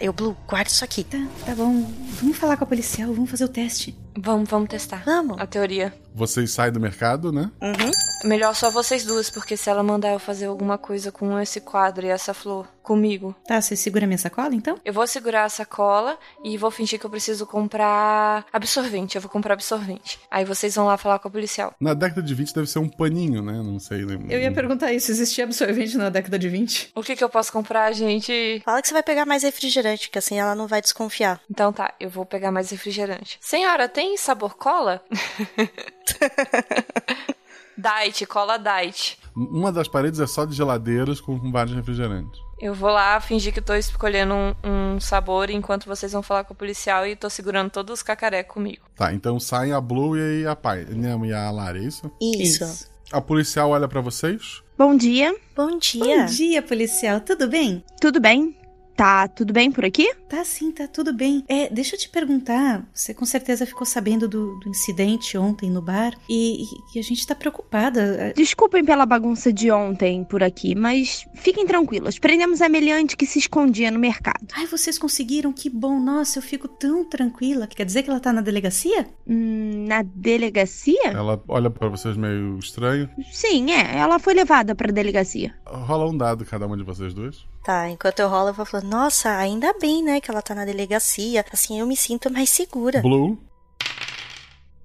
Eu, 0.00 0.12
Blue, 0.12 0.36
guarda 0.48 0.70
isso 0.70 0.84
aqui. 0.84 1.04
Tá, 1.04 1.18
tá 1.44 1.54
bom. 1.54 1.84
Vamos 2.20 2.38
falar 2.38 2.56
com 2.56 2.64
a 2.64 2.66
policial, 2.66 3.12
vamos 3.12 3.30
fazer 3.30 3.44
o 3.44 3.48
teste. 3.48 3.94
Vamos, 4.16 4.48
vamos 4.48 4.68
testar. 4.68 5.02
Vamos. 5.04 5.38
A 5.38 5.46
teoria. 5.46 5.92
Vocês 6.14 6.52
saem 6.52 6.72
do 6.72 6.78
mercado, 6.78 7.32
né? 7.32 7.50
Uhum. 7.60 8.28
Melhor 8.28 8.54
só 8.54 8.70
vocês 8.70 9.04
duas, 9.04 9.28
porque 9.28 9.56
se 9.56 9.68
ela 9.68 9.82
mandar 9.82 10.12
eu 10.12 10.18
fazer 10.20 10.46
alguma 10.46 10.78
coisa 10.78 11.10
com 11.10 11.38
esse 11.40 11.60
quadro 11.60 12.06
e 12.06 12.08
essa 12.08 12.32
flor 12.32 12.68
comigo. 12.84 13.34
Tá, 13.46 13.60
você 13.60 13.74
segura 13.74 14.06
minha 14.06 14.18
sacola 14.18 14.54
então? 14.54 14.78
Eu 14.84 14.92
vou 14.92 15.06
segurar 15.06 15.44
a 15.44 15.48
sacola 15.48 16.18
e 16.44 16.56
vou 16.56 16.70
fingir 16.70 17.00
que 17.00 17.06
eu 17.06 17.10
preciso 17.10 17.46
comprar 17.46 18.46
absorvente. 18.52 19.16
Eu 19.16 19.22
vou 19.22 19.30
comprar 19.30 19.54
absorvente. 19.54 20.20
Aí 20.30 20.44
vocês 20.44 20.74
vão 20.74 20.86
lá 20.86 20.96
falar 20.96 21.18
com 21.18 21.26
a 21.26 21.30
policial. 21.30 21.74
Na 21.80 21.94
década 21.94 22.22
de 22.22 22.34
20 22.34 22.54
deve 22.54 22.66
ser 22.66 22.78
um 22.78 22.88
paninho, 22.88 23.42
né? 23.42 23.54
Não 23.54 23.78
sei. 23.78 24.04
Lembra. 24.04 24.32
Eu 24.32 24.40
ia 24.40 24.52
perguntar 24.52 24.92
isso: 24.92 25.10
existia 25.10 25.44
absorvente 25.44 25.96
na 25.96 26.10
década 26.10 26.38
de 26.38 26.48
20? 26.48 26.92
O 26.94 27.02
que, 27.02 27.16
que 27.16 27.24
eu 27.24 27.28
posso 27.28 27.50
comprar, 27.50 27.90
gente? 27.92 28.62
Fala 28.64 28.80
que 28.80 28.88
você 28.88 28.94
vai 28.94 29.02
pegar 29.02 29.24
mais 29.24 29.42
refrigerante, 29.42 30.10
que 30.10 30.18
assim 30.18 30.38
ela 30.38 30.54
não 30.54 30.66
vai 30.66 30.80
desconfiar. 30.80 31.40
Então 31.50 31.72
tá, 31.72 31.94
eu 31.98 32.10
vou 32.10 32.26
pegar 32.26 32.52
mais 32.52 32.70
refrigerante. 32.70 33.38
Senhora, 33.40 33.88
tem 33.88 34.16
sabor 34.16 34.56
cola? 34.56 35.02
Diet, 37.76 38.24
cola 38.26 38.56
diet. 38.56 39.18
Uma 39.34 39.72
das 39.72 39.88
paredes 39.88 40.20
é 40.20 40.26
só 40.26 40.44
de 40.44 40.54
geladeiras 40.54 41.20
com 41.20 41.50
vários 41.50 41.74
refrigerantes. 41.74 42.40
Eu 42.60 42.72
vou 42.72 42.88
lá 42.88 43.20
fingir 43.20 43.52
que 43.52 43.60
tô 43.60 43.74
escolhendo 43.74 44.32
um, 44.32 44.54
um, 44.64 45.00
sabor 45.00 45.50
enquanto 45.50 45.86
vocês 45.86 46.12
vão 46.12 46.22
falar 46.22 46.44
com 46.44 46.54
o 46.54 46.56
policial 46.56 47.04
e 47.04 47.16
tô 47.16 47.28
segurando 47.28 47.70
todos 47.70 47.94
os 47.94 48.02
cacaré 48.02 48.44
comigo. 48.44 48.86
Tá, 48.94 49.12
então 49.12 49.40
saem 49.40 49.72
a 49.72 49.80
Blue 49.80 50.16
e 50.16 50.46
a 50.46 50.54
Pai, 50.54 50.84
né, 50.84 51.18
e 51.26 51.32
a 51.32 51.50
Lara, 51.50 51.78
é 51.78 51.82
isso? 51.82 52.10
Isso. 52.20 52.64
Isso. 52.64 52.90
A 53.12 53.20
policial 53.20 53.70
olha 53.70 53.88
para 53.88 54.00
vocês. 54.00 54.62
Bom 54.78 54.96
dia. 54.96 55.34
Bom 55.54 55.78
dia. 55.78 56.04
Bom 56.04 56.26
dia, 56.26 56.62
policial. 56.62 57.20
Tudo 57.20 57.48
bem? 57.48 57.84
Tudo 58.00 58.20
bem. 58.20 58.56
Tá 58.96 59.26
tudo 59.26 59.52
bem 59.52 59.70
por 59.70 59.84
aqui? 59.84 60.12
Tá 60.28 60.44
sim, 60.44 60.70
tá 60.70 60.86
tudo 60.86 61.12
bem. 61.12 61.44
É, 61.48 61.68
deixa 61.68 61.96
eu 61.96 61.98
te 61.98 62.08
perguntar, 62.08 62.86
você 62.92 63.12
com 63.12 63.24
certeza 63.24 63.66
ficou 63.66 63.86
sabendo 63.86 64.28
do, 64.28 64.58
do 64.60 64.68
incidente 64.68 65.36
ontem 65.36 65.70
no 65.70 65.82
bar 65.82 66.14
e, 66.28 66.64
e, 66.94 66.98
a 66.98 67.02
gente 67.02 67.26
tá 67.26 67.34
preocupada. 67.34 68.32
Desculpem 68.36 68.84
pela 68.84 69.04
bagunça 69.04 69.52
de 69.52 69.70
ontem 69.70 70.24
por 70.24 70.42
aqui, 70.42 70.74
mas 70.74 71.26
fiquem 71.34 71.66
tranquilas. 71.66 72.18
Prendemos 72.18 72.62
a 72.62 72.68
meliante 72.68 73.16
que 73.16 73.26
se 73.26 73.38
escondia 73.38 73.90
no 73.90 73.98
mercado. 73.98 74.46
Ai, 74.54 74.66
vocês 74.66 74.98
conseguiram? 74.98 75.52
Que 75.52 75.68
bom. 75.68 75.98
Nossa, 75.98 76.38
eu 76.38 76.42
fico 76.42 76.68
tão 76.68 77.04
tranquila. 77.04 77.66
Quer 77.66 77.84
dizer 77.84 78.02
que 78.02 78.10
ela 78.10 78.20
tá 78.20 78.32
na 78.32 78.40
delegacia? 78.40 79.08
Hum, 79.26 79.86
na 79.88 80.02
delegacia? 80.02 81.08
Ela 81.08 81.42
olha 81.48 81.70
para 81.70 81.88
vocês 81.88 82.16
meio 82.16 82.58
estranho. 82.58 83.08
Sim, 83.32 83.72
é. 83.72 83.96
Ela 83.96 84.18
foi 84.18 84.34
levada 84.34 84.74
pra 84.74 84.92
delegacia. 84.92 85.54
Rola 85.66 86.08
um 86.10 86.16
dado 86.16 86.44
cada 86.44 86.66
uma 86.66 86.76
de 86.76 86.84
vocês 86.84 87.12
dois. 87.12 87.44
Tá, 87.64 87.88
enquanto 87.88 88.20
eu 88.20 88.28
rolo, 88.28 88.50
eu 88.50 88.52
vou 88.52 88.66
falando, 88.66 88.90
nossa, 88.90 89.34
ainda 89.38 89.72
bem, 89.80 90.04
né, 90.04 90.20
que 90.20 90.30
ela 90.30 90.42
tá 90.42 90.54
na 90.54 90.66
delegacia. 90.66 91.42
Assim 91.50 91.80
eu 91.80 91.86
me 91.86 91.96
sinto 91.96 92.30
mais 92.30 92.50
segura. 92.50 93.00
Blue. 93.00 93.38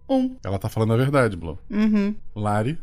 Um. 0.07 0.37
Ela 0.41 0.57
tá 0.57 0.69
falando 0.69 0.93
a 0.93 0.97
verdade, 0.97 1.35
Blue. 1.35 1.59
Uhum. 1.69 2.15
Lari. 2.33 2.79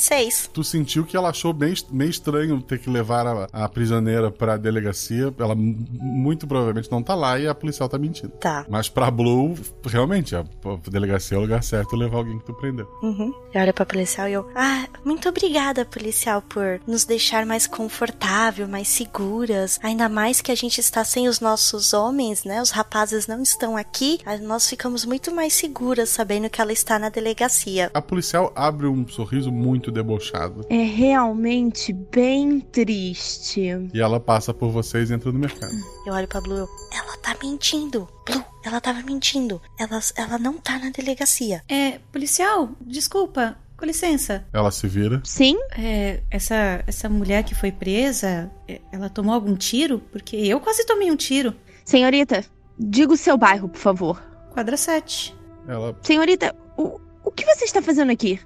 Seis. 0.00 0.48
Tu 0.50 0.64
sentiu 0.64 1.04
que 1.04 1.14
ela 1.14 1.28
achou 1.28 1.52
bem, 1.52 1.74
meio 1.90 2.10
estranho 2.10 2.62
ter 2.62 2.78
que 2.78 2.88
levar 2.88 3.26
a, 3.26 3.48
a 3.52 3.68
prisioneira 3.68 4.30
pra 4.30 4.56
delegacia. 4.56 5.32
Ela 5.38 5.54
muito 5.54 6.46
provavelmente 6.46 6.90
não 6.90 7.02
tá 7.02 7.14
lá 7.14 7.38
e 7.38 7.46
a 7.46 7.54
policial 7.54 7.86
tá 7.86 7.98
mentindo. 7.98 8.30
Tá. 8.40 8.64
Mas 8.66 8.88
pra 8.88 9.10
Blue, 9.10 9.54
realmente, 9.84 10.34
a, 10.34 10.40
a 10.40 10.90
delegacia 10.90 11.36
é 11.36 11.38
o 11.38 11.42
lugar 11.42 11.62
certo 11.62 11.94
levar 11.96 12.16
alguém 12.16 12.38
que 12.38 12.46
tu 12.46 12.54
prendeu. 12.54 12.88
Uhum. 13.02 13.30
Eu 13.52 13.60
olho 13.60 13.74
pra 13.74 13.84
policial 13.84 14.26
e 14.26 14.32
eu, 14.32 14.48
ah, 14.54 14.86
muito 15.04 15.28
obrigada, 15.28 15.84
policial, 15.84 16.40
por 16.40 16.80
nos 16.86 17.04
deixar 17.04 17.44
mais 17.44 17.66
confortável, 17.66 18.66
mais 18.66 18.88
seguras. 18.88 19.78
Ainda 19.82 20.08
mais 20.08 20.40
que 20.40 20.50
a 20.50 20.54
gente 20.54 20.80
está 20.80 21.04
sem 21.04 21.28
os 21.28 21.40
nossos 21.40 21.92
homens, 21.92 22.42
né? 22.44 22.62
Os 22.62 22.70
rapazes 22.70 23.26
não 23.26 23.42
estão 23.42 23.76
aqui. 23.76 24.18
Nós 24.42 24.66
ficamos 24.66 25.04
muito 25.04 25.34
mais 25.34 25.52
seguras 25.52 26.08
sabendo 26.08 26.48
que 26.48 26.60
ela 26.60 26.72
está 26.72 26.98
na 26.98 27.10
delegacia. 27.10 27.90
A 27.92 28.00
policial 28.00 28.50
abre 28.56 28.86
um 28.86 29.06
sorriso 29.06 29.52
muito 29.52 29.89
debochado. 29.90 30.64
É 30.68 30.82
realmente 30.82 31.92
bem 31.92 32.60
triste. 32.60 33.62
E 33.92 34.00
ela 34.00 34.20
passa 34.20 34.52
por 34.52 34.70
vocês 34.70 35.10
e 35.10 35.14
entra 35.14 35.30
no 35.32 35.38
mercado. 35.38 35.74
Eu 36.06 36.14
olho 36.14 36.28
pra 36.28 36.40
Blue. 36.40 36.68
Ela 36.92 37.16
tá 37.18 37.36
mentindo. 37.42 38.08
Blue, 38.26 38.44
ela 38.64 38.80
tava 38.80 39.02
mentindo. 39.02 39.60
Ela, 39.78 40.00
ela 40.16 40.38
não 40.38 40.54
tá 40.54 40.78
na 40.78 40.90
delegacia. 40.90 41.62
É, 41.68 41.98
policial, 42.12 42.70
desculpa. 42.80 43.56
Com 43.76 43.86
licença. 43.86 44.44
Ela 44.52 44.70
se 44.70 44.86
vira. 44.86 45.22
Sim? 45.24 45.56
É, 45.78 46.20
essa, 46.30 46.84
essa 46.86 47.08
mulher 47.08 47.42
que 47.44 47.54
foi 47.54 47.72
presa, 47.72 48.50
ela 48.92 49.08
tomou 49.08 49.34
algum 49.34 49.56
tiro? 49.56 50.00
Porque 50.12 50.36
eu 50.36 50.60
quase 50.60 50.84
tomei 50.84 51.10
um 51.10 51.16
tiro. 51.16 51.54
Senhorita, 51.82 52.44
diga 52.78 53.14
o 53.14 53.16
seu 53.16 53.38
bairro, 53.38 53.70
por 53.70 53.78
favor. 53.78 54.22
Quadra 54.50 54.76
7. 54.76 55.34
Ela. 55.66 55.96
Senhorita, 56.02 56.54
o, 56.76 57.00
o 57.24 57.30
que 57.30 57.46
você 57.46 57.64
está 57.64 57.80
fazendo 57.80 58.12
aqui? 58.12 58.38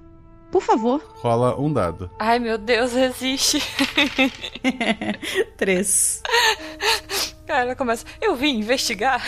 Por 0.51 0.61
favor. 0.61 1.01
Rola 1.15 1.59
um 1.59 1.71
dado. 1.71 2.09
Ai, 2.19 2.39
meu 2.39 2.57
Deus, 2.57 2.93
resiste. 2.93 3.61
Três. 5.57 6.21
Cara, 7.45 7.61
ela 7.61 7.75
começa. 7.75 8.05
Eu 8.21 8.35
vim 8.35 8.59
investigar. 8.59 9.21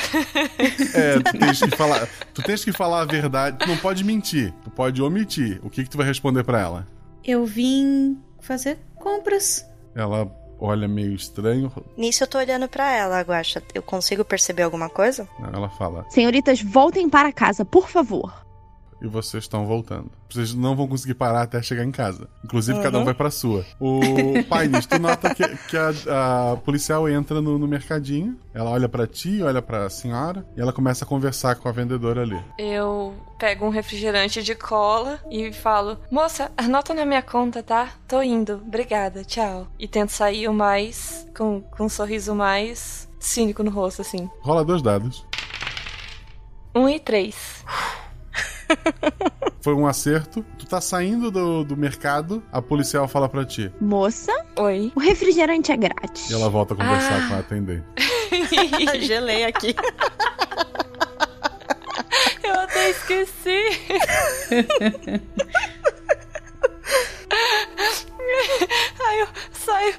É, 0.96 1.20
tu 1.20 1.38
tens 1.38 1.62
que 1.62 1.76
falar. 1.76 2.08
Tu 2.34 2.42
tens 2.42 2.64
que 2.64 2.72
falar 2.72 3.02
a 3.02 3.06
verdade. 3.06 3.58
Tu 3.60 3.68
não 3.68 3.78
pode 3.78 4.04
mentir. 4.04 4.54
Tu 4.64 4.70
pode 4.72 5.02
omitir. 5.02 5.60
O 5.64 5.70
que, 5.70 5.84
que 5.84 5.90
tu 5.90 5.98
vai 5.98 6.08
responder 6.08 6.44
para 6.44 6.60
ela? 6.60 6.88
Eu 7.24 7.46
vim 7.46 8.18
fazer 8.40 8.80
compras. 8.96 9.66
Ela 9.94 10.32
olha 10.60 10.88
meio 10.88 11.14
estranho. 11.14 11.72
Nisso 11.96 12.24
eu 12.24 12.28
tô 12.28 12.38
olhando 12.40 12.68
para 12.68 12.92
ela, 12.92 13.22
Guaxa. 13.22 13.62
Eu 13.74 13.84
consigo 13.84 14.26
perceber 14.26 14.64
alguma 14.64 14.90
coisa? 14.90 15.28
Ela 15.54 15.70
fala. 15.70 16.06
Senhoritas, 16.10 16.62
voltem 16.62 17.10
para 17.10 17.32
casa, 17.32 17.64
por 17.64 17.88
favor 17.88 18.47
e 19.02 19.08
vocês 19.08 19.44
estão 19.44 19.66
voltando. 19.66 20.10
Vocês 20.30 20.54
não 20.54 20.76
vão 20.76 20.88
conseguir 20.88 21.14
parar 21.14 21.44
até 21.44 21.62
chegar 21.62 21.84
em 21.84 21.92
casa. 21.92 22.28
Inclusive, 22.44 22.78
uhum. 22.78 22.84
cada 22.84 23.00
um 23.00 23.06
vai 23.06 23.14
pra 23.14 23.32
sua. 23.32 23.66
O 23.80 24.00
Pines, 24.50 24.86
tu 24.86 25.00
nota 25.00 25.34
que, 25.34 25.44
que 25.68 25.78
a, 25.78 26.54
a, 26.54 26.58
policial 26.58 27.08
entra 27.08 27.42
no, 27.42 27.58
no 27.58 27.68
mercadinho, 27.68 28.38
ela 28.54 28.70
olha 28.70 28.90
para 28.90 29.08
ti, 29.08 29.42
olha 29.42 29.62
pra 29.62 29.90
senhora, 29.90 30.46
e 30.56 30.62
ela 30.62 30.74
começa 30.74 31.06
a 31.06 31.08
conversar 31.08 31.56
com 31.56 31.70
a 31.70 31.72
vendedora 31.72 32.22
ali. 32.22 32.40
Eu 32.58 33.16
pego 33.40 33.66
um 33.66 33.70
refrigerante 33.70 34.42
de 34.44 34.56
cola 34.56 35.20
e 35.30 35.52
falo: 35.54 35.98
Moça, 36.12 36.52
anota 36.58 36.94
na 36.94 37.06
minha 37.06 37.22
conta, 37.22 37.64
tá? 37.64 37.90
Tô 38.08 38.22
indo, 38.22 38.62
obrigada, 38.66 39.24
tchau. 39.24 39.68
E 39.80 39.88
tento 39.88 40.10
sair 40.12 40.48
o 40.48 40.54
mais, 40.54 41.28
com, 41.36 41.62
com 41.62 41.86
um 41.86 41.90
sorriso 41.90 42.36
mais 42.36 43.08
cínico 43.20 43.64
no 43.64 43.72
rosto, 43.72 44.02
assim. 44.02 44.30
Rola 44.42 44.64
dois 44.64 44.82
dados. 44.82 45.26
Um 46.76 46.88
e 46.88 47.00
três. 47.00 47.64
Foi 49.62 49.74
um 49.74 49.86
acerto. 49.88 50.46
Tu 50.58 50.66
tá 50.66 50.80
saindo 50.80 51.30
do, 51.32 51.64
do 51.64 51.76
mercado, 51.76 52.42
a 52.52 52.62
policial 52.62 53.08
fala 53.08 53.28
pra 53.28 53.44
ti. 53.46 53.72
Moça, 53.82 54.32
Oi. 54.58 54.92
o 54.96 55.00
refrigerante 55.00 55.72
é 55.72 55.78
grátis. 55.78 56.30
E 56.30 56.34
ela 56.34 56.50
volta 56.50 56.74
a 56.74 56.78
conversar 56.78 57.24
Ah. 57.24 57.28
com 57.28 57.34
a 57.36 57.40
atendente. 57.40 57.84
Gelei 59.06 59.44
aqui. 59.46 59.76
Eu 62.44 62.54
até 62.62 62.90
esqueci. 62.92 63.64
Aí 69.00 69.20
eu 69.20 69.28
saio. 69.52 69.94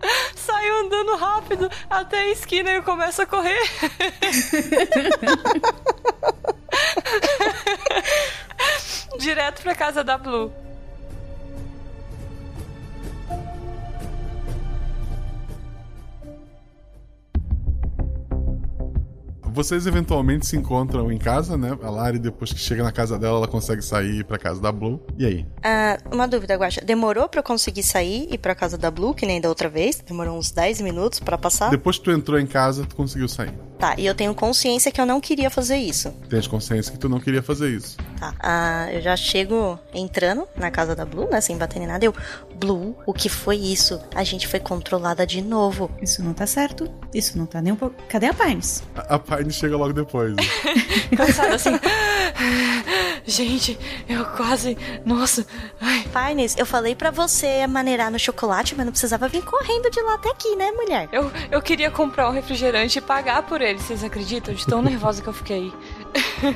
Saio 0.34 0.80
andando 0.80 1.16
rápido 1.16 1.70
até 1.88 2.18
a 2.18 2.28
esquina 2.28 2.70
e 2.70 2.76
eu 2.76 2.82
começo 2.82 3.22
a 3.22 3.26
correr. 3.26 3.60
Direto 9.18 9.62
pra 9.62 9.74
casa 9.74 10.04
da 10.04 10.16
Blue. 10.16 10.52
Vocês 19.60 19.86
eventualmente 19.86 20.46
se 20.46 20.56
encontram 20.56 21.12
em 21.12 21.18
casa, 21.18 21.54
né? 21.54 21.78
A 21.82 21.90
Lari, 21.90 22.18
depois 22.18 22.50
que 22.50 22.58
chega 22.58 22.82
na 22.82 22.90
casa 22.90 23.18
dela, 23.18 23.36
ela 23.36 23.46
consegue 23.46 23.82
sair 23.82 24.20
ir 24.20 24.24
pra 24.24 24.38
casa 24.38 24.58
da 24.58 24.72
Blue. 24.72 25.02
E 25.18 25.26
aí? 25.26 25.46
Ah, 25.62 25.98
uma 26.10 26.26
dúvida, 26.26 26.56
Guaxa. 26.56 26.80
Demorou 26.80 27.28
pra 27.28 27.40
eu 27.40 27.44
conseguir 27.44 27.82
sair 27.82 28.26
e 28.30 28.36
ir 28.36 28.38
pra 28.38 28.54
casa 28.54 28.78
da 28.78 28.90
Blue, 28.90 29.12
que 29.12 29.26
nem 29.26 29.38
da 29.38 29.50
outra 29.50 29.68
vez? 29.68 30.00
Demorou 30.00 30.38
uns 30.38 30.50
10 30.50 30.80
minutos 30.80 31.20
pra 31.20 31.36
passar? 31.36 31.68
Depois 31.68 31.98
que 31.98 32.04
tu 32.04 32.10
entrou 32.10 32.40
em 32.40 32.46
casa, 32.46 32.86
tu 32.86 32.96
conseguiu 32.96 33.28
sair. 33.28 33.52
Tá, 33.80 33.94
e 33.96 34.04
eu 34.04 34.14
tenho 34.14 34.34
consciência 34.34 34.92
que 34.92 35.00
eu 35.00 35.06
não 35.06 35.20
queria 35.22 35.48
fazer 35.48 35.78
isso. 35.78 36.14
Tens 36.28 36.46
consciência 36.46 36.92
que 36.92 36.98
tu 36.98 37.08
não 37.08 37.18
queria 37.18 37.42
fazer 37.42 37.70
isso. 37.70 37.96
Tá. 38.18 38.34
Ah, 38.38 38.88
eu 38.92 39.00
já 39.00 39.16
chego 39.16 39.78
entrando 39.94 40.46
na 40.54 40.70
casa 40.70 40.94
da 40.94 41.06
Blue, 41.06 41.26
né? 41.30 41.40
Sem 41.40 41.56
bater 41.56 41.80
em 41.80 41.86
nada. 41.86 42.04
Eu, 42.04 42.14
Blue, 42.56 42.94
o 43.06 43.14
que 43.14 43.30
foi 43.30 43.56
isso? 43.56 43.98
A 44.14 44.22
gente 44.22 44.46
foi 44.46 44.60
controlada 44.60 45.26
de 45.26 45.40
novo. 45.40 45.90
Isso 46.02 46.22
não 46.22 46.34
tá 46.34 46.46
certo. 46.46 46.90
Isso 47.14 47.38
não 47.38 47.46
tá 47.46 47.62
nem 47.62 47.72
um 47.72 47.76
pouco. 47.76 47.96
Cadê 48.06 48.26
a 48.26 48.34
Pines? 48.34 48.82
A, 48.94 49.14
a 49.14 49.18
Pine 49.18 49.50
chega 49.50 49.76
logo 49.78 49.94
depois. 49.94 50.36
né? 50.36 50.42
Cansada 51.16 51.54
assim. 51.54 51.70
Gente, 53.24 53.78
eu 54.08 54.24
quase. 54.24 54.76
Nossa. 55.04 55.46
Ai. 55.80 56.04
Pines, 56.10 56.56
eu 56.58 56.66
falei 56.66 56.94
pra 56.94 57.10
você 57.10 57.66
maneirar 57.66 58.10
no 58.10 58.18
chocolate, 58.18 58.74
mas 58.74 58.84
não 58.84 58.92
precisava 58.92 59.28
vir 59.28 59.42
correndo 59.44 59.90
de 59.90 60.00
lá 60.02 60.14
até 60.14 60.30
aqui, 60.30 60.56
né, 60.56 60.70
mulher? 60.72 61.08
Eu, 61.12 61.30
eu 61.50 61.62
queria 61.62 61.90
comprar 61.90 62.28
um 62.28 62.32
refrigerante 62.32 62.98
e 62.98 63.02
pagar 63.02 63.42
por 63.44 63.60
ele, 63.60 63.69
vocês 63.78 64.02
acreditam? 64.04 64.52
De 64.54 64.66
tão 64.66 64.82
nervosa 64.82 65.22
que 65.22 65.28
eu 65.28 65.32
fiquei. 65.32 65.72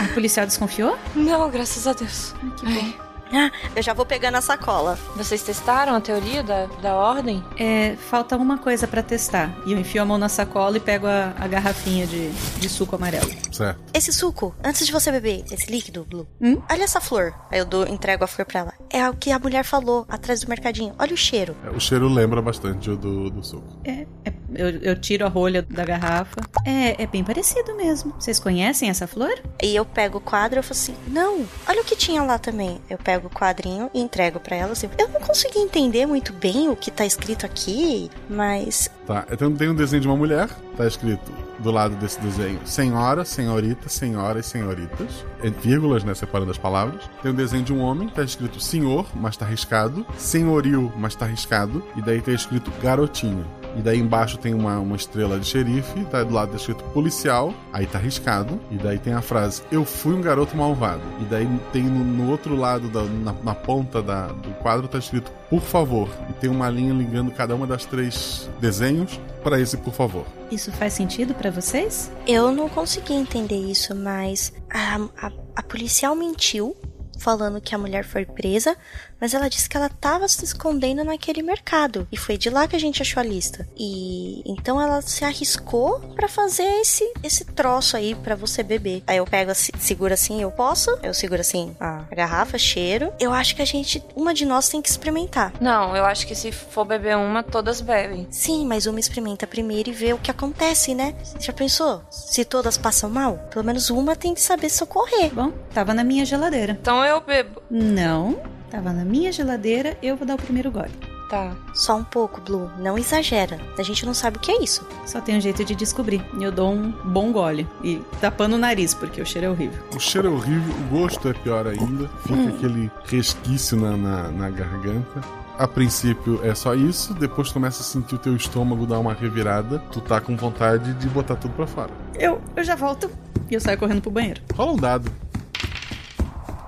A 0.00 0.12
policial 0.14 0.46
desconfiou? 0.46 0.96
Não, 1.14 1.48
graças 1.50 1.86
a 1.86 1.92
Deus. 1.92 2.34
Ai. 2.64 2.94
Ah, 3.32 3.48
eu 3.76 3.80
já 3.82 3.94
vou 3.94 4.04
pegando 4.04 4.34
a 4.38 4.40
sacola. 4.40 4.98
Vocês 5.16 5.40
testaram 5.40 5.94
a 5.94 6.00
teoria 6.00 6.42
da, 6.42 6.66
da 6.82 6.96
ordem? 6.96 7.44
É, 7.56 7.94
falta 7.94 8.36
uma 8.36 8.58
coisa 8.58 8.88
pra 8.88 9.04
testar. 9.04 9.56
E 9.64 9.72
eu 9.72 9.78
enfio 9.78 10.02
a 10.02 10.04
mão 10.04 10.18
na 10.18 10.28
sacola 10.28 10.76
e 10.78 10.80
pego 10.80 11.06
a, 11.06 11.32
a 11.38 11.46
garrafinha 11.46 12.08
de, 12.08 12.28
de 12.58 12.68
suco 12.68 12.96
amarelo. 12.96 13.30
Certo. 13.52 13.80
Esse 13.94 14.12
suco, 14.12 14.52
antes 14.64 14.84
de 14.84 14.90
você 14.92 15.12
beber, 15.12 15.44
esse 15.52 15.70
líquido, 15.70 16.04
Blue, 16.10 16.26
Hum? 16.42 16.60
olha 16.68 16.82
essa 16.82 17.00
flor. 17.00 17.32
Aí 17.52 17.60
eu 17.60 17.64
dou, 17.64 17.86
entrego 17.86 18.24
a 18.24 18.26
flor 18.26 18.44
pra 18.46 18.60
ela. 18.60 18.74
É 18.90 19.08
o 19.08 19.14
que 19.14 19.30
a 19.30 19.38
mulher 19.38 19.62
falou 19.62 20.04
atrás 20.08 20.40
do 20.40 20.48
mercadinho. 20.48 20.92
Olha 20.98 21.14
o 21.14 21.16
cheiro. 21.16 21.54
É, 21.64 21.70
O 21.70 21.78
cheiro 21.78 22.08
lembra 22.08 22.42
bastante 22.42 22.90
o 22.90 22.96
do, 22.96 23.30
do 23.30 23.44
suco. 23.44 23.78
É, 23.84 24.08
é, 24.24 24.32
eu, 24.54 24.70
eu 24.80 25.00
tiro 25.00 25.24
a 25.24 25.28
rolha 25.28 25.62
da 25.62 25.84
garrafa. 25.84 26.40
É, 26.64 27.02
é 27.02 27.06
bem 27.06 27.24
parecido 27.24 27.74
mesmo. 27.76 28.14
Vocês 28.18 28.38
conhecem 28.38 28.88
essa 28.88 29.06
flor? 29.06 29.32
E 29.62 29.74
eu 29.74 29.84
pego 29.84 30.18
o 30.18 30.20
quadro 30.20 30.58
e 30.58 30.60
eu 30.60 30.62
falo 30.62 30.72
assim: 30.72 30.94
Não, 31.08 31.46
olha 31.68 31.82
o 31.82 31.84
que 31.84 31.96
tinha 31.96 32.22
lá 32.22 32.38
também. 32.38 32.80
Eu 32.88 32.98
pego 32.98 33.26
o 33.26 33.30
quadrinho 33.30 33.90
e 33.94 34.00
entrego 34.00 34.40
pra 34.40 34.56
ela 34.56 34.72
assim. 34.72 34.88
Eu 34.98 35.08
não 35.08 35.20
consegui 35.20 35.58
entender 35.58 36.06
muito 36.06 36.32
bem 36.32 36.68
o 36.68 36.76
que 36.76 36.90
tá 36.90 37.04
escrito 37.04 37.46
aqui, 37.46 38.10
mas. 38.28 38.90
Tá, 39.06 39.26
então 39.30 39.54
tem 39.54 39.68
um 39.68 39.74
desenho 39.74 40.02
de 40.02 40.08
uma 40.08 40.16
mulher, 40.16 40.48
tá 40.76 40.86
escrito 40.86 41.49
do 41.60 41.70
lado 41.70 41.94
desse 41.96 42.20
desenho 42.20 42.60
senhora, 42.64 43.24
senhorita, 43.24 43.88
senhora 43.88 44.40
e 44.40 44.42
senhoritas, 44.42 45.24
vírgulas, 45.60 46.04
né, 46.04 46.14
separando 46.14 46.50
as 46.50 46.58
palavras. 46.58 47.08
Tem 47.22 47.30
um 47.30 47.34
desenho 47.34 47.62
de 47.62 47.72
um 47.72 47.80
homem, 47.80 48.08
tá 48.08 48.22
escrito 48.22 48.60
senhor, 48.60 49.06
mas 49.14 49.36
tá 49.36 49.44
riscado, 49.44 50.06
senhorio, 50.16 50.92
mas 50.96 51.14
tá 51.14 51.26
riscado, 51.26 51.82
e 51.96 52.02
daí 52.02 52.20
tá 52.20 52.32
escrito 52.32 52.70
garotinho. 52.82 53.44
E 53.76 53.80
daí 53.80 53.98
embaixo 54.00 54.36
tem 54.36 54.52
uma, 54.52 54.78
uma 54.78 54.96
estrela 54.96 55.38
de 55.38 55.46
xerife, 55.46 56.04
tá 56.06 56.24
do 56.24 56.34
lado 56.34 56.50
tá 56.50 56.56
escrito 56.56 56.82
policial, 56.84 57.54
aí 57.72 57.86
tá 57.86 57.98
riscado, 57.98 58.60
e 58.70 58.76
daí 58.76 58.98
tem 58.98 59.12
a 59.12 59.22
frase 59.22 59.62
Eu 59.70 59.84
fui 59.84 60.14
um 60.14 60.20
garoto 60.20 60.56
malvado. 60.56 61.02
E 61.20 61.24
daí 61.24 61.48
tem 61.72 61.84
no, 61.84 62.04
no 62.04 62.30
outro 62.30 62.56
lado, 62.56 62.88
da, 62.88 63.02
na, 63.04 63.32
na 63.32 63.54
ponta 63.54 64.02
da, 64.02 64.26
do 64.28 64.50
quadro, 64.54 64.88
tá 64.88 64.98
escrito 64.98 65.30
Por 65.48 65.62
favor. 65.62 66.08
E 66.28 66.32
tem 66.34 66.50
uma 66.50 66.68
linha 66.68 66.92
ligando 66.92 67.30
cada 67.30 67.54
uma 67.54 67.66
das 67.66 67.84
três 67.84 68.48
desenhos 68.60 69.20
para 69.40 69.60
esse 69.60 69.76
por 69.76 69.92
favor. 69.92 70.24
Isso 70.50 70.70
faz 70.72 70.92
sentido 70.92 71.34
pra 71.34 71.50
vocês? 71.50 72.10
Eu 72.26 72.52
não 72.52 72.68
consegui 72.68 73.14
entender 73.14 73.56
isso, 73.56 73.94
mas 73.94 74.52
a, 74.70 74.96
a, 75.26 75.32
a 75.56 75.62
policial 75.62 76.14
mentiu 76.14 76.76
falando 77.18 77.60
que 77.60 77.74
a 77.74 77.78
mulher 77.78 78.04
foi 78.04 78.24
presa, 78.24 78.76
mas 79.20 79.34
ela 79.34 79.48
disse 79.48 79.68
que 79.68 79.76
ela 79.76 79.88
tava 79.88 80.26
se 80.28 80.44
escondendo 80.44 81.04
naquele 81.04 81.42
mercado 81.42 82.06
e 82.10 82.16
foi 82.16 82.36
de 82.36 82.50
lá 82.50 82.66
que 82.66 82.76
a 82.76 82.80
gente 82.80 83.02
achou 83.02 83.20
a 83.20 83.24
lista. 83.24 83.68
E 83.76 84.42
então 84.46 84.80
ela 84.80 85.02
se 85.02 85.24
arriscou 85.24 86.00
pra 86.14 86.28
fazer 86.28 86.64
esse 86.80 87.10
esse 87.22 87.44
troço 87.44 87.96
aí 87.96 88.14
pra 88.14 88.34
você 88.34 88.62
beber. 88.62 89.02
Aí 89.06 89.18
eu 89.18 89.24
pego 89.26 89.50
assim, 89.50 89.72
seguro 89.78 90.14
assim, 90.14 90.40
eu 90.42 90.50
posso? 90.50 90.90
Eu 91.02 91.12
seguro 91.14 91.40
assim 91.40 91.76
a 91.78 92.04
garrafa, 92.14 92.58
cheiro. 92.58 93.12
Eu 93.18 93.32
acho 93.32 93.54
que 93.54 93.62
a 93.62 93.64
gente, 93.66 94.02
uma 94.14 94.32
de 94.32 94.44
nós 94.44 94.68
tem 94.68 94.80
que 94.80 94.88
experimentar. 94.88 95.52
Não, 95.60 95.96
eu 95.96 96.04
acho 96.04 96.26
que 96.26 96.34
se 96.34 96.52
for 96.52 96.84
beber 96.84 97.16
uma, 97.16 97.42
todas 97.42 97.80
bebem. 97.80 98.26
Sim, 98.30 98.66
mas 98.66 98.86
uma 98.86 99.00
experimenta 99.00 99.46
primeiro 99.46 99.90
e 99.90 99.92
vê 99.92 100.12
o 100.12 100.18
que 100.18 100.30
acontece, 100.30 100.94
né? 100.94 101.14
Já 101.38 101.52
pensou? 101.52 102.02
Se 102.10 102.44
todas 102.44 102.78
passam 102.78 103.10
mal, 103.10 103.38
pelo 103.50 103.64
menos 103.64 103.90
uma 103.90 104.16
tem 104.16 104.34
que 104.34 104.40
saber 104.40 104.70
socorrer. 104.70 105.32
Bom, 105.32 105.52
tava 105.72 105.94
na 105.94 106.04
minha 106.04 106.24
geladeira. 106.24 106.78
Então 106.80 107.04
eu 107.04 107.20
bebo. 107.20 107.62
Não, 107.70 108.40
tava 108.70 108.92
na 108.92 109.04
minha 109.04 109.32
geladeira, 109.32 109.98
eu 110.02 110.16
vou 110.16 110.26
dar 110.26 110.34
o 110.34 110.38
primeiro 110.38 110.70
gole. 110.70 110.92
Tá. 111.28 111.54
Só 111.72 111.96
um 111.96 112.02
pouco, 112.02 112.40
Blue. 112.40 112.68
Não 112.78 112.98
exagera. 112.98 113.56
A 113.78 113.82
gente 113.84 114.04
não 114.04 114.12
sabe 114.12 114.36
o 114.36 114.40
que 114.40 114.50
é 114.50 114.62
isso. 114.62 114.84
Só 115.06 115.20
tem 115.20 115.36
um 115.36 115.40
jeito 115.40 115.64
de 115.64 115.76
descobrir. 115.76 116.24
E 116.36 116.42
eu 116.42 116.50
dou 116.50 116.72
um 116.72 116.90
bom 116.90 117.30
gole. 117.30 117.68
E 117.84 118.02
tapando 118.20 118.56
o 118.56 118.58
nariz, 118.58 118.94
porque 118.94 119.22
o 119.22 119.26
cheiro 119.26 119.46
é 119.46 119.50
horrível. 119.50 119.78
O 119.94 120.00
cheiro 120.00 120.26
é 120.26 120.30
horrível, 120.30 120.74
o 120.74 120.98
gosto 120.98 121.28
é 121.28 121.32
pior 121.32 121.68
ainda, 121.68 122.10
fica 122.26 122.48
aquele 122.48 122.90
resquício 123.04 123.76
na, 123.76 123.96
na, 123.96 124.28
na 124.28 124.50
garganta. 124.50 125.20
A 125.56 125.68
princípio 125.68 126.40
é 126.42 126.54
só 126.54 126.74
isso, 126.74 127.14
depois 127.14 127.52
começa 127.52 127.82
a 127.82 127.84
sentir 127.84 128.14
o 128.14 128.18
teu 128.18 128.34
estômago 128.34 128.86
dar 128.86 128.98
uma 128.98 129.12
revirada, 129.12 129.78
tu 129.92 130.00
tá 130.00 130.20
com 130.20 130.34
vontade 130.36 130.94
de 130.94 131.08
botar 131.08 131.36
tudo 131.36 131.54
pra 131.54 131.66
fora. 131.66 131.90
Eu, 132.18 132.40
eu 132.56 132.64
já 132.64 132.74
volto. 132.74 133.08
E 133.48 133.54
eu 133.54 133.60
saio 133.60 133.78
correndo 133.78 134.00
pro 134.00 134.10
banheiro. 134.10 134.40
Rola 134.54 134.72
um 134.72 134.76
dado. 134.76 135.12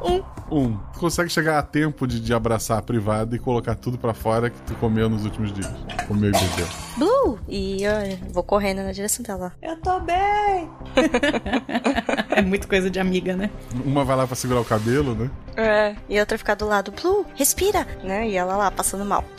Um. 0.02 0.22
Um. 0.54 0.76
Tu 0.92 1.00
consegue 1.00 1.30
chegar 1.30 1.58
a 1.58 1.62
tempo 1.62 2.06
de, 2.06 2.20
de 2.20 2.34
abraçar 2.34 2.78
a 2.78 2.82
privada 2.82 3.34
e 3.34 3.38
colocar 3.38 3.74
tudo 3.74 3.96
pra 3.96 4.12
fora 4.12 4.50
que 4.50 4.60
tu 4.62 4.74
comeu 4.74 5.08
nos 5.08 5.24
últimos 5.24 5.52
dias. 5.52 5.70
Comeu 6.06 6.28
e 6.30 6.32
bebeu. 6.32 6.66
Blue! 6.98 7.38
E 7.48 7.82
eu 7.84 7.92
vou 8.32 8.42
correndo 8.42 8.82
na 8.82 8.92
direção 8.92 9.22
dela. 9.22 9.52
Eu 9.62 9.76
tô 9.78 9.98
bem! 10.00 10.68
é 12.36 12.42
muito 12.42 12.68
coisa 12.68 12.90
de 12.90 13.00
amiga, 13.00 13.34
né? 13.34 13.50
Uma 13.84 14.04
vai 14.04 14.16
lá 14.16 14.26
pra 14.26 14.36
segurar 14.36 14.60
o 14.60 14.64
cabelo, 14.64 15.14
né? 15.14 15.30
É. 15.56 15.96
E 16.08 16.18
a 16.18 16.20
outra 16.20 16.36
ficar 16.38 16.54
do 16.54 16.66
lado. 16.66 16.92
Blue, 16.92 17.24
respira! 17.34 17.86
Né? 18.04 18.28
E 18.28 18.36
ela 18.36 18.56
lá, 18.56 18.70
passando 18.70 19.04
mal. 19.04 19.24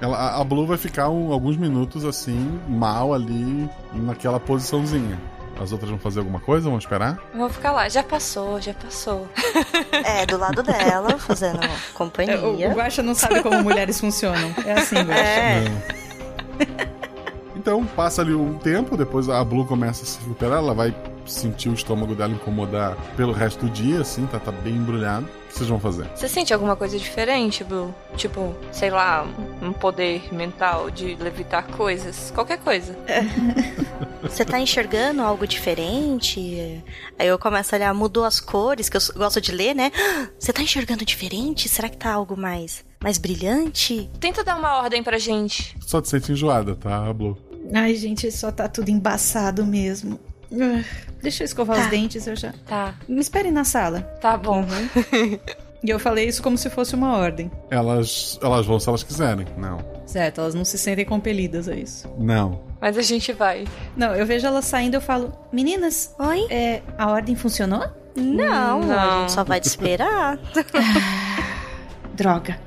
Ela, 0.00 0.16
a- 0.16 0.40
a 0.40 0.44
Blue 0.44 0.66
vai 0.66 0.78
ficar 0.78 1.10
um- 1.10 1.30
alguns 1.30 1.56
minutos 1.58 2.04
assim, 2.06 2.58
mal 2.68 3.12
ali, 3.12 3.68
naquela 3.92 4.40
posiçãozinha. 4.40 5.18
As 5.62 5.70
outras 5.70 5.88
vão 5.88 5.98
fazer 5.98 6.18
alguma 6.18 6.40
coisa? 6.40 6.68
Vão 6.68 6.78
esperar? 6.78 7.18
Vou 7.34 7.48
ficar 7.48 7.72
lá. 7.72 7.88
Já 7.88 8.02
passou, 8.02 8.60
já 8.60 8.74
passou. 8.74 9.28
É, 10.04 10.26
do 10.26 10.36
lado 10.36 10.62
dela, 10.62 11.16
fazendo 11.18 11.60
companhia. 11.94 12.40
O, 12.40 12.56
o 12.56 12.74
Guaxa 12.74 13.02
não 13.02 13.14
sabe 13.14 13.40
como 13.42 13.60
mulheres 13.62 14.00
funcionam. 14.00 14.52
É 14.64 14.72
assim, 14.72 14.96
Guaxa. 14.96 15.20
É. 15.20 15.64
Então, 17.54 17.84
passa 17.84 18.22
ali 18.22 18.34
um 18.34 18.54
tempo, 18.58 18.96
depois 18.96 19.28
a 19.28 19.44
Blue 19.44 19.64
começa 19.64 20.02
a 20.02 20.06
se 20.06 20.18
recuperar, 20.20 20.58
ela 20.58 20.74
vai 20.74 20.92
sentir 21.24 21.68
o 21.68 21.74
estômago 21.74 22.14
dela 22.14 22.32
incomodar 22.32 22.96
pelo 23.16 23.32
resto 23.32 23.66
do 23.66 23.70
dia, 23.70 24.00
assim, 24.00 24.26
tá, 24.26 24.40
tá 24.40 24.50
bem 24.50 24.74
embrulhado. 24.74 25.28
Que 25.52 25.58
vocês 25.58 25.68
vão 25.68 25.78
fazer? 25.78 26.08
Você 26.16 26.28
sente 26.28 26.54
alguma 26.54 26.74
coisa 26.74 26.98
diferente, 26.98 27.62
Blue? 27.62 27.94
Tipo, 28.16 28.56
sei 28.72 28.88
lá, 28.88 29.26
um 29.60 29.70
poder 29.70 30.32
mental 30.32 30.90
de 30.90 31.14
levitar 31.16 31.66
coisas? 31.68 32.30
Qualquer 32.34 32.58
coisa. 32.58 32.96
Você 34.22 34.46
tá 34.46 34.58
enxergando 34.58 35.20
algo 35.20 35.46
diferente? 35.46 36.82
Aí 37.18 37.28
eu 37.28 37.38
começo 37.38 37.74
a 37.74 37.76
olhar, 37.76 37.92
mudou 37.92 38.24
as 38.24 38.40
cores, 38.40 38.88
que 38.88 38.96
eu 38.96 39.00
gosto 39.14 39.40
de 39.42 39.52
ler, 39.52 39.74
né? 39.74 39.92
Você 40.38 40.52
tá 40.54 40.62
enxergando 40.62 41.04
diferente? 41.04 41.68
Será 41.68 41.88
que 41.88 41.98
tá 41.98 42.12
algo 42.12 42.34
mais, 42.34 42.82
mais 43.02 43.18
brilhante? 43.18 44.08
Tenta 44.18 44.42
dar 44.42 44.56
uma 44.56 44.78
ordem 44.78 45.02
pra 45.02 45.18
gente. 45.18 45.76
Só 45.80 46.00
te 46.00 46.08
sente 46.08 46.32
enjoada, 46.32 46.74
tá, 46.74 47.12
Blue? 47.12 47.36
Ai, 47.74 47.94
gente, 47.94 48.30
só 48.32 48.50
tá 48.50 48.68
tudo 48.68 48.88
embaçado 48.90 49.66
mesmo. 49.66 50.18
Deixa 51.22 51.42
eu 51.42 51.44
escovar 51.46 51.76
Tá. 51.76 51.84
os 51.84 51.90
dentes, 51.90 52.26
eu 52.26 52.36
já. 52.36 52.52
Tá. 52.66 52.94
Me 53.08 53.20
espere 53.20 53.50
na 53.50 53.64
sala. 53.64 54.00
Tá 54.20 54.36
bom. 54.36 54.64
E 55.84 55.90
eu 55.90 55.98
falei 55.98 56.28
isso 56.28 56.40
como 56.44 56.56
se 56.56 56.70
fosse 56.70 56.94
uma 56.94 57.16
ordem. 57.16 57.50
Elas, 57.68 58.38
elas 58.40 58.64
vão 58.64 58.78
se 58.78 58.88
elas 58.88 59.02
quiserem. 59.02 59.44
Não. 59.58 59.78
Certo, 60.06 60.40
elas 60.40 60.54
não 60.54 60.64
se 60.64 60.78
sentem 60.78 61.04
compelidas 61.04 61.68
a 61.68 61.74
isso. 61.74 62.08
Não. 62.16 62.60
Mas 62.80 62.96
a 62.96 63.02
gente 63.02 63.32
vai. 63.32 63.66
Não, 63.96 64.14
eu 64.14 64.24
vejo 64.24 64.46
elas 64.46 64.64
saindo 64.64 64.94
eu 64.94 65.00
falo, 65.00 65.32
meninas, 65.52 66.14
oi? 66.20 66.46
É, 66.50 66.82
a 66.96 67.10
ordem 67.10 67.34
funcionou? 67.34 67.84
Não, 68.14 68.80
a 68.82 68.86
Não. 68.86 69.20
gente 69.22 69.32
só 69.32 69.42
vai 69.42 69.60
te 69.60 69.64
esperar. 69.66 70.38
Droga. 72.14 72.60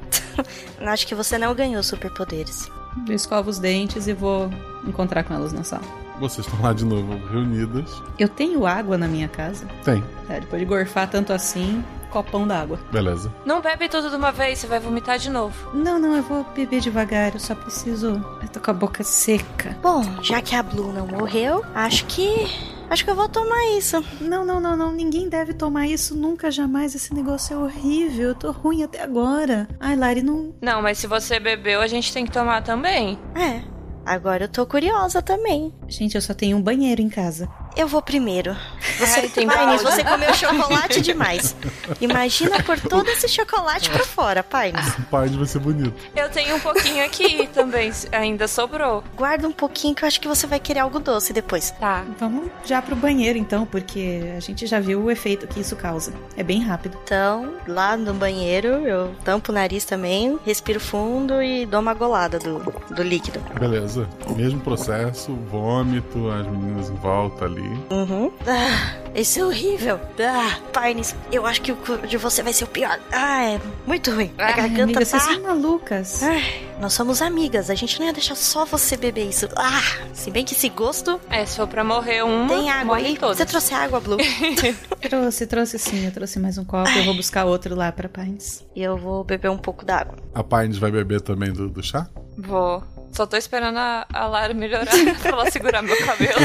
Acho 0.85 1.07
que 1.07 1.15
você 1.15 1.37
não 1.37 1.55
ganhou 1.55 1.81
superpoderes. 1.83 2.69
Eu 3.07 3.15
escovo 3.15 3.49
os 3.49 3.59
dentes 3.59 4.07
e 4.07 4.13
vou 4.13 4.49
encontrar 4.85 5.23
com 5.23 5.33
elas 5.33 5.53
na 5.53 5.63
sala. 5.63 5.83
Vocês 6.19 6.47
estão 6.47 6.61
lá 6.61 6.73
de 6.73 6.85
novo 6.85 7.17
reunidas. 7.27 8.01
Eu 8.17 8.29
tenho 8.29 8.65
água 8.65 8.97
na 8.97 9.07
minha 9.07 9.27
casa? 9.27 9.67
Tem. 9.83 10.03
É, 10.29 10.39
depois 10.39 10.61
de 10.61 10.65
gorfar 10.65 11.09
tanto 11.09 11.33
assim, 11.33 11.83
copão 12.09 12.47
d'água. 12.47 12.79
Beleza. 12.91 13.33
Não 13.45 13.61
bebe 13.61 13.89
tudo 13.89 14.09
de 14.09 14.15
uma 14.15 14.31
vez, 14.31 14.59
você 14.59 14.67
vai 14.67 14.79
vomitar 14.79 15.19
de 15.19 15.29
novo. 15.29 15.71
Não, 15.73 15.99
não, 15.99 16.15
eu 16.15 16.23
vou 16.23 16.45
beber 16.55 16.79
devagar, 16.79 17.33
eu 17.33 17.39
só 17.39 17.53
preciso. 17.53 18.25
Eu 18.41 18.47
tô 18.47 18.61
com 18.61 18.71
a 18.71 18.73
boca 18.73 19.03
seca. 19.03 19.77
Bom, 19.81 20.01
já 20.21 20.41
que 20.41 20.55
a 20.55 20.63
Blue 20.63 20.93
não 20.93 21.07
morreu, 21.07 21.63
acho 21.73 22.05
que. 22.05 22.47
Acho 22.89 23.03
que 23.03 23.09
eu 23.09 23.15
vou 23.15 23.27
tomar 23.27 23.77
isso. 23.77 24.01
Não, 24.21 24.45
não, 24.45 24.59
não, 24.61 24.77
não. 24.77 24.91
Ninguém 24.91 25.27
deve 25.27 25.53
tomar 25.53 25.87
isso 25.87 26.15
nunca, 26.15 26.51
jamais. 26.51 26.93
Esse 26.93 27.13
negócio 27.13 27.55
é 27.55 27.57
horrível. 27.57 28.29
Eu 28.29 28.35
tô 28.35 28.51
ruim 28.51 28.83
até 28.83 29.01
agora. 29.01 29.67
Ai, 29.79 29.95
Lari, 29.95 30.21
não. 30.21 30.53
Não, 30.61 30.83
mas 30.83 30.99
se 30.99 31.07
você 31.07 31.39
bebeu, 31.39 31.81
a 31.81 31.87
gente 31.87 32.13
tem 32.13 32.25
que 32.25 32.31
tomar 32.31 32.61
também. 32.61 33.17
É. 33.33 33.74
Agora 34.05 34.43
eu 34.43 34.47
tô 34.47 34.65
curiosa 34.67 35.21
também. 35.21 35.73
Gente, 35.87 36.15
eu 36.15 36.21
só 36.21 36.33
tenho 36.33 36.57
um 36.57 36.61
banheiro 36.61 37.01
em 37.01 37.09
casa. 37.09 37.49
Eu 37.75 37.87
vou 37.87 38.01
primeiro. 38.01 38.55
Você, 38.97 39.19
Ai, 39.21 39.29
tem 39.29 39.47
Paines, 39.47 39.81
você 39.81 40.03
comeu 40.03 40.33
chocolate 40.33 41.01
demais. 41.01 41.55
Imagina 41.99 42.63
por 42.63 42.79
todo 42.79 43.09
esse 43.09 43.27
chocolate 43.27 43.89
pra 43.89 44.05
fora, 44.05 44.41
Paines. 44.41 44.87
O 44.97 45.01
pai 45.11 45.27
vai 45.27 45.45
ser 45.45 45.59
bonito. 45.59 45.93
Eu 46.15 46.29
tenho 46.29 46.55
um 46.55 46.59
pouquinho 46.59 47.03
aqui 47.03 47.47
também, 47.47 47.91
ainda 48.11 48.47
sobrou. 48.47 49.03
Guarda 49.15 49.47
um 49.47 49.51
pouquinho 49.51 49.93
que 49.93 50.03
eu 50.03 50.07
acho 50.07 50.21
que 50.21 50.27
você 50.27 50.47
vai 50.47 50.59
querer 50.59 50.79
algo 50.79 50.99
doce 50.99 51.33
depois. 51.33 51.71
Tá. 51.71 52.05
Vamos 52.17 52.49
já 52.63 52.81
pro 52.81 52.95
banheiro 52.95 53.37
então, 53.37 53.65
porque 53.65 54.33
a 54.37 54.39
gente 54.39 54.65
já 54.65 54.79
viu 54.79 55.03
o 55.03 55.11
efeito 55.11 55.45
que 55.47 55.59
isso 55.59 55.75
causa. 55.75 56.13
É 56.37 56.43
bem 56.43 56.61
rápido. 56.61 56.97
Então, 57.03 57.55
lá 57.67 57.97
no 57.97 58.13
banheiro, 58.13 58.67
eu 58.87 59.13
tampo 59.23 59.51
o 59.51 59.55
nariz 59.55 59.83
também, 59.83 60.39
respiro 60.45 60.79
fundo 60.79 61.41
e 61.41 61.65
dou 61.65 61.81
uma 61.81 61.93
golada 61.93 62.39
do, 62.39 62.59
do 62.93 63.03
líquido. 63.03 63.39
Beleza. 63.59 64.07
Mesmo 64.35 64.61
processo, 64.61 65.33
vômito, 65.51 66.29
as 66.29 66.47
meninas 66.47 66.89
em 66.89 66.95
volta 66.95 67.45
ali. 67.45 67.64
Uhum. 67.89 68.31
Ah, 68.47 68.95
esse 69.13 69.39
é 69.39 69.45
horrível. 69.45 69.99
Ah, 70.19 70.59
Paines, 70.73 71.15
eu 71.31 71.45
acho 71.45 71.61
que 71.61 71.71
o 71.71 71.75
cu 71.75 71.97
de 72.07 72.17
você 72.17 72.43
vai 72.43 72.53
ser 72.53 72.63
o 72.65 72.67
pior. 72.67 72.99
Ah, 73.11 73.43
é 73.43 73.61
muito 73.85 74.11
ruim. 74.11 74.31
A 74.37 74.45
Ai, 74.45 74.55
garganta 74.55 74.83
amigas, 74.83 75.09
tá... 75.11 75.19
vocês 75.19 75.35
são 75.35 75.43
malucas. 75.43 76.23
Ai, 76.23 76.67
nós 76.79 76.93
somos 76.93 77.21
amigas, 77.21 77.69
a 77.69 77.75
gente 77.75 77.99
não 77.99 78.07
ia 78.07 78.13
deixar 78.13 78.35
só 78.35 78.65
você 78.65 78.97
beber 78.97 79.29
isso. 79.29 79.47
Ah, 79.55 79.81
se 80.13 80.29
bem 80.31 80.43
que 80.43 80.53
esse 80.53 80.69
gosto... 80.69 81.19
É, 81.29 81.45
se 81.45 81.55
for 81.55 81.67
pra 81.67 81.83
morrer 81.83 82.23
uma, 82.23 82.47
Tem 82.47 82.69
água 82.69 82.97
aí? 82.97 83.17
Você 83.19 83.45
trouxe 83.45 83.73
água, 83.73 83.99
Blue? 83.99 84.17
Trouxe, 85.01 85.45
trouxe 85.45 85.77
sim. 85.77 86.05
Eu 86.05 86.11
trouxe 86.11 86.39
mais 86.39 86.57
um 86.57 86.65
copo. 86.65 86.89
Eu 86.89 87.03
vou 87.05 87.13
buscar 87.13 87.45
outro 87.45 87.75
lá 87.75 87.91
pra 87.91 88.09
Pines. 88.09 88.65
E 88.75 88.81
eu 88.81 88.97
vou 88.97 89.23
beber 89.23 89.49
um 89.51 89.57
pouco 89.57 89.85
d'água. 89.85 90.15
A 90.33 90.43
Pines 90.43 90.77
vai 90.79 90.89
beber 90.89 91.21
também 91.21 91.53
do, 91.53 91.69
do 91.69 91.83
chá? 91.83 92.09
Vou. 92.37 92.83
Só 93.11 93.25
tô 93.25 93.37
esperando 93.37 93.77
a, 93.77 94.05
a 94.11 94.27
Lara 94.27 94.53
melhorar 94.53 94.87
pra 95.21 95.31
ela 95.31 95.49
segurar 95.49 95.81
meu 95.81 95.97
cabelo. 96.05 96.39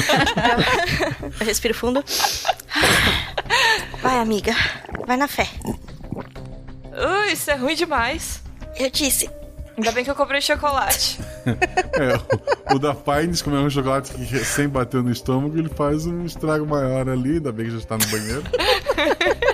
Eu 1.41 1.47
respiro 1.47 1.75
fundo. 1.75 2.05
Vai, 4.01 4.19
amiga. 4.19 4.55
Vai 5.07 5.17
na 5.17 5.27
fé. 5.27 5.49
Ui, 6.93 7.33
isso 7.33 7.51
é 7.51 7.55
ruim 7.55 7.75
demais. 7.75 8.43
Eu 8.77 8.89
disse. 8.91 9.29
Ainda 9.77 9.93
bem 9.93 10.05
que 10.05 10.11
eu 10.11 10.15
comprei 10.15 10.41
chocolate. 10.41 11.19
É, 11.93 12.17
o, 12.73 12.77
o 12.77 12.79
da 12.79 12.95
Pines, 12.95 13.41
como 13.43 13.57
é 13.57 13.61
um 13.61 13.71
chocolate 13.71 14.13
que 14.13 14.23
recém 14.23 14.69
bateu 14.69 15.03
no 15.03 15.11
estômago, 15.11 15.59
ele 15.59 15.71
faz 15.71 16.07
um 16.07 16.25
estrago 16.25 16.67
maior 16.67 17.09
ali, 17.09 17.37
ainda 17.37 17.51
bem 17.51 17.67
que 17.67 17.73
já 17.73 17.79
está 17.79 17.97
no 17.97 18.07
banheiro. 18.07 18.45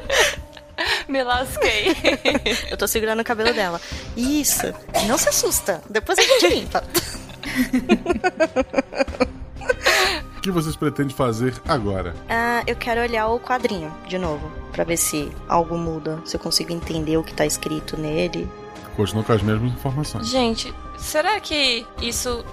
Me 1.17 1.25
lasquei. 1.25 1.97
Eu 2.71 2.77
tô 2.77 2.87
segurando 2.87 3.21
o 3.21 3.25
cabelo 3.25 3.55
dela. 3.55 3.81
Isso. 4.15 4.67
Não 5.09 5.17
se 5.17 5.31
assusta. 5.31 5.81
Depois 5.89 6.19
a 6.19 6.23
gente 6.23 6.47
limpa. 6.49 6.85
O 10.37 10.41
que 10.43 10.51
vocês 10.51 10.77
pretendem 10.77 11.17
fazer 11.17 11.55
agora? 11.67 12.15
Ah, 12.29 12.63
eu 12.67 12.77
quero 12.77 13.01
olhar 13.01 13.29
o 13.29 13.41
quadrinho 13.41 13.93
de 14.07 14.19
novo. 14.19 14.53
Pra 14.73 14.85
ver 14.85 14.99
se 14.99 15.33
algo 15.49 15.79
muda. 15.79 16.21
Se 16.27 16.37
eu 16.37 16.41
consigo 16.41 16.71
entender 16.71 17.17
o 17.17 17.25
que 17.25 17.33
tá 17.33 17.47
escrito 17.47 17.97
nele. 17.97 18.47
Continua 18.95 19.25
com 19.25 19.33
as 19.33 19.43
mesmas 19.43 19.73
informações. 19.73 20.29
Gente, 20.29 20.73
será 20.99 21.41
que 21.41 21.87
isso. 22.03 22.45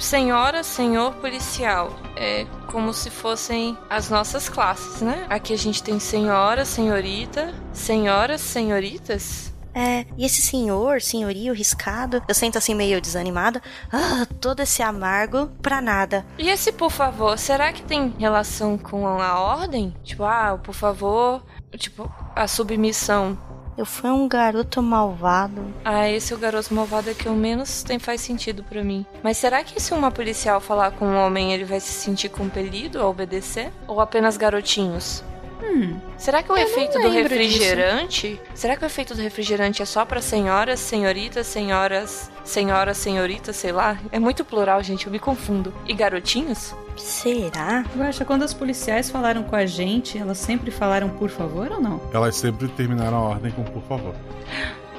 Senhora, 0.00 0.62
senhor 0.62 1.14
policial. 1.14 1.94
É 2.16 2.46
como 2.66 2.92
se 2.92 3.10
fossem 3.10 3.76
as 3.88 4.10
nossas 4.10 4.48
classes, 4.48 5.00
né? 5.02 5.26
Aqui 5.28 5.52
a 5.52 5.58
gente 5.58 5.82
tem 5.82 5.98
senhora, 5.98 6.64
senhorita, 6.64 7.54
senhoras, 7.72 8.40
senhoritas. 8.40 9.50
É, 9.72 10.04
e 10.16 10.24
esse 10.24 10.42
senhor, 10.42 11.00
senhorio 11.00 11.54
riscado, 11.54 12.22
eu 12.26 12.34
sinto 12.34 12.58
assim 12.58 12.74
meio 12.74 13.00
desanimada. 13.00 13.62
Ah, 13.92 14.26
todo 14.40 14.60
esse 14.60 14.82
amargo 14.82 15.46
pra 15.62 15.80
nada. 15.80 16.26
E 16.38 16.48
esse 16.48 16.72
por 16.72 16.90
favor, 16.90 17.38
será 17.38 17.72
que 17.72 17.82
tem 17.82 18.12
relação 18.18 18.76
com 18.76 19.06
a 19.06 19.38
ordem? 19.38 19.94
Tipo, 20.02 20.24
ah, 20.24 20.54
o 20.54 20.58
por 20.58 20.74
favor, 20.74 21.42
tipo, 21.76 22.12
a 22.34 22.46
submissão. 22.48 23.38
Eu 23.76 23.86
fui 23.86 24.10
um 24.10 24.28
garoto 24.28 24.82
malvado. 24.82 25.62
Ah, 25.84 26.08
esse 26.08 26.32
é 26.32 26.36
o 26.36 26.38
garoto 26.38 26.74
malvado 26.74 27.14
que 27.14 27.28
o 27.28 27.34
menos 27.34 27.82
tem 27.82 27.98
faz 27.98 28.20
sentido 28.20 28.62
pra 28.62 28.84
mim. 28.84 29.06
Mas 29.22 29.38
será 29.38 29.64
que 29.64 29.80
se 29.80 29.94
uma 29.94 30.10
policial 30.10 30.60
falar 30.60 30.90
com 30.90 31.06
um 31.06 31.16
homem, 31.16 31.52
ele 31.52 31.64
vai 31.64 31.80
se 31.80 31.92
sentir 31.92 32.28
compelido 32.28 33.00
a 33.00 33.08
obedecer? 33.08 33.72
Ou 33.86 34.00
apenas 34.00 34.36
garotinhos? 34.36 35.24
Hum. 35.62 35.98
Será 36.16 36.42
que 36.42 36.52
o 36.52 36.56
efeito 36.56 36.98
do 36.98 37.08
refrigerante? 37.08 38.40
Será 38.54 38.76
que 38.76 38.84
o 38.84 38.86
efeito 38.86 39.14
do 39.14 39.22
refrigerante 39.22 39.82
é 39.82 39.84
só 39.84 40.04
pra 40.04 40.20
senhoras, 40.20 40.80
senhoritas, 40.80 41.46
senhoras, 41.46 42.30
senhoras, 42.44 42.96
senhoritas, 42.96 43.56
sei 43.56 43.72
lá? 43.72 43.98
É 44.10 44.18
muito 44.18 44.44
plural, 44.44 44.82
gente, 44.82 45.06
eu 45.06 45.12
me 45.12 45.18
confundo. 45.18 45.72
E 45.86 45.94
garotinhos? 45.94 46.74
Será? 46.96 47.84
Guaxa, 47.96 48.24
quando 48.24 48.42
as 48.42 48.52
policiais 48.52 49.10
falaram 49.10 49.42
com 49.42 49.56
a 49.56 49.64
gente, 49.66 50.18
elas 50.18 50.38
sempre 50.38 50.70
falaram 50.70 51.08
por 51.08 51.30
favor 51.30 51.70
ou 51.72 51.80
não? 51.80 52.00
Elas 52.12 52.36
sempre 52.36 52.68
terminaram 52.68 53.16
a 53.16 53.20
ordem 53.20 53.52
com 53.52 53.64
por 53.64 53.82
favor. 53.82 54.14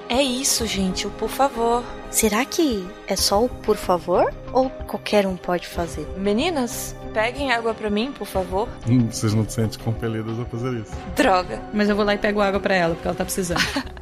É 0.09 0.21
isso, 0.21 0.65
gente, 0.65 1.07
o 1.07 1.09
por 1.11 1.29
favor. 1.29 1.83
Será 2.09 2.43
que 2.43 2.85
é 3.07 3.15
só 3.15 3.45
o 3.45 3.47
por 3.47 3.77
favor? 3.77 4.33
Ou 4.51 4.69
qualquer 4.69 5.25
um 5.25 5.37
pode 5.37 5.67
fazer? 5.67 6.05
Meninas, 6.17 6.93
peguem 7.13 7.51
água 7.51 7.73
pra 7.73 7.89
mim, 7.89 8.11
por 8.11 8.25
favor. 8.27 8.67
Hum, 8.87 9.07
Vocês 9.09 9.33
não 9.33 9.43
se 9.45 9.51
sentem 9.55 9.79
compelidas 9.79 10.39
a 10.39 10.45
fazer 10.45 10.73
isso. 10.79 10.91
Droga. 11.15 11.61
Mas 11.73 11.89
eu 11.89 11.95
vou 11.95 12.05
lá 12.05 12.13
e 12.13 12.17
pego 12.17 12.41
água 12.41 12.59
pra 12.59 12.75
ela, 12.75 12.93
porque 12.95 13.07
ela 13.07 13.15
tá 13.17 13.23
precisando. 13.25 13.61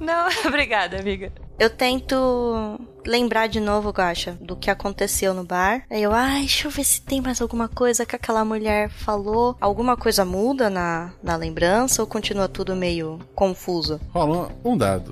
Não, 0.00 0.28
obrigada, 0.46 0.98
amiga. 1.00 1.32
Eu 1.58 1.68
tento 1.68 2.78
lembrar 3.04 3.48
de 3.48 3.58
novo, 3.58 3.92
Gacha, 3.92 4.38
do 4.40 4.54
que 4.54 4.70
aconteceu 4.70 5.34
no 5.34 5.42
bar. 5.42 5.82
Aí 5.90 6.02
eu, 6.02 6.12
ai, 6.12 6.40
deixa 6.40 6.68
eu 6.68 6.70
ver 6.70 6.84
se 6.84 7.02
tem 7.02 7.20
mais 7.20 7.42
alguma 7.42 7.68
coisa 7.68 8.06
que 8.06 8.14
aquela 8.14 8.44
mulher 8.44 8.88
falou. 8.90 9.56
Alguma 9.60 9.96
coisa 9.96 10.24
muda 10.24 10.70
na, 10.70 11.10
na 11.20 11.34
lembrança 11.34 12.00
ou 12.00 12.06
continua 12.06 12.48
tudo 12.48 12.76
meio 12.76 13.18
confuso? 13.34 14.00
Rola 14.14 14.50
um 14.64 14.76
dado. 14.76 15.10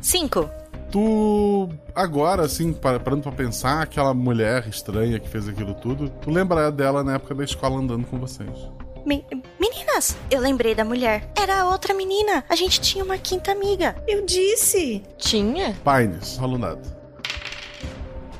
Cinco. 0.00 0.48
Tu, 0.92 1.70
agora, 1.94 2.42
assim, 2.42 2.70
pa- 2.70 3.00
parando 3.00 3.22
pra 3.22 3.32
pensar, 3.32 3.80
aquela 3.82 4.12
mulher 4.12 4.68
estranha 4.68 5.18
que 5.18 5.26
fez 5.26 5.48
aquilo 5.48 5.72
tudo, 5.74 6.10
tu 6.20 6.30
lembra 6.30 6.70
dela 6.70 7.02
na 7.02 7.14
época 7.14 7.34
da 7.34 7.42
escola 7.42 7.76
andando 7.80 8.06
com 8.06 8.18
vocês. 8.18 8.50
Me- 9.06 9.24
meninas, 9.58 10.14
eu 10.30 10.38
lembrei 10.40 10.74
da 10.74 10.84
mulher. 10.84 11.28
Era 11.34 11.62
a 11.62 11.70
outra 11.70 11.94
menina. 11.94 12.44
A 12.46 12.54
gente 12.54 12.78
tinha 12.78 13.02
uma 13.02 13.16
quinta 13.16 13.50
amiga. 13.50 13.96
Eu 14.06 14.24
disse. 14.26 15.02
Tinha? 15.16 15.74
Pines, 15.82 16.36
dado. 16.58 17.01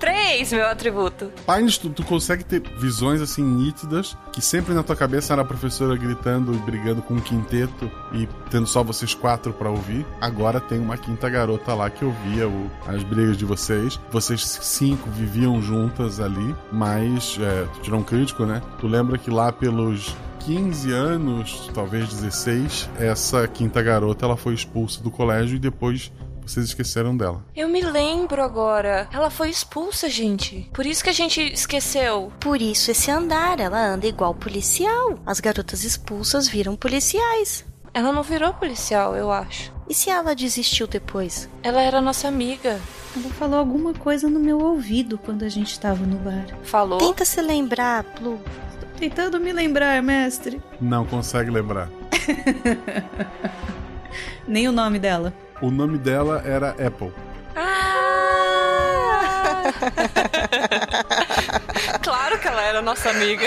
Três, 0.03 0.53
meu 0.53 0.67
atributo. 0.67 1.31
Pines, 1.47 1.79
tu, 1.79 1.89
tu 1.89 2.03
consegue 2.03 2.43
ter 2.45 2.61
visões 2.77 3.21
assim 3.21 3.41
nítidas, 3.45 4.17
que 4.33 4.43
sempre 4.43 4.75
na 4.75 4.83
tua 4.83 4.97
cabeça 4.97 5.33
era 5.33 5.43
a 5.43 5.45
professora 5.45 5.97
gritando 5.97 6.53
e 6.53 6.57
brigando 6.59 7.01
com 7.03 7.15
um 7.15 7.21
quinteto 7.21 7.89
e 8.13 8.29
tendo 8.51 8.67
só 8.67 8.83
vocês 8.83 9.15
quatro 9.15 9.53
pra 9.53 9.71
ouvir. 9.71 10.05
Agora 10.21 10.59
tem 10.61 10.81
uma 10.81 10.97
quinta 10.99 11.29
garota 11.31 11.73
lá 11.73 11.89
que 11.89 12.05
ouvia 12.05 12.49
o- 12.49 12.69
as 12.89 13.01
brigas 13.05 13.37
de 13.37 13.45
vocês. 13.45 14.01
Vocês 14.11 14.41
cinco 14.45 15.09
viviam 15.09 15.63
juntas 15.63 16.19
ali, 16.19 16.53
mas 16.73 17.39
é, 17.41 17.65
tu 17.75 17.81
tirou 17.83 18.01
um 18.01 18.05
crítico, 18.05 18.45
né? 18.45 18.61
Tu 18.81 18.89
lembra 18.89 19.17
que 19.17 19.31
lá 19.31 19.53
pelos 19.53 20.17
15 20.41 20.91
anos, 20.91 21.71
talvez 21.73 22.09
16, 22.09 22.91
essa 22.99 23.47
quinta 23.47 23.81
garota 23.81 24.25
ela 24.27 24.37
foi 24.37 24.55
expulsa 24.55 25.01
do 25.01 25.13
colégio 25.13 25.55
e 25.55 25.61
depois 25.61 26.11
Vocês 26.45 26.67
esqueceram 26.67 27.17
dela. 27.17 27.45
Eu 27.55 27.69
me 27.69 27.81
lembro 27.81 28.43
agora. 28.43 29.09
Ela 29.13 29.31
foi 29.31 29.49
expulsa, 29.49 30.09
gente. 30.09 30.69
Por 30.73 30.85
isso 30.85 31.03
que 31.03 31.11
a 31.11 31.15
gente 31.15 31.41
esqueceu. 31.41 32.33
Por 32.41 32.61
isso 32.61 32.91
esse 32.91 33.11
andar, 33.11 33.61
ela 33.61 33.79
anda 33.79 34.07
igual 34.07 34.35
policial. 34.35 35.19
As 35.25 35.41
garotas 35.41 35.85
expulsas 35.85 36.49
viram 36.49 36.77
policiais. 36.77 37.65
Ela 37.95 38.11
não 38.11 38.23
virou 38.23 38.55
policial, 38.55 39.15
eu 39.15 39.31
acho. 39.31 39.73
E 39.89 39.95
se 39.95 40.09
ela 40.09 40.35
desistiu 40.35 40.87
depois? 40.87 41.49
Ela 41.63 41.83
era 41.83 42.01
nossa 42.01 42.27
amiga. 42.27 42.81
Ela 43.15 43.29
falou 43.35 43.59
alguma 43.59 43.93
coisa 43.93 44.29
no 44.29 44.41
meu 44.41 44.59
ouvido 44.59 45.19
quando 45.19 45.45
a 45.45 45.49
gente 45.49 45.79
tava 45.79 46.05
no 46.07 46.17
bar. 46.17 46.47
Falou? 46.63 46.99
Tenta 46.99 47.27
se 47.27 47.41
lembrar, 47.43 48.03
Blue. 48.19 48.41
Tô 48.81 48.87
tentando 48.99 49.39
me 49.39 49.53
lembrar, 49.53 50.03
mestre. 50.03 50.63
Não 50.81 51.05
consegue 51.05 51.51
lembrar. 51.51 51.91
Nem 54.49 54.67
o 54.67 54.73
nome 54.73 54.99
dela. 54.99 55.33
O 55.63 55.71
nome 55.71 55.97
dela 55.97 56.43
era 56.45 56.71
Apple. 56.71 57.13
Ah! 57.55 59.63
claro 62.03 62.39
que 62.41 62.49
ela 62.49 62.63
era 62.63 62.83
nossa 62.83 63.11
amiga. 63.11 63.47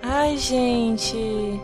Ai, 0.00 0.36
gente. 0.36 1.16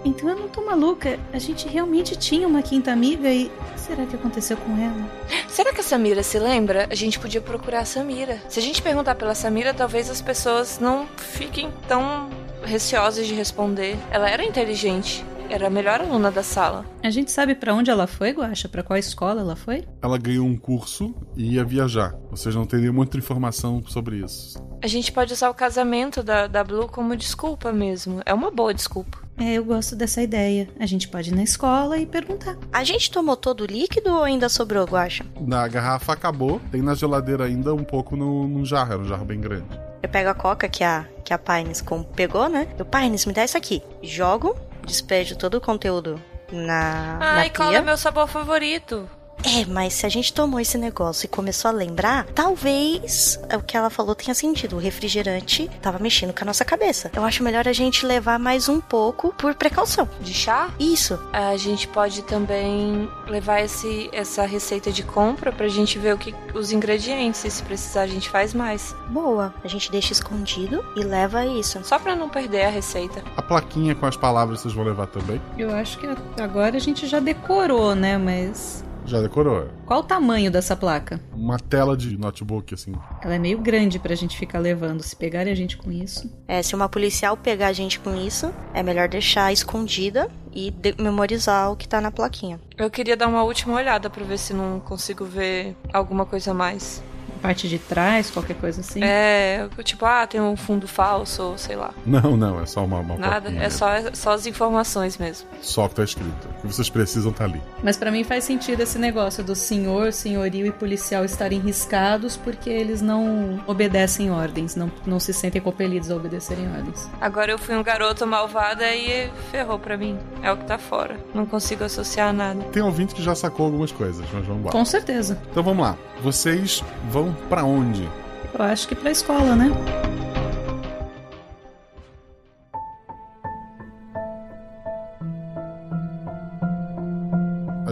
Então 0.05 0.31
eu 0.31 0.37
não 0.37 0.49
tô 0.49 0.63
maluca. 0.63 1.17
A 1.33 1.39
gente 1.39 1.69
realmente 1.69 2.17
tinha 2.17 2.49
uma 2.49 2.61
quinta 2.61 2.91
amiga 2.91 3.29
e. 3.29 3.47
O 3.47 3.75
que 3.75 3.81
será 3.81 4.05
que 4.05 4.17
aconteceu 4.17 4.57
com 4.57 4.77
ela? 4.77 5.09
Será 5.49 5.73
que 5.73 5.81
a 5.81 5.85
Samira 5.85 6.25
se 6.25 6.41
lembra? 6.41 6.89
A 6.91 6.95
gente 6.97 7.21
podia 7.21 7.41
procurar 7.41 7.81
a 7.81 7.85
Samira. 7.85 8.43
Se 8.49 8.59
a 8.59 8.63
gente 8.63 8.83
perguntar 8.83 9.15
pela 9.15 9.37
Samira, 9.37 9.73
talvez 9.73 10.11
as 10.11 10.21
pessoas 10.21 10.81
não 10.81 11.07
fiquem 11.17 11.73
tão 11.87 12.29
receosas 12.65 13.29
de 13.29 13.35
responder. 13.35 13.97
Ela 14.11 14.29
era 14.29 14.45
inteligente. 14.45 15.25
Era 15.51 15.67
a 15.67 15.71
melhor 15.71 16.01
aluna 16.01 16.31
da 16.31 16.43
sala. 16.43 16.85
A 17.03 17.11
gente 17.11 17.31
sabe 17.31 17.55
para 17.55 17.75
onde 17.75 17.91
ela 17.91 18.07
foi, 18.07 18.31
Guaxa? 18.33 18.69
Para 18.69 18.83
qual 18.83 18.97
escola 18.97 19.41
ela 19.41 19.55
foi? 19.55 19.85
Ela 20.03 20.19
ganhou 20.19 20.47
um 20.47 20.57
curso 20.57 21.15
e 21.37 21.55
ia 21.55 21.65
viajar. 21.65 22.15
Vocês 22.31 22.55
não 22.55 22.65
teriam 22.67 22.93
muita 22.93 23.19
informação 23.19 23.83
sobre 23.87 24.17
isso. 24.17 24.63
A 24.83 24.87
gente 24.87 25.13
pode 25.13 25.33
usar 25.33 25.51
o 25.51 25.55
casamento 25.55 26.23
da, 26.23 26.47
da 26.47 26.65
Blue 26.65 26.89
como 26.89 27.17
desculpa 27.17 27.73
mesmo. 27.73 28.21
É 28.27 28.35
uma 28.35 28.51
boa 28.51 28.75
desculpa. 28.75 29.19
É, 29.37 29.55
eu 29.55 29.65
gosto 29.65 29.97
dessa 29.97 30.23
ideia. 30.23 30.69
A 30.79 30.87
gente 30.87 31.09
pode 31.09 31.31
ir 31.31 31.35
na 31.35 31.43
escola 31.43 31.99
e 31.99 32.07
perguntar. 32.07 32.57
A 32.73 32.85
gente 32.85 33.11
tomou 33.11 33.37
todo 33.37 33.63
o 33.63 33.67
líquido 33.67 34.11
ou 34.11 34.23
ainda 34.23 34.49
sobrou, 34.49 34.85
Guaxa? 34.85 35.25
Na 35.41 35.67
garrafa 35.69 36.13
acabou, 36.13 36.61
tem 36.71 36.81
na 36.81 36.95
geladeira 36.95 37.45
ainda 37.45 37.75
um 37.75 37.85
pouco 37.85 38.17
no, 38.17 38.47
no 38.47 38.65
jarro, 38.65 38.93
era 38.93 39.03
um 39.03 39.07
jarro 39.07 39.25
bem 39.25 39.41
grande. 39.41 39.67
Eu 40.03 40.09
pego 40.09 40.29
a 40.29 40.35
coca 40.35 40.69
que 40.69 40.85
a, 40.85 41.07
que 41.25 41.33
a 41.33 41.39
Pines 41.39 41.83
pegou, 42.15 42.49
né? 42.49 42.69
Eu, 42.79 42.85
Pines, 42.85 43.25
me 43.25 43.33
dá 43.33 43.45
isso 43.45 43.57
aqui. 43.57 43.83
Jogo, 44.03 44.55
despejo 44.85 45.37
todo 45.37 45.57
o 45.57 45.61
conteúdo 45.61 46.21
na. 46.53 47.19
Ai, 47.21 47.49
na 47.49 47.51
qual 47.51 47.73
é 47.73 47.81
meu 47.83 47.97
sabor 47.97 48.29
favorito? 48.29 49.09
É, 49.45 49.67
mas 49.67 49.93
se 49.93 50.07
a 50.07 50.09
gente 50.09 50.33
tomou 50.33 50.59
esse 50.59 50.79
negócio 50.79 51.27
e 51.27 51.29
começou 51.29 51.69
a 51.69 51.73
lembrar, 51.73 52.25
talvez 52.35 53.39
o 53.55 53.63
que 53.63 53.77
ela 53.77 53.91
falou 53.91 54.15
tenha 54.15 54.35
sentido. 54.35 54.77
O 54.77 54.79
refrigerante 54.79 55.71
tava 55.83 55.99
mexendo 55.99 56.33
com 56.33 56.45
a 56.45 56.47
nossa 56.47 56.65
cabeça. 56.65 57.11
Eu 57.15 57.25
acho 57.25 57.43
melhor 57.43 57.69
a 57.69 57.73
gente 57.73 58.07
levar 58.07 58.39
mais 58.39 58.69
um 58.69 58.81
pouco 58.81 59.35
por 59.35 59.55
precaução. 59.55 60.09
De 60.21 60.33
chá? 60.33 60.71
Isso. 60.79 61.19
A 61.33 61.57
gente 61.57 61.87
pode 61.89 62.23
também 62.23 63.09
levar 63.29 63.61
esse, 63.61 64.09
essa 64.13 64.47
receita 64.47 64.91
de 64.91 65.03
compra 65.03 65.53
pra 65.53 65.69
gente 65.69 65.99
ver 65.99 66.15
o 66.15 66.19
que 66.19 66.35
os 66.55 66.73
ingredientes. 66.73 67.45
E 67.45 67.51
se 67.51 67.63
precisar, 67.63 68.03
a 68.03 68.07
gente 68.07 68.31
faz 68.31 68.55
mais. 68.55 68.95
Boa. 69.09 69.53
A 69.63 69.69
gente 69.69 69.91
deixa 69.91 70.13
escondido 70.13 70.85
e 70.97 71.05
leva 71.05 71.45
isso. 71.45 71.81
Só 71.85 71.99
pra 71.99 72.17
não 72.17 72.29
perder 72.29 72.65
a 72.65 72.71
receita. 72.71 73.23
A 73.37 73.43
plaquinha 73.43 73.95
com 73.95 74.07
as 74.07 74.17
palavras 74.17 74.61
vocês 74.61 74.73
vão 74.73 74.85
levar 74.85 75.07
também? 75.07 75.41
Eu 75.59 75.75
acho 75.75 75.99
que 75.99 76.09
agora 76.41 76.77
a 76.77 76.81
gente 76.81 77.07
já 77.07 77.21
decorou, 77.21 77.95
né? 77.95 78.17
Mas. 78.17 78.84
Já 79.07 79.21
decorou. 79.21 79.69
Qual 79.85 80.01
o 80.01 80.03
tamanho 80.03 80.51
dessa 80.51 80.75
placa? 80.75 81.21
Uma 81.35 81.59
tela 81.59 81.97
de 81.97 82.17
notebook, 82.17 82.73
assim. 82.75 82.95
Ela 83.23 83.35
é 83.35 83.39
meio 83.39 83.59
grande 83.59 83.99
pra 83.99 84.15
gente 84.15 84.37
ficar 84.37 84.59
levando. 84.59 85.03
Se 85.03 85.15
pegarem 85.15 85.53
a 85.53 85.57
gente 85.57 85.77
com 85.77 85.93
isso. 85.93 86.31
É, 86.49 86.63
se 86.63 86.75
uma 86.75 86.89
policial 86.89 87.37
pegar 87.37 87.69
a 87.69 87.73
gente 87.73 88.01
com 88.01 88.15
isso, 88.17 88.53
é 88.73 88.83
melhor 88.83 89.09
deixar 89.09 89.53
escondida 89.53 90.31
e 90.53 90.71
de- 90.71 90.95
memorizar 90.99 91.71
o 91.71 91.77
que 91.77 91.87
tá 91.87 92.01
na 92.01 92.11
plaquinha. 92.11 92.59
Eu 92.79 92.91
queria 92.91 93.17
dar 93.17 93.29
uma 93.29 93.43
última 93.43 93.75
olhada 93.75 94.09
pra 94.09 94.25
ver 94.25 94.39
se 94.39 94.55
não 94.55 94.81
consigo 94.81 95.25
ver 95.25 95.77
alguma 95.93 96.25
coisa 96.25 96.53
a 96.53 96.55
mais. 96.55 97.03
Parte 97.45 97.69
de 97.69 97.79
trás, 97.79 98.31
qualquer 98.31 98.57
coisa 98.57 98.81
assim. 98.81 99.05
É, 99.05 99.69
tipo, 99.83 100.07
ah, 100.07 100.27
tem 100.27 100.41
um 100.41 100.57
fundo 100.57 100.89
falso, 100.89 101.43
ou 101.43 101.59
sei 101.59 101.77
lá. 101.77 101.93
Não, 102.07 102.39
não, 102.39 102.59
é 102.63 102.65
só 102.65 102.83
uma, 102.83 103.01
uma 103.01 103.19
Nada, 103.19 103.51
é 103.51 103.69
só, 103.69 103.91
é 103.91 104.15
só 104.15 104.33
as 104.33 104.47
informações 104.47 105.19
mesmo. 105.19 105.47
Só 105.61 105.85
o 105.85 105.89
que 105.91 105.97
tá 105.97 106.05
escrito. 106.05 106.49
O 106.49 106.63
que 106.63 106.67
vocês 106.69 106.89
precisam 106.89 107.33
tá 107.33 107.45
ali. 107.45 107.61
Mas 107.83 107.99
pra 107.99 108.11
mim 108.11 108.25
faz 108.25 108.45
sentido 108.45 108.81
esse 108.81 108.99
negócio 108.99 109.45
do 109.45 109.55
senhor, 109.55 110.11
senhorio 110.11 110.65
e 110.65 110.73
policial 110.73 111.23
estarem 111.23 111.61
riscados 111.61 112.35
porque 112.35 112.71
eles 112.71 113.03
não 113.03 113.63
obedecem 113.67 114.31
ordens, 114.31 114.75
não, 114.75 114.91
não 115.05 115.21
se 115.21 115.35
sentem 115.35 115.61
compelidos 115.61 116.11
a 116.11 116.17
obedecerem 116.17 116.67
ordens. 116.75 117.11
Agora 117.21 117.53
eu 117.53 117.59
fui 117.59 117.77
um 117.77 117.83
garoto 117.83 118.27
malvado 118.27 118.83
e 118.85 119.29
ferrou 119.51 119.79
pra 119.79 119.99
mim. 119.99 120.19
É 120.43 120.51
o 120.51 120.57
que 120.57 120.65
tá 120.65 120.79
fora. 120.79 121.19
Não 121.35 121.45
consigo 121.45 121.85
associar 121.85 122.33
nada. 122.33 122.65
Tem 122.73 122.83
ouvinte 122.83 123.15
que 123.15 123.23
já 123.23 123.35
sacou 123.35 123.67
algumas 123.67 123.93
coisas, 123.93 124.25
mas 124.33 124.47
vamos 124.47 124.65
lá. 124.65 124.73
Com 124.73 124.85
certeza. 124.87 125.39
Então 125.51 125.63
vamos 125.63 125.85
lá. 125.85 125.95
Vocês 126.23 126.83
vão 127.11 127.34
pra 127.49 127.65
onde? 127.65 128.09
Eu 128.57 128.65
acho 128.65 128.87
que 128.89 128.95
pra 128.95 129.11
escola, 129.11 129.55
né? 129.57 129.71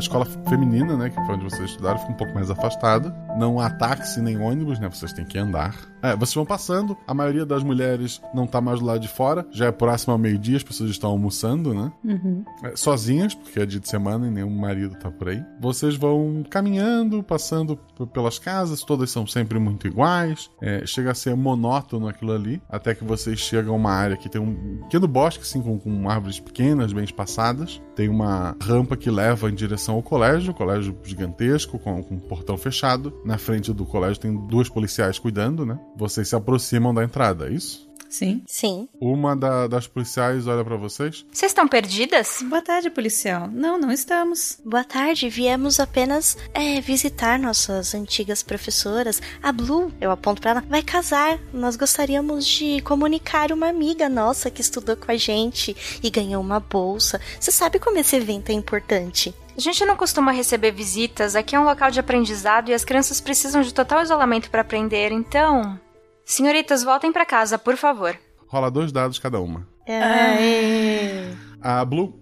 Escola 0.03 0.25
feminina, 0.49 0.97
né, 0.97 1.11
que 1.11 1.17
foi 1.27 1.35
onde 1.35 1.45
vocês 1.45 1.71
estudaram, 1.71 1.99
fica 1.99 2.13
um 2.13 2.17
pouco 2.17 2.35
mais 2.35 2.51
afastada. 2.51 3.15
Não 3.39 3.59
há 3.59 3.71
táxi 3.71 4.21
nem 4.21 4.39
ônibus, 4.39 4.79
né? 4.79 4.89
Vocês 4.89 5.13
têm 5.13 5.25
que 5.25 5.39
andar. 5.39 5.75
É, 6.03 6.17
vocês 6.17 6.35
vão 6.35 6.45
passando. 6.45 6.97
A 7.07 7.15
maioria 7.15 7.47
das 7.47 7.63
mulheres 7.63 8.21
não 8.35 8.47
tá 8.47 8.61
mais 8.61 8.81
do 8.81 8.87
lado 8.87 9.01
de 9.01 9.09
fora. 9.09 9.47
Já 9.51 9.67
é 9.67 9.73
próximo 9.73 10.13
ao 10.13 10.19
meio-dia, 10.19 10.57
as 10.57 10.63
pessoas 10.63 10.91
estão 10.91 11.11
almoçando, 11.11 11.73
né? 11.73 11.93
Uhum. 12.05 12.45
É, 12.65 12.77
sozinhas, 12.77 13.35
porque 13.35 13.61
é 13.61 13.67
dia 13.67 13.81
de 13.81 13.89
semana 13.89 14.27
e 14.27 14.31
nenhum 14.31 14.51
marido 14.51 14.97
tá 14.97 15.11
por 15.11 15.29
aí. 15.29 15.43
Vocês 15.61 15.97
vão 15.97 16.45
caminhando, 16.51 17.23
passando 17.23 17.77
pelas 18.13 18.39
casas, 18.39 18.83
todas 18.83 19.11
são 19.11 19.27
sempre 19.27 19.59
muito 19.59 19.87
iguais. 19.87 20.51
É, 20.61 20.85
chega 20.85 21.13
a 21.13 21.15
ser 21.15 21.37
monótono 21.37 22.09
aquilo 22.09 22.33
ali, 22.33 22.61
até 22.69 22.95
que 22.95 23.05
vocês 23.05 23.39
chegam 23.39 23.75
a 23.75 23.77
uma 23.77 23.93
área 23.93 24.17
que 24.17 24.29
tem 24.29 24.41
um 24.41 24.83
pequeno 24.83 25.07
bosque, 25.07 25.43
assim, 25.43 25.63
com, 25.63 25.79
com 25.79 26.11
árvores 26.11 26.41
pequenas, 26.41 26.93
bem 26.93 27.05
espaçadas. 27.05 27.81
Tem 27.95 28.09
uma 28.09 28.57
rampa 28.61 28.97
que 28.97 29.11
leva 29.11 29.49
em 29.49 29.55
direção 29.55 29.92
ao 29.93 30.03
colégio, 30.03 30.53
colégio 30.55 30.97
gigantesco, 31.05 31.79
com, 31.79 32.03
com 32.03 32.15
um 32.15 32.19
portão 32.21 32.57
fechado. 32.57 33.13
Na 33.25 33.39
frente 33.39 33.73
do 33.73 33.85
colégio 33.85 34.21
tem 34.21 34.35
duas 34.47 34.69
policiais 34.69 35.19
cuidando, 35.19 35.65
né? 35.67 35.79
Vocês 35.97 36.29
se 36.29 36.37
aproximam 36.37 36.93
da 36.95 37.05
entrada, 37.05 37.49
é 37.49 37.53
isso? 37.53 37.91
Sim. 38.09 38.43
Sim. 38.47 38.91
Uma 39.01 39.35
da- 39.35 39.67
das 39.67 39.87
policiais 39.87 40.47
olha 40.47 40.63
pra 40.63 40.77
vocês. 40.77 41.25
Vocês 41.33 41.51
estão 41.51 41.67
perdidas? 41.67 42.45
Boa 42.47 42.61
tarde, 42.61 42.91
policial. 42.91 43.49
Não, 43.51 43.79
não 43.79 43.91
estamos. 43.91 44.61
Boa 44.63 44.85
tarde, 44.85 45.31
viemos 45.31 45.81
apenas 45.81 46.37
é, 46.53 46.79
visitar 46.83 47.39
nossas 47.39 47.95
antigas 47.95 48.43
professoras. 48.43 49.23
A 49.43 49.51
Blue, 49.51 49.91
eu 49.99 50.11
aponto 50.11 50.43
pra 50.43 50.51
ela, 50.51 50.65
vai 50.69 50.83
casar. 50.83 51.39
Nós 51.55 51.75
gostaríamos 51.75 52.47
de 52.47 52.83
comunicar 52.83 53.51
uma 53.51 53.71
amiga 53.71 54.11
nossa 54.11 54.51
que 54.51 54.61
estudou 54.61 54.95
com 54.95 55.11
a 55.11 55.17
gente 55.17 55.75
e 56.03 56.11
ganhou 56.11 56.43
uma 56.43 56.61
bolsa. 56.61 57.19
Você 57.41 57.51
sabe 57.51 57.79
como 57.79 57.97
esse 57.97 58.15
evento 58.15 58.51
é 58.51 58.53
importante? 58.53 59.35
A 59.57 59.61
gente 59.61 59.85
não 59.85 59.97
costuma 59.97 60.33
receber 60.33 60.73
visitas, 60.73 61.37
aqui 61.37 61.55
é 61.55 61.61
um 61.61 61.65
local 61.65 61.91
de 61.91 62.01
aprendizado 62.01 62.71
e 62.71 62.75
as 62.75 62.85
crianças 62.85 63.21
precisam 63.21 63.61
de 63.61 63.73
total 63.73 64.03
isolamento 64.03 64.51
para 64.51 64.63
aprender, 64.63 65.13
então. 65.13 65.79
Senhoritas, 66.25 66.83
voltem 66.83 67.13
para 67.13 67.27
casa, 67.27 67.59
por 67.59 67.77
favor. 67.77 68.19
Rola 68.47 68.71
dois 68.71 68.91
dados 68.93 69.19
cada 69.19 69.41
uma. 69.41 69.67
É. 69.87 71.33
A 71.61 71.85
Blue 71.85 72.19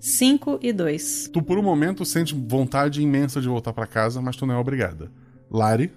5 0.00 0.60
e 0.62 0.72
2. 0.72 1.30
Tu 1.32 1.42
por 1.42 1.58
um 1.58 1.62
momento 1.62 2.04
sente 2.04 2.34
vontade 2.34 3.02
imensa 3.02 3.40
de 3.40 3.48
voltar 3.48 3.72
pra 3.72 3.86
casa, 3.86 4.22
mas 4.22 4.36
tu 4.36 4.46
não 4.46 4.54
é 4.54 4.58
obrigada. 4.58 5.10
Lari, 5.50 5.92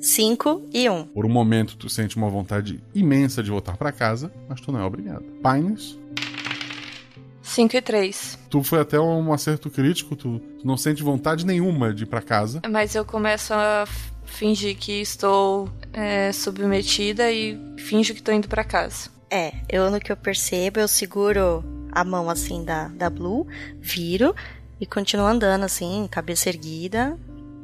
5 0.00 0.68
e 0.72 0.88
1. 0.88 0.92
Um. 0.92 1.04
por 1.04 1.26
um 1.26 1.28
momento 1.28 1.76
tu 1.76 1.88
sente 1.88 2.16
uma 2.16 2.28
vontade 2.28 2.82
imensa 2.94 3.42
de 3.42 3.50
voltar 3.50 3.76
pra 3.76 3.92
casa, 3.92 4.32
mas 4.48 4.60
tu 4.60 4.72
não 4.72 4.80
é 4.80 4.84
obrigada. 4.84 5.24
Pines, 5.42 5.98
5 7.50 7.76
e 7.76 7.82
3. 7.82 8.38
tu 8.48 8.62
foi 8.62 8.80
até 8.80 8.98
um 9.00 9.32
acerto 9.32 9.68
crítico, 9.68 10.14
tu, 10.14 10.38
tu 10.38 10.66
não 10.66 10.76
sente 10.76 11.02
vontade 11.02 11.44
nenhuma 11.44 11.92
de 11.92 12.04
ir 12.04 12.06
pra 12.06 12.22
casa. 12.22 12.62
Mas 12.70 12.94
eu 12.94 13.04
começo 13.04 13.52
a 13.52 13.84
fingir 14.24 14.76
que 14.76 15.00
estou 15.00 15.68
é, 15.92 16.30
submetida 16.32 17.30
e 17.30 17.58
finjo 17.76 18.14
que 18.14 18.20
estou 18.20 18.32
indo 18.32 18.48
pra 18.48 18.62
casa. 18.62 19.10
É, 19.28 19.52
eu 19.68 19.90
no 19.90 20.00
que 20.00 20.12
eu 20.12 20.16
percebo, 20.16 20.80
eu 20.80 20.88
seguro 20.88 21.64
a 21.92 22.04
mão 22.04 22.30
assim 22.30 22.64
da, 22.64 22.88
da 22.88 23.10
Blue, 23.10 23.46
viro 23.80 24.34
e 24.80 24.86
continuo 24.86 25.26
andando 25.26 25.64
assim, 25.64 26.08
cabeça 26.10 26.48
erguida, 26.48 27.18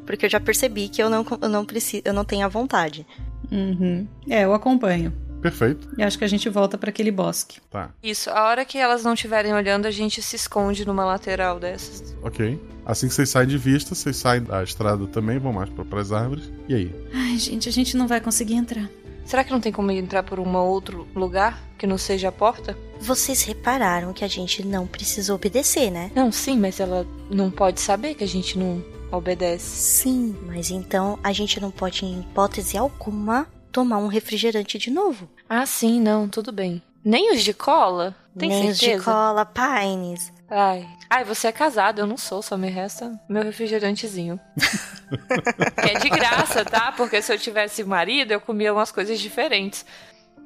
porque 0.04 0.26
eu 0.26 0.30
já 0.30 0.40
percebi 0.40 0.88
que 0.88 1.02
eu 1.02 1.08
não, 1.08 1.24
eu 1.40 1.48
não 1.48 1.64
preciso, 1.64 2.02
eu 2.04 2.12
não 2.12 2.24
tenho 2.24 2.44
a 2.44 2.48
vontade. 2.48 3.06
Uhum. 3.50 4.06
É, 4.28 4.44
eu 4.44 4.52
acompanho. 4.52 5.12
Perfeito. 5.40 5.88
E 5.96 6.02
acho 6.02 6.18
que 6.18 6.24
a 6.24 6.28
gente 6.28 6.48
volta 6.48 6.76
para 6.76 6.90
aquele 6.90 7.10
bosque. 7.10 7.60
Tá. 7.70 7.90
Isso, 8.02 8.30
a 8.30 8.44
hora 8.48 8.64
que 8.64 8.78
elas 8.78 9.04
não 9.04 9.14
estiverem 9.14 9.52
olhando, 9.52 9.86
a 9.86 9.90
gente 9.90 10.20
se 10.22 10.36
esconde 10.36 10.86
numa 10.86 11.04
lateral 11.04 11.58
dessas. 11.60 12.16
Ok. 12.22 12.60
Assim 12.84 13.08
que 13.08 13.14
vocês 13.14 13.28
saem 13.28 13.48
de 13.48 13.58
vista, 13.58 13.94
vocês 13.94 14.16
saem 14.16 14.42
da 14.42 14.62
estrada 14.62 15.06
também, 15.06 15.38
vão 15.38 15.52
mais 15.52 15.68
para 15.70 16.00
as 16.00 16.12
árvores. 16.12 16.50
E 16.68 16.74
aí? 16.74 16.94
Ai, 17.12 17.38
gente, 17.38 17.68
a 17.68 17.72
gente 17.72 17.96
não 17.96 18.06
vai 18.06 18.20
conseguir 18.20 18.54
entrar. 18.54 18.88
Será 19.24 19.42
que 19.42 19.50
não 19.50 19.60
tem 19.60 19.72
como 19.72 19.90
entrar 19.90 20.22
por 20.22 20.38
um 20.38 20.56
outro 20.56 21.06
lugar 21.14 21.60
que 21.76 21.84
não 21.84 21.98
seja 21.98 22.28
a 22.28 22.32
porta? 22.32 22.78
Vocês 23.00 23.42
repararam 23.42 24.12
que 24.12 24.24
a 24.24 24.28
gente 24.28 24.64
não 24.64 24.86
precisa 24.86 25.34
obedecer, 25.34 25.90
né? 25.90 26.12
Não, 26.14 26.30
sim, 26.30 26.56
mas 26.56 26.78
ela 26.78 27.04
não 27.28 27.50
pode 27.50 27.80
saber 27.80 28.14
que 28.14 28.22
a 28.22 28.28
gente 28.28 28.56
não 28.56 28.82
obedece. 29.10 29.64
Sim, 29.64 30.36
mas 30.46 30.70
então 30.70 31.18
a 31.24 31.32
gente 31.32 31.60
não 31.60 31.72
pode, 31.72 32.04
em 32.04 32.20
hipótese 32.20 32.78
alguma, 32.78 33.48
tomar 33.76 33.98
um 33.98 34.06
refrigerante 34.06 34.78
de 34.78 34.90
novo. 34.90 35.28
Ah, 35.46 35.66
sim, 35.66 36.00
não, 36.00 36.26
tudo 36.30 36.50
bem. 36.50 36.80
Nem 37.04 37.34
os 37.34 37.44
de 37.44 37.52
cola? 37.52 38.16
Tem 38.38 38.48
Nem 38.48 38.70
os 38.70 38.78
certeza? 38.78 39.00
de 39.00 39.04
cola, 39.04 39.44
Pines. 39.44 40.32
Ai. 40.48 40.88
Ai, 41.10 41.24
você 41.24 41.48
é 41.48 41.52
casado, 41.52 41.98
eu 41.98 42.06
não 42.06 42.16
sou, 42.16 42.40
só 42.40 42.56
me 42.56 42.70
resta 42.70 43.20
meu 43.28 43.42
refrigerantezinho. 43.42 44.40
que 45.82 45.90
é 45.90 45.98
de 45.98 46.08
graça, 46.08 46.64
tá? 46.64 46.90
Porque 46.92 47.20
se 47.20 47.30
eu 47.34 47.38
tivesse 47.38 47.84
marido, 47.84 48.32
eu 48.32 48.40
comia 48.40 48.72
umas 48.72 48.90
coisas 48.90 49.20
diferentes. 49.20 49.84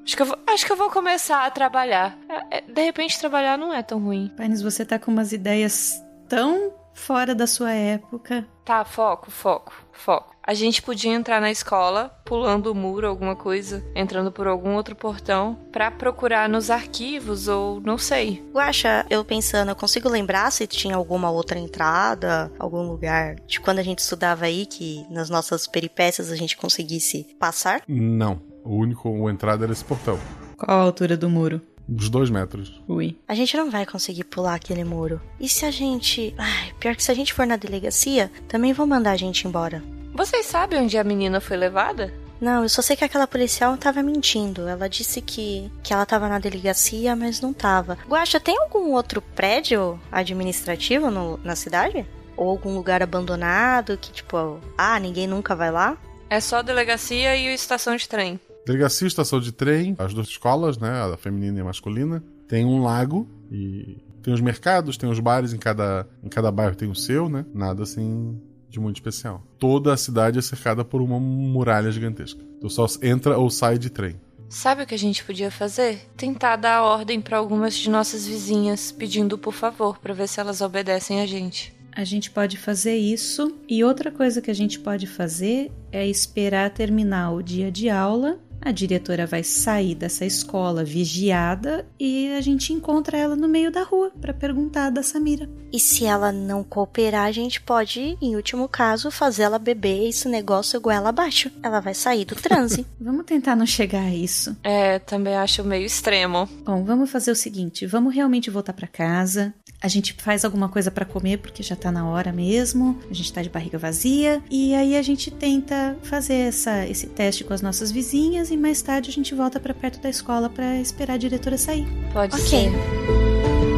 Acho 0.05 0.17
que 0.17 0.23
eu 0.23 0.27
vou, 0.27 0.39
acho 0.49 0.67
que 0.67 0.73
eu 0.73 0.77
vou 0.77 0.91
começar 0.91 1.47
a 1.47 1.51
trabalhar. 1.53 2.19
É, 2.29 2.59
é, 2.59 2.61
De 2.63 2.83
repente, 2.83 3.17
trabalhar 3.21 3.57
não 3.57 3.73
é 3.73 3.81
tão 3.81 4.01
ruim. 4.01 4.29
Pines, 4.37 4.61
você 4.61 4.85
tá 4.85 4.99
com 4.99 5.13
umas 5.13 5.33
ideias 5.33 6.03
tão 6.29 6.73
fora 6.95 7.33
da 7.33 7.47
sua 7.47 7.73
época. 7.73 8.45
Tá, 8.65 8.85
foco, 8.85 9.31
foco, 9.31 9.73
foco. 9.93 10.35
A 10.51 10.55
gente 10.55 10.83
podia 10.83 11.13
entrar 11.13 11.41
na 11.41 11.49
escola, 11.49 12.09
pulando 12.25 12.73
o 12.73 12.75
muro, 12.75 13.07
alguma 13.07 13.37
coisa, 13.37 13.85
entrando 13.95 14.33
por 14.33 14.49
algum 14.49 14.75
outro 14.75 14.97
portão, 14.97 15.57
pra 15.71 15.93
procurar 15.93 16.49
nos 16.49 16.71
arquivos 16.71 17.47
ou 17.47 17.81
não 17.81 17.97
sei. 17.97 18.43
Guaxa, 18.53 19.07
eu 19.09 19.25
pensando, 19.25 19.69
eu 19.69 19.77
consigo 19.77 20.09
lembrar 20.09 20.51
se 20.51 20.67
tinha 20.67 20.97
alguma 20.97 21.31
outra 21.31 21.57
entrada, 21.57 22.51
algum 22.59 22.83
lugar 22.83 23.37
de 23.47 23.61
quando 23.61 23.79
a 23.79 23.83
gente 23.85 24.01
estudava 24.01 24.47
aí 24.47 24.67
que 24.67 25.07
nas 25.09 25.31
nossas 25.31 25.69
peripécias 25.69 26.33
a 26.33 26.37
gente 26.37 26.57
conseguisse 26.57 27.29
passar? 27.39 27.85
Não. 27.87 28.43
O 28.65 28.75
único 28.75 29.31
entrada 29.31 29.65
era 29.65 29.73
esse 29.73 29.85
portão. 29.85 30.19
Qual 30.57 30.81
a 30.81 30.83
altura 30.83 31.17
do 31.17 31.31
muro? 31.31 31.63
Uns 31.89 32.09
dois 32.09 32.29
metros. 32.29 32.83
Ui. 32.89 33.17
A 33.29 33.37
gente 33.37 33.57
não 33.57 33.71
vai 33.71 33.87
conseguir 33.87 34.25
pular 34.25 34.57
aquele 34.57 34.83
muro. 34.83 35.21
E 35.39 35.49
se 35.49 35.65
a 35.65 35.71
gente. 35.71 36.35
Ai, 36.37 36.73
pior 36.81 36.97
que 36.97 37.05
se 37.05 37.13
a 37.13 37.15
gente 37.15 37.33
for 37.33 37.47
na 37.47 37.57
delegacia, 37.57 38.33
também 38.49 38.73
vão 38.73 38.85
mandar 38.85 39.13
a 39.13 39.17
gente 39.17 39.47
embora. 39.47 39.81
Vocês 40.21 40.45
sabem 40.45 40.83
onde 40.83 40.99
a 40.99 41.03
menina 41.03 41.41
foi 41.41 41.57
levada? 41.57 42.13
Não, 42.39 42.63
eu 42.63 42.69
só 42.69 42.83
sei 42.83 42.95
que 42.95 43.03
aquela 43.03 43.27
policial 43.27 43.75
tava 43.79 44.03
mentindo. 44.03 44.69
Ela 44.69 44.87
disse 44.87 45.23
que, 45.23 45.73
que 45.83 45.95
ela 45.95 46.05
tava 46.05 46.29
na 46.29 46.39
delegacia, 46.39 47.17
mas 47.17 47.41
não 47.41 47.55
tava. 47.55 47.97
Guaxa, 48.07 48.39
tem 48.39 48.55
algum 48.59 48.93
outro 48.93 49.23
prédio 49.23 49.99
administrativo 50.13 51.11
no, 51.11 51.41
na 51.43 51.57
cidade? 51.57 52.05
Ou 52.37 52.51
algum 52.51 52.75
lugar 52.75 53.03
abandonado 53.03 53.97
que, 53.97 54.13
tipo, 54.13 54.61
ah, 54.77 55.01
ninguém 55.01 55.27
nunca 55.27 55.57
vai 55.57 55.71
lá? 55.71 55.97
É 56.29 56.39
só 56.39 56.57
a 56.57 56.63
delegacia 56.63 57.35
e 57.35 57.49
a 57.49 57.55
estação 57.55 57.97
de 57.97 58.07
trem. 58.07 58.39
Delegacia, 58.67 59.09
estação 59.09 59.41
de 59.41 59.53
trem, 59.53 59.97
as 59.99 60.13
duas 60.13 60.29
escolas, 60.29 60.77
né? 60.77 61.01
A 61.01 61.17
feminina 61.17 61.57
e 61.57 61.63
a 61.63 61.65
masculina. 61.65 62.23
Tem 62.47 62.67
um 62.67 62.83
lago 62.83 63.27
e 63.51 63.97
tem 64.23 64.35
os 64.35 64.43
mercados, 64.43 64.99
tem 64.99 65.09
os 65.09 65.19
bares, 65.19 65.55
em 65.55 65.59
cada, 65.59 66.07
em 66.23 66.29
cada 66.29 66.53
bairro 66.53 66.77
tem 66.77 66.91
o 66.91 66.95
seu, 66.95 67.27
né? 67.27 67.47
Nada 67.55 67.85
assim 67.85 68.39
de 68.71 68.81
muito 68.81 68.97
especial. 68.97 69.43
Toda 69.59 69.93
a 69.93 69.97
cidade 69.97 70.39
é 70.39 70.43
cercada 70.43 70.85
por 70.85 71.03
uma 71.03 71.19
muralha 71.19 71.91
gigantesca. 71.91 72.43
Tu 72.61 72.71
só 72.71 72.87
entra 73.03 73.37
ou 73.37 73.51
sai 73.51 73.79
de 73.79 73.91
trem. 73.91 74.21
Sabe 74.49 74.83
o 74.83 74.87
que 74.87 74.95
a 74.95 74.99
gente 74.99 75.25
podia 75.25 75.51
fazer? 75.51 76.11
Tentar 76.17 76.57
dar 76.57 76.83
ordem 76.83 77.21
para 77.21 77.39
algumas 77.39 77.77
de 77.77 77.89
nossas 77.89 78.27
vizinhas, 78.27 78.91
pedindo 78.91 79.39
por 79.39 79.55
favor, 79.55 79.99
para 79.99 80.13
ver 80.13 80.29
se 80.29 80.41
elas 80.41 80.61
obedecem 80.61 81.21
a 81.21 81.27
gente. 81.27 81.73
A 81.93 82.05
gente 82.05 82.31
pode 82.31 82.57
fazer 82.57 82.97
isso. 82.97 83.57
E 83.69 83.85
outra 83.85 84.11
coisa 84.11 84.41
que 84.41 84.51
a 84.51 84.55
gente 84.55 84.81
pode 84.81 85.07
fazer 85.07 85.71
é 85.93 86.07
esperar 86.07 86.71
terminar 86.71 87.33
o 87.33 87.43
dia 87.43 87.71
de 87.71 87.89
aula. 87.89 88.41
A 88.63 88.73
diretora 88.73 89.27
vai 89.27 89.43
sair 89.43 89.95
dessa 89.95 90.25
escola 90.25 90.85
vigiada 90.85 91.87
e 91.99 92.31
a 92.33 92.41
gente 92.41 92.73
encontra 92.73 93.17
ela 93.17 93.35
no 93.35 93.49
meio 93.49 93.71
da 93.71 93.83
rua 93.83 94.13
para 94.21 94.35
perguntar 94.35 94.91
da 94.91 95.03
Samira. 95.03 95.49
E 95.73 95.81
se 95.81 96.05
ela 96.05 96.31
não 96.31 96.63
cooperar, 96.63 97.27
a 97.27 97.33
gente 97.33 97.61
pode, 97.61 98.19
em 98.21 98.37
último 98.37 98.69
caso, 98.69 99.11
fazer 99.11 99.45
ela 99.45 99.59
beber 99.59 100.09
esse 100.09 100.29
negócio 100.29 100.81
goela 100.81 101.09
abaixo. 101.09 101.51
Ela 101.63 101.81
vai 101.81 101.95
sair 101.95 102.25
do 102.25 102.35
transe. 102.35 102.87
Vamos 103.01 103.25
tentar 103.25 103.57
não 103.57 103.67
chegar 103.67 104.03
a 104.03 104.15
isso. 104.15 104.57
É, 104.63 104.99
também 104.99 105.37
acho 105.37 105.65
meio 105.65 105.87
extremo. 105.87 106.49
Bom, 106.65 106.85
vamos 106.85 107.11
fazer 107.11 107.31
o 107.31 107.37
seguinte: 107.37 107.87
vamos 107.87 108.15
realmente 108.15 108.51
voltar 108.51 108.73
para 108.73 108.87
casa. 108.87 109.55
A 109.83 109.89
gente 109.89 110.13
faz 110.13 110.45
alguma 110.45 110.69
coisa 110.69 110.91
para 110.91 111.07
comer 111.07 111.39
porque 111.39 111.63
já 111.63 111.75
tá 111.75 111.91
na 111.91 112.07
hora 112.07 112.33
mesmo. 112.33 112.99
A 113.11 113.15
gente 113.15 113.33
tá 113.33 113.41
de 113.41 113.49
barriga 113.49 113.79
vazia 113.79 114.43
e 114.51 114.75
aí 114.75 114.95
a 114.95 115.03
gente 115.03 115.31
tenta 115.31 115.97
fazer 116.03 116.35
essa, 116.35 116.87
esse 116.87 117.07
teste 117.07 117.45
com 117.45 117.55
as 117.55 117.63
nossas 117.63 117.91
vizinhas 117.91 118.51
e 118.51 118.57
mais 118.57 118.83
tarde 118.83 119.09
a 119.09 119.13
gente 119.13 119.35
volta 119.35 119.59
para 119.59 119.73
perto 119.73 119.99
da 120.01 120.11
escola 120.11 120.51
para 120.51 120.79
esperar 120.81 121.15
a 121.15 121.17
diretora 121.19 121.57
sair. 121.57 121.87
Pode 122.13 122.35
Ok. 122.37 122.47
ser. 122.47 123.70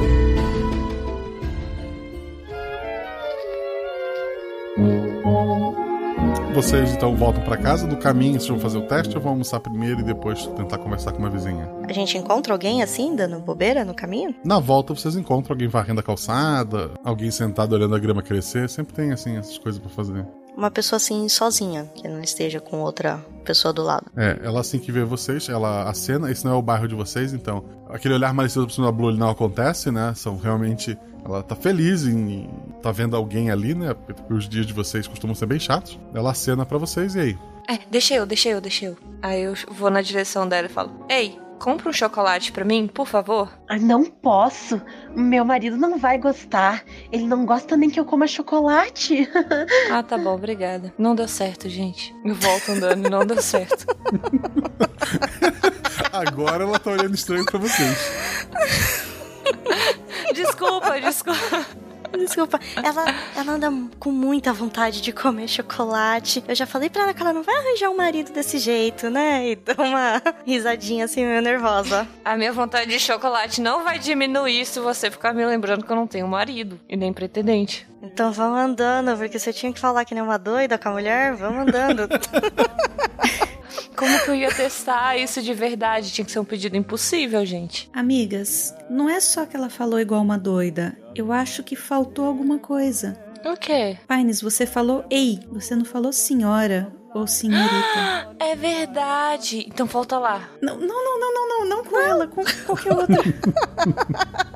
Vocês 6.55 6.93
então 6.93 7.17
voltam 7.17 7.43
pra 7.43 7.57
casa. 7.57 7.87
No 7.87 7.97
caminho, 7.97 8.35
vocês 8.35 8.49
vão 8.49 8.61
fazer 8.61 8.77
o 8.77 8.83
teste 8.83 9.17
ou 9.17 9.23
vão 9.23 9.33
almoçar 9.33 9.59
primeiro 9.59 10.01
e 10.01 10.03
depois 10.03 10.47
tentar 10.49 10.77
conversar 10.77 11.13
com 11.13 11.19
uma 11.19 11.31
vizinha? 11.31 11.67
A 11.89 11.93
gente 11.95 12.19
encontra 12.19 12.53
alguém 12.53 12.83
assim, 12.83 13.17
dando 13.17 13.39
bobeira 13.39 13.87
no 13.87 13.95
caminho? 13.95 14.35
Na 14.45 14.59
volta, 14.59 14.95
vocês 14.95 15.17
encontram 15.17 15.55
alguém 15.55 15.67
varrendo 15.67 16.01
a 16.01 16.03
calçada, 16.03 16.91
alguém 17.03 17.31
sentado 17.31 17.73
olhando 17.73 17.95
a 17.95 17.99
grama 17.99 18.23
crescer. 18.23 18.69
Sempre 18.69 18.93
tem, 18.93 19.13
assim, 19.13 19.39
essas 19.39 19.57
coisas 19.57 19.81
pra 19.81 19.89
fazer. 19.89 20.27
Uma 20.55 20.71
pessoa 20.71 20.99
assim, 20.99 21.27
sozinha, 21.31 21.91
que 21.95 22.07
não 22.07 22.21
esteja 22.21 22.61
com 22.61 22.81
outra 22.81 23.25
pessoa 23.47 23.73
do 23.73 23.83
lado. 23.83 24.05
É, 24.15 24.39
ela 24.45 24.61
assim 24.61 24.79
que 24.79 24.93
vê 24.93 25.03
vocês, 25.03 25.49
ela 25.49 25.89
acena, 25.89 26.31
esse 26.31 26.45
não 26.45 26.53
é 26.53 26.57
o 26.57 26.61
bairro 26.61 26.87
de 26.87 26.95
vocês, 26.95 27.33
então 27.33 27.65
aquele 27.89 28.13
olhar 28.13 28.35
malicioso 28.35 28.67
por 28.67 28.75
cima 28.75 28.87
da 28.89 28.93
Blue 28.93 29.09
ele 29.09 29.19
não 29.19 29.31
acontece, 29.31 29.91
né? 29.91 30.13
São 30.15 30.37
realmente. 30.37 30.99
Ela 31.25 31.43
tá 31.43 31.55
feliz 31.55 32.05
em 32.05 32.49
tá 32.83 32.91
vendo 32.91 33.17
alguém 33.17 33.51
ali, 33.51 33.75
né? 33.75 33.95
Porque 33.95 34.33
os 34.33 34.49
dias 34.49 34.67
de 34.67 34.73
vocês 34.73 35.07
costumam 35.07 35.35
ser 35.35 35.47
bem 35.47 35.61
chatos. 35.61 35.99
Ela 36.15 36.33
acena 36.33 36.67
pra 36.67 36.79
vocês 36.79 37.15
e 37.15 37.21
aí? 37.21 37.39
É, 37.69 37.79
deixa 37.91 38.15
eu, 38.15 38.27
deixa 38.27 38.49
eu, 38.49 38.61
deixa 38.61 38.87
eu. 38.87 38.97
Aí 39.23 39.43
eu 39.43 39.55
vou 39.71 39.91
na 39.91 40.03
direção 40.03 40.49
dela 40.49 40.67
e 40.67 40.71
falo: 40.71 41.07
Ei, 41.09 41.39
compra 41.61 41.89
um 41.89 41.93
chocolate 41.93 42.51
pra 42.51 42.65
mim, 42.65 42.91
por 42.93 43.07
favor. 43.07 43.57
Ah, 43.69 43.79
não 43.79 44.05
posso. 44.05 44.83
Meu 45.15 45.45
marido 45.45 45.77
não 45.77 45.97
vai 45.97 46.19
gostar. 46.19 46.83
Ele 47.13 47.25
não 47.25 47.47
gosta 47.47 47.77
nem 47.77 47.89
que 47.89 48.01
eu 48.01 48.05
coma 48.05 48.27
chocolate. 48.27 49.29
Ah, 49.91 50.03
tá 50.03 50.19
bom, 50.19 50.35
obrigada. 50.35 50.93
Não 50.99 51.15
deu 51.15 51.29
certo, 51.29 51.69
gente. 51.69 52.13
Eu 52.25 52.35
volto 52.35 52.73
andando 52.73 53.07
e 53.07 53.11
não 53.11 53.25
deu 53.25 53.41
certo. 53.41 53.87
Agora 56.13 56.65
ela 56.65 56.81
tá 56.81 56.91
olhando 56.91 57.15
estranho 57.15 57.45
pra 57.45 57.61
vocês. 57.61 57.97
Desculpa, 60.33 61.01
desculpa. 61.01 61.67
Desculpa, 62.19 62.61
ela, 62.77 63.05
ela 63.35 63.53
anda 63.53 63.73
com 63.99 64.13
muita 64.13 64.53
vontade 64.53 65.01
de 65.01 65.13
comer 65.13 65.49
chocolate. 65.49 66.45
Eu 66.47 66.55
já 66.55 66.67
falei 66.67 66.91
pra 66.91 67.05
ela 67.05 67.15
que 67.15 67.23
ela 67.23 67.33
não 67.33 67.43
vai 67.43 67.55
arranjar 67.57 67.89
um 67.89 67.97
marido 67.97 68.33
desse 68.33 68.59
jeito, 68.59 69.09
né? 69.09 69.51
E 69.51 69.57
dá 69.57 69.75
uma 69.79 70.23
risadinha 70.45 71.07
assim, 71.07 71.25
meio 71.25 71.41
nervosa. 71.41 72.07
A 72.25 72.37
minha 72.37 72.53
vontade 72.53 72.91
de 72.91 72.99
chocolate 72.99 73.61
não 73.61 73.83
vai 73.83 73.99
diminuir 73.99 74.67
se 74.67 74.79
você 74.79 75.11
ficar 75.11 75.33
me 75.33 75.45
lembrando 75.45 75.85
que 75.85 75.91
eu 75.91 75.97
não 75.97 76.07
tenho 76.07 76.29
marido 76.29 76.79
e 76.89 76.97
nem 76.97 77.13
pretendente. 77.13 77.87
Então 78.03 78.33
vamos 78.33 78.59
andando, 78.59 79.17
porque 79.17 79.39
você 79.39 79.53
tinha 79.53 79.73
que 79.73 79.79
falar 79.79 80.05
que 80.05 80.15
nem 80.15 80.23
uma 80.23 80.39
doida 80.39 80.77
com 80.77 80.89
a 80.89 80.93
mulher. 80.93 81.35
Vamos 81.35 81.69
andando. 81.69 82.09
Como 83.97 84.19
que 84.25 84.31
eu 84.31 84.35
ia 84.35 84.53
testar 84.53 85.17
isso 85.17 85.41
de 85.41 85.55
verdade? 85.55 86.11
Tinha 86.11 86.25
que 86.25 86.33
ser 86.33 86.41
um 86.41 86.45
pedido 86.45 86.77
impossível, 86.77 87.47
gente. 87.47 87.89
Amigas, 87.93 88.75
não 88.91 89.09
é 89.09 89.21
só 89.21 89.47
que 89.47 89.57
ela 89.57 89.71
falou 89.71 90.01
igual 90.01 90.21
uma 90.21 90.37
doida. 90.37 90.99
Eu 91.15 91.31
acho 91.31 91.63
que 91.63 91.77
faltou 91.77 92.27
alguma 92.27 92.59
coisa. 92.59 93.17
O 93.45 93.57
quê? 93.57 93.97
Pines, 94.09 94.41
você 94.41 94.67
falou 94.67 95.05
ei, 95.09 95.41
você 95.49 95.77
não 95.77 95.85
falou 95.85 96.13
senhora 96.13 96.93
ou 97.15 97.27
senhorita. 97.27 98.33
É 98.43 98.57
verdade. 98.57 99.65
Então 99.69 99.87
volta 99.87 100.19
lá. 100.19 100.49
Não, 100.61 100.77
não, 100.77 100.87
não, 100.87 101.21
não, 101.21 101.33
não, 101.33 101.49
não, 101.49 101.69
não 101.69 101.85
com 101.85 102.01
ela, 102.01 102.27
com 102.27 102.43
qualquer 102.67 102.93
outra. 102.93 103.23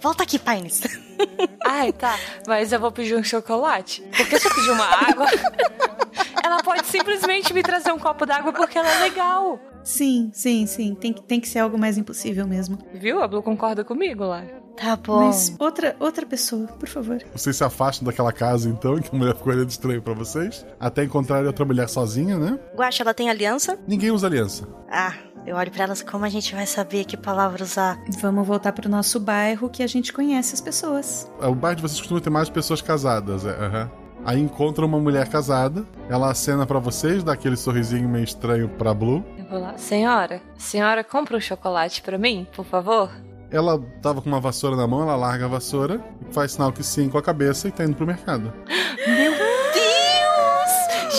Volta 0.00 0.22
aqui, 0.22 0.38
Pines. 0.38 0.82
Ai, 1.64 1.92
tá. 1.92 2.18
Mas 2.46 2.72
eu 2.72 2.80
vou 2.80 2.92
pedir 2.92 3.16
um 3.16 3.22
chocolate. 3.22 4.02
Porque 4.16 4.38
se 4.38 4.46
eu 4.46 4.54
pedir 4.54 4.70
uma 4.70 4.84
água, 4.84 5.26
ela 6.44 6.62
pode 6.62 6.86
simplesmente 6.86 7.52
me 7.52 7.62
trazer 7.62 7.92
um 7.92 7.98
copo 7.98 8.26
d'água 8.26 8.52
porque 8.52 8.78
ela 8.78 8.90
é 8.90 8.98
legal. 9.00 9.58
Sim, 9.82 10.30
sim, 10.32 10.66
sim. 10.66 10.94
Tem 10.94 11.12
que, 11.12 11.22
tem 11.22 11.40
que 11.40 11.48
ser 11.48 11.60
algo 11.60 11.78
mais 11.78 11.96
impossível 11.98 12.46
mesmo. 12.46 12.78
Viu? 12.92 13.22
A 13.22 13.28
Blue 13.28 13.42
concorda 13.42 13.84
comigo 13.84 14.24
lá. 14.24 14.44
Tá 14.76 14.94
bom. 14.94 15.26
Mas 15.26 15.56
outra, 15.58 15.96
outra 15.98 16.24
pessoa, 16.24 16.68
por 16.68 16.88
favor. 16.88 17.18
Vocês 17.34 17.56
se 17.56 17.64
afastam 17.64 18.06
daquela 18.06 18.32
casa 18.32 18.68
então, 18.68 19.00
que 19.00 19.14
a 19.14 19.18
mulher 19.18 19.34
ficou 19.34 19.52
olhando 19.52 19.70
estranho 19.70 20.00
pra 20.00 20.14
vocês. 20.14 20.64
Até 20.78 21.02
encontrarem 21.02 21.46
outra 21.48 21.64
mulher 21.64 21.88
sozinha, 21.98 22.38
né? 22.38 22.58
Guaxa, 22.76 23.02
ela 23.02 23.12
tem 23.14 23.28
aliança? 23.30 23.78
Ninguém 23.86 24.10
usa 24.10 24.26
aliança. 24.26 24.66
Ah, 24.90 25.12
Eu 25.46 25.56
olho 25.56 25.70
pra 25.70 25.84
elas 25.84 26.02
como 26.02 26.24
a 26.24 26.28
gente 26.28 26.54
vai 26.54 26.66
saber 26.66 27.04
que 27.04 27.16
palavra 27.16 27.62
usar. 27.64 27.98
Vamos 28.20 28.46
voltar 28.46 28.72
pro 28.72 28.88
nosso 28.88 29.18
bairro 29.18 29.68
que 29.70 29.82
a 29.82 29.86
gente 29.86 30.12
conhece 30.12 30.54
as 30.54 30.60
pessoas. 30.60 31.30
O 31.40 31.54
bairro 31.54 31.76
de 31.76 31.82
vocês 31.82 31.98
costuma 32.00 32.20
ter 32.20 32.28
mais 32.30 32.48
pessoas 32.50 32.82
casadas, 32.82 33.44
é. 33.46 33.50
aham. 33.50 33.90
Aí 34.24 34.40
encontra 34.40 34.84
uma 34.84 34.98
mulher 34.98 35.28
casada, 35.28 35.86
ela 36.10 36.30
acena 36.30 36.66
pra 36.66 36.78
vocês, 36.80 37.22
dá 37.24 37.32
aquele 37.32 37.56
sorrisinho 37.56 38.08
meio 38.08 38.24
estranho 38.24 38.68
pra 38.68 38.92
Blue. 38.92 39.24
Eu 39.38 39.44
vou 39.46 39.60
lá. 39.60 39.78
Senhora, 39.78 40.42
senhora, 40.58 41.02
compra 41.04 41.36
um 41.36 41.40
chocolate 41.40 42.02
pra 42.02 42.18
mim, 42.18 42.46
por 42.54 42.64
favor? 42.66 43.10
Ela 43.50 43.80
tava 44.02 44.20
com 44.20 44.28
uma 44.28 44.40
vassoura 44.40 44.76
na 44.76 44.86
mão, 44.86 45.02
ela 45.02 45.16
larga 45.16 45.46
a 45.46 45.48
vassoura, 45.48 45.98
faz 46.32 46.52
sinal 46.52 46.72
que 46.72 46.82
sim 46.82 47.08
com 47.08 47.16
a 47.16 47.22
cabeça 47.22 47.68
e 47.68 47.70
tá 47.72 47.84
indo 47.84 47.94
pro 47.94 48.06
mercado. 48.06 48.52
Meu! 49.06 49.27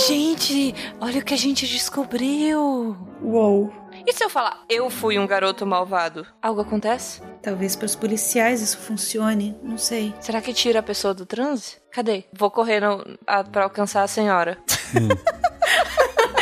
Gente, 0.09 0.73
olha 0.99 1.19
o 1.19 1.23
que 1.23 1.35
a 1.35 1.37
gente 1.37 1.67
descobriu. 1.67 2.97
Uou. 3.21 3.71
E 4.07 4.11
se 4.11 4.23
eu 4.23 4.29
falar, 4.29 4.63
eu 4.67 4.89
fui 4.89 5.19
um 5.19 5.27
garoto 5.27 5.67
malvado? 5.67 6.25
Algo 6.41 6.61
acontece? 6.61 7.21
Talvez 7.43 7.75
pros 7.75 7.95
policiais 7.95 8.59
isso 8.59 8.79
funcione, 8.79 9.55
não 9.61 9.77
sei. 9.77 10.11
Será 10.19 10.41
que 10.41 10.51
tira 10.51 10.79
a 10.79 10.83
pessoa 10.83 11.13
do 11.13 11.27
transe? 11.27 11.77
Cadê? 11.91 12.23
Vou 12.33 12.49
correr 12.49 12.79
no, 12.79 13.05
a, 13.27 13.43
pra 13.43 13.65
alcançar 13.65 14.01
a 14.01 14.07
senhora. 14.07 14.57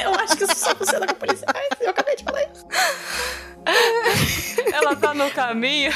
Eu 0.01 0.13
acho 0.13 0.38
que 0.38 0.45
isso 0.45 0.55
só 0.55 0.74
funciona 0.74 1.05
com 1.05 1.15
policiais. 1.15 1.68
Eu 1.82 1.89
acabei 1.89 2.15
de 2.15 2.24
falar 2.24 2.43
isso. 2.43 2.65
Ela 4.72 4.95
tá 4.95 5.13
no 5.13 5.30
caminho. 5.32 5.91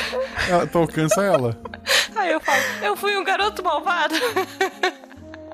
Ela, 0.50 0.68
tu 0.68 0.78
alcança 0.78 1.24
ela. 1.24 1.58
Aí 2.18 2.34
eu 2.34 2.42
falo, 2.42 2.62
eu 2.82 2.98
fui 2.98 3.16
um 3.16 3.24
garoto 3.24 3.64
malvado. 3.64 4.16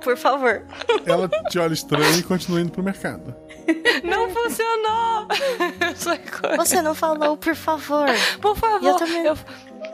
Por 0.07 0.15
favor. 0.15 0.63
Ela 1.05 1.27
te 1.49 1.59
olha 1.59 1.73
estranho 1.73 2.17
e 2.17 2.23
continua 2.23 2.61
indo 2.61 2.71
pro 2.71 2.81
mercado. 2.81 3.35
Não 4.05 4.29
funcionou. 4.29 5.27
Você 6.55 6.81
não 6.81 6.95
falou, 6.95 7.35
por 7.35 7.53
favor. 7.53 8.07
Por 8.41 8.55
favor. 8.55 8.87
Eu 8.87 8.95
também. 8.95 9.25
Eu, 9.25 9.37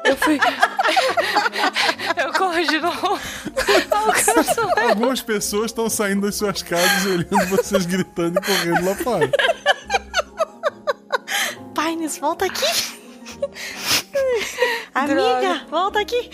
eu 0.06 0.16
fui. 0.18 0.38
eu 2.16 2.32
corro 2.34 2.64
de 2.64 2.80
novo. 2.80 3.20
Alcanço 3.90 4.62
ela. 4.78 4.90
Algumas 4.92 5.24
pessoas 5.24 5.72
estão 5.72 5.90
saindo 5.90 6.22
das 6.22 6.36
suas 6.36 6.62
casas 6.62 7.06
e 7.06 7.08
olhando 7.08 7.48
vocês 7.50 7.88
gritando 7.88 8.38
e 8.38 8.42
correndo 8.46 8.86
lá 8.86 8.96
fora. 8.96 9.32
Pines, 11.74 12.20
volta 12.20 12.46
aqui. 12.46 12.66
Amiga, 14.94 15.66
volta 15.72 16.00
aqui. 16.00 16.30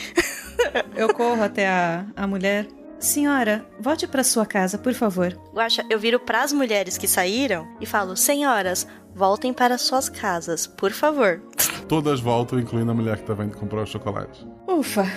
Eu 0.98 1.14
corro 1.14 1.42
até 1.42 1.66
a, 1.66 2.06
a 2.18 2.28
mulher. 2.28 2.68
Senhora, 3.00 3.66
volte 3.80 4.06
pra 4.08 4.24
sua 4.24 4.46
casa, 4.46 4.78
por 4.78 4.94
favor. 4.94 5.34
Guaxa, 5.54 5.86
eu 5.90 5.98
viro 6.00 6.20
pras 6.20 6.52
mulheres 6.52 6.98
que 6.98 7.08
saíram 7.08 7.68
e 7.80 7.86
falo: 7.86 8.16
Senhoras, 8.18 8.86
voltem 9.16 9.54
para 9.54 9.78
suas 9.78 10.10
casas, 10.10 10.68
por 10.68 10.92
favor. 10.92 11.42
Todas 11.88 12.20
voltam, 12.20 12.60
incluindo 12.60 12.92
a 12.92 12.94
mulher 12.94 13.18
que 13.18 13.24
tava 13.24 13.44
indo 13.46 13.58
comprar 13.58 13.82
o 13.82 13.88
chocolate. 13.88 14.46
Ufa. 14.68 15.10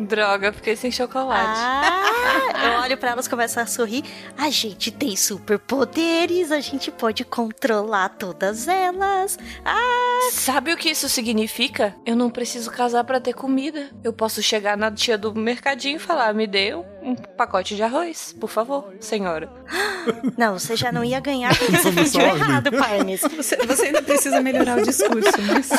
Droga, 0.00 0.52
fiquei 0.52 0.74
sem 0.74 0.90
chocolate. 0.90 1.60
Ah, 1.60 2.64
eu 2.64 2.80
olho 2.82 2.98
pra 2.98 3.10
elas, 3.10 3.28
começo 3.28 3.60
a 3.60 3.66
sorrir. 3.66 4.02
A 4.36 4.50
gente 4.50 4.90
tem 4.90 5.14
superpoderes, 5.14 6.50
a 6.50 6.60
gente 6.60 6.90
pode 6.90 7.24
controlar 7.24 8.08
todas 8.08 8.66
elas. 8.66 9.38
Ah, 9.64 10.28
Sabe 10.32 10.72
o 10.72 10.76
que 10.76 10.90
isso 10.90 11.08
significa? 11.08 11.94
Eu 12.04 12.16
não 12.16 12.30
preciso 12.30 12.70
casar 12.70 13.04
pra 13.04 13.20
ter 13.20 13.34
comida. 13.34 13.90
Eu 14.02 14.12
posso 14.12 14.42
chegar 14.42 14.76
na 14.76 14.90
tia 14.90 15.16
do 15.16 15.32
mercadinho 15.34 15.96
e 15.96 16.00
falar: 16.00 16.34
me 16.34 16.46
dê 16.46 16.74
um, 16.74 16.84
um 17.02 17.14
pacote 17.14 17.76
de 17.76 17.82
arroz, 17.82 18.34
por 18.38 18.48
favor, 18.48 18.94
senhora. 19.00 19.50
não, 20.36 20.58
você 20.58 20.76
já 20.76 20.92
não 20.92 21.04
ia 21.04 21.20
ganhar 21.20 21.56
porque 21.56 21.76
você 21.76 21.90
Não 21.90 21.92
fez 21.92 22.14
errado, 22.14 22.70
Pines. 22.70 23.20
Você, 23.20 23.56
você 23.56 23.86
ainda 23.86 24.02
precisa 24.02 24.40
melhorar 24.40 24.78
o 24.78 24.82
discurso, 24.82 25.30
mas. 25.46 25.70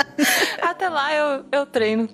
Até 0.62 0.88
lá 0.88 1.14
eu, 1.14 1.44
eu 1.52 1.66
treino. 1.66 2.08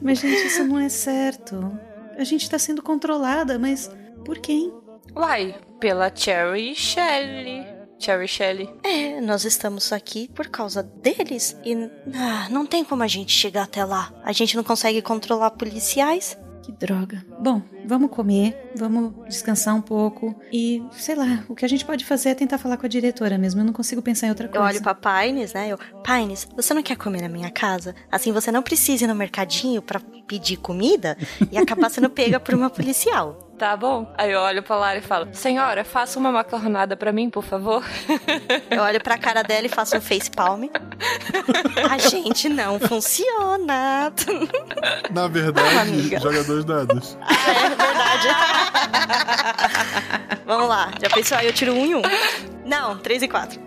Mas, 0.00 0.18
gente, 0.18 0.46
isso 0.46 0.64
não 0.64 0.78
é 0.78 0.88
certo. 0.88 1.78
A 2.18 2.24
gente 2.24 2.48
tá 2.48 2.58
sendo 2.58 2.82
controlada, 2.82 3.58
mas 3.58 3.90
por 4.24 4.38
quem? 4.38 4.72
Uai, 5.14 5.54
pela 5.80 6.10
Cherry 6.14 6.74
Shelley. 6.74 7.66
Cherry 7.98 8.26
Shelley. 8.26 8.70
É, 8.82 9.20
nós 9.20 9.44
estamos 9.44 9.92
aqui 9.92 10.28
por 10.28 10.48
causa 10.48 10.82
deles 10.82 11.56
e 11.64 11.74
ah, 12.14 12.48
não 12.50 12.66
tem 12.66 12.84
como 12.84 13.02
a 13.02 13.06
gente 13.06 13.32
chegar 13.32 13.62
até 13.62 13.84
lá. 13.84 14.12
A 14.24 14.32
gente 14.32 14.56
não 14.56 14.64
consegue 14.64 15.00
controlar 15.00 15.52
policiais. 15.52 16.36
Que 16.62 16.70
droga. 16.70 17.24
Bom, 17.40 17.60
vamos 17.84 18.10
comer, 18.10 18.70
vamos 18.76 19.12
descansar 19.26 19.74
um 19.74 19.80
pouco 19.80 20.34
e, 20.52 20.80
sei 20.92 21.16
lá, 21.16 21.44
o 21.48 21.56
que 21.56 21.64
a 21.64 21.68
gente 21.68 21.84
pode 21.84 22.04
fazer 22.04 22.28
é 22.30 22.34
tentar 22.34 22.56
falar 22.56 22.76
com 22.76 22.86
a 22.86 22.88
diretora 22.88 23.36
mesmo. 23.36 23.60
Eu 23.60 23.64
não 23.64 23.72
consigo 23.72 24.00
pensar 24.00 24.28
em 24.28 24.30
outra 24.30 24.46
Eu 24.46 24.50
coisa. 24.52 24.66
olho 24.66 24.80
pra 24.82 24.94
Pines, 24.94 25.52
né? 25.52 25.68
Eu, 25.68 25.78
Pines, 26.04 26.46
você 26.54 26.72
não 26.72 26.82
quer 26.82 26.96
comer 26.96 27.20
na 27.22 27.28
minha 27.28 27.50
casa? 27.50 27.96
Assim 28.10 28.30
você 28.30 28.52
não 28.52 28.62
precisa 28.62 29.04
ir 29.04 29.08
no 29.08 29.14
mercadinho 29.14 29.82
pra 29.82 30.00
pedir 30.26 30.56
comida 30.56 31.18
e 31.50 31.58
acabar 31.58 31.90
sendo 31.90 32.08
pega 32.08 32.38
por 32.38 32.54
uma 32.54 32.70
policial. 32.70 33.51
Tá 33.62 33.76
bom? 33.76 34.12
Aí 34.18 34.32
eu 34.32 34.40
olho 34.40 34.60
pra 34.60 34.74
Lara 34.74 34.98
e 34.98 35.00
falo: 35.00 35.28
Senhora, 35.32 35.84
faça 35.84 36.18
uma 36.18 36.32
macarronada 36.32 36.96
pra 36.96 37.12
mim, 37.12 37.30
por 37.30 37.44
favor. 37.44 37.84
Eu 38.68 38.82
olho 38.82 39.00
pra 39.00 39.16
cara 39.16 39.44
dela 39.44 39.66
e 39.66 39.68
faço 39.68 39.96
um 39.96 40.00
face 40.00 40.28
palm. 40.28 40.64
A 41.88 41.96
gente 41.96 42.48
não 42.48 42.80
funciona. 42.80 44.12
Na 45.12 45.28
verdade, 45.28 45.78
amiga. 45.78 46.18
joga 46.18 46.42
dois 46.42 46.64
dados. 46.64 47.16
É 47.22 47.68
verdade. 47.68 48.28
Vamos 50.44 50.68
lá. 50.68 50.90
Já 51.00 51.08
pensou? 51.08 51.38
Aí 51.38 51.46
eu 51.46 51.52
tiro 51.52 51.72
um 51.72 51.86
e 51.86 51.94
um. 51.94 52.02
Não, 52.66 52.98
três 52.98 53.22
e 53.22 53.28
quatro. 53.28 53.60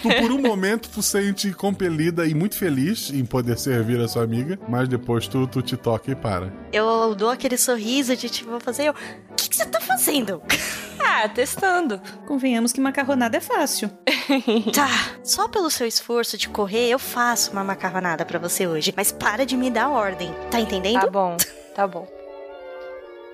Tu, 0.00 0.08
por 0.20 0.32
um 0.32 0.40
momento, 0.40 0.88
tu 0.88 1.02
sente 1.02 1.52
compelida 1.52 2.26
e 2.26 2.34
muito 2.34 2.56
feliz 2.56 3.10
em 3.10 3.24
poder 3.24 3.58
servir 3.58 4.00
a 4.00 4.08
sua 4.08 4.24
amiga, 4.24 4.58
mas 4.68 4.88
depois 4.88 5.26
tu, 5.26 5.46
tu 5.46 5.62
te 5.62 5.76
toca 5.76 6.10
e 6.10 6.14
para. 6.14 6.52
Eu 6.72 7.14
dou 7.14 7.30
aquele 7.30 7.56
sorriso 7.56 8.16
de 8.16 8.28
tipo, 8.28 8.50
vou 8.50 8.60
fazer 8.60 8.84
eu. 8.84 8.92
O 8.92 9.34
que, 9.34 9.48
que 9.48 9.56
você 9.56 9.66
tá 9.66 9.80
fazendo? 9.80 10.42
Ah, 11.04 11.28
testando. 11.28 12.00
Convenhamos 12.26 12.72
que 12.72 12.80
macarronada 12.80 13.36
é 13.36 13.40
fácil. 13.40 13.90
Tá, 14.72 14.88
só 15.22 15.48
pelo 15.48 15.68
seu 15.68 15.86
esforço 15.86 16.38
de 16.38 16.48
correr, 16.48 16.88
eu 16.88 16.98
faço 16.98 17.50
uma 17.50 17.64
macarronada 17.64 18.24
pra 18.24 18.38
você 18.38 18.66
hoje. 18.66 18.94
Mas 18.96 19.10
para 19.10 19.44
de 19.44 19.56
me 19.56 19.68
dar 19.68 19.90
ordem. 19.90 20.32
Tá 20.50 20.60
entendendo? 20.60 21.00
Tá 21.00 21.10
bom, 21.10 21.36
tá 21.74 21.86
bom. 21.88 22.06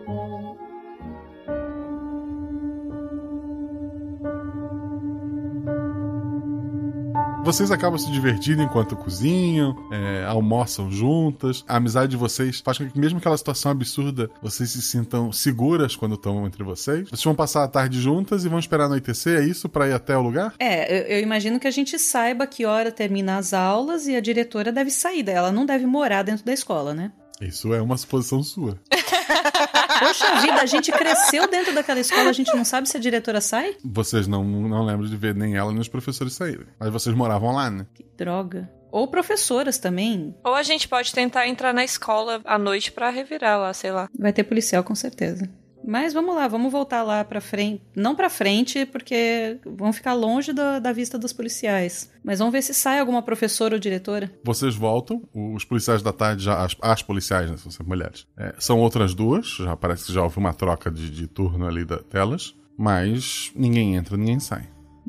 Vocês 7.44 7.72
acabam 7.72 7.98
se 7.98 8.12
divertindo 8.12 8.62
enquanto 8.62 8.96
cozinham, 8.96 9.76
é, 9.92 10.24
almoçam 10.26 10.92
juntas. 10.92 11.64
A 11.68 11.78
amizade 11.78 12.12
de 12.12 12.18
vocês 12.18 12.60
faz 12.60 12.78
com 12.78 12.88
que, 12.88 13.00
mesmo 13.00 13.18
aquela 13.18 13.38
situação 13.38 13.72
absurda, 13.72 14.30
vocês 14.42 14.70
se 14.70 14.82
sintam 14.82 15.32
seguras 15.32 15.96
quando 15.96 16.16
estão 16.16 16.46
entre 16.46 16.64
vocês. 16.64 17.10
Vocês 17.10 17.24
vão 17.24 17.34
passar 17.34 17.64
a 17.64 17.68
tarde 17.68 18.00
juntas 18.00 18.46
e 18.46 18.50
vão 18.50 18.60
esperar 18.60 18.86
anoitecer, 18.86 19.40
é 19.40 19.44
isso? 19.44 19.68
Pra 19.68 19.88
ir 19.88 19.94
até 19.94 20.16
o 20.16 20.22
lugar? 20.22 20.54
É, 20.60 21.16
eu, 21.16 21.18
eu 21.18 21.24
imagino 21.24 21.60
que 21.60 21.68
a 21.68 21.72
gente 21.72 21.98
saiba 21.98 22.46
que 22.46 22.66
hora 22.66 22.92
termina 22.92 23.38
as 23.38 23.54
aulas 23.54 24.06
e 24.06 24.16
a 24.16 24.20
diretora 24.20 24.72
deve 24.72 24.92
sair. 24.92 25.28
Ela 25.28 25.52
não 25.52 25.66
deve 25.66 25.86
morar 25.86 26.24
dentro 26.24 26.46
da 26.46 26.54
escola, 26.54 26.94
né? 26.94 27.12
Isso 27.42 27.74
é 27.74 27.82
uma 27.82 27.98
suposição 27.98 28.44
sua. 28.44 28.78
Poxa 30.00 30.36
vida, 30.42 30.62
a 30.62 30.66
gente 30.66 30.92
cresceu 30.92 31.48
dentro 31.50 31.74
daquela 31.74 32.00
escola, 32.00 32.30
a 32.30 32.34
gente 32.34 32.56
não 32.56 32.66
sabe 32.66 32.88
se 32.88 32.98
a 32.98 33.00
diretora 33.00 33.42
sai? 33.42 33.76
Vocês 33.84 34.28
não, 34.28 34.44
não 34.44 34.84
lembram 34.84 35.08
de 35.08 35.16
ver 35.16 35.36
nem 35.36 35.56
ela 35.56 35.72
nem 35.72 35.82
os 35.82 35.88
professores 35.88 36.34
saírem. 36.34 36.66
Mas 36.80 36.90
vocês 36.90 37.16
moravam 37.16 37.54
lá, 37.54 37.70
né? 37.70 37.86
Que 37.94 38.06
droga. 38.18 38.70
Ou 38.92 39.08
professoras 39.08 39.78
também. 39.78 40.36
Ou 40.44 40.56
a 40.56 40.64
gente 40.64 40.88
pode 40.88 41.14
tentar 41.14 41.48
entrar 41.48 41.74
na 41.74 41.84
escola 41.84 42.42
à 42.44 42.58
noite 42.58 42.92
pra 42.92 43.10
revirar 43.10 43.60
lá, 43.60 43.74
sei 43.74 43.92
lá. 43.92 44.08
Vai 44.18 44.34
ter 44.34 44.44
policial 44.44 44.84
com 44.84 44.96
certeza. 44.96 45.48
Mas 45.86 46.14
vamos 46.14 46.36
lá, 46.36 46.48
vamos 46.48 46.72
voltar 46.72 47.04
lá 47.04 47.24
pra 47.24 47.42
frente. 47.42 47.82
Não 47.96 48.16
pra 48.16 48.30
frente, 48.30 48.86
porque 48.86 49.60
vão 49.66 49.92
ficar 49.94 50.14
longe 50.14 50.54
da, 50.54 50.80
da 50.80 50.92
vista 50.92 51.18
dos 51.18 51.34
policiais. 51.34 52.12
Mas 52.24 52.40
vamos 52.40 52.52
ver 52.52 52.62
se 52.62 52.74
sai 52.74 53.00
alguma 53.00 53.22
professora 53.22 53.76
ou 53.76 53.80
diretora. 53.80 54.32
Vocês 54.44 54.76
voltam, 54.76 55.22
os 55.34 55.66
policiais 55.66 56.02
da 56.02 56.12
tarde, 56.12 56.44
já, 56.44 56.64
as, 56.64 56.76
as 56.82 57.02
policiais, 57.02 57.50
né, 57.50 57.58
são 57.58 57.72
sempre 57.72 57.88
mulheres, 57.88 58.28
é, 58.38 58.54
são 58.60 58.80
outras 58.80 59.14
duas, 59.14 59.48
já 59.48 59.76
parece 59.76 60.06
que 60.06 60.14
já 60.14 60.22
houve 60.22 60.38
uma 60.38 60.54
troca 60.54 60.92
de, 60.92 61.10
de 61.10 61.28
turno 61.28 61.68
ali 61.68 61.86
da, 61.86 61.98
delas, 61.98 62.56
mas 62.78 63.52
ninguém 63.56 63.96
entra, 63.96 64.18
ninguém 64.18 64.40
sai. 64.40 64.68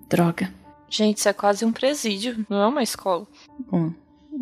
Droga. 0.08 0.52
Gente, 0.88 1.18
isso 1.18 1.28
é 1.28 1.32
quase 1.32 1.64
um 1.64 1.72
presídio, 1.72 2.44
não 2.48 2.62
é 2.62 2.66
uma 2.66 2.82
escola. 2.82 3.26
Bom, 3.70 3.92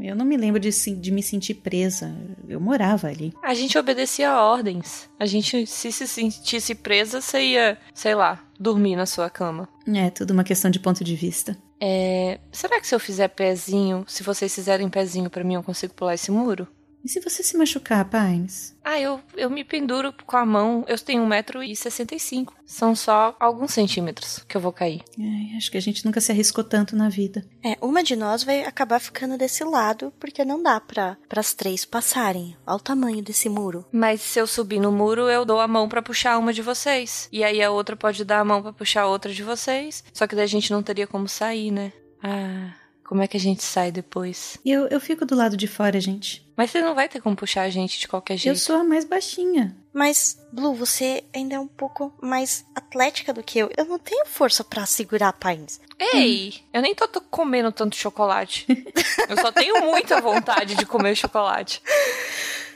eu 0.00 0.14
não 0.14 0.24
me 0.24 0.36
lembro 0.36 0.60
de, 0.60 0.70
de 0.70 1.10
me 1.10 1.22
sentir 1.22 1.54
presa. 1.54 2.14
Eu 2.48 2.60
morava 2.60 3.08
ali. 3.08 3.32
A 3.42 3.54
gente 3.54 3.76
obedecia 3.78 4.30
a 4.30 4.44
ordens. 4.44 5.08
A 5.18 5.26
gente, 5.26 5.66
se 5.66 5.90
se 5.92 6.06
sentisse 6.06 6.74
presa, 6.74 7.20
você 7.20 7.40
ia, 7.40 7.78
sei 7.94 8.14
lá, 8.14 8.42
dormir 8.58 8.96
na 8.96 9.06
sua 9.06 9.28
cama. 9.28 9.68
É 9.86 10.10
tudo 10.10 10.32
uma 10.32 10.44
questão 10.44 10.70
de 10.70 10.80
ponto 10.80 11.02
de 11.02 11.14
vista. 11.14 11.56
É, 11.80 12.40
será 12.50 12.80
que 12.80 12.86
se 12.86 12.94
eu 12.94 13.00
fizer 13.00 13.28
pezinho, 13.28 14.04
se 14.08 14.22
vocês 14.22 14.54
fizerem 14.54 14.88
pezinho 14.88 15.30
pra 15.30 15.44
mim, 15.44 15.54
eu 15.54 15.62
consigo 15.62 15.94
pular 15.94 16.14
esse 16.14 16.30
muro? 16.30 16.66
E 17.04 17.08
se 17.08 17.20
você 17.20 17.42
se 17.42 17.56
machucar, 17.56 18.04
Pines? 18.04 18.76
Ah, 18.84 19.00
eu, 19.00 19.20
eu 19.36 19.50
me 19.50 19.64
penduro 19.64 20.14
com 20.26 20.36
a 20.36 20.44
mão. 20.44 20.84
Eu 20.88 20.98
tenho 20.98 21.22
1,65m. 21.24 22.48
São 22.66 22.94
só 22.94 23.36
alguns 23.38 23.72
centímetros 23.72 24.44
que 24.48 24.56
eu 24.56 24.60
vou 24.60 24.72
cair. 24.72 25.02
É, 25.18 25.56
acho 25.56 25.70
que 25.70 25.78
a 25.78 25.80
gente 25.80 26.04
nunca 26.04 26.20
se 26.20 26.32
arriscou 26.32 26.64
tanto 26.64 26.96
na 26.96 27.08
vida. 27.08 27.46
É, 27.62 27.76
uma 27.80 28.02
de 28.02 28.16
nós 28.16 28.42
vai 28.42 28.64
acabar 28.64 28.98
ficando 28.98 29.38
desse 29.38 29.64
lado, 29.64 30.12
porque 30.18 30.44
não 30.44 30.62
dá 30.62 30.80
pra 30.80 31.16
as 31.30 31.54
três 31.54 31.84
passarem. 31.84 32.56
Olha 32.66 32.76
o 32.76 32.80
tamanho 32.80 33.22
desse 33.22 33.48
muro. 33.48 33.86
Mas 33.92 34.20
se 34.20 34.40
eu 34.40 34.46
subir 34.46 34.80
no 34.80 34.90
muro, 34.90 35.28
eu 35.28 35.44
dou 35.44 35.60
a 35.60 35.68
mão 35.68 35.88
para 35.88 36.02
puxar 36.02 36.38
uma 36.38 36.52
de 36.52 36.62
vocês. 36.62 37.28
E 37.30 37.44
aí 37.44 37.62
a 37.62 37.70
outra 37.70 37.96
pode 37.96 38.24
dar 38.24 38.40
a 38.40 38.44
mão 38.44 38.60
para 38.60 38.72
puxar 38.72 39.06
outra 39.06 39.32
de 39.32 39.42
vocês. 39.42 40.02
Só 40.12 40.26
que 40.26 40.34
daí 40.34 40.44
a 40.44 40.48
gente 40.48 40.72
não 40.72 40.82
teria 40.82 41.06
como 41.06 41.28
sair, 41.28 41.70
né? 41.70 41.92
Ah. 42.22 42.74
Como 43.08 43.22
é 43.22 43.26
que 43.26 43.38
a 43.38 43.40
gente 43.40 43.64
sai 43.64 43.90
depois? 43.90 44.58
Eu, 44.62 44.86
eu 44.88 45.00
fico 45.00 45.24
do 45.24 45.34
lado 45.34 45.56
de 45.56 45.66
fora, 45.66 45.98
gente. 45.98 46.46
Mas 46.54 46.70
você 46.70 46.82
não 46.82 46.94
vai 46.94 47.08
ter 47.08 47.22
como 47.22 47.34
puxar 47.34 47.62
a 47.62 47.70
gente 47.70 47.98
de 47.98 48.06
qualquer 48.06 48.36
jeito. 48.36 48.54
Eu 48.54 48.58
sou 48.60 48.76
a 48.76 48.84
mais 48.84 49.06
baixinha. 49.06 49.74
Mas, 49.94 50.38
Blue, 50.52 50.74
você 50.74 51.24
ainda 51.34 51.54
é 51.54 51.58
um 51.58 51.66
pouco 51.66 52.12
mais 52.20 52.66
atlética 52.74 53.32
do 53.32 53.42
que 53.42 53.60
eu. 53.60 53.70
Eu 53.78 53.86
não 53.86 53.98
tenho 53.98 54.26
força 54.26 54.62
para 54.62 54.84
segurar 54.84 55.32
pães. 55.32 55.80
Ei, 55.98 56.52
hum. 56.54 56.68
eu 56.74 56.82
nem 56.82 56.94
tô, 56.94 57.08
tô 57.08 57.22
comendo 57.22 57.72
tanto 57.72 57.96
chocolate. 57.96 58.66
eu 59.26 59.38
só 59.38 59.50
tenho 59.52 59.86
muita 59.86 60.20
vontade 60.20 60.74
de 60.74 60.84
comer 60.84 61.16
chocolate. 61.16 61.80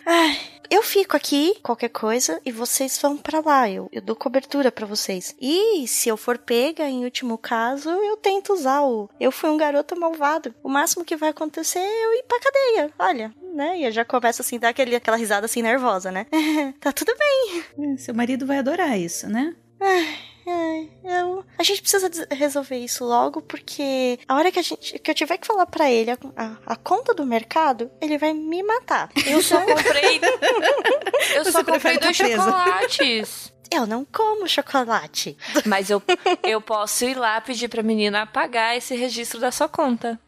Ai, 0.07 0.41
eu 0.73 0.83
fico 0.83 1.15
aqui, 1.15 1.55
qualquer 1.63 1.91
coisa, 1.91 2.41
e 2.47 2.51
vocês 2.51 2.99
vão 2.99 3.19
para 3.19 3.41
lá. 3.41 3.69
Eu, 3.69 3.91
eu 3.93 4.01
dou 4.01 4.17
cobertura 4.17 4.73
para 4.73 4.87
vocês. 4.87 5.37
E 5.39 5.87
se 5.87 6.09
eu 6.09 6.17
for 6.17 6.39
pega, 6.39 6.89
em 6.89 7.05
último 7.05 7.37
caso, 7.37 7.91
eu 7.91 8.17
tento 8.17 8.55
usar 8.55 8.81
o. 8.81 9.11
Eu 9.21 9.31
fui 9.31 9.51
um 9.51 9.59
garoto 9.59 9.95
malvado. 10.01 10.55
O 10.63 10.71
máximo 10.71 11.05
que 11.05 11.15
vai 11.15 11.29
acontecer 11.29 11.79
é 11.79 12.05
eu 12.07 12.15
ir 12.15 12.25
pra 12.27 12.41
cadeia. 12.41 12.91
Olha, 12.99 13.35
né? 13.53 13.81
E 13.81 13.85
eu 13.85 13.93
já 13.93 14.03
começo 14.03 14.41
assim, 14.41 14.59
dar 14.59 14.71
aquele, 14.71 14.97
aquela 14.97 15.19
risada 15.19 15.45
assim 15.45 15.61
nervosa, 15.61 16.11
né? 16.11 16.27
tá 16.81 16.91
tudo 16.91 17.13
bem. 17.19 17.93
É, 17.93 17.97
seu 17.99 18.15
marido 18.15 18.47
vai 18.47 18.57
adorar 18.57 18.99
isso, 18.99 19.29
né? 19.29 19.55
Ai. 19.83 20.91
Eu... 21.05 21.45
A 21.59 21.63
gente 21.63 21.83
precisa 21.83 22.11
resolver 22.31 22.77
isso 22.77 23.05
logo, 23.05 23.41
porque 23.43 24.19
a 24.27 24.35
hora 24.35 24.51
que, 24.51 24.59
a 24.59 24.63
gente, 24.63 24.99
que 24.99 25.11
eu 25.11 25.15
tiver 25.15 25.39
que 25.39 25.47
falar 25.47 25.67
para 25.67 25.91
ele 25.91 26.11
a, 26.11 26.19
a, 26.37 26.57
a, 26.67 26.77
conta 26.77 27.15
do 27.15 27.25
mercado, 27.25 27.91
ele 28.01 28.19
vai 28.19 28.33
me 28.33 28.63
matar. 28.63 29.11
Eu 29.25 29.43
só 29.43 29.61
comprei. 29.61 30.21
eu 31.37 31.45
Você 31.45 31.53
só 31.53 31.65
comprei 31.65 31.99
tá 31.99 32.07
dois 32.07 32.17
chocolates. 32.17 33.53
Eu 33.71 33.87
não 33.87 34.05
como 34.05 34.49
chocolate. 34.49 35.37
Mas 35.65 35.89
eu, 35.89 36.03
eu 36.43 36.61
posso 36.61 37.05
ir 37.05 37.17
lá 37.17 37.41
pedir 37.41 37.69
pra 37.69 37.83
menina 37.83 38.23
apagar 38.23 38.77
esse 38.77 38.95
registro 38.95 39.41
da 39.41 39.51
sua 39.51 39.69
conta. 39.69 40.21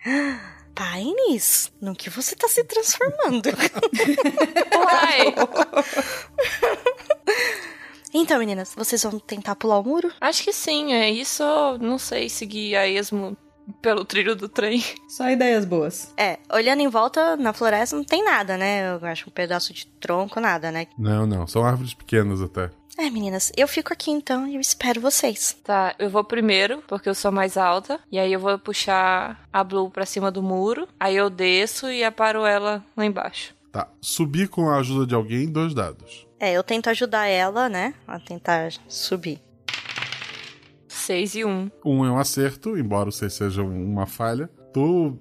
Pines, 0.75 1.71
no 1.81 1.95
que 1.95 2.09
você 2.09 2.35
tá 2.35 2.49
se 2.49 2.65
transformando? 2.65 3.51
Uai! 4.75 5.35
Então, 8.17 8.39
meninas, 8.39 8.73
vocês 8.77 9.03
vão 9.03 9.19
tentar 9.19 9.57
pular 9.57 9.81
o 9.81 9.83
muro? 9.83 10.13
Acho 10.21 10.45
que 10.45 10.53
sim, 10.53 10.93
é 10.93 11.11
isso, 11.11 11.43
não 11.81 11.99
sei, 11.99 12.29
seguir 12.29 12.77
a 12.77 12.87
esmo 12.87 13.37
pelo 13.83 14.05
trilho 14.05 14.37
do 14.37 14.49
trem. 14.49 14.85
Só 15.09 15.29
ideias 15.29 15.65
boas. 15.65 16.15
É, 16.17 16.39
olhando 16.53 16.81
em 16.81 16.89
volta 16.89 17.37
na 17.37 17.53
floresta 17.53 17.97
não 17.97 18.05
tem 18.05 18.25
nada, 18.25 18.57
né? 18.57 18.95
Eu 18.95 19.05
acho 19.07 19.29
um 19.29 19.33
pedaço 19.33 19.73
de 19.73 19.87
tronco, 19.87 20.39
nada, 20.41 20.71
né? 20.71 20.87
Não, 20.97 21.27
não, 21.27 21.45
são 21.47 21.65
árvores 21.65 21.93
pequenas 21.93 22.41
até. 22.41 22.71
É, 22.97 23.11
meninas, 23.11 23.51
eu 23.57 23.67
fico 23.67 23.93
aqui 23.93 24.13
então 24.13 24.47
e 24.47 24.55
eu 24.55 24.61
espero 24.61 25.01
vocês. 25.01 25.57
Tá, 25.65 25.97
eu 25.99 26.09
vou 26.09 26.23
primeiro, 26.23 26.85
porque 26.87 27.09
eu 27.09 27.15
sou 27.15 27.33
mais 27.33 27.57
alta. 27.57 27.99
E 28.13 28.19
aí 28.21 28.33
eu 28.33 28.39
vou 28.39 28.57
puxar 28.59 29.45
a 29.53 29.65
Blue 29.65 29.91
pra 29.91 30.07
cima 30.07 30.31
do 30.31 30.41
muro. 30.43 30.87
Aí 31.01 31.17
eu 31.17 31.29
desço 31.29 31.91
e 31.91 32.05
aparo 32.05 32.47
ela 32.47 32.85
lá 32.97 33.05
embaixo. 33.05 33.53
Tá, 33.73 33.89
subir 34.01 34.49
com 34.49 34.71
a 34.71 34.77
ajuda 34.77 35.05
de 35.05 35.17
alguém, 35.17 35.51
dois 35.51 35.75
dados. 35.75 36.24
É, 36.39 36.53
eu 36.53 36.63
tento 36.63 36.89
ajudar 36.91 37.27
ela, 37.27 37.69
né? 37.69 37.95
A 38.07 38.19
tentar 38.19 38.73
subir. 38.89 39.41
6 40.89 41.35
e 41.35 41.45
1. 41.45 41.49
Um. 41.49 41.71
um 41.85 42.05
é 42.05 42.11
um 42.11 42.19
acerto, 42.19 42.79
embora 42.79 43.09
o 43.09 43.13
6 43.13 43.33
seja 43.33 43.63
uma 43.63 44.07
falha. 44.07 44.49
Tu 44.73 45.19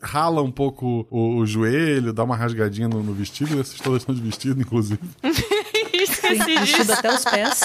rala 0.00 0.42
um 0.42 0.50
pouco 0.50 1.06
o, 1.10 1.38
o 1.38 1.46
joelho, 1.46 2.12
dá 2.12 2.24
uma 2.24 2.36
rasgadinha 2.36 2.88
no, 2.88 3.02
no 3.02 3.12
vestido. 3.12 3.60
Essas 3.60 3.80
todas 3.80 4.02
são 4.02 4.14
de 4.14 4.20
vestido, 4.20 4.60
inclusive. 4.60 5.00
Esqueci 5.92 6.58
disso. 6.60 6.92
até 6.92 7.12
os 7.12 7.24
pés. 7.24 7.60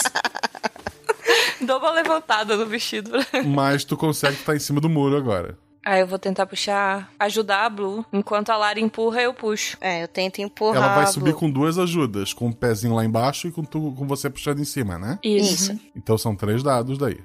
Dou 1.62 1.80
uma 1.80 1.92
levantada 1.92 2.58
no 2.58 2.66
vestido. 2.66 3.12
Mas 3.46 3.84
tu 3.84 3.96
consegue 3.96 4.36
estar 4.36 4.56
em 4.56 4.60
cima 4.60 4.82
do 4.82 4.90
muro 4.90 5.16
agora. 5.16 5.58
Aí 5.86 6.02
eu 6.02 6.08
vou 6.08 6.18
tentar 6.18 6.46
puxar, 6.46 7.12
ajudar 7.20 7.66
a 7.66 7.70
Blue. 7.70 8.06
Enquanto 8.12 8.50
a 8.50 8.58
Lara 8.58 8.80
empurra, 8.80 9.22
eu 9.22 9.34
puxo. 9.34 9.78
É, 9.82 10.04
eu 10.04 10.08
tento 10.08 10.40
empurrar. 10.40 10.84
Ela 10.84 10.96
vai 10.96 11.04
a 11.04 11.08
subir 11.08 11.32
Blue. 11.32 11.40
com 11.40 11.52
duas 11.52 11.78
ajudas, 11.78 12.32
com 12.34 12.48
o 12.48 12.56
pezinho 12.56 12.96
lá 12.96 13.04
embaixo 13.04 13.48
e 13.48 13.52
com, 13.52 13.64
tu, 13.64 13.94
com 13.98 14.08
você 14.08 14.30
puxando 14.30 14.60
em 14.60 14.66
cima, 14.66 14.98
né? 14.98 15.20
Isso. 15.24 15.78
Então 15.96 16.18
são 16.18 16.36
três 16.36 16.64
dados 16.64 16.98
daí. 16.98 17.20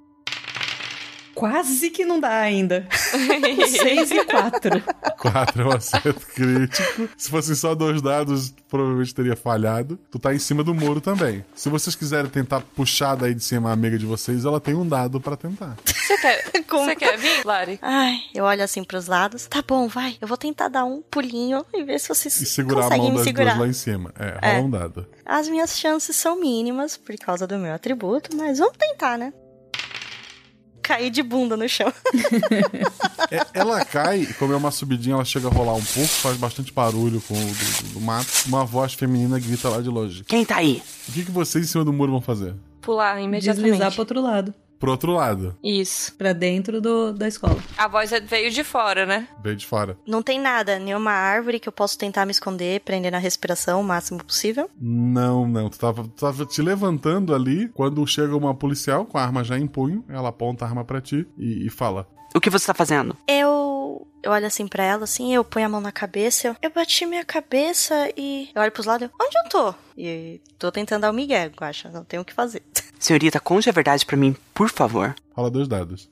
Quase 1.39 1.91
que 1.91 2.05
não 2.05 2.19
dá 2.19 2.37
ainda. 2.41 2.87
Seis 3.69 4.11
e 4.11 4.25
quatro. 4.25 4.83
Quatro 5.19 5.63
é 5.63 5.67
um 5.67 5.73
acerto 5.73 6.27
crítico. 6.35 7.09
Se 7.17 7.31
fossem 7.31 7.55
só 7.55 7.75
dois 7.75 8.03
dados, 8.03 8.53
provavelmente 8.69 9.15
teria 9.15 9.37
falhado. 9.37 9.99
Tu 10.11 10.19
tá 10.19 10.35
em 10.35 10.39
cima 10.39 10.65
do 10.65 10.75
muro 10.75 11.01
também. 11.01 11.45
Se 11.55 11.69
vocês 11.69 11.95
quiserem 11.95 12.31
tentar 12.31 12.61
puxar 12.75 13.15
daí 13.15 13.35
de 13.35 13.43
cima 13.45 13.71
a 13.71 13.73
amiga 13.73 13.99
de 13.99 14.07
vocês, 14.07 14.45
ela 14.45 14.61
tem 14.61 14.75
um 14.75 14.87
dado 14.87 15.21
pra 15.21 15.37
tentar. 15.37 15.77
Você 15.85 16.17
quer, 16.19 16.43
você 16.69 16.97
quer 16.97 17.17
vir, 17.19 17.45
Lari? 17.45 17.79
Ai, 17.83 18.19
eu 18.35 18.45
olho 18.45 18.63
assim 18.63 18.83
pros 18.83 19.07
lados. 19.07 19.47
Tá 19.47 19.63
bom, 19.67 19.89
vai. 19.89 20.17
Eu 20.21 20.27
vou 20.29 20.37
tentar 20.37 20.69
dar 20.69 20.85
um 20.85 21.03
pulinho 21.03 21.65
e 21.73 21.85
ver 21.85 21.99
se 22.01 22.09
vocês 22.09 22.41
E 22.41 22.47
segurar 22.47 22.81
a 22.81 22.83
conseguem 22.85 23.03
mão 23.05 23.11
me 23.13 23.17
das 23.19 23.25
segurar. 23.27 23.45
duas 23.55 23.59
lá 23.61 23.69
em 23.69 23.73
cima. 23.73 24.13
É, 24.19 24.25
rola 24.31 24.41
É. 24.43 24.61
um 24.61 24.71
dado. 24.71 25.07
As 25.25 25.49
minhas 25.49 25.79
chances 25.79 26.17
são 26.17 26.41
mínimas 26.41 26.97
por 26.97 27.15
causa 27.17 27.47
do 27.47 27.59
meu 27.59 27.73
atributo, 27.75 28.37
mas 28.37 28.59
vamos 28.59 28.77
tentar, 28.77 29.17
né? 29.19 29.33
Cair 30.89 31.11
de 31.11 31.23
bunda 31.23 31.57
no 31.57 31.69
chão. 31.69 31.93
É, 33.31 33.45
ela 33.53 33.85
cai, 33.85 34.21
e 34.23 34.33
como 34.35 34.55
é 34.55 34.57
uma 34.57 34.71
subidinha, 34.71 35.15
ela 35.15 35.25
chega 35.25 35.49
a 35.49 35.51
rolar 35.51 35.75
um 35.75 35.83
pouco, 35.85 36.09
faz 36.09 36.37
bastante 36.39 36.73
barulho 36.73 37.21
com 37.29 37.35
o 37.35 37.37
do, 37.37 37.45
do- 37.89 37.93
do 37.95 38.01
mato. 38.01 38.27
Uma 38.47 38.65
voz 38.65 38.95
feminina 38.95 39.39
grita 39.39 39.69
lá 39.69 39.83
de 39.83 39.91
longe. 39.91 40.25
Quem 40.25 40.47
tá 40.47 40.57
aí? 40.57 40.83
O 41.09 41.13
que, 41.13 41.25
que 41.27 41.31
vocês 41.31 41.63
em 41.63 41.69
cima 41.69 41.85
do 41.85 41.93
muro 41.93 42.13
vão 42.13 42.23
fazer? 42.23 42.55
Pular 42.81 43.21
imediatamente. 43.21 43.65
Deslizar 43.73 43.93
pro 43.93 44.01
outro 44.01 44.23
lado. 44.23 44.55
Pro 44.79 44.91
outro 44.93 45.13
lado, 45.13 45.57
Isso. 45.63 46.15
Pra 46.15 46.33
dentro 46.33 46.81
do, 46.81 47.13
da 47.13 47.27
escola. 47.27 47.57
A 47.77 47.89
voz 47.89 48.13
é- 48.13 48.21
veio 48.21 48.51
de 48.51 48.63
fora, 48.63 49.05
né? 49.05 49.27
bem 49.41 49.57
de 49.57 49.67
fora. 49.67 49.99
Não 50.07 50.23
tem 50.23 50.39
nada, 50.41 50.79
nenhuma 50.79 51.11
árvore 51.11 51.59
que 51.59 51.69
eu 51.69 51.73
possa 51.73 51.99
tentar 51.99 52.25
me 52.25 52.31
esconder, 52.33 52.81
prender 52.81 53.11
na 53.11 53.19
respiração 53.19 53.81
o 53.81 53.85
máximo 53.85 54.23
possível. 54.25 54.71
Não, 54.81 55.47
não. 55.49 55.69
Tu 55.69 55.79
tava, 55.79 56.03
tu 56.05 56.11
tava 56.11 56.47
te 56.47 56.63
levantando 56.63 57.35
ali 57.35 57.69
quando 57.69 58.07
chega 58.07 58.37
uma 58.37 58.55
policial 58.55 59.05
com 59.05 59.19
a 59.19 59.23
arma 59.23 59.43
já 59.43 59.59
em 59.59 59.67
punho. 59.67 60.05
Ela 60.09 60.29
aponta 60.29 60.65
a 60.65 60.69
arma 60.69 60.85
pra 60.85 61.01
ti 61.01 61.27
e, 61.37 61.67
e 61.67 61.71
fala: 61.71 62.09
O 62.35 62.41
que 62.41 62.51
você 62.51 62.67
tá 62.67 62.75
fazendo? 62.75 63.17
Eu. 63.27 64.07
Eu 64.21 64.33
olho 64.33 64.47
assim 64.47 64.67
pra 64.67 64.83
ela, 64.83 65.05
assim, 65.05 65.33
eu 65.33 65.45
ponho 65.45 65.67
a 65.67 65.69
mão 65.69 65.81
na 65.81 65.93
cabeça, 65.93 66.49
eu, 66.49 66.57
eu 66.61 66.71
bati 66.71 67.07
minha 67.07 67.25
cabeça 67.25 68.13
e. 68.17 68.51
Eu 68.53 68.61
olho 68.61 68.73
pros 68.73 68.85
lados, 68.85 69.09
eu, 69.09 69.15
onde 69.25 69.37
eu 69.39 69.49
tô? 69.49 69.75
E 69.97 70.41
tô 70.59 70.73
tentando 70.73 71.03
dar 71.03 71.11
o 71.11 71.15
Miguel, 71.15 71.53
eu 71.59 71.67
acho, 71.67 71.89
não 71.89 72.03
tenho 72.05 72.23
o 72.23 72.25
que 72.25 72.35
fazer. 72.35 72.63
Senhorita, 72.99 73.39
conte 73.41 73.69
a 73.69 73.73
verdade 73.73 74.05
pra 74.05 74.17
mim, 74.17 74.37
por 74.53 74.69
favor. 74.71 75.15
Fala 75.35 75.51
dois 75.51 75.69
dados. 75.69 76.11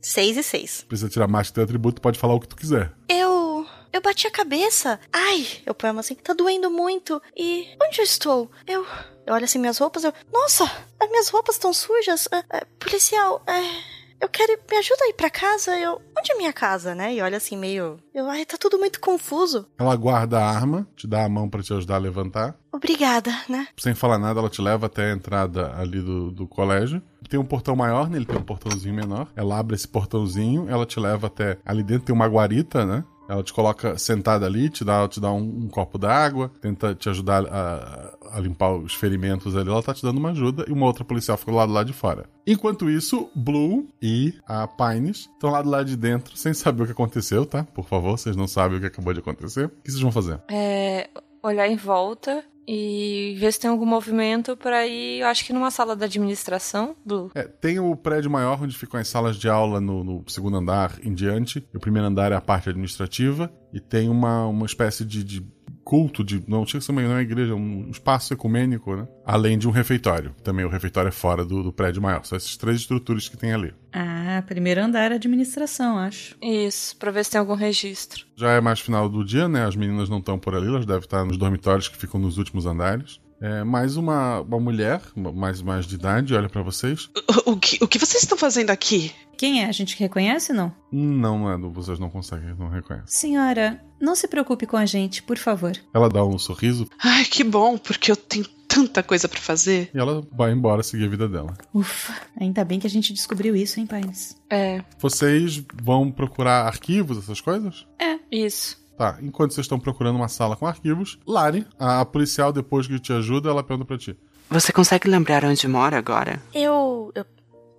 Seis 0.00 0.36
e 0.36 0.42
seis. 0.42 0.84
Precisa 0.88 1.08
tirar 1.08 1.28
mais 1.28 1.48
que 1.48 1.54
teu 1.54 1.64
atributo, 1.64 2.00
pode 2.00 2.18
falar 2.18 2.34
o 2.34 2.40
que 2.40 2.48
tu 2.48 2.56
quiser. 2.56 2.92
Eu. 3.08 3.66
Eu 3.92 4.02
bati 4.02 4.26
a 4.26 4.30
cabeça. 4.30 5.00
Ai, 5.12 5.46
eu 5.64 5.74
ponho 5.74 5.90
a 5.90 5.94
mão 5.94 6.00
assim, 6.00 6.14
tá 6.14 6.32
doendo 6.32 6.70
muito. 6.70 7.20
E. 7.36 7.66
Onde 7.82 8.00
eu 8.00 8.04
estou? 8.04 8.50
Eu. 8.66 8.86
Eu 9.26 9.34
olho 9.34 9.44
assim 9.44 9.58
minhas 9.58 9.78
roupas, 9.78 10.04
eu. 10.04 10.12
Nossa, 10.32 10.64
as 11.00 11.10
minhas 11.10 11.28
roupas 11.28 11.54
estão 11.56 11.72
sujas. 11.72 12.28
Ah, 12.32 12.44
ah, 12.50 12.66
policial, 12.78 13.42
é. 13.46 13.97
Eu 14.20 14.28
quero. 14.28 14.58
Me 14.70 14.76
ajuda 14.76 15.04
a 15.04 15.08
ir 15.08 15.14
pra 15.14 15.30
casa. 15.30 15.78
Eu. 15.78 16.00
Onde 16.18 16.32
é 16.32 16.36
minha 16.36 16.52
casa, 16.52 16.94
né? 16.94 17.14
E 17.14 17.20
olha 17.20 17.36
assim, 17.36 17.56
meio. 17.56 17.98
Eu. 18.12 18.28
Ai, 18.28 18.44
tá 18.44 18.56
tudo 18.58 18.78
muito 18.78 19.00
confuso. 19.00 19.66
Ela 19.78 19.94
guarda 19.96 20.38
a 20.38 20.50
arma, 20.50 20.86
te 20.96 21.06
dá 21.06 21.24
a 21.24 21.28
mão 21.28 21.48
pra 21.48 21.62
te 21.62 21.72
ajudar 21.72 21.96
a 21.96 21.98
levantar. 21.98 22.56
Obrigada, 22.72 23.32
né? 23.48 23.66
Sem 23.76 23.94
falar 23.94 24.18
nada, 24.18 24.40
ela 24.40 24.50
te 24.50 24.60
leva 24.60 24.86
até 24.86 25.10
a 25.10 25.14
entrada 25.14 25.74
ali 25.76 26.00
do, 26.00 26.30
do 26.30 26.46
colégio. 26.46 27.02
Tem 27.28 27.38
um 27.38 27.44
portão 27.44 27.74
maior, 27.74 28.08
nele 28.08 28.24
tem 28.24 28.38
um 28.38 28.42
portãozinho 28.42 28.94
menor. 28.94 29.28
Ela 29.34 29.58
abre 29.58 29.74
esse 29.74 29.86
portãozinho, 29.86 30.68
ela 30.68 30.86
te 30.86 30.98
leva 31.00 31.26
até. 31.26 31.58
Ali 31.64 31.82
dentro 31.82 32.06
tem 32.06 32.14
uma 32.14 32.26
guarita, 32.26 32.84
né? 32.84 33.04
Ela 33.28 33.42
te 33.42 33.52
coloca 33.52 33.98
sentada 33.98 34.46
ali, 34.46 34.70
te 34.70 34.84
dá, 34.84 35.06
te 35.06 35.20
dá 35.20 35.30
um, 35.30 35.64
um 35.64 35.68
copo 35.68 35.98
d'água, 35.98 36.50
tenta 36.60 36.94
te 36.94 37.08
ajudar 37.08 37.44
a, 37.46 38.16
a 38.32 38.40
limpar 38.40 38.72
os 38.72 38.94
ferimentos 38.94 39.54
ali. 39.54 39.68
Ela 39.68 39.82
tá 39.82 39.92
te 39.92 40.02
dando 40.02 40.18
uma 40.18 40.30
ajuda 40.30 40.64
e 40.66 40.72
uma 40.72 40.86
outra 40.86 41.04
policial 41.04 41.36
fica 41.36 41.52
do 41.52 41.56
lado 41.58 41.72
lá 41.72 41.84
de 41.84 41.92
fora. 41.92 42.24
Enquanto 42.46 42.88
isso, 42.88 43.30
Blue 43.34 43.86
e 44.00 44.34
a 44.46 44.66
Pines 44.66 45.28
estão 45.34 45.50
lá 45.50 45.60
do 45.60 45.68
lado 45.68 45.84
de 45.84 45.96
dentro, 45.96 46.36
sem 46.36 46.54
saber 46.54 46.84
o 46.84 46.86
que 46.86 46.92
aconteceu, 46.92 47.44
tá? 47.44 47.64
Por 47.64 47.84
favor, 47.84 48.18
vocês 48.18 48.34
não 48.34 48.48
sabem 48.48 48.78
o 48.78 48.80
que 48.80 48.86
acabou 48.86 49.12
de 49.12 49.20
acontecer. 49.20 49.66
O 49.66 49.68
que 49.82 49.90
vocês 49.90 50.00
vão 50.00 50.12
fazer? 50.12 50.40
É, 50.48 51.10
olhar 51.42 51.68
em 51.68 51.76
volta 51.76 52.42
e 52.70 53.34
ver 53.38 53.50
se 53.50 53.60
tem 53.60 53.70
algum 53.70 53.86
movimento 53.86 54.54
pra 54.54 54.86
ir, 54.86 55.22
acho 55.22 55.42
que 55.42 55.54
numa 55.54 55.70
sala 55.70 55.96
da 55.96 56.04
administração, 56.04 56.94
Blue. 57.02 57.30
É, 57.34 57.44
tem 57.44 57.78
o 57.78 57.96
prédio 57.96 58.30
maior 58.30 58.62
onde 58.62 58.76
ficam 58.76 59.00
as 59.00 59.08
salas 59.08 59.38
de 59.38 59.48
aula 59.48 59.80
no, 59.80 60.04
no 60.04 60.24
segundo 60.28 60.58
andar 60.58 60.98
em 61.02 61.14
diante. 61.14 61.66
O 61.74 61.80
primeiro 61.80 62.06
andar 62.06 62.30
é 62.30 62.34
a 62.34 62.42
parte 62.42 62.68
administrativa. 62.68 63.50
E 63.72 63.80
tem 63.80 64.10
uma, 64.10 64.46
uma 64.46 64.66
espécie 64.66 65.02
de, 65.02 65.24
de 65.24 65.40
culto, 65.88 66.22
de 66.22 66.44
não 66.46 66.66
tinha 66.66 66.78
que 66.78 66.84
ser 66.84 66.92
uma, 66.92 67.00
não 67.00 67.12
é 67.12 67.14
uma 67.14 67.22
igreja, 67.22 67.54
um 67.54 67.88
espaço 67.90 68.34
ecumênico, 68.34 68.94
né? 68.94 69.08
Além 69.24 69.56
de 69.56 69.66
um 69.66 69.70
refeitório. 69.70 70.34
Também 70.44 70.62
o 70.62 70.68
refeitório 70.68 71.08
é 71.08 71.12
fora 71.12 71.46
do, 71.46 71.62
do 71.62 71.72
prédio 71.72 72.02
maior. 72.02 72.22
São 72.26 72.36
essas 72.36 72.58
três 72.58 72.76
estruturas 72.80 73.26
que 73.26 73.38
tem 73.38 73.54
ali. 73.54 73.72
Ah, 73.90 74.42
primeiro 74.46 74.82
andar 74.82 75.10
é 75.10 75.14
administração, 75.14 75.96
acho. 75.96 76.36
Isso, 76.42 76.94
pra 76.98 77.10
ver 77.10 77.24
se 77.24 77.30
tem 77.30 77.38
algum 77.38 77.54
registro. 77.54 78.26
Já 78.36 78.50
é 78.50 78.60
mais 78.60 78.80
final 78.80 79.08
do 79.08 79.24
dia, 79.24 79.48
né? 79.48 79.64
As 79.64 79.76
meninas 79.76 80.10
não 80.10 80.18
estão 80.18 80.38
por 80.38 80.54
ali, 80.54 80.66
elas 80.66 80.84
devem 80.84 81.00
estar 81.00 81.24
nos 81.24 81.38
dormitórios 81.38 81.88
que 81.88 81.96
ficam 81.96 82.20
nos 82.20 82.36
últimos 82.36 82.66
andares. 82.66 83.18
É, 83.40 83.62
mais 83.62 83.96
uma, 83.96 84.40
uma 84.40 84.58
mulher, 84.58 85.00
mais, 85.14 85.62
mais 85.62 85.86
de 85.86 85.94
idade, 85.94 86.34
olha 86.34 86.48
para 86.48 86.62
vocês. 86.62 87.08
O, 87.46 87.52
o, 87.52 87.56
que, 87.56 87.78
o 87.82 87.86
que 87.86 87.98
vocês 87.98 88.22
estão 88.22 88.36
fazendo 88.36 88.70
aqui? 88.70 89.12
Quem 89.36 89.62
é? 89.62 89.66
A 89.66 89.72
gente 89.72 89.96
reconhece, 89.98 90.52
não? 90.52 90.72
Não, 90.90 91.38
não 91.38 91.52
é, 91.52 91.56
vocês 91.70 91.98
não 91.98 92.10
conseguem, 92.10 92.54
não 92.58 92.68
reconhecem. 92.68 93.06
Senhora, 93.06 93.80
não 94.00 94.16
se 94.16 94.26
preocupe 94.26 94.66
com 94.66 94.76
a 94.76 94.84
gente, 94.84 95.22
por 95.22 95.38
favor. 95.38 95.72
Ela 95.94 96.08
dá 96.08 96.24
um 96.24 96.38
sorriso. 96.38 96.88
Ai, 97.02 97.24
que 97.24 97.44
bom, 97.44 97.78
porque 97.78 98.10
eu 98.10 98.16
tenho 98.16 98.44
tanta 98.66 99.02
coisa 99.02 99.28
para 99.28 99.40
fazer. 99.40 99.90
E 99.94 99.98
ela 99.98 100.26
vai 100.32 100.52
embora 100.52 100.82
seguir 100.82 101.04
a 101.04 101.08
vida 101.08 101.28
dela. 101.28 101.56
Ufa, 101.72 102.14
ainda 102.38 102.64
bem 102.64 102.80
que 102.80 102.86
a 102.86 102.90
gente 102.90 103.12
descobriu 103.12 103.54
isso, 103.56 103.78
hein, 103.78 103.86
pais? 103.86 104.36
É. 104.50 104.82
Vocês 104.98 105.64
vão 105.82 106.10
procurar 106.10 106.66
arquivos, 106.66 107.18
essas 107.18 107.40
coisas? 107.40 107.86
É, 107.98 108.18
isso. 108.30 108.76
Tá, 108.98 109.16
enquanto 109.22 109.54
vocês 109.54 109.64
estão 109.64 109.78
procurando 109.78 110.16
uma 110.16 110.26
sala 110.26 110.56
com 110.56 110.66
arquivos, 110.66 111.20
Lari, 111.24 111.64
a 111.78 112.04
policial, 112.04 112.52
depois 112.52 112.88
que 112.88 112.98
te 112.98 113.12
ajuda, 113.12 113.48
ela 113.48 113.62
pergunta 113.62 113.86
pra 113.86 113.96
ti. 113.96 114.18
Você 114.50 114.72
consegue 114.72 115.08
lembrar 115.08 115.44
onde 115.44 115.68
mora 115.68 115.96
agora? 115.96 116.42
Eu. 116.52 117.12
Eu, 117.14 117.24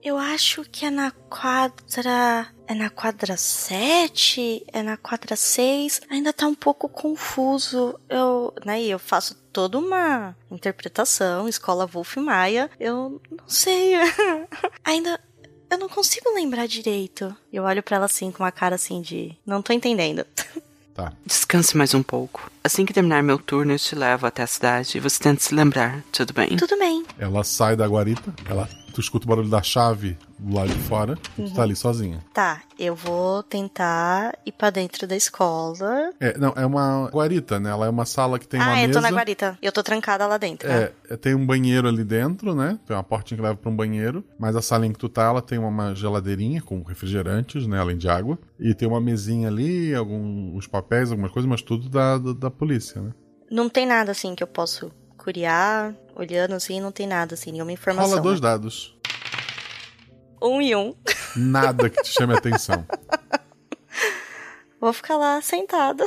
eu 0.01 0.17
acho 0.17 0.63
que 0.71 0.85
é 0.85 0.89
na 0.89 1.11
quadra. 1.11 2.47
É 2.65 2.73
na 2.73 2.89
quadra 2.89 3.35
7? 3.35 4.63
É 4.71 4.81
na 4.81 4.95
quadra 4.95 5.35
6? 5.35 6.01
Ainda 6.09 6.31
tá 6.31 6.47
um 6.47 6.55
pouco 6.55 6.87
confuso. 6.87 7.99
Eu. 8.07 8.53
Né, 8.63 8.81
eu 8.83 8.97
faço 8.97 9.35
toda 9.51 9.77
uma 9.77 10.33
interpretação, 10.49 11.49
escola 11.49 11.85
Wolf 11.85 12.15
Maia. 12.15 12.69
Eu 12.79 13.21
não 13.29 13.49
sei. 13.49 13.95
Ainda. 14.85 15.19
Eu 15.69 15.77
não 15.77 15.89
consigo 15.89 16.33
lembrar 16.33 16.65
direito. 16.65 17.35
Eu 17.51 17.63
olho 17.63 17.83
para 17.83 17.97
ela 17.97 18.05
assim, 18.05 18.31
com 18.31 18.41
uma 18.41 18.53
cara 18.53 18.75
assim 18.75 19.01
de. 19.01 19.37
Não 19.45 19.61
tô 19.61 19.73
entendendo. 19.73 20.25
Tá. 20.99 21.13
Descanse 21.25 21.77
mais 21.77 21.93
um 21.93 22.03
pouco. 22.03 22.51
Assim 22.61 22.85
que 22.85 22.91
terminar 22.91 23.23
meu 23.23 23.37
turno, 23.37 23.71
eu 23.71 23.79
te 23.79 23.95
levo 23.95 24.27
até 24.27 24.43
a 24.43 24.47
cidade 24.47 24.97
e 24.97 24.99
você 24.99 25.17
tenta 25.17 25.41
se 25.41 25.55
lembrar, 25.55 26.03
tudo 26.11 26.33
bem? 26.33 26.57
Tudo 26.57 26.77
bem. 26.77 27.05
Ela 27.17 27.41
sai 27.45 27.77
da 27.77 27.87
guarita, 27.87 28.33
ela, 28.45 28.67
tu 28.99 29.01
escuta 29.01 29.25
o 29.25 29.29
barulho 29.29 29.49
da 29.49 29.63
chave 29.63 30.17
do 30.37 30.55
lado 30.55 30.69
de 30.69 30.79
fora 30.79 31.17
e 31.37 31.43
tu 31.43 31.53
tá 31.53 31.63
ali 31.63 31.75
sozinha. 31.75 32.19
Tá, 32.33 32.61
eu 32.77 32.93
vou 32.93 33.41
tentar 33.41 34.37
ir 34.45 34.51
pra 34.51 34.69
dentro 34.69 35.07
da 35.07 35.15
escola. 35.15 36.11
É, 36.19 36.37
não, 36.37 36.53
é 36.55 36.65
uma 36.65 37.09
guarita, 37.09 37.59
né? 37.59 37.69
Ela 37.69 37.85
é 37.85 37.89
uma 37.89 38.05
sala 38.05 38.37
que 38.37 38.47
tem 38.47 38.59
uma 38.59 38.73
ah, 38.73 38.81
eu 38.81 38.87
mesa. 38.87 38.99
tô 38.99 39.07
na 39.07 39.11
guarita. 39.11 39.57
Eu 39.61 39.71
tô 39.71 39.81
trancada 39.81 40.27
lá 40.27 40.37
dentro. 40.37 40.67
né? 40.67 40.91
É, 41.09 41.15
tem 41.15 41.33
um 41.33 41.45
banheiro 41.45 41.87
ali 41.87 42.03
dentro, 42.03 42.53
né? 42.53 42.77
Tem 42.85 42.95
uma 42.95 43.03
portinha 43.03 43.37
que 43.37 43.43
leva 43.43 43.55
pra 43.55 43.69
um 43.69 43.75
banheiro. 43.75 44.23
Mas 44.37 44.55
a 44.55 44.61
sala 44.61 44.85
em 44.85 44.91
que 44.91 44.99
tu 44.99 45.07
tá, 45.07 45.23
ela 45.23 45.41
tem 45.41 45.57
uma 45.57 45.95
geladeirinha 45.95 46.61
com 46.61 46.83
refrigerantes, 46.83 47.65
né? 47.65 47.79
Além 47.79 47.97
de 47.97 48.09
água. 48.09 48.37
E 48.59 48.73
tem 48.73 48.87
uma 48.87 48.99
mesinha 48.99 49.47
ali, 49.47 49.95
alguns 49.95 50.67
papéis, 50.67 51.09
algumas 51.11 51.31
coisas, 51.31 51.49
mas 51.49 51.61
tudo 51.61 51.87
da, 51.87 52.17
da, 52.17 52.33
da 52.33 52.51
polícia, 52.51 53.01
né? 53.01 53.11
Não 53.49 53.67
tem 53.69 53.85
nada 53.85 54.11
assim 54.11 54.35
que 54.35 54.43
eu 54.43 54.47
posso 54.47 54.91
curiar, 55.29 55.93
olhando 56.15 56.55
assim, 56.55 56.81
não 56.81 56.91
tem 56.91 57.05
nada 57.05 57.35
assim, 57.35 57.51
nenhuma 57.51 57.71
informação. 57.71 58.09
Rola 58.09 58.21
dois 58.21 58.41
né? 58.41 58.49
dados. 58.49 58.97
Um 60.41 60.59
e 60.59 60.75
um. 60.75 60.95
Nada 61.35 61.87
que 61.87 62.01
te 62.01 62.09
chame 62.09 62.33
a 62.33 62.37
atenção. 62.37 62.83
Vou 64.81 64.91
ficar 64.91 65.17
lá 65.17 65.39
sentada. 65.41 66.03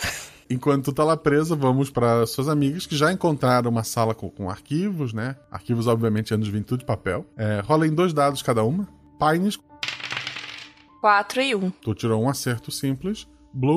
Enquanto 0.51 0.87
tu 0.87 0.93
tá 0.93 1.05
lá 1.05 1.17
presa, 1.17 1.55
vamos 1.55 1.89
para 1.89 2.27
suas 2.27 2.49
amigas 2.49 2.85
que 2.85 2.97
já 2.97 3.13
encontraram 3.13 3.71
uma 3.71 3.85
sala 3.85 4.15
com, 4.15 4.29
com 4.29 4.51
arquivos, 4.51 5.13
né? 5.13 5.37
Arquivos, 5.51 5.87
obviamente, 5.87 6.35
anos 6.35 6.49
20 6.49 6.65
tudo 6.65 6.81
de 6.81 6.87
papel. 6.87 7.25
É, 7.37 7.61
rola 7.61 7.87
em 7.87 7.95
dois 7.95 8.13
dados 8.13 8.43
cada 8.43 8.65
uma. 8.65 8.89
Pines, 9.19 9.59
4 11.01 11.43
e 11.43 11.55
1. 11.55 11.65
Um. 11.65 11.71
tu 11.71 11.95
tirou 11.95 12.23
um 12.23 12.29
acerto 12.29 12.73
simples. 12.73 13.29
Blue, 13.53 13.77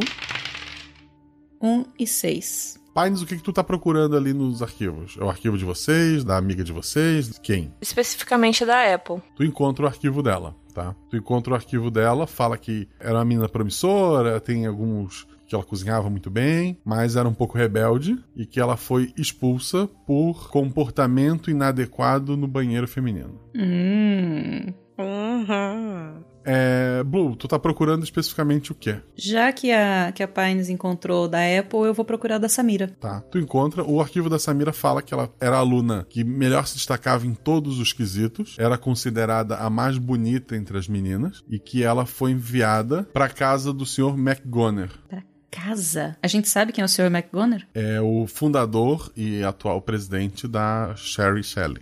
Um 1.61 1.85
e 1.99 2.07
seis. 2.07 2.80
Pines, 2.95 3.22
o 3.22 3.26
que, 3.26 3.35
que 3.35 3.43
tu 3.43 3.51
tá 3.51 3.61
procurando 3.61 4.15
ali 4.15 4.31
nos 4.31 4.61
arquivos? 4.61 5.17
É 5.19 5.23
o 5.23 5.30
arquivo 5.30 5.57
de 5.57 5.65
vocês, 5.65 6.23
da 6.23 6.38
amiga 6.38 6.63
de 6.63 6.72
vocês? 6.72 7.38
Quem? 7.39 7.73
Especificamente 7.81 8.65
da 8.65 8.93
Apple. 8.93 9.22
Tu 9.35 9.43
encontra 9.43 9.84
o 9.84 9.88
arquivo 9.88 10.23
dela, 10.23 10.55
tá? 10.73 10.95
Tu 11.09 11.17
encontra 11.17 11.51
o 11.51 11.55
arquivo 11.57 11.91
dela, 11.91 12.26
fala 12.26 12.57
que 12.57 12.88
era 12.97 13.15
uma 13.17 13.26
menina 13.26 13.49
promissora, 13.49 14.39
tem 14.39 14.65
alguns 14.65 15.27
que 15.45 15.53
ela 15.53 15.63
cozinhava 15.63 16.09
muito 16.09 16.31
bem, 16.31 16.80
mas 16.85 17.17
era 17.17 17.27
um 17.27 17.34
pouco 17.34 17.57
rebelde 17.57 18.17
e 18.34 18.45
que 18.45 18.61
ela 18.61 18.77
foi 18.77 19.11
expulsa 19.17 19.89
por 20.07 20.49
comportamento 20.49 21.51
inadequado 21.51 22.38
no 22.38 22.47
banheiro 22.47 22.88
feminino. 22.88 23.41
Hum. 23.53 24.73
Uhum. 24.97 26.35
É, 26.45 27.03
Blue, 27.03 27.35
tu 27.35 27.47
tá 27.47 27.57
procurando 27.57 28.03
especificamente 28.03 28.72
o 28.72 28.76
quê? 28.76 28.97
Já 29.15 29.51
que 29.51 29.72
a, 29.72 30.11
que 30.13 30.22
a 30.22 30.27
Pines 30.27 30.69
encontrou 30.69 31.27
da 31.27 31.39
Apple, 31.39 31.80
eu 31.80 31.93
vou 31.93 32.05
procurar 32.05 32.38
da 32.38 32.47
Samira. 32.47 32.95
Tá. 32.99 33.22
Tu 33.31 33.39
encontra, 33.39 33.84
o 33.84 33.99
arquivo 33.99 34.30
da 34.30 34.38
Samira 34.38 34.72
fala 34.72 35.01
que 35.01 35.13
ela 35.13 35.34
era 35.39 35.55
a 35.55 35.59
aluna 35.59 36.05
que 36.07 36.23
melhor 36.23 36.67
se 36.67 36.76
destacava 36.76 37.26
em 37.26 37.34
todos 37.34 37.80
os 37.80 37.91
quesitos, 37.91 38.55
era 38.59 38.77
considerada 38.77 39.57
a 39.57 39.69
mais 39.69 39.97
bonita 39.97 40.55
entre 40.55 40.77
as 40.77 40.88
meninas 40.88 41.43
e 41.49 41.57
que 41.57 41.84
ela 41.84 42.05
foi 42.05 42.31
enviada 42.31 43.03
pra 43.11 43.27
casa 43.27 43.73
do 43.73 43.85
Sr. 43.85 44.15
McGoner. 44.17 44.91
Pra 45.09 45.23
casa? 45.49 46.17
A 46.22 46.27
gente 46.27 46.47
sabe 46.47 46.72
quem 46.72 46.81
é 46.81 46.85
o 46.85 46.89
Sr. 46.89 47.05
McGoner? 47.05 47.67
É 47.73 47.99
o 48.01 48.27
fundador 48.27 49.11
e 49.15 49.43
atual 49.43 49.81
presidente 49.81 50.47
da 50.47 50.93
Sherry 50.95 51.43
Shelley. 51.43 51.81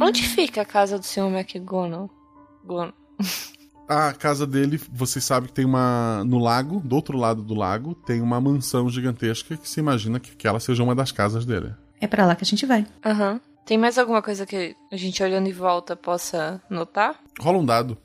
Onde 0.00 0.22
fica 0.22 0.62
a 0.62 0.64
casa 0.64 0.98
do 0.98 1.04
Sr. 1.04 1.26
McGonagall? 1.26 2.10
A 3.88 4.12
casa 4.12 4.46
dele, 4.46 4.78
vocês 4.92 5.24
sabem 5.24 5.48
que 5.48 5.54
tem 5.54 5.64
uma. 5.64 6.22
No 6.26 6.36
lago, 6.38 6.78
do 6.84 6.94
outro 6.94 7.16
lado 7.16 7.42
do 7.42 7.54
lago, 7.54 7.94
tem 7.94 8.20
uma 8.20 8.38
mansão 8.38 8.90
gigantesca 8.90 9.56
que 9.56 9.66
se 9.66 9.80
imagina 9.80 10.20
que, 10.20 10.36
que 10.36 10.46
ela 10.46 10.60
seja 10.60 10.82
uma 10.82 10.94
das 10.94 11.10
casas 11.10 11.46
dele. 11.46 11.74
É 11.98 12.06
pra 12.06 12.26
lá 12.26 12.36
que 12.36 12.44
a 12.44 12.46
gente 12.46 12.66
vai. 12.66 12.86
Aham. 13.02 13.40
Tem 13.64 13.78
mais 13.78 13.96
alguma 13.96 14.20
coisa 14.20 14.44
que 14.44 14.76
a 14.92 14.96
gente 14.96 15.22
olhando 15.22 15.48
em 15.48 15.52
volta 15.52 15.96
possa 15.96 16.60
notar? 16.68 17.18
Rola 17.40 17.58
um 17.58 17.64
dado. 17.64 17.96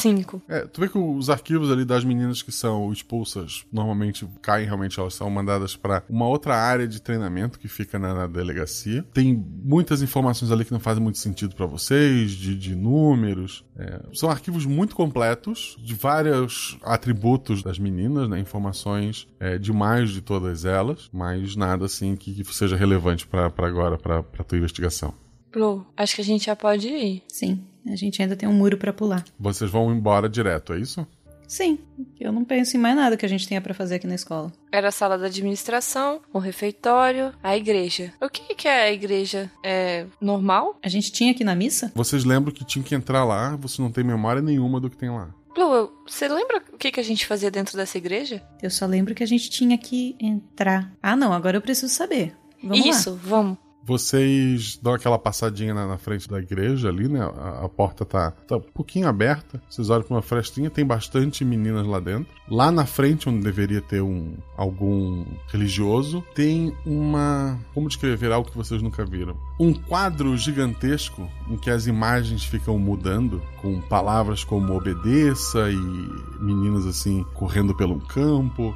Cinco. 0.00 0.42
É, 0.48 0.60
tu 0.60 0.80
vê 0.80 0.88
que 0.88 0.98
os 0.98 1.28
arquivos 1.28 1.70
ali 1.70 1.84
das 1.84 2.04
meninas 2.04 2.42
que 2.42 2.50
são 2.50 2.92
expulsas 2.92 3.64
normalmente 3.72 4.26
caem, 4.40 4.66
realmente 4.66 4.98
elas 4.98 5.14
são 5.14 5.28
mandadas 5.30 5.76
pra 5.76 6.02
uma 6.08 6.26
outra 6.26 6.56
área 6.56 6.88
de 6.88 7.00
treinamento 7.00 7.58
que 7.58 7.68
fica 7.68 7.98
na, 7.98 8.14
na 8.14 8.26
delegacia. 8.26 9.04
Tem 9.12 9.34
muitas 9.34 10.02
informações 10.02 10.50
ali 10.50 10.64
que 10.64 10.72
não 10.72 10.80
fazem 10.80 11.02
muito 11.02 11.18
sentido 11.18 11.54
pra 11.54 11.66
vocês, 11.66 12.32
de, 12.32 12.56
de 12.56 12.74
números. 12.74 13.64
É, 13.76 14.00
são 14.14 14.30
arquivos 14.30 14.64
muito 14.64 14.96
completos, 14.96 15.76
de 15.78 15.94
vários 15.94 16.78
atributos 16.82 17.62
das 17.62 17.78
meninas, 17.78 18.28
né? 18.28 18.38
Informações 18.38 19.28
é, 19.38 19.58
demais 19.58 20.10
de 20.10 20.20
todas 20.20 20.64
elas, 20.64 21.08
mas 21.12 21.54
nada 21.56 21.84
assim 21.84 22.16
que, 22.16 22.32
que 22.32 22.54
seja 22.54 22.76
relevante 22.76 23.26
pra 23.26 23.50
pra 23.50 23.66
agora, 23.66 23.98
pra 23.98 24.44
tua 24.44 24.58
investigação. 24.58 25.14
Blue, 25.52 25.84
acho 25.96 26.14
que 26.14 26.20
a 26.20 26.24
gente 26.24 26.46
já 26.46 26.54
pode 26.54 26.88
ir. 26.88 27.22
Sim, 27.28 27.64
a 27.86 27.96
gente 27.96 28.20
ainda 28.22 28.36
tem 28.36 28.48
um 28.48 28.52
muro 28.52 28.76
pra 28.76 28.92
pular. 28.92 29.24
Vocês 29.38 29.70
vão 29.70 29.92
embora 29.92 30.28
direto, 30.28 30.72
é 30.72 30.78
isso? 30.78 31.06
Sim, 31.50 31.80
eu 32.20 32.30
não 32.30 32.44
penso 32.44 32.76
em 32.76 32.80
mais 32.80 32.94
nada 32.94 33.16
que 33.16 33.26
a 33.26 33.28
gente 33.28 33.48
tenha 33.48 33.60
pra 33.60 33.74
fazer 33.74 33.96
aqui 33.96 34.06
na 34.06 34.14
escola. 34.14 34.52
Era 34.70 34.86
a 34.86 34.92
sala 34.92 35.18
da 35.18 35.26
administração, 35.26 36.20
o 36.32 36.38
refeitório, 36.38 37.34
a 37.42 37.56
igreja. 37.56 38.12
O 38.20 38.28
que, 38.28 38.54
que 38.54 38.68
é 38.68 38.82
a 38.84 38.92
igreja? 38.92 39.50
É 39.64 40.06
normal? 40.20 40.78
A 40.80 40.88
gente 40.88 41.10
tinha 41.10 41.32
aqui 41.32 41.42
na 41.42 41.56
missa? 41.56 41.90
Vocês 41.92 42.24
lembram 42.24 42.54
que 42.54 42.64
tinha 42.64 42.84
que 42.84 42.94
entrar 42.94 43.24
lá, 43.24 43.56
você 43.56 43.82
não 43.82 43.90
tem 43.90 44.04
memória 44.04 44.40
nenhuma 44.40 44.78
do 44.78 44.88
que 44.88 44.96
tem 44.96 45.10
lá. 45.10 45.34
Blue, 45.52 45.90
você 46.06 46.28
lembra 46.28 46.62
o 46.72 46.78
que, 46.78 46.92
que 46.92 47.00
a 47.00 47.02
gente 47.02 47.26
fazia 47.26 47.50
dentro 47.50 47.76
dessa 47.76 47.98
igreja? 47.98 48.40
Eu 48.62 48.70
só 48.70 48.86
lembro 48.86 49.12
que 49.12 49.24
a 49.24 49.26
gente 49.26 49.50
tinha 49.50 49.76
que 49.76 50.14
entrar. 50.20 50.92
Ah, 51.02 51.16
não, 51.16 51.32
agora 51.32 51.56
eu 51.56 51.60
preciso 51.60 51.92
saber. 51.92 52.32
Vamos 52.62 52.86
Isso, 52.86 53.10
lá. 53.10 53.18
vamos. 53.24 53.58
Vocês 53.84 54.78
dão 54.80 54.94
aquela 54.94 55.18
passadinha 55.18 55.74
na, 55.74 55.86
na 55.86 55.98
frente 55.98 56.28
da 56.28 56.38
igreja 56.38 56.88
ali, 56.88 57.08
né? 57.08 57.20
A, 57.20 57.64
a 57.64 57.68
porta 57.68 58.04
tá, 58.04 58.30
tá 58.30 58.56
um 58.56 58.60
pouquinho 58.60 59.08
aberta. 59.08 59.60
Vocês 59.68 59.90
olham 59.90 60.04
pra 60.04 60.16
uma 60.16 60.22
frestinha, 60.22 60.70
tem 60.70 60.84
bastante 60.84 61.44
meninas 61.44 61.86
lá 61.86 61.98
dentro. 61.98 62.32
Lá 62.48 62.70
na 62.70 62.86
frente, 62.86 63.28
onde 63.28 63.42
deveria 63.42 63.80
ter 63.80 64.02
um 64.02 64.34
algum 64.56 65.24
religioso, 65.48 66.22
tem 66.34 66.74
uma. 66.84 67.58
Como 67.72 67.88
descrever 67.88 68.32
algo 68.32 68.50
que 68.50 68.56
vocês 68.56 68.82
nunca 68.82 69.04
viram? 69.04 69.36
Um 69.58 69.72
quadro 69.72 70.36
gigantesco 70.36 71.28
em 71.48 71.56
que 71.56 71.70
as 71.70 71.86
imagens 71.86 72.44
ficam 72.44 72.78
mudando, 72.78 73.42
com 73.60 73.80
palavras 73.80 74.44
como 74.44 74.74
obedeça 74.74 75.70
e 75.70 76.42
meninas 76.42 76.86
assim 76.86 77.24
correndo 77.34 77.74
pelo 77.74 77.98
campo. 78.00 78.74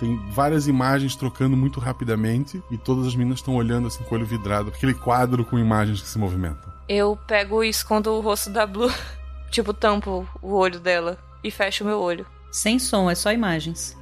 Tem 0.00 0.16
várias 0.30 0.66
imagens 0.66 1.14
trocando 1.14 1.54
muito 1.54 1.78
rapidamente 1.78 2.62
e 2.70 2.78
todas 2.78 3.06
as 3.06 3.14
meninas 3.14 3.40
estão 3.40 3.54
olhando 3.54 3.86
assim 3.86 4.02
com 4.02 4.14
o 4.14 4.18
olho 4.18 4.26
vidrado, 4.26 4.70
aquele 4.70 4.94
quadro 4.94 5.44
com 5.44 5.58
imagens 5.58 6.00
que 6.00 6.08
se 6.08 6.18
movimentam. 6.18 6.72
Eu 6.88 7.18
pego 7.26 7.62
e 7.62 7.68
escondo 7.68 8.10
o 8.10 8.20
rosto 8.20 8.48
da 8.48 8.66
Blue, 8.66 8.90
tipo, 9.52 9.74
tampo 9.74 10.26
o 10.40 10.54
olho 10.54 10.80
dela 10.80 11.18
e 11.44 11.50
fecho 11.50 11.84
o 11.84 11.86
meu 11.86 12.00
olho. 12.00 12.26
Sem 12.50 12.78
som, 12.78 13.10
é 13.10 13.14
só 13.14 13.30
imagens. 13.30 13.96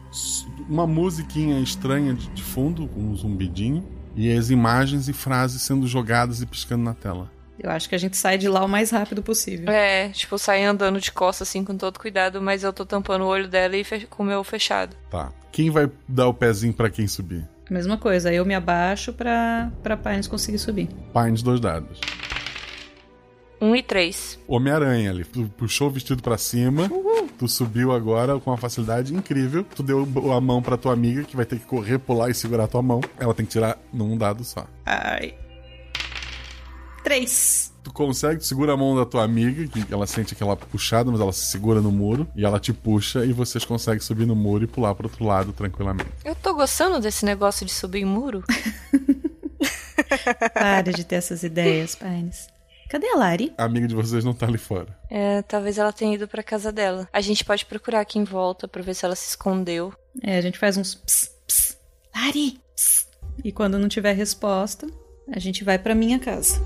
Uma 0.69 0.87
musiquinha 0.87 1.61
estranha 1.61 2.15
de 2.15 2.43
fundo, 2.43 2.87
com 2.87 3.01
um 3.01 3.17
zumbidinho, 3.17 3.85
e 4.15 4.33
as 4.33 4.51
imagens 4.51 5.09
e 5.09 5.13
frases 5.13 5.63
sendo 5.63 5.87
jogadas 5.87 6.41
e 6.41 6.47
piscando 6.47 6.85
na 6.85 6.95
tela. 6.95 7.31
Eu 7.61 7.71
acho 7.71 7.89
que 7.89 7.95
a 7.95 7.99
gente 7.99 8.17
sai 8.17 8.39
de 8.39 8.49
lá 8.49 8.65
o 8.65 8.69
mais 8.69 8.91
rápido 8.91 9.23
possível. 9.23 9.69
É, 9.69 10.11
tipo, 10.11 10.39
sair 10.39 10.65
andando 10.65 11.01
de 11.01 11.11
costas 11.11 11.49
assim 11.49 11.65
com 11.65 11.77
todo 11.77 11.99
cuidado, 11.99 12.41
mas 12.41 12.63
eu 12.63 12.73
tô 12.73 12.87
tampando 12.87 13.23
o 13.23 13.27
olho 13.27 13.49
dela 13.49 13.77
e 13.77 13.85
com 14.09 14.23
o 14.23 14.27
meu 14.27 14.45
fechado. 14.45 14.97
Tá. 15.11 15.33
Quem 15.51 15.71
vai 15.71 15.91
dar 16.07 16.29
o 16.29 16.35
pezinho 16.35 16.73
pra 16.73 16.89
quem 16.89 17.09
subir? 17.09 17.49
Mesma 17.69 17.99
coisa, 17.99 18.33
eu 18.33 18.45
me 18.45 18.55
abaixo 18.55 19.13
pra, 19.13 19.71
pra 19.83 19.97
Pines 19.97 20.27
conseguir 20.27 20.59
subir. 20.59 20.89
Pines, 21.13 21.43
dois 21.43 21.61
dados. 21.61 22.01
Um 23.61 23.75
e 23.75 23.83
três. 23.83 24.39
Homem-Aranha 24.47 25.11
ali. 25.11 25.25
Tu 25.25 25.51
puxou 25.57 25.89
o 25.89 25.91
vestido 25.91 26.23
pra 26.23 26.39
cima, 26.39 26.89
tu 27.37 27.49
subiu 27.49 27.91
agora 27.93 28.39
com 28.39 28.51
uma 28.51 28.57
facilidade 28.57 29.13
incrível. 29.13 29.67
Tu 29.75 29.83
deu 29.83 30.07
a 30.33 30.41
mão 30.41 30.63
pra 30.63 30.77
tua 30.77 30.93
amiga, 30.93 31.25
que 31.25 31.37
vai 31.37 31.45
ter 31.45 31.59
que 31.59 31.67
correr, 31.67 31.99
pular 31.99 32.31
e 32.31 32.35
segurar 32.35 32.65
a 32.65 32.69
tua 32.69 32.83
mão. 32.83 33.01
Ela 33.19 33.35
tem 33.35 33.45
que 33.45 33.51
tirar 33.51 33.77
num 33.93 34.17
dado 34.17 34.45
só. 34.45 34.65
Ai. 34.87 35.35
Três. 37.03 37.73
Tu 37.83 37.93
consegue, 37.93 38.41
tu 38.41 38.47
segura 38.47 38.75
a 38.75 38.77
mão 38.77 38.95
da 38.95 39.07
tua 39.07 39.25
amiga, 39.25 39.67
que 39.67 39.93
ela 39.93 40.07
sente 40.07 40.35
aquela 40.35 40.57
puxada, 40.57 41.11
mas 41.11 41.21
ela 41.21 41.33
se 41.33 41.47
segura 41.47 41.81
no 41.81 41.91
muro, 41.91 42.29
e 42.37 42.45
ela 42.45 42.61
te 42.61 42.73
puxa, 42.73 43.25
e 43.25 43.33
vocês 43.33 43.65
conseguem 43.65 44.01
subir 44.01 44.27
no 44.27 44.37
muro 44.37 44.65
e 44.65 44.67
pular 44.67 44.95
pro 44.95 45.09
outro 45.09 45.25
lado 45.25 45.53
tranquilamente. 45.53 46.11
Eu 46.25 46.35
tô 46.35 46.55
gostando 46.55 47.01
desse 47.01 47.25
negócio 47.25 47.65
de 47.65 47.73
subir 47.73 48.01
em 48.01 48.05
muro. 48.05 48.45
Para 50.53 50.93
de 50.93 51.05
ter 51.05 51.17
essas 51.17 51.43
ideias, 51.43 51.95
Pines. 51.95 52.49
Cadê 52.89 53.07
a 53.07 53.17
Lari? 53.17 53.53
A 53.59 53.65
amiga 53.65 53.87
de 53.87 53.95
vocês 53.95 54.25
não 54.25 54.33
tá 54.33 54.47
ali 54.47 54.57
fora. 54.57 54.97
É, 55.11 55.43
talvez 55.43 55.77
ela 55.77 55.93
tenha 55.93 56.15
ido 56.15 56.27
pra 56.27 56.43
casa 56.43 56.73
dela. 56.73 57.07
A 57.13 57.21
gente 57.21 57.45
pode 57.45 57.67
procurar 57.67 58.01
aqui 58.01 58.19
em 58.19 58.25
volta 58.25 58.67
pra 58.67 58.83
ver 58.83 58.95
se 58.95 59.05
ela 59.05 59.15
se 59.15 59.29
escondeu. 59.29 59.93
É, 60.23 60.39
a 60.39 60.41
gente 60.41 60.59
faz 60.59 60.79
uns 60.79 60.95
ps, 60.95 61.31
ps. 61.47 61.79
Lari! 62.17 62.59
Ps. 62.75 63.07
E 63.45 63.53
quando 63.53 63.79
não 63.79 63.89
tiver 63.89 64.15
resposta, 64.15 64.87
a 65.31 65.39
gente 65.39 65.65
vai 65.65 65.79
pra 65.79 65.95
minha 65.95 66.19
casa. 66.19 66.59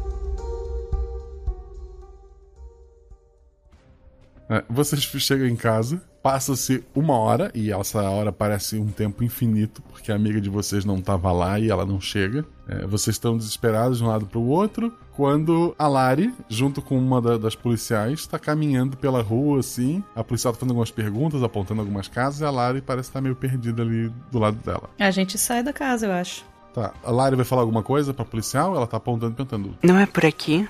É, 4.57 4.65
vocês 4.69 5.01
chegam 5.03 5.47
em 5.47 5.57
casa, 5.57 6.01
passa-se 6.23 6.85
uma 6.95 7.17
hora, 7.19 7.51
e 7.55 7.73
essa 7.73 8.01
hora 8.03 8.31
parece 8.33 8.77
um 8.79 8.87
tempo 8.89 9.25
infinito, 9.25 9.83
porque 9.83 10.13
a 10.13 10.15
amiga 10.15 10.41
de 10.41 10.49
vocês 10.51 10.85
não 10.85 10.97
estava 10.99 11.33
lá 11.33 11.59
e 11.59 11.71
ela 11.71 11.85
não 11.87 12.01
chega. 12.01 12.45
É, 12.69 12.87
vocês 12.87 13.15
estão 13.17 13.37
desesperados 13.37 13.99
de 13.99 14.05
um 14.05 14.09
lado 14.09 14.27
para 14.27 14.39
o 14.39 14.47
outro, 14.47 14.93
quando 15.17 15.75
a 15.79 15.87
Lari, 15.89 16.33
junto 16.49 16.81
com 16.81 16.97
uma 16.99 17.21
da- 17.21 17.37
das 17.37 17.55
policiais, 17.55 18.21
está 18.21 18.39
caminhando 18.39 18.97
pela 18.97 19.21
rua 19.23 19.61
assim. 19.61 20.03
A 20.15 20.25
policial 20.25 20.53
tá 20.53 20.59
fazendo 20.61 20.71
algumas 20.71 20.91
perguntas, 20.91 21.43
apontando 21.43 21.81
algumas 21.81 22.09
casas, 22.09 22.41
e 22.41 22.45
a 22.45 22.51
Lari 22.51 22.81
parece 22.81 23.09
estar 23.11 23.21
meio 23.21 23.37
perdida 23.37 23.83
ali 23.83 24.11
do 24.31 24.39
lado 24.39 24.57
dela. 24.65 24.89
A 24.99 25.11
gente 25.11 25.37
sai 25.39 25.63
da 25.63 25.73
casa, 25.73 26.07
eu 26.07 26.13
acho. 26.13 26.45
Tá, 26.73 26.95
a 27.05 27.11
Lari 27.11 27.37
vai 27.37 27.45
falar 27.45 27.61
alguma 27.63 27.83
coisa 27.83 28.15
pra 28.15 28.25
policial? 28.25 28.75
Ela 28.75 28.87
tá 28.87 28.97
apontando 28.97 29.33
e 29.33 29.37
perguntando. 29.37 29.77
Não 29.83 29.99
é 29.99 30.07
por 30.07 30.25
aqui? 30.25 30.67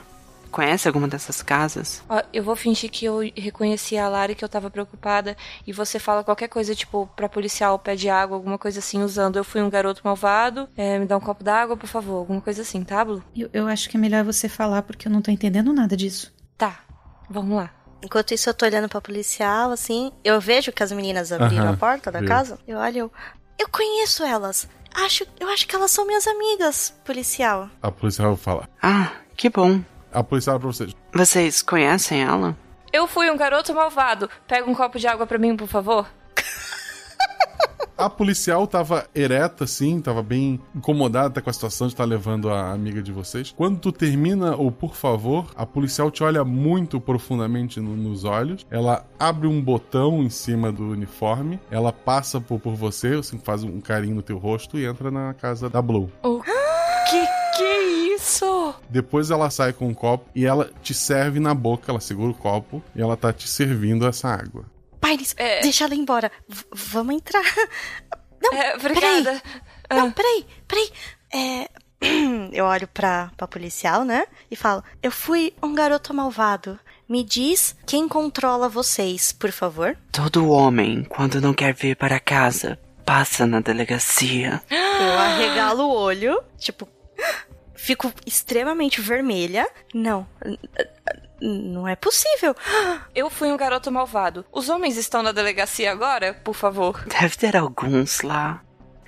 Conhece 0.53 0.87
alguma 0.87 1.09
dessas 1.09 1.43
casas? 1.43 2.05
Ó, 2.09 2.23
eu 2.31 2.45
vou 2.45 2.55
fingir 2.55 2.91
que 2.91 3.07
eu 3.07 3.21
reconheci 3.35 3.97
a 3.97 4.07
Lari, 4.07 4.35
que 4.35 4.45
eu 4.45 4.49
tava 4.49 4.71
preocupada, 4.71 5.35
e 5.67 5.73
você 5.73 5.99
fala 5.99 6.23
qualquer 6.23 6.49
coisa, 6.49 6.75
tipo, 6.75 7.09
pra 7.17 7.27
policial, 7.29 7.79
pede 7.79 8.11
água, 8.11 8.37
alguma 8.37 8.59
coisa 8.59 8.79
assim, 8.79 9.03
usando 9.03 9.37
eu 9.37 9.45
fui 9.45 9.63
um 9.63 9.71
garoto 9.71 10.03
malvado, 10.05 10.69
é, 10.77 10.99
me 10.99 11.07
dá 11.07 11.17
um 11.17 11.21
copo 11.21 11.43
d'água, 11.43 11.75
por 11.75 11.87
favor, 11.87 12.19
alguma 12.19 12.41
coisa 12.41 12.61
assim, 12.61 12.85
tá, 12.85 13.03
Blue? 13.03 13.25
Eu, 13.35 13.49
eu 13.53 13.67
acho 13.67 13.89
que 13.89 13.97
é 13.97 14.01
melhor 14.01 14.23
você 14.25 14.47
falar 14.49 14.83
porque 14.83 15.09
eu 15.09 15.13
não 15.13 15.23
tô 15.23 15.31
entendendo 15.31 15.73
nada 15.73 15.97
disso. 15.97 16.31
Tá, 16.59 16.81
vamos 17.31 17.57
lá. 17.57 17.71
Enquanto 18.05 18.35
isso, 18.35 18.51
eu 18.51 18.55
tô 18.55 18.67
olhando 18.67 18.89
pra 18.89 19.01
policial, 19.01 19.71
assim. 19.71 20.13
Eu 20.23 20.41
vejo 20.41 20.71
que 20.73 20.83
as 20.83 20.93
meninas 20.93 21.33
abriram 21.33 21.65
Aham, 21.65 21.75
a 21.75 21.77
porta 21.77 22.13
da 22.13 22.19
viu. 22.19 22.29
casa. 22.29 22.59
Eu 22.67 22.79
olho, 22.79 22.99
eu, 22.99 23.13
eu 23.59 23.69
conheço 23.69 24.23
elas. 24.23 24.69
Acho, 24.95 25.25
eu 25.41 25.49
acho 25.49 25.67
que 25.67 25.75
elas 25.75 25.91
são 25.91 26.07
minhas 26.07 26.27
amigas, 26.27 26.93
policial. 27.05 27.71
A 27.81 27.91
policial 27.91 28.37
fala. 28.37 28.69
Ah, 28.83 29.13
que 29.37 29.49
bom. 29.49 29.81
A 30.13 30.23
policial 30.23 30.59
pra 30.61 30.69
vocês. 30.69 30.95
Vocês 31.15 31.63
conhecem 31.63 32.23
ela? 32.23 32.57
Eu 32.93 33.07
fui 33.07 33.31
um 33.31 33.37
garoto 33.37 33.75
malvado, 33.75 34.29
pega 34.47 34.71
um 34.71 34.75
copo 34.75 34.99
de 34.99 35.07
água 35.07 35.27
pra 35.27 35.39
mim, 35.39 35.57
por 35.57 35.67
favor. 35.69 36.07
A 37.97 38.11
policial 38.11 38.67
tava 38.67 39.07
ereta, 39.15 39.63
assim, 39.63 40.01
tava 40.01 40.23
bem 40.25 40.61
incomodada 40.75 41.29
até 41.29 41.41
com 41.41 41.49
a 41.51 41.53
situação 41.53 41.87
de 41.87 41.93
estar 41.93 42.05
levando 42.05 42.51
a 42.51 42.73
amiga 42.73 43.01
de 43.01 43.13
vocês. 43.13 43.55
Quando 43.57 43.79
tu 43.79 43.93
termina 43.93 44.57
o 44.57 44.73
por 44.73 44.97
favor, 44.97 45.47
a 45.55 45.65
policial 45.65 46.11
te 46.11 46.25
olha 46.25 46.45
muito 46.45 47.01
profundamente 47.01 47.79
no- 47.81 47.97
nos 47.97 48.25
olhos. 48.25 48.67
Ela 48.71 49.07
abre 49.21 49.47
um 49.47 49.63
botão 49.63 50.21
em 50.21 50.31
cima 50.31 50.73
do 50.73 50.89
uniforme. 50.89 51.61
Ela 51.71 51.93
passa 51.93 52.41
por, 52.41 52.59
por 52.59 52.75
você, 52.75 53.09
assim, 53.15 53.39
faz 53.39 53.63
um 53.63 53.81
carinho 53.81 54.17
no 54.17 54.23
teu 54.23 54.37
rosto 54.39 54.77
e 54.79 54.85
entra 54.85 55.09
na 55.11 55.33
casa 55.35 55.71
da 55.71 55.81
Blue. 55.81 56.11
O 56.25 56.41
que 56.41 57.25
isso? 58.23 58.75
Depois 58.89 59.31
ela 59.31 59.51
sai 59.51 59.73
com 59.73 59.89
um 59.89 59.95
copo 59.95 60.29
e 60.35 60.47
ela 60.47 60.71
te 60.83 60.95
serve 60.95 61.41
na 61.41 61.55
boca. 61.55 61.91
Ela 61.91 62.01
segura 62.01 62.31
o 62.31 62.35
copo 62.35 62.83
e 62.95 63.03
ela 63.03 63.17
tá 63.17 63.33
te 63.33 63.49
servindo 63.49 64.07
essa 64.07 64.29
água. 64.29 64.65
Pines, 65.01 65.35
É. 65.37 65.61
deixa 65.61 65.85
ela 65.85 65.95
ir 65.95 65.99
embora. 65.99 66.31
V- 66.49 66.65
vamos 66.73 67.15
entrar. 67.17 67.43
Não, 68.43 68.53
É, 68.55 68.75
obrigada. 68.77 69.43
peraí. 69.89 70.01
Não, 70.01 70.11
peraí, 70.13 70.47
peraí. 70.67 70.91
É, 71.35 71.69
eu 72.53 72.65
olho 72.65 72.89
pra, 72.89 73.31
pra 73.37 73.47
policial, 73.49 74.05
né? 74.05 74.25
E 74.51 74.57
falo: 74.57 74.83
Eu 75.03 75.11
fui 75.11 75.53
um 75.63 75.75
garoto 75.75 76.13
malvado. 76.15 76.79
Me 77.09 77.23
diz 77.23 77.77
quem 77.87 78.09
controla 78.09 78.69
vocês, 78.69 79.33
por 79.33 79.53
favor. 79.53 79.97
Todo 80.11 80.49
homem, 80.49 81.05
quando 81.05 81.41
não 81.41 81.53
quer 81.53 81.75
vir 81.75 81.95
para 81.97 82.19
casa, 82.19 82.79
passa 83.05 83.47
na 83.47 83.61
delegacia. 83.61 84.63
Eu 84.71 85.19
arregalo 85.19 85.83
o 85.85 85.95
olho, 85.95 86.43
tipo, 86.59 86.89
fico 87.83 88.13
extremamente 88.25 89.01
vermelha. 89.01 89.69
Não, 89.93 90.27
não 91.41 91.89
é 91.89 91.97
possível. 91.97 92.55
Eu 93.15 93.29
fui 93.29 93.51
um 93.51 93.57
garoto 93.57 93.91
malvado. 93.91 94.45
Os 94.53 94.69
homens 94.69 94.97
estão 94.97 95.23
na 95.23 95.33
delegacia 95.33 95.91
agora, 95.91 96.33
por 96.33 96.55
favor? 96.55 97.05
Deve 97.07 97.37
ter 97.37 97.57
alguns 97.57 98.21
lá. 98.21 98.63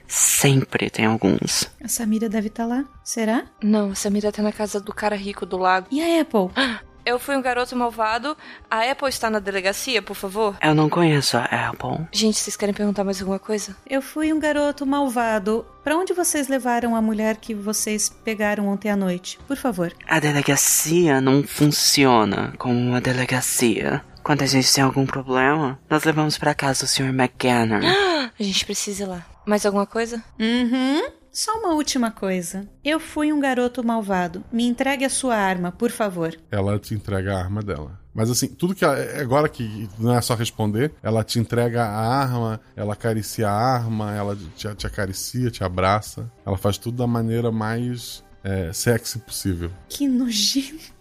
Sempre 0.08 0.90
tem 0.90 1.06
alguns. 1.06 1.70
A 1.82 1.88
Samira 1.88 2.28
deve 2.28 2.48
estar 2.48 2.66
lá. 2.66 2.84
Será? 3.04 3.46
Não, 3.62 3.92
a 3.92 3.94
Samira 3.94 4.32
tá 4.32 4.42
na 4.42 4.52
casa 4.52 4.80
do 4.80 4.92
cara 4.92 5.16
rico 5.16 5.46
do 5.46 5.56
lago. 5.56 5.86
E 5.90 6.02
a 6.02 6.20
Apple? 6.20 6.50
Eu 7.06 7.18
fui 7.18 7.36
um 7.36 7.42
garoto 7.42 7.76
malvado. 7.76 8.36
A 8.70 8.90
Apple 8.90 9.08
está 9.08 9.28
na 9.28 9.38
delegacia, 9.38 10.00
por 10.00 10.14
favor? 10.14 10.56
Eu 10.62 10.74
não 10.74 10.88
conheço 10.88 11.36
a 11.36 11.44
Apple. 11.44 12.06
Gente, 12.10 12.38
vocês 12.38 12.56
querem 12.56 12.74
perguntar 12.74 13.04
mais 13.04 13.20
alguma 13.20 13.38
coisa? 13.38 13.76
Eu 13.88 14.00
fui 14.00 14.32
um 14.32 14.40
garoto 14.40 14.86
malvado. 14.86 15.66
Pra 15.82 15.96
onde 15.98 16.14
vocês 16.14 16.48
levaram 16.48 16.96
a 16.96 17.02
mulher 17.02 17.36
que 17.36 17.54
vocês 17.54 18.08
pegaram 18.08 18.68
ontem 18.68 18.90
à 18.90 18.96
noite? 18.96 19.38
Por 19.46 19.56
favor. 19.56 19.92
A 20.08 20.18
delegacia 20.18 21.20
não 21.20 21.42
funciona 21.42 22.54
como 22.56 22.74
uma 22.74 23.00
delegacia. 23.02 24.02
Quando 24.22 24.40
a 24.40 24.46
gente 24.46 24.72
tem 24.72 24.82
algum 24.82 25.04
problema, 25.04 25.78
nós 25.90 26.04
levamos 26.04 26.38
para 26.38 26.54
casa 26.54 26.86
do 26.86 26.88
Sr. 26.88 27.10
McGanner. 27.10 27.82
A 28.40 28.42
gente 28.42 28.64
precisa 28.64 29.04
ir 29.04 29.06
lá. 29.06 29.24
Mais 29.46 29.64
alguma 29.66 29.86
coisa? 29.86 30.24
Uhum. 30.40 31.02
Só 31.34 31.50
uma 31.58 31.74
última 31.74 32.12
coisa. 32.12 32.64
Eu 32.84 33.00
fui 33.00 33.32
um 33.32 33.40
garoto 33.40 33.84
malvado. 33.84 34.44
Me 34.52 34.64
entregue 34.64 35.04
a 35.04 35.10
sua 35.10 35.34
arma, 35.34 35.72
por 35.72 35.90
favor. 35.90 36.32
Ela 36.48 36.78
te 36.78 36.94
entrega 36.94 37.34
a 37.34 37.40
arma 37.40 37.60
dela. 37.60 37.98
Mas 38.14 38.30
assim, 38.30 38.46
tudo 38.46 38.72
que 38.72 38.84
ela, 38.84 38.96
agora 39.20 39.48
que 39.48 39.88
não 39.98 40.14
é 40.14 40.20
só 40.20 40.36
responder, 40.36 40.92
ela 41.02 41.24
te 41.24 41.40
entrega 41.40 41.82
a 41.82 42.22
arma, 42.22 42.60
ela 42.76 42.92
acaricia 42.92 43.48
a 43.48 43.52
arma, 43.52 44.14
ela 44.14 44.38
te, 44.54 44.72
te 44.76 44.86
acaricia, 44.86 45.50
te 45.50 45.64
abraça. 45.64 46.30
Ela 46.46 46.56
faz 46.56 46.78
tudo 46.78 46.98
da 46.98 47.06
maneira 47.08 47.50
mais 47.50 48.22
é, 48.44 48.72
sexy 48.72 49.18
possível. 49.18 49.72
Que 49.88 50.06
nojento. 50.06 50.93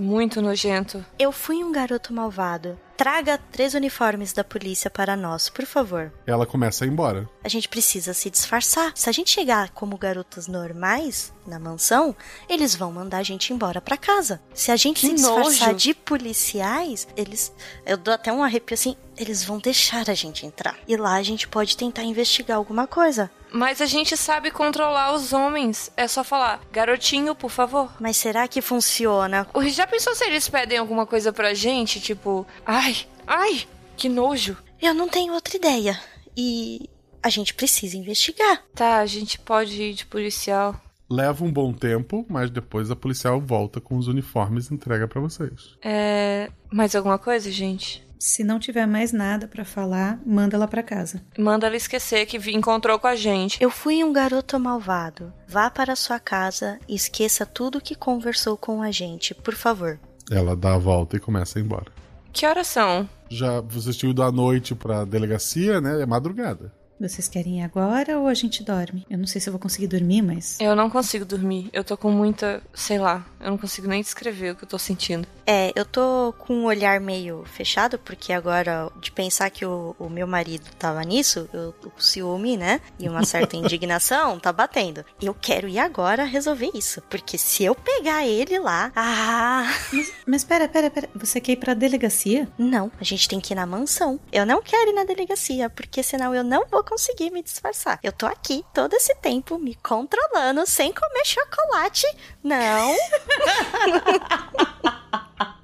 Muito 0.00 0.40
nojento. 0.40 1.04
Eu 1.18 1.30
fui 1.30 1.62
um 1.62 1.70
garoto 1.70 2.12
malvado. 2.12 2.78
Traga 2.96 3.38
três 3.50 3.74
uniformes 3.74 4.32
da 4.32 4.42
polícia 4.42 4.90
para 4.90 5.14
nós, 5.16 5.48
por 5.50 5.64
favor. 5.66 6.10
Ela 6.26 6.46
começa 6.46 6.84
a 6.84 6.86
ir 6.86 6.90
embora. 6.90 7.28
A 7.44 7.48
gente 7.48 7.68
precisa 7.68 8.14
se 8.14 8.30
disfarçar. 8.30 8.92
Se 8.94 9.08
a 9.10 9.12
gente 9.12 9.30
chegar 9.30 9.70
como 9.70 9.98
garotas 9.98 10.46
normais 10.46 11.32
na 11.46 11.58
mansão, 11.58 12.16
eles 12.48 12.74
vão 12.74 12.90
mandar 12.92 13.18
a 13.18 13.22
gente 13.22 13.52
embora 13.52 13.80
pra 13.80 13.96
casa. 13.96 14.40
Se 14.54 14.70
a 14.70 14.76
gente 14.76 15.00
Que 15.02 15.08
se 15.08 15.14
disfarçar 15.14 15.68
nojo. 15.72 15.78
de 15.78 15.94
policiais, 15.94 17.06
eles. 17.16 17.52
Eu 17.84 17.96
dou 17.98 18.14
até 18.14 18.32
um 18.32 18.42
arrepio 18.42 18.74
assim. 18.74 18.96
Eles 19.18 19.44
vão 19.44 19.58
deixar 19.58 20.08
a 20.08 20.14
gente 20.14 20.46
entrar. 20.46 20.78
E 20.88 20.96
lá 20.96 21.14
a 21.14 21.22
gente 21.22 21.46
pode 21.46 21.76
tentar 21.76 22.04
investigar 22.04 22.56
alguma 22.56 22.86
coisa. 22.86 23.30
Mas 23.52 23.80
a 23.80 23.86
gente 23.86 24.16
sabe 24.16 24.50
controlar 24.50 25.12
os 25.12 25.32
homens. 25.32 25.90
É 25.96 26.06
só 26.06 26.22
falar, 26.24 26.60
garotinho, 26.72 27.34
por 27.34 27.50
favor. 27.50 27.92
Mas 28.00 28.16
será 28.16 28.46
que 28.48 28.60
funciona? 28.62 29.46
O- 29.54 29.62
Já 29.68 29.86
pensou 29.86 30.14
se 30.14 30.24
eles 30.24 30.48
pedem 30.48 30.78
alguma 30.78 31.06
coisa 31.06 31.32
pra 31.32 31.54
gente? 31.54 32.00
Tipo, 32.00 32.46
ai, 32.64 32.96
ai, 33.26 33.66
que 33.96 34.08
nojo. 34.08 34.56
Eu 34.80 34.94
não 34.94 35.08
tenho 35.08 35.32
outra 35.34 35.56
ideia. 35.56 36.00
E 36.36 36.88
a 37.22 37.28
gente 37.28 37.52
precisa 37.54 37.96
investigar. 37.96 38.62
Tá, 38.74 38.98
a 38.98 39.06
gente 39.06 39.38
pode 39.38 39.80
ir 39.82 39.94
de 39.94 40.06
policial. 40.06 40.80
Leva 41.10 41.44
um 41.44 41.52
bom 41.52 41.72
tempo, 41.72 42.24
mas 42.28 42.50
depois 42.50 42.88
a 42.90 42.94
policial 42.96 43.40
volta 43.40 43.80
com 43.80 43.96
os 43.96 44.06
uniformes 44.06 44.68
e 44.70 44.74
entrega 44.74 45.08
pra 45.08 45.20
vocês. 45.20 45.76
É. 45.82 46.48
Mais 46.72 46.94
alguma 46.94 47.18
coisa, 47.18 47.50
gente? 47.50 48.02
Se 48.22 48.44
não 48.44 48.58
tiver 48.58 48.86
mais 48.86 49.12
nada 49.12 49.48
pra 49.48 49.64
falar, 49.64 50.20
manda 50.26 50.54
ela 50.54 50.68
pra 50.68 50.82
casa. 50.82 51.22
Manda 51.38 51.66
ela 51.66 51.74
esquecer 51.76 52.26
que 52.26 52.38
vi- 52.38 52.54
encontrou 52.54 52.98
com 52.98 53.06
a 53.06 53.16
gente. 53.16 53.56
Eu 53.62 53.70
fui 53.70 54.04
um 54.04 54.12
garoto 54.12 54.60
malvado. 54.60 55.32
Vá 55.48 55.70
para 55.70 55.96
sua 55.96 56.20
casa 56.20 56.78
e 56.86 56.94
esqueça 56.94 57.46
tudo 57.46 57.80
que 57.80 57.94
conversou 57.94 58.58
com 58.58 58.82
a 58.82 58.90
gente, 58.90 59.34
por 59.34 59.54
favor. 59.54 59.98
Ela 60.30 60.54
dá 60.54 60.74
a 60.74 60.78
volta 60.78 61.16
e 61.16 61.20
começa 61.20 61.58
a 61.58 61.62
ir 61.62 61.64
embora. 61.64 61.86
Que 62.30 62.44
horas 62.44 62.66
são? 62.66 63.08
Já 63.30 63.62
vocês 63.62 63.96
tinham 63.96 64.10
ido 64.10 64.22
à 64.22 64.30
noite 64.30 64.74
pra 64.74 65.04
delegacia, 65.06 65.80
né? 65.80 66.02
É 66.02 66.06
madrugada. 66.06 66.70
Vocês 67.00 67.28
querem 67.28 67.60
ir 67.60 67.62
agora 67.62 68.18
ou 68.18 68.26
a 68.26 68.34
gente 68.34 68.62
dorme? 68.62 69.06
Eu 69.08 69.16
não 69.16 69.26
sei 69.26 69.40
se 69.40 69.48
eu 69.48 69.52
vou 69.52 69.60
conseguir 69.60 69.86
dormir, 69.86 70.20
mas. 70.20 70.60
Eu 70.60 70.76
não 70.76 70.90
consigo 70.90 71.24
dormir. 71.24 71.70
Eu 71.72 71.82
tô 71.82 71.96
com 71.96 72.10
muita. 72.10 72.62
Sei 72.74 72.98
lá. 72.98 73.24
Eu 73.40 73.50
não 73.50 73.56
consigo 73.56 73.88
nem 73.88 74.02
descrever 74.02 74.50
o 74.50 74.56
que 74.56 74.64
eu 74.64 74.68
tô 74.68 74.78
sentindo. 74.78 75.26
É, 75.46 75.72
eu 75.74 75.86
tô 75.86 76.34
com 76.38 76.54
um 76.54 76.64
olhar 76.66 77.00
meio 77.00 77.42
fechado, 77.46 77.98
porque 77.98 78.34
agora, 78.34 78.90
de 79.00 79.10
pensar 79.10 79.48
que 79.48 79.64
o, 79.64 79.96
o 79.98 80.10
meu 80.10 80.26
marido 80.26 80.64
tava 80.78 81.02
nisso, 81.02 81.48
eu, 81.54 81.74
o 81.84 82.02
ciúme, 82.02 82.58
né? 82.58 82.82
E 82.98 83.08
uma 83.08 83.24
certa 83.24 83.56
indignação 83.58 84.38
tá 84.38 84.52
batendo. 84.52 85.02
Eu 85.22 85.34
quero 85.34 85.68
ir 85.68 85.78
agora 85.78 86.24
resolver 86.24 86.70
isso. 86.74 87.00
Porque 87.08 87.38
se 87.38 87.64
eu 87.64 87.74
pegar 87.74 88.26
ele 88.26 88.58
lá. 88.58 88.92
Ah! 88.94 89.72
Mas, 89.90 90.12
mas 90.26 90.44
pera, 90.44 90.68
pera, 90.68 90.90
pera. 90.90 91.08
Você 91.14 91.40
quer 91.40 91.52
ir 91.52 91.56
pra 91.56 91.72
delegacia? 91.72 92.46
Não, 92.58 92.92
a 93.00 93.04
gente 93.04 93.26
tem 93.26 93.40
que 93.40 93.54
ir 93.54 93.56
na 93.56 93.64
mansão. 93.64 94.20
Eu 94.30 94.44
não 94.44 94.60
quero 94.60 94.90
ir 94.90 94.94
na 94.94 95.04
delegacia, 95.04 95.70
porque 95.70 96.02
senão 96.02 96.34
eu 96.34 96.44
não 96.44 96.66
vou 96.70 96.84
conseguir 96.90 97.30
me 97.30 97.42
disfarçar. 97.42 98.00
Eu 98.02 98.10
tô 98.10 98.26
aqui 98.26 98.64
todo 98.74 98.94
esse 98.94 99.14
tempo 99.16 99.58
me 99.58 99.76
controlando 99.76 100.66
sem 100.66 100.92
comer 100.92 101.24
chocolate. 101.24 102.06
Não. 102.42 102.96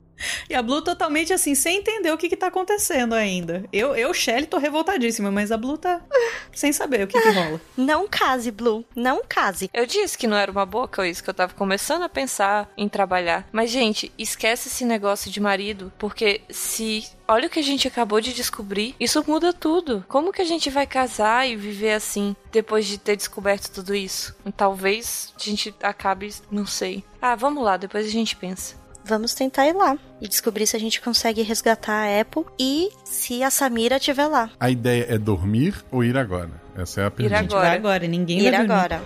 E 0.49 0.55
a 0.55 0.63
Blue 0.63 0.83
totalmente 0.83 1.33
assim, 1.33 1.55
sem 1.55 1.79
entender 1.79 2.11
o 2.13 2.19
que, 2.19 2.29
que 2.29 2.37
tá 2.37 2.47
acontecendo 2.47 3.15
ainda. 3.15 3.65
Eu, 3.73 3.95
eu, 3.95 4.13
Shelly, 4.15 4.47
tô 4.47 4.59
revoltadíssima, 4.59 5.31
mas 5.31 5.53
a 5.53 5.57
Blue 5.57 5.77
tá 5.77 6.01
sem 6.53 6.73
saber 6.73 7.05
o 7.05 7.07
que, 7.07 7.21
que 7.21 7.31
rola. 7.31 7.61
Não 7.77 8.09
case, 8.09 8.51
Blue. 8.51 8.85
Não 8.95 9.23
case. 9.29 9.71
Eu 9.73 9.87
disse 9.87 10.17
que 10.17 10.27
não 10.27 10.37
era 10.37 10.51
uma 10.51 10.67
boa 10.67 10.89
coisa, 10.89 11.23
que 11.23 11.29
eu 11.29 11.35
tava 11.35 11.55
começando 11.55 12.03
a 12.03 12.09
pensar 12.09 12.71
em 12.77 12.89
trabalhar. 12.89 13.47
Mas, 13.53 13.71
gente, 13.71 14.13
esquece 14.19 14.69
esse 14.69 14.85
negócio 14.85 15.31
de 15.31 15.41
marido, 15.41 15.93
porque 15.99 16.41
se. 16.51 17.05
Olha 17.29 17.49
o 17.49 17.51
que 17.51 17.59
a 17.59 17.63
gente 17.63 17.89
acabou 17.89 18.21
de 18.21 18.33
descobrir. 18.33 18.95
Isso 19.01 19.25
muda 19.27 19.53
tudo. 19.53 20.05
Como 20.07 20.33
que 20.33 20.43
a 20.43 20.45
gente 20.45 20.71
vai 20.71 20.87
casar 20.87 21.49
e 21.49 21.57
viver 21.57 21.93
assim 21.93 22.37
depois 22.53 22.87
de 22.87 22.99
ter 22.99 23.17
descoberto 23.17 23.69
tudo 23.69 23.95
isso? 23.95 24.35
Talvez 24.57 25.35
a 25.37 25.43
gente 25.43 25.75
acabe. 25.83 26.33
Não 26.51 26.65
sei. 26.65 27.05
Ah, 27.21 27.35
vamos 27.35 27.65
lá, 27.65 27.77
depois 27.77 28.07
a 28.07 28.11
gente 28.11 28.37
pensa. 28.37 28.86
Vamos 29.07 29.35
tentar 29.35 29.67
ir 29.69 29.73
lá 29.73 29.97
e 30.21 30.27
descobrir 30.27 30.67
se 30.67 30.75
a 30.77 30.81
gente 30.81 31.01
consegue 31.01 31.43
resgatar 31.43 31.93
a 32.09 32.21
Apple 32.21 32.45
e 32.59 32.89
se 33.05 33.43
a 33.43 33.51
Samira 33.51 33.99
estiver 33.99 34.27
lá. 34.27 34.51
A 34.59 34.69
ideia 34.69 35.07
é 35.09 35.17
dormir 35.17 35.75
ou 35.93 36.03
ir 36.03 36.17
agora? 36.19 36.51
Essa 36.77 37.03
é 37.03 37.07
a 37.07 37.11
pergunta. 37.11 37.39
A 37.39 37.43
gente 37.43 37.51
vai 37.53 37.77
agora, 37.77 38.07
ninguém 38.09 38.39
Ir 38.41 38.51
vai 38.51 38.67
dormir. 38.67 38.73
agora. 38.73 39.03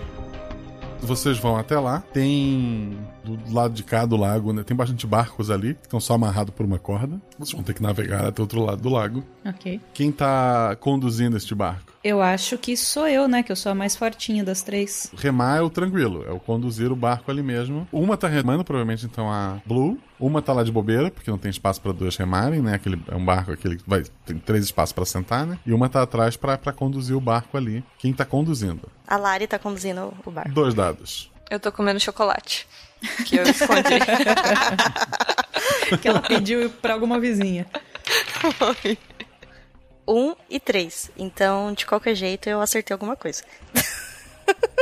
Vocês 1.01 1.37
vão 1.37 1.55
até 1.57 1.79
lá. 1.79 2.03
Tem 2.13 2.97
do 3.23 3.53
lado 3.53 3.73
de 3.73 3.83
cá 3.83 4.05
do 4.05 4.17
lago, 4.17 4.53
né? 4.53 4.63
Tem 4.63 4.75
bastante 4.75 5.05
barcos 5.05 5.49
ali 5.49 5.75
que 5.75 5.83
estão 5.83 5.99
só 5.99 6.13
amarrados 6.13 6.53
por 6.53 6.65
uma 6.65 6.79
corda. 6.79 7.21
Vocês 7.37 7.53
vão 7.53 7.63
ter 7.63 7.73
que 7.73 7.81
navegar 7.81 8.25
até 8.25 8.41
o 8.41 8.43
outro 8.43 8.61
lado 8.61 8.81
do 8.81 8.89
lago. 8.89 9.23
Ok. 9.45 9.79
Quem 9.93 10.11
tá 10.11 10.75
conduzindo 10.79 11.37
este 11.37 11.55
barco? 11.55 11.91
Eu 12.03 12.19
acho 12.19 12.57
que 12.57 12.75
sou 12.75 13.07
eu, 13.07 13.27
né? 13.27 13.43
Que 13.43 13.51
eu 13.51 13.55
sou 13.55 13.71
a 13.71 13.75
mais 13.75 13.95
fortinha 13.95 14.43
das 14.43 14.63
três. 14.63 15.11
Remar 15.15 15.57
é 15.57 15.61
o 15.61 15.69
tranquilo, 15.69 16.25
é 16.27 16.31
o 16.31 16.39
conduzir 16.39 16.91
o 16.91 16.95
barco 16.95 17.29
ali 17.29 17.43
mesmo. 17.43 17.87
Uma 17.91 18.17
tá 18.17 18.27
remando, 18.27 18.63
provavelmente 18.63 19.05
então 19.05 19.31
a 19.31 19.61
Blue. 19.65 19.99
Uma 20.19 20.41
tá 20.41 20.53
lá 20.53 20.63
de 20.63 20.71
bobeira, 20.71 21.11
porque 21.11 21.29
não 21.29 21.37
tem 21.37 21.49
espaço 21.49 21.81
pra 21.81 21.91
duas 21.91 22.15
remarem, 22.15 22.61
né? 22.61 22.75
Aquele, 22.75 23.01
é 23.07 23.15
um 23.15 23.23
barco 23.23 23.51
aquele 23.51 23.77
que 23.77 23.83
vai, 23.87 24.03
tem 24.25 24.37
três 24.37 24.65
espaços 24.65 24.93
pra 24.93 25.05
sentar, 25.05 25.45
né? 25.45 25.59
E 25.65 25.73
uma 25.73 25.89
tá 25.89 26.01
atrás 26.01 26.35
pra 26.35 26.57
conduzir 26.73 27.15
o 27.15 27.21
barco 27.21 27.57
ali. 27.57 27.83
Quem 27.97 28.13
tá 28.13 28.25
conduzindo? 28.25 28.89
A 29.07 29.17
Lari 29.17 29.45
tá 29.45 29.59
conduzindo 29.59 30.13
o 30.25 30.31
barco. 30.31 30.51
Dois 30.51 30.73
dados. 30.73 31.31
Eu 31.49 31.59
tô 31.59 31.71
comendo 31.71 31.99
chocolate. 31.99 32.67
Que 33.25 33.37
eu 33.37 33.43
escondi. 33.43 33.99
que 36.01 36.07
ela 36.07 36.21
pediu 36.21 36.69
pra 36.69 36.93
alguma 36.93 37.19
vizinha. 37.19 37.65
Um 40.07 40.35
e 40.49 40.59
três. 40.59 41.11
Então, 41.17 41.73
de 41.73 41.85
qualquer 41.85 42.15
jeito, 42.15 42.49
eu 42.49 42.61
acertei 42.61 42.93
alguma 42.93 43.15
coisa. 43.15 43.43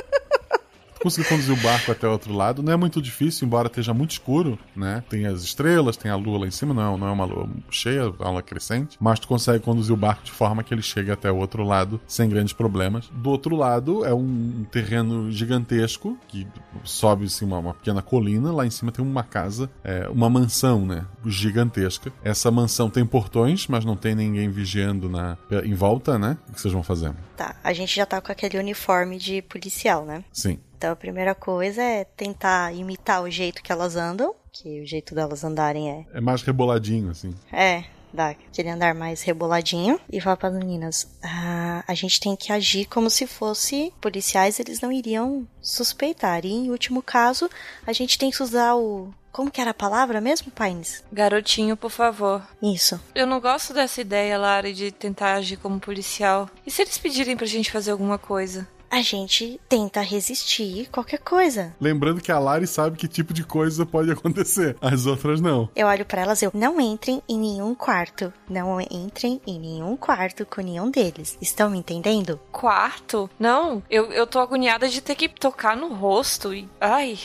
Conseguir 1.02 1.30
conduzir 1.30 1.54
o 1.54 1.58
barco 1.58 1.92
até 1.92 2.08
o 2.08 2.12
outro 2.12 2.34
lado 2.34 2.62
não 2.62 2.74
é 2.74 2.76
muito 2.76 3.02
difícil, 3.02 3.46
embora 3.46 3.68
esteja 3.68 3.94
muito 3.94 4.12
escuro, 4.12 4.60
né? 4.76 5.04
Tem 5.10 5.26
as 5.26 5.42
estrelas, 5.42 5.96
tem 5.96 6.12
a 6.12 6.16
lua 6.16 6.40
lá 6.40 6.48
em 6.48 6.52
cima, 6.52 6.74
não 6.74 6.96
é, 6.96 6.98
não 6.98 7.08
é 7.08 7.12
uma 7.12 7.26
lua 7.26 7.50
cheia, 7.70 8.02
é 8.02 8.24
uma 8.24 8.32
lua 8.32 8.44
crescente, 8.44 8.98
mas 9.00 9.20
tu 9.20 9.28
consegue 9.28 9.64
conduzir 9.64 9.94
o 9.94 9.98
barco 9.98 10.24
de 10.24 10.32
forma 10.32 10.64
que 10.64 10.74
ele 10.74 10.82
chegue 10.82 11.10
até 11.10 11.32
o 11.32 11.38
outro 11.38 11.64
lado 11.64 12.02
sem 12.06 12.30
grandes 12.30 12.54
problemas. 12.54 13.10
Do 13.14 13.30
outro 13.30 13.56
lado 13.56 14.06
é 14.06 14.14
um 14.14 14.66
terreno 14.72 15.32
gigantesco 15.32 16.18
que 16.28 16.46
sobe 16.84 17.26
assim, 17.26 17.46
uma, 17.46 17.60
uma 17.60 17.74
pequena 17.74 18.02
colina, 18.02 18.52
lá 18.52 18.66
em 18.66 18.70
cima 18.70 18.92
tem 18.92 19.04
uma 19.04 19.24
casa, 19.24 19.70
é, 19.84 20.08
uma 20.10 20.30
mansão, 20.30 20.86
né? 20.86 21.06
Gigantesca. 21.26 22.12
Essa 22.24 22.52
mansão 22.52 22.90
tem 22.90 23.06
portões, 23.06 23.68
mas 23.68 23.86
não 23.86 23.96
tem 23.96 24.16
ninguém 24.16 24.50
vigiando 24.50 25.10
na, 25.10 25.38
em 25.64 25.74
volta, 25.74 26.20
né? 26.20 26.38
O 26.50 26.54
que 26.54 26.62
vocês 26.62 26.74
vão 26.74 26.84
fazendo? 26.84 27.16
Tá, 27.38 27.56
a 27.64 27.72
gente 27.72 27.96
já 27.96 28.06
tá 28.06 28.20
com 28.20 28.32
aquele 28.32 28.58
uniforme 28.58 29.18
de 29.18 29.42
policial, 29.42 30.06
né? 30.06 30.24
Sim. 30.34 30.60
Então 30.80 30.94
a 30.94 30.96
primeira 30.96 31.36
coisa 31.36 31.84
é 31.84 32.06
tentar 32.06 32.74
imitar 32.74 33.22
o 33.22 33.30
jeito 33.30 33.62
que 33.62 33.70
elas 33.70 33.98
andam, 33.98 34.34
que 34.50 34.80
o 34.80 34.86
jeito 34.86 35.14
delas 35.14 35.44
andarem 35.44 35.92
é. 35.92 36.06
É 36.14 36.22
mais 36.22 36.42
reboladinho, 36.42 37.12
assim. 37.12 37.36
É, 37.52 37.84
dá 38.14 38.30
aquele 38.30 38.70
andar 38.70 38.96
mais 38.96 39.22
reboladinho. 39.22 40.00
E 40.10 40.22
fala 40.22 40.38
para 40.38 40.48
as 40.48 40.56
meninas: 40.56 41.06
ah, 41.22 41.84
a 41.86 41.94
gente 41.94 42.22
tem 42.22 42.34
que 42.34 42.54
agir 42.54 42.86
como 42.86 43.10
se 43.10 43.28
fosse 43.28 43.92
policiais, 44.00 44.58
eles 44.58 44.80
não 44.80 44.90
iriam 44.90 45.46
suspeitar. 45.62 46.46
E 46.46 46.50
em 46.54 46.72
último 46.72 47.04
caso, 47.04 47.50
a 47.86 47.92
gente 47.92 48.18
tem 48.18 48.32
que 48.32 48.42
usar 48.42 48.76
o. 48.76 49.14
Como 49.34 49.52
que 49.52 49.60
era 49.60 49.72
a 49.72 49.76
palavra 49.76 50.22
mesmo, 50.22 50.50
Pines? 50.50 51.04
Garotinho, 51.12 51.76
por 51.76 51.92
favor. 51.92 52.42
Isso. 52.64 52.98
Eu 53.14 53.28
não 53.28 53.42
gosto 53.42 53.74
dessa 53.74 54.00
ideia, 54.00 54.38
Lara, 54.38 54.74
de 54.74 54.94
tentar 54.94 55.34
agir 55.34 55.58
como 55.58 55.78
policial. 55.78 56.50
E 56.66 56.72
se 56.72 56.82
eles 56.82 56.98
pedirem 56.98 57.36
pra 57.36 57.46
gente 57.46 57.70
fazer 57.70 57.92
alguma 57.92 58.18
coisa? 58.18 58.66
A 58.90 59.02
gente 59.02 59.60
tenta 59.70 60.02
resistir 60.02 60.90
qualquer 60.92 61.20
coisa. 61.20 61.76
Lembrando 61.80 62.22
que 62.22 62.32
a 62.32 62.40
Lari 62.40 62.66
sabe 62.66 62.98
que 62.98 63.08
tipo 63.08 63.34
de 63.34 63.44
coisa 63.44 63.86
pode 63.86 64.12
acontecer, 64.12 64.76
as 64.82 65.06
outras 65.06 65.40
não. 65.40 65.70
Eu 65.76 65.88
olho 65.88 66.06
para 66.06 66.22
elas, 66.22 66.42
eu 66.42 66.52
não 66.54 66.82
entrem 66.82 67.22
em 67.30 67.38
nenhum 67.38 67.76
quarto. 67.76 68.34
Não 68.50 68.82
entrem 68.82 69.40
em 69.46 69.60
nenhum 69.60 69.96
quarto 69.96 70.46
com 70.46 70.62
nenhum 70.62 70.90
deles. 70.90 71.38
Estão 71.40 71.70
me 71.70 71.78
entendendo? 71.78 72.40
Quarto? 72.52 73.30
Não, 73.40 73.84
eu, 73.90 74.12
eu 74.12 74.26
tô 74.26 74.40
agoniada 74.40 74.88
de 74.88 75.02
ter 75.02 75.16
que 75.16 75.30
tocar 75.30 75.78
no 75.78 75.94
rosto 75.94 76.54
e. 76.54 76.68
Ai. 76.82 77.20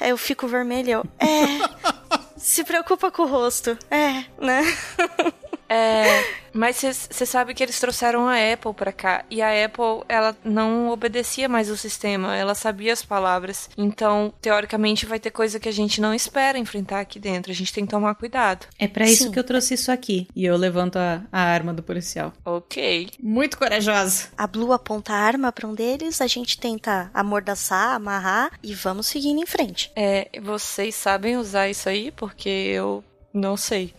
É, 0.00 0.10
eu 0.10 0.16
fico 0.16 0.46
vermelho. 0.46 1.04
É. 1.18 1.84
Se 2.36 2.62
preocupa 2.64 3.10
com 3.10 3.22
o 3.22 3.26
rosto. 3.26 3.76
É, 3.90 4.24
né? 4.38 4.62
É. 5.68 6.44
Mas 6.52 6.76
você 6.76 7.26
sabe 7.26 7.52
que 7.52 7.62
eles 7.62 7.80
trouxeram 7.80 8.28
a 8.28 8.36
Apple 8.36 8.72
pra 8.74 8.92
cá. 8.92 9.24
E 9.28 9.42
a 9.42 9.64
Apple, 9.64 10.04
ela 10.08 10.36
não 10.44 10.88
obedecia 10.88 11.48
mais 11.48 11.68
o 11.68 11.76
sistema. 11.76 12.36
Ela 12.36 12.54
sabia 12.54 12.92
as 12.92 13.04
palavras. 13.04 13.68
Então, 13.76 14.32
teoricamente, 14.40 15.04
vai 15.04 15.18
ter 15.18 15.32
coisa 15.32 15.58
que 15.58 15.68
a 15.68 15.72
gente 15.72 16.00
não 16.00 16.14
espera 16.14 16.56
enfrentar 16.56 17.00
aqui 17.00 17.18
dentro. 17.18 17.50
A 17.50 17.54
gente 17.54 17.72
tem 17.72 17.84
que 17.84 17.90
tomar 17.90 18.14
cuidado. 18.14 18.66
É 18.78 18.86
para 18.86 19.04
isso 19.04 19.32
que 19.32 19.38
eu 19.38 19.44
trouxe 19.44 19.74
isso 19.74 19.90
aqui. 19.90 20.28
E 20.34 20.44
eu 20.44 20.56
levanto 20.56 20.96
a, 20.96 21.22
a 21.32 21.40
arma 21.40 21.74
do 21.74 21.82
policial. 21.82 22.32
Ok. 22.44 23.10
Muito 23.20 23.58
corajosa. 23.58 24.28
A 24.36 24.46
Blue 24.46 24.72
aponta 24.72 25.12
a 25.12 25.16
arma 25.16 25.50
pra 25.50 25.66
um 25.66 25.74
deles, 25.74 26.20
a 26.20 26.26
gente 26.28 26.58
tenta 26.58 27.10
amordaçar, 27.12 27.94
amarrar 27.94 28.52
e 28.62 28.74
vamos 28.74 29.06
seguindo 29.08 29.42
em 29.42 29.46
frente. 29.46 29.90
É, 29.96 30.28
vocês 30.40 30.94
sabem 30.94 31.36
usar 31.36 31.68
isso 31.68 31.88
aí? 31.88 32.12
Porque 32.12 32.48
eu 32.48 33.02
não 33.34 33.56
sei. 33.56 33.92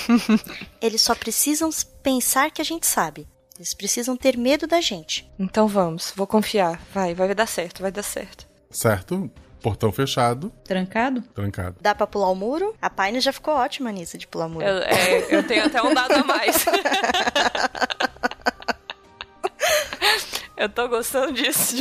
Eles 0.80 1.02
só 1.02 1.14
precisam 1.14 1.68
pensar 2.02 2.52
que 2.52 2.62
a 2.62 2.64
gente 2.64 2.86
sabe. 2.86 3.26
Eles 3.56 3.74
precisam 3.74 4.16
ter 4.16 4.38
medo 4.38 4.66
da 4.66 4.80
gente. 4.80 5.30
Então 5.38 5.66
vamos, 5.66 6.12
vou 6.16 6.26
confiar. 6.26 6.80
Vai, 6.94 7.12
vai 7.12 7.34
dar 7.34 7.46
certo, 7.46 7.82
vai 7.82 7.90
dar 7.90 8.04
certo. 8.04 8.46
Certo? 8.70 9.30
Portão 9.60 9.92
fechado. 9.92 10.50
Trancado? 10.64 11.20
Trancado. 11.34 11.76
Dá 11.80 11.94
pra 11.94 12.06
pular 12.06 12.30
o 12.30 12.34
muro? 12.34 12.74
A 12.80 12.88
Paine 12.88 13.20
já 13.20 13.32
ficou 13.32 13.54
ótima 13.54 13.92
nisso 13.92 14.16
de 14.16 14.26
pular 14.26 14.46
o 14.46 14.50
muro. 14.50 14.64
Eu, 14.64 14.78
é, 14.78 15.26
eu 15.28 15.46
tenho 15.46 15.66
até 15.66 15.82
um 15.82 15.92
dado 15.92 16.14
a 16.14 16.24
mais. 16.24 16.64
eu 20.56 20.68
tô 20.70 20.88
gostando 20.88 21.34
disso. 21.34 21.76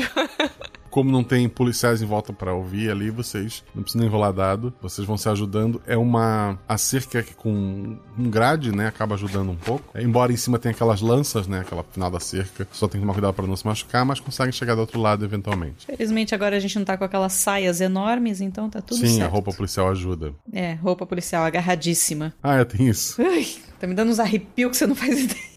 Como 0.90 1.12
não 1.12 1.24
tem 1.24 1.48
policiais 1.48 2.02
em 2.02 2.06
volta 2.06 2.34
para 2.34 2.54
ouvir 2.54 2.90
ali, 2.90 3.10
vocês 3.10 3.64
não 3.76 3.84
precisam 3.84 4.06
enrolar 4.08 4.34
dado, 4.34 4.74
vocês 4.82 5.06
vão 5.08 5.18
se 5.18 5.30
ajudando. 5.30 5.82
É 5.88 5.96
uma. 5.98 6.60
A 6.68 6.78
cerca 6.78 7.22
que 7.24 7.34
com 7.34 7.98
um 8.18 8.30
grade, 8.30 8.72
né? 8.76 8.88
Acaba 8.88 9.16
ajudando 9.16 9.52
um 9.52 9.56
pouco. 9.56 9.98
É, 9.98 10.02
embora 10.04 10.32
em 10.32 10.38
cima 10.38 10.58
tenha 10.60 10.74
aquelas 10.74 11.02
lanças, 11.02 11.48
né? 11.48 11.60
Aquela 11.62 11.84
final 11.84 12.10
da 12.12 12.20
cerca. 12.20 12.68
Só 12.72 12.88
tem 12.88 13.00
que 13.00 13.04
tomar 13.06 13.14
cuidado 13.14 13.34
para 13.34 13.48
não 13.48 13.56
se 13.56 13.66
machucar, 13.66 14.04
mas 14.06 14.20
conseguem 14.20 14.52
chegar 14.52 14.76
do 14.76 14.82
outro 14.82 15.00
lado 15.00 15.24
eventualmente. 15.26 15.86
Felizmente 15.86 16.34
agora 16.36 16.56
a 16.56 16.60
gente 16.60 16.78
não 16.78 16.86
tá 16.86 16.98
com 16.98 17.04
aquelas 17.04 17.34
saias 17.34 17.82
enormes, 17.82 18.42
então 18.42 18.70
tá 18.70 18.82
tudo 18.82 19.00
Sim, 19.00 19.18
certo. 19.18 19.24
a 19.24 19.28
roupa 19.28 19.52
policial 19.54 19.90
ajuda. 19.90 20.34
É, 20.52 20.74
roupa 20.74 21.06
policial 21.06 21.44
agarradíssima. 21.44 22.34
Ah, 22.42 22.56
é, 22.58 22.66
tem 22.66 22.88
isso. 22.88 23.22
Ai, 23.22 23.48
tá 23.80 23.88
me 23.88 23.94
dando 23.94 24.10
uns 24.12 24.20
arrepios 24.20 24.72
que 24.72 24.78
você 24.78 24.88
não 24.88 24.96
faz 24.96 25.18
ideia. 25.20 25.50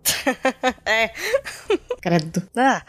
é. 0.86 1.10
Credo. 2.00 2.42
Ah. 2.56 2.82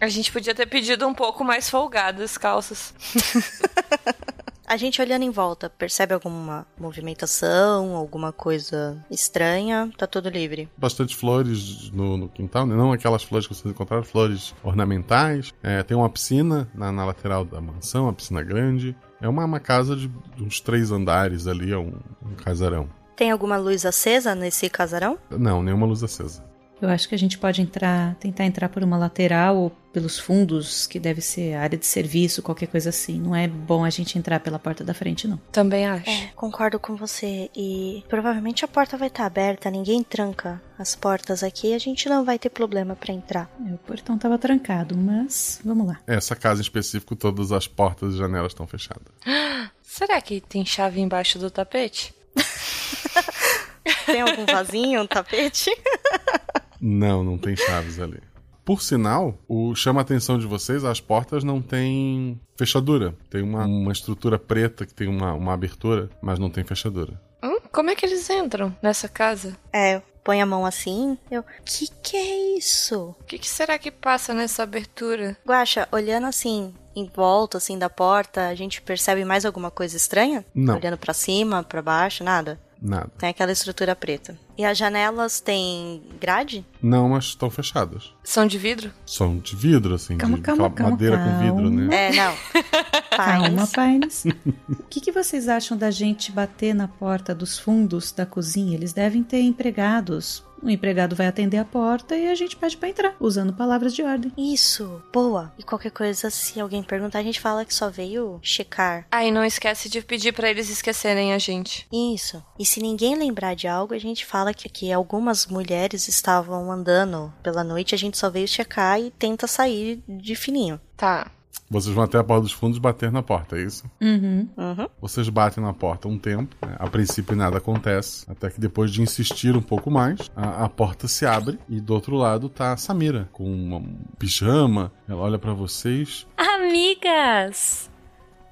A 0.00 0.08
gente 0.08 0.30
podia 0.30 0.54
ter 0.54 0.66
pedido 0.66 1.06
um 1.06 1.14
pouco 1.14 1.44
mais 1.44 1.68
folgado 1.68 2.22
as 2.22 2.38
calças. 2.38 2.94
A 4.68 4.76
gente 4.76 5.00
olhando 5.00 5.22
em 5.22 5.30
volta, 5.30 5.70
percebe 5.70 6.12
alguma 6.12 6.66
movimentação, 6.78 7.96
alguma 7.96 8.34
coisa 8.34 9.02
estranha? 9.10 9.90
Tá 9.96 10.06
tudo 10.06 10.28
livre. 10.28 10.68
Bastante 10.76 11.16
flores 11.16 11.90
no, 11.90 12.18
no 12.18 12.28
quintal, 12.28 12.66
né? 12.66 12.76
não 12.76 12.92
aquelas 12.92 13.22
flores 13.22 13.46
que 13.46 13.54
vocês 13.54 13.72
encontraram, 13.72 14.04
flores 14.04 14.54
ornamentais. 14.62 15.54
É, 15.62 15.82
tem 15.82 15.96
uma 15.96 16.10
piscina 16.10 16.68
na, 16.74 16.92
na 16.92 17.06
lateral 17.06 17.46
da 17.46 17.62
mansão, 17.62 18.04
uma 18.04 18.12
piscina 18.12 18.42
grande. 18.42 18.94
É 19.22 19.26
uma, 19.26 19.46
uma 19.46 19.58
casa 19.58 19.96
de 19.96 20.10
uns 20.38 20.60
três 20.60 20.90
andares 20.90 21.46
ali, 21.46 21.72
é 21.72 21.78
um, 21.78 21.94
um 22.22 22.34
casarão. 22.34 22.90
Tem 23.16 23.30
alguma 23.30 23.56
luz 23.56 23.86
acesa 23.86 24.34
nesse 24.34 24.68
casarão? 24.68 25.18
Não, 25.30 25.62
nenhuma 25.62 25.86
luz 25.86 26.04
acesa. 26.04 26.44
Eu 26.80 26.88
acho 26.88 27.08
que 27.08 27.14
a 27.14 27.18
gente 27.18 27.38
pode 27.38 27.60
entrar, 27.60 28.14
tentar 28.16 28.44
entrar 28.44 28.68
por 28.68 28.82
uma 28.82 28.96
lateral 28.96 29.56
ou 29.56 29.70
pelos 29.92 30.18
fundos, 30.18 30.86
que 30.86 31.00
deve 31.00 31.20
ser 31.20 31.54
área 31.54 31.76
de 31.76 31.84
serviço, 31.84 32.42
qualquer 32.42 32.66
coisa 32.66 32.90
assim. 32.90 33.18
Não 33.20 33.34
é 33.34 33.48
bom 33.48 33.84
a 33.84 33.90
gente 33.90 34.16
entrar 34.16 34.38
pela 34.38 34.58
porta 34.58 34.84
da 34.84 34.94
frente, 34.94 35.26
não. 35.26 35.38
Também 35.50 35.86
acho. 35.86 36.08
É, 36.08 36.30
concordo 36.36 36.78
com 36.78 36.94
você. 36.94 37.50
E 37.56 38.04
provavelmente 38.08 38.64
a 38.64 38.68
porta 38.68 38.96
vai 38.96 39.08
estar 39.08 39.26
aberta, 39.26 39.70
ninguém 39.70 40.02
tranca 40.02 40.62
as 40.78 40.94
portas 40.94 41.42
aqui, 41.42 41.74
a 41.74 41.78
gente 41.78 42.08
não 42.08 42.24
vai 42.24 42.38
ter 42.38 42.50
problema 42.50 42.94
para 42.94 43.12
entrar. 43.12 43.50
É, 43.66 43.74
o 43.74 43.78
portão 43.78 44.16
tava 44.16 44.38
trancado, 44.38 44.96
mas 44.96 45.60
vamos 45.64 45.86
lá. 45.86 45.98
Essa 46.06 46.36
casa 46.36 46.60
em 46.60 46.62
específico, 46.62 47.16
todas 47.16 47.50
as 47.50 47.66
portas 47.66 48.14
e 48.14 48.18
janelas 48.18 48.52
estão 48.52 48.66
fechadas. 48.66 49.08
Será 49.82 50.20
que 50.20 50.40
tem 50.40 50.64
chave 50.64 51.00
embaixo 51.00 51.38
do 51.38 51.50
tapete? 51.50 52.14
Tem 54.04 54.20
algum 54.20 54.44
vasinho, 54.46 55.02
um 55.02 55.06
tapete? 55.06 55.70
Não, 56.80 57.24
não 57.24 57.38
tem 57.38 57.56
chaves 57.56 57.98
ali. 57.98 58.20
Por 58.64 58.82
sinal, 58.82 59.38
o 59.48 59.74
chama 59.74 60.00
a 60.00 60.02
atenção 60.02 60.38
de 60.38 60.46
vocês, 60.46 60.84
as 60.84 61.00
portas 61.00 61.42
não 61.42 61.62
têm 61.62 62.38
fechadura. 62.54 63.14
Tem 63.30 63.42
uma, 63.42 63.64
uma 63.64 63.92
estrutura 63.92 64.38
preta 64.38 64.84
que 64.84 64.92
tem 64.92 65.08
uma, 65.08 65.32
uma 65.32 65.54
abertura, 65.54 66.10
mas 66.20 66.38
não 66.38 66.50
tem 66.50 66.62
fechadura. 66.64 67.18
Hum, 67.42 67.60
como 67.72 67.88
é 67.88 67.94
que 67.94 68.04
eles 68.04 68.28
entram 68.28 68.76
nessa 68.82 69.08
casa? 69.08 69.56
É, 69.72 70.02
põe 70.22 70.42
a 70.42 70.46
mão 70.46 70.66
assim, 70.66 71.16
eu. 71.30 71.42
Que 71.64 71.88
que 72.02 72.14
é 72.14 72.58
isso? 72.58 73.16
O 73.18 73.24
que, 73.24 73.38
que 73.38 73.48
será 73.48 73.78
que 73.78 73.90
passa 73.90 74.34
nessa 74.34 74.64
abertura? 74.64 75.34
Guaxa, 75.46 75.88
olhando 75.90 76.26
assim, 76.26 76.74
em 76.94 77.06
volta 77.06 77.56
assim 77.56 77.78
da 77.78 77.88
porta, 77.88 78.48
a 78.48 78.54
gente 78.54 78.82
percebe 78.82 79.24
mais 79.24 79.46
alguma 79.46 79.70
coisa 79.70 79.96
estranha? 79.96 80.44
Não. 80.54 80.76
Olhando 80.76 80.98
para 80.98 81.14
cima, 81.14 81.62
para 81.62 81.80
baixo, 81.80 82.22
nada. 82.22 82.60
Nada. 82.80 83.10
Tem 83.18 83.28
aquela 83.28 83.50
estrutura 83.52 83.94
preta. 83.96 84.38
E 84.56 84.64
as 84.64 84.78
janelas 84.78 85.40
têm 85.40 86.02
grade? 86.20 86.64
Não, 86.80 87.08
mas 87.08 87.24
estão 87.24 87.50
fechadas. 87.50 88.12
São 88.22 88.46
de 88.46 88.56
vidro? 88.58 88.92
São 89.04 89.38
de 89.38 89.56
vidro, 89.56 89.94
assim, 89.94 90.16
Calma, 90.16 90.36
de 90.36 90.42
calma, 90.42 90.70
calma, 90.70 90.90
madeira 90.92 91.18
com 91.18 91.38
vidro, 91.40 91.70
né? 91.70 92.08
É, 92.08 92.12
não. 92.12 92.34
Calma, 93.16 93.66
pais. 93.66 94.24
O 94.68 94.84
que, 94.88 95.00
que 95.00 95.12
vocês 95.12 95.48
acham 95.48 95.76
da 95.76 95.90
gente 95.90 96.30
bater 96.30 96.74
na 96.74 96.86
porta 96.86 97.34
dos 97.34 97.58
fundos 97.58 98.12
da 98.12 98.24
cozinha? 98.24 98.74
Eles 98.74 98.92
devem 98.92 99.22
ter 99.22 99.40
empregados. 99.40 100.44
O 100.62 100.68
empregado 100.68 101.16
vai 101.16 101.26
atender 101.26 101.58
a 101.58 101.64
porta 101.64 102.16
e 102.16 102.28
a 102.28 102.34
gente 102.34 102.56
pede 102.56 102.76
pra 102.76 102.88
entrar, 102.88 103.14
usando 103.20 103.52
palavras 103.52 103.94
de 103.94 104.02
ordem. 104.02 104.32
Isso, 104.36 105.02
boa. 105.12 105.52
E 105.58 105.62
qualquer 105.62 105.90
coisa, 105.90 106.30
se 106.30 106.60
alguém 106.60 106.82
perguntar, 106.82 107.20
a 107.20 107.22
gente 107.22 107.40
fala 107.40 107.64
que 107.64 107.74
só 107.74 107.88
veio 107.88 108.38
checar. 108.42 109.06
Ah, 109.10 109.24
e 109.24 109.30
não 109.30 109.44
esquece 109.44 109.88
de 109.88 110.02
pedir 110.02 110.32
para 110.32 110.50
eles 110.50 110.68
esquecerem 110.68 111.32
a 111.32 111.38
gente. 111.38 111.86
Isso. 111.92 112.42
E 112.58 112.66
se 112.66 112.80
ninguém 112.80 113.16
lembrar 113.16 113.54
de 113.54 113.68
algo, 113.68 113.94
a 113.94 113.98
gente 113.98 114.26
fala 114.26 114.54
que, 114.54 114.68
que 114.68 114.92
algumas 114.92 115.46
mulheres 115.46 116.08
estavam 116.08 116.70
andando 116.70 117.32
pela 117.42 117.64
noite, 117.64 117.94
a 117.94 117.98
gente 117.98 118.18
só 118.18 118.28
veio 118.30 118.48
checar 118.48 119.00
e 119.00 119.10
tenta 119.10 119.46
sair 119.46 120.02
de 120.08 120.34
fininho. 120.34 120.80
Tá. 120.96 121.30
Vocês 121.70 121.94
vão 121.94 122.04
até 122.04 122.18
a 122.18 122.24
porta 122.24 122.42
dos 122.42 122.52
fundos 122.52 122.78
bater 122.78 123.12
na 123.12 123.22
porta, 123.22 123.58
é 123.58 123.62
isso? 123.62 123.84
Uhum. 124.00 124.48
Uhum. 124.56 124.88
Vocês 125.00 125.28
batem 125.28 125.62
na 125.62 125.72
porta 125.72 126.08
um 126.08 126.18
tempo, 126.18 126.56
né? 126.66 126.76
a 126.78 126.88
princípio 126.88 127.36
nada 127.36 127.58
acontece, 127.58 128.24
até 128.28 128.48
que 128.48 128.60
depois 128.60 128.90
de 128.90 129.02
insistir 129.02 129.56
um 129.56 129.62
pouco 129.62 129.90
mais, 129.90 130.30
a, 130.34 130.64
a 130.64 130.68
porta 130.68 131.06
se 131.06 131.26
abre 131.26 131.58
e 131.68 131.80
do 131.80 131.92
outro 131.92 132.16
lado 132.16 132.48
tá 132.48 132.72
a 132.72 132.76
Samira 132.76 133.28
com 133.32 133.44
uma 133.44 133.76
um 133.76 133.96
pijama. 134.18 134.90
Ela 135.08 135.20
olha 135.20 135.38
para 135.38 135.52
vocês. 135.52 136.26
Amigas! 136.36 137.90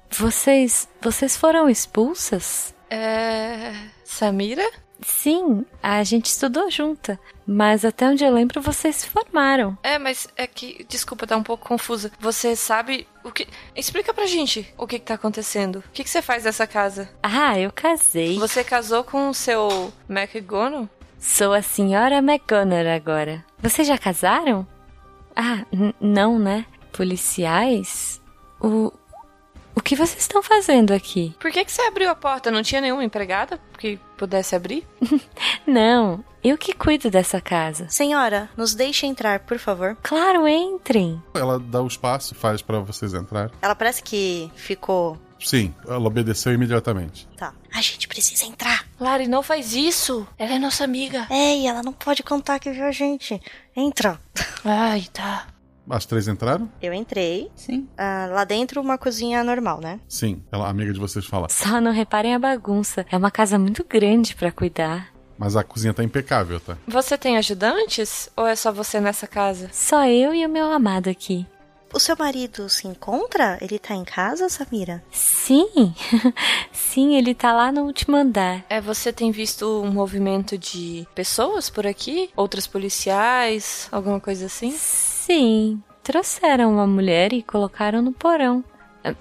Vocês. 0.09 0.87
Vocês 1.01 1.35
foram 1.35 1.69
expulsas? 1.69 2.73
É. 2.89 3.73
Samira? 4.03 4.63
Sim, 5.01 5.65
a 5.81 6.03
gente 6.03 6.25
estudou 6.25 6.69
junta. 6.71 7.19
Mas 7.45 7.85
até 7.85 8.07
onde 8.07 8.25
eu 8.25 8.33
lembro, 8.33 8.61
vocês 8.61 8.97
se 8.97 9.07
formaram. 9.07 9.77
É, 9.81 9.97
mas 9.97 10.27
é 10.35 10.45
que. 10.45 10.85
Desculpa, 10.89 11.25
tá 11.25 11.37
um 11.37 11.43
pouco 11.43 11.67
confusa. 11.67 12.11
Você 12.19 12.55
sabe 12.55 13.07
o 13.23 13.31
que. 13.31 13.47
Explica 13.75 14.13
pra 14.13 14.25
gente 14.25 14.73
o 14.77 14.85
que, 14.85 14.99
que 14.99 15.05
tá 15.05 15.13
acontecendo. 15.13 15.77
O 15.77 15.91
que, 15.93 16.03
que 16.03 16.09
você 16.09 16.21
faz 16.21 16.43
nessa 16.43 16.67
casa? 16.67 17.09
Ah, 17.23 17.57
eu 17.57 17.71
casei. 17.71 18.37
Você 18.37 18.63
casou 18.63 19.03
com 19.03 19.29
o 19.29 19.33
seu 19.33 19.93
McGonagall? 20.09 20.89
Sou 21.17 21.53
a 21.53 21.61
senhora 21.61 22.17
McGonagall 22.17 22.93
agora. 22.93 23.45
Vocês 23.59 23.87
já 23.87 23.97
casaram? 23.97 24.67
Ah, 25.35 25.65
não, 26.01 26.37
né? 26.37 26.65
Policiais? 26.91 28.21
O. 28.59 28.91
O 29.73 29.81
que 29.81 29.95
vocês 29.95 30.23
estão 30.23 30.41
fazendo 30.41 30.91
aqui? 30.91 31.35
Por 31.39 31.51
que, 31.51 31.63
que 31.63 31.71
você 31.71 31.83
abriu 31.83 32.09
a 32.09 32.15
porta? 32.15 32.49
Não 32.49 32.63
tinha 32.63 32.81
nenhuma 32.81 33.03
empregada 33.03 33.59
que 33.77 33.99
pudesse 34.17 34.55
abrir? 34.55 34.85
não, 35.65 36.23
eu 36.43 36.57
que 36.57 36.73
cuido 36.73 37.09
dessa 37.09 37.39
casa. 37.39 37.87
Senhora, 37.89 38.49
nos 38.57 38.73
deixe 38.73 39.05
entrar, 39.05 39.41
por 39.41 39.59
favor. 39.59 39.97
Claro, 40.01 40.47
entrem. 40.47 41.21
Ela 41.33 41.59
dá 41.59 41.81
o 41.81 41.87
espaço, 41.87 42.35
faz 42.35 42.61
para 42.61 42.79
vocês 42.79 43.13
entrar. 43.13 43.51
Ela 43.61 43.75
parece 43.75 44.01
que 44.01 44.51
ficou. 44.55 45.17
Sim, 45.39 45.73
ela 45.87 46.07
obedeceu 46.07 46.51
imediatamente. 46.53 47.27
Tá. 47.37 47.53
A 47.73 47.81
gente 47.81 48.07
precisa 48.07 48.45
entrar. 48.45 48.85
Lari, 48.99 49.27
não 49.27 49.43
faz 49.43 49.73
isso. 49.73 50.27
Ela 50.37 50.55
é 50.55 50.59
nossa 50.59 50.83
amiga. 50.83 51.27
Ei, 51.29 51.67
ela 51.67 51.83
não 51.83 51.93
pode 51.93 52.23
contar 52.23 52.59
que 52.59 52.71
viu 52.71 52.85
a 52.85 52.91
gente. 52.91 53.39
Entra. 53.75 54.19
Ai, 54.65 55.05
tá. 55.13 55.47
As 55.89 56.05
três 56.05 56.27
entraram? 56.27 56.69
Eu 56.81 56.93
entrei. 56.93 57.49
Sim. 57.55 57.87
Ah, 57.97 58.27
lá 58.31 58.43
dentro, 58.43 58.81
uma 58.81 58.97
cozinha 58.97 59.43
normal, 59.43 59.79
né? 59.79 59.99
Sim. 60.07 60.43
Ela, 60.51 60.67
a 60.67 60.69
amiga 60.69 60.91
de 60.91 60.99
vocês 60.99 61.25
fala. 61.25 61.47
Só 61.49 61.79
não 61.79 61.91
reparem 61.91 62.35
a 62.35 62.39
bagunça. 62.39 63.05
É 63.11 63.17
uma 63.17 63.31
casa 63.31 63.57
muito 63.57 63.85
grande 63.87 64.35
para 64.35 64.51
cuidar. 64.51 65.13
Mas 65.37 65.55
a 65.55 65.63
cozinha 65.63 65.93
tá 65.93 66.03
impecável, 66.03 66.59
tá? 66.59 66.77
Você 66.87 67.17
tem 67.17 67.37
ajudantes? 67.37 68.29
Ou 68.35 68.47
é 68.47 68.55
só 68.55 68.71
você 68.71 68.99
nessa 68.99 69.27
casa? 69.27 69.69
Só 69.71 70.05
eu 70.05 70.33
e 70.33 70.45
o 70.45 70.49
meu 70.49 70.71
amado 70.71 71.09
aqui. 71.09 71.45
O 71.93 71.99
seu 71.99 72.17
marido 72.17 72.67
se 72.67 72.85
encontra? 72.85 73.57
Ele 73.61 73.79
tá 73.79 73.95
em 73.95 74.03
casa, 74.03 74.49
Samira? 74.49 75.01
Sim. 75.09 75.93
Sim, 76.73 77.15
ele 77.15 77.33
tá 77.33 77.53
lá 77.53 77.71
no 77.71 77.83
último 77.83 78.17
andar. 78.17 78.65
É, 78.69 78.81
você 78.81 79.13
tem 79.13 79.31
visto 79.31 79.81
um 79.83 79.91
movimento 79.91 80.57
de 80.57 81.07
pessoas 81.15 81.69
por 81.69 81.87
aqui? 81.87 82.29
Outras 82.35 82.67
policiais? 82.67 83.87
Alguma 83.91 84.19
coisa 84.19 84.47
assim? 84.47 84.71
Sim. 84.71 85.16
Trouxeram 86.03 86.71
uma 86.71 86.87
mulher 86.87 87.33
e 87.33 87.43
colocaram 87.43 88.01
no 88.01 88.11
porão. 88.11 88.63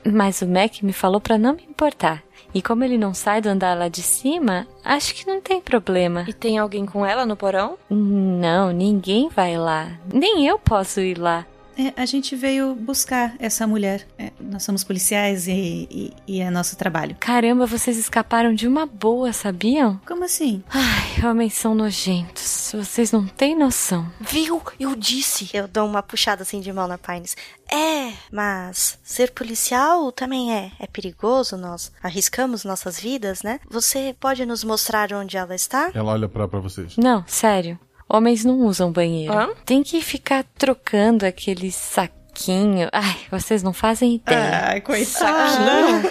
Mas 0.05 0.41
o 0.43 0.47
Mac 0.47 0.83
me 0.83 0.93
falou 0.93 1.21
para 1.21 1.39
não 1.39 1.55
me 1.55 1.65
importar. 1.65 2.23
E 2.55 2.63
como 2.63 2.85
ele 2.85 2.97
não 2.97 3.13
sai 3.13 3.41
do 3.41 3.49
andar 3.49 3.77
lá 3.77 3.89
de 3.89 4.03
cima, 4.03 4.67
acho 4.85 5.15
que 5.15 5.27
não 5.27 5.41
tem 5.41 5.61
problema. 5.61 6.25
E 6.27 6.33
tem 6.33 6.59
alguém 6.59 6.87
com 6.87 7.05
ela 7.05 7.27
no 7.27 7.37
porão? 7.37 7.77
Não, 7.91 8.73
ninguém 8.73 9.29
vai 9.29 9.59
lá. 9.59 9.91
Nem 10.13 10.47
eu 10.47 10.59
posso 10.59 11.01
ir 11.01 11.19
lá. 11.19 11.45
É, 11.77 11.93
a 12.01 12.07
gente 12.07 12.35
veio 12.35 12.75
buscar 12.75 13.35
essa 13.39 13.67
mulher. 13.67 14.07
É, 14.19 14.33
nós 14.41 14.63
somos 14.63 14.83
policiais 14.83 15.47
e, 15.47 15.87
e, 15.91 16.13
e, 16.27 16.41
é 16.41 16.51
nosso 16.51 16.77
trabalho. 16.77 17.17
Caramba, 17.21 17.67
vocês 17.67 17.99
escaparam 17.99 18.55
de 18.55 18.67
uma 18.67 18.87
boa, 18.87 19.33
sabiam? 19.33 20.01
Como 20.07 20.25
assim? 20.25 20.63
Ai, 20.71 21.29
homens 21.29 21.55
são 21.55 21.75
nojentos. 21.75 22.73
Vocês 22.75 23.13
não 23.13 23.27
têm 23.27 23.57
noção. 23.57 24.11
Viu? 24.21 24.63
Eu 24.81 24.95
disse. 24.95 25.51
Eu 25.53 25.69
dou 25.69 25.87
uma 25.87 26.03
puxada 26.03 26.43
assim 26.43 26.61
de 26.61 26.73
mão 26.73 26.89
na 26.89 26.97
Pines. 26.99 27.37
É, 27.71 28.13
mas 28.33 28.99
ser 29.03 29.33
policial 29.33 30.11
também 30.13 30.55
é. 30.55 30.73
É 30.79 30.87
perigoso, 30.87 31.57
nós 31.57 31.93
arriscamos 32.03 32.65
nossas 32.65 32.99
vidas, 32.99 33.43
né? 33.43 33.61
Você 33.69 34.15
pode 34.19 34.47
nos 34.47 34.63
mostrar 34.65 35.13
onde 35.13 35.37
ela 35.37 35.55
está? 35.55 35.91
Ela 35.93 36.13
olha 36.13 36.29
pra, 36.29 36.47
pra 36.47 36.61
vocês. 36.61 36.97
Não, 36.97 37.25
sério. 37.27 37.79
Homens 38.09 38.45
não 38.45 38.61
usam 38.61 38.93
banheiro. 38.93 39.33
Hã? 39.33 39.51
Tem 39.65 39.83
que 39.83 40.01
ficar 40.01 40.45
trocando 40.57 41.27
aqueles 41.27 41.75
saquinho. 41.75 42.89
Ai, 42.93 43.17
vocês 43.31 43.63
não 43.63 43.73
fazem 43.73 44.17
ideia. 44.17 44.69
Ai, 44.69 44.81
coitado. 44.81 46.09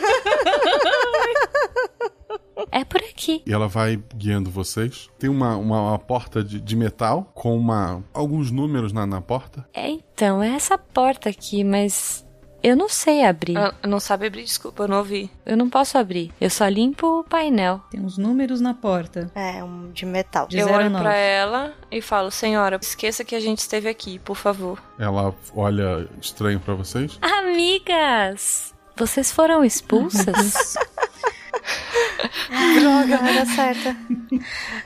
É 2.71 2.83
por 2.83 3.01
aqui. 3.01 3.41
E 3.45 3.53
ela 3.53 3.67
vai 3.67 4.01
guiando 4.15 4.49
vocês. 4.49 5.09
Tem 5.19 5.29
uma, 5.29 5.55
uma, 5.55 5.89
uma 5.89 5.99
porta 5.99 6.43
de, 6.43 6.59
de 6.59 6.75
metal 6.75 7.29
com 7.33 7.55
uma, 7.55 8.03
alguns 8.13 8.51
números 8.51 8.91
na, 8.91 9.05
na 9.05 9.21
porta. 9.21 9.67
É, 9.73 9.89
então, 9.89 10.41
é 10.41 10.49
essa 10.49 10.77
porta 10.77 11.29
aqui, 11.29 11.63
mas 11.63 12.24
eu 12.65 12.75
não 12.75 12.89
sei 12.89 13.23
abrir. 13.23 13.57
Ah, 13.57 13.73
não 13.85 13.99
sabe 13.99 14.25
abrir, 14.25 14.43
desculpa, 14.43 14.83
eu 14.83 14.87
não 14.87 14.97
ouvi. 14.97 15.29
Eu 15.45 15.55
não 15.55 15.69
posso 15.69 15.97
abrir. 15.97 16.31
Eu 16.41 16.49
só 16.49 16.67
limpo 16.67 17.19
o 17.19 17.23
painel. 17.23 17.79
Tem 17.91 18.01
uns 18.01 18.17
números 18.17 18.59
na 18.59 18.73
porta. 18.73 19.31
É, 19.35 19.63
um 19.63 19.91
de 19.91 20.05
metal. 20.05 20.47
De 20.47 20.57
eu 20.57 20.67
olho 20.69 20.89
pra 20.91 21.15
ela 21.15 21.73
e 21.91 22.01
falo, 22.01 22.31
senhora, 22.31 22.79
esqueça 22.81 23.23
que 23.23 23.35
a 23.35 23.39
gente 23.39 23.59
esteve 23.59 23.87
aqui, 23.87 24.17
por 24.17 24.35
favor. 24.35 24.81
Ela 24.97 25.33
olha 25.55 26.07
estranho 26.19 26.59
pra 26.59 26.73
vocês. 26.73 27.19
Amigas! 27.21 28.73
Vocês 28.97 29.31
foram 29.31 29.63
expulsas? 29.63 30.75
Droga, 32.79 33.17
vai 33.17 33.33
dar 33.33 33.45
certo. 33.45 33.95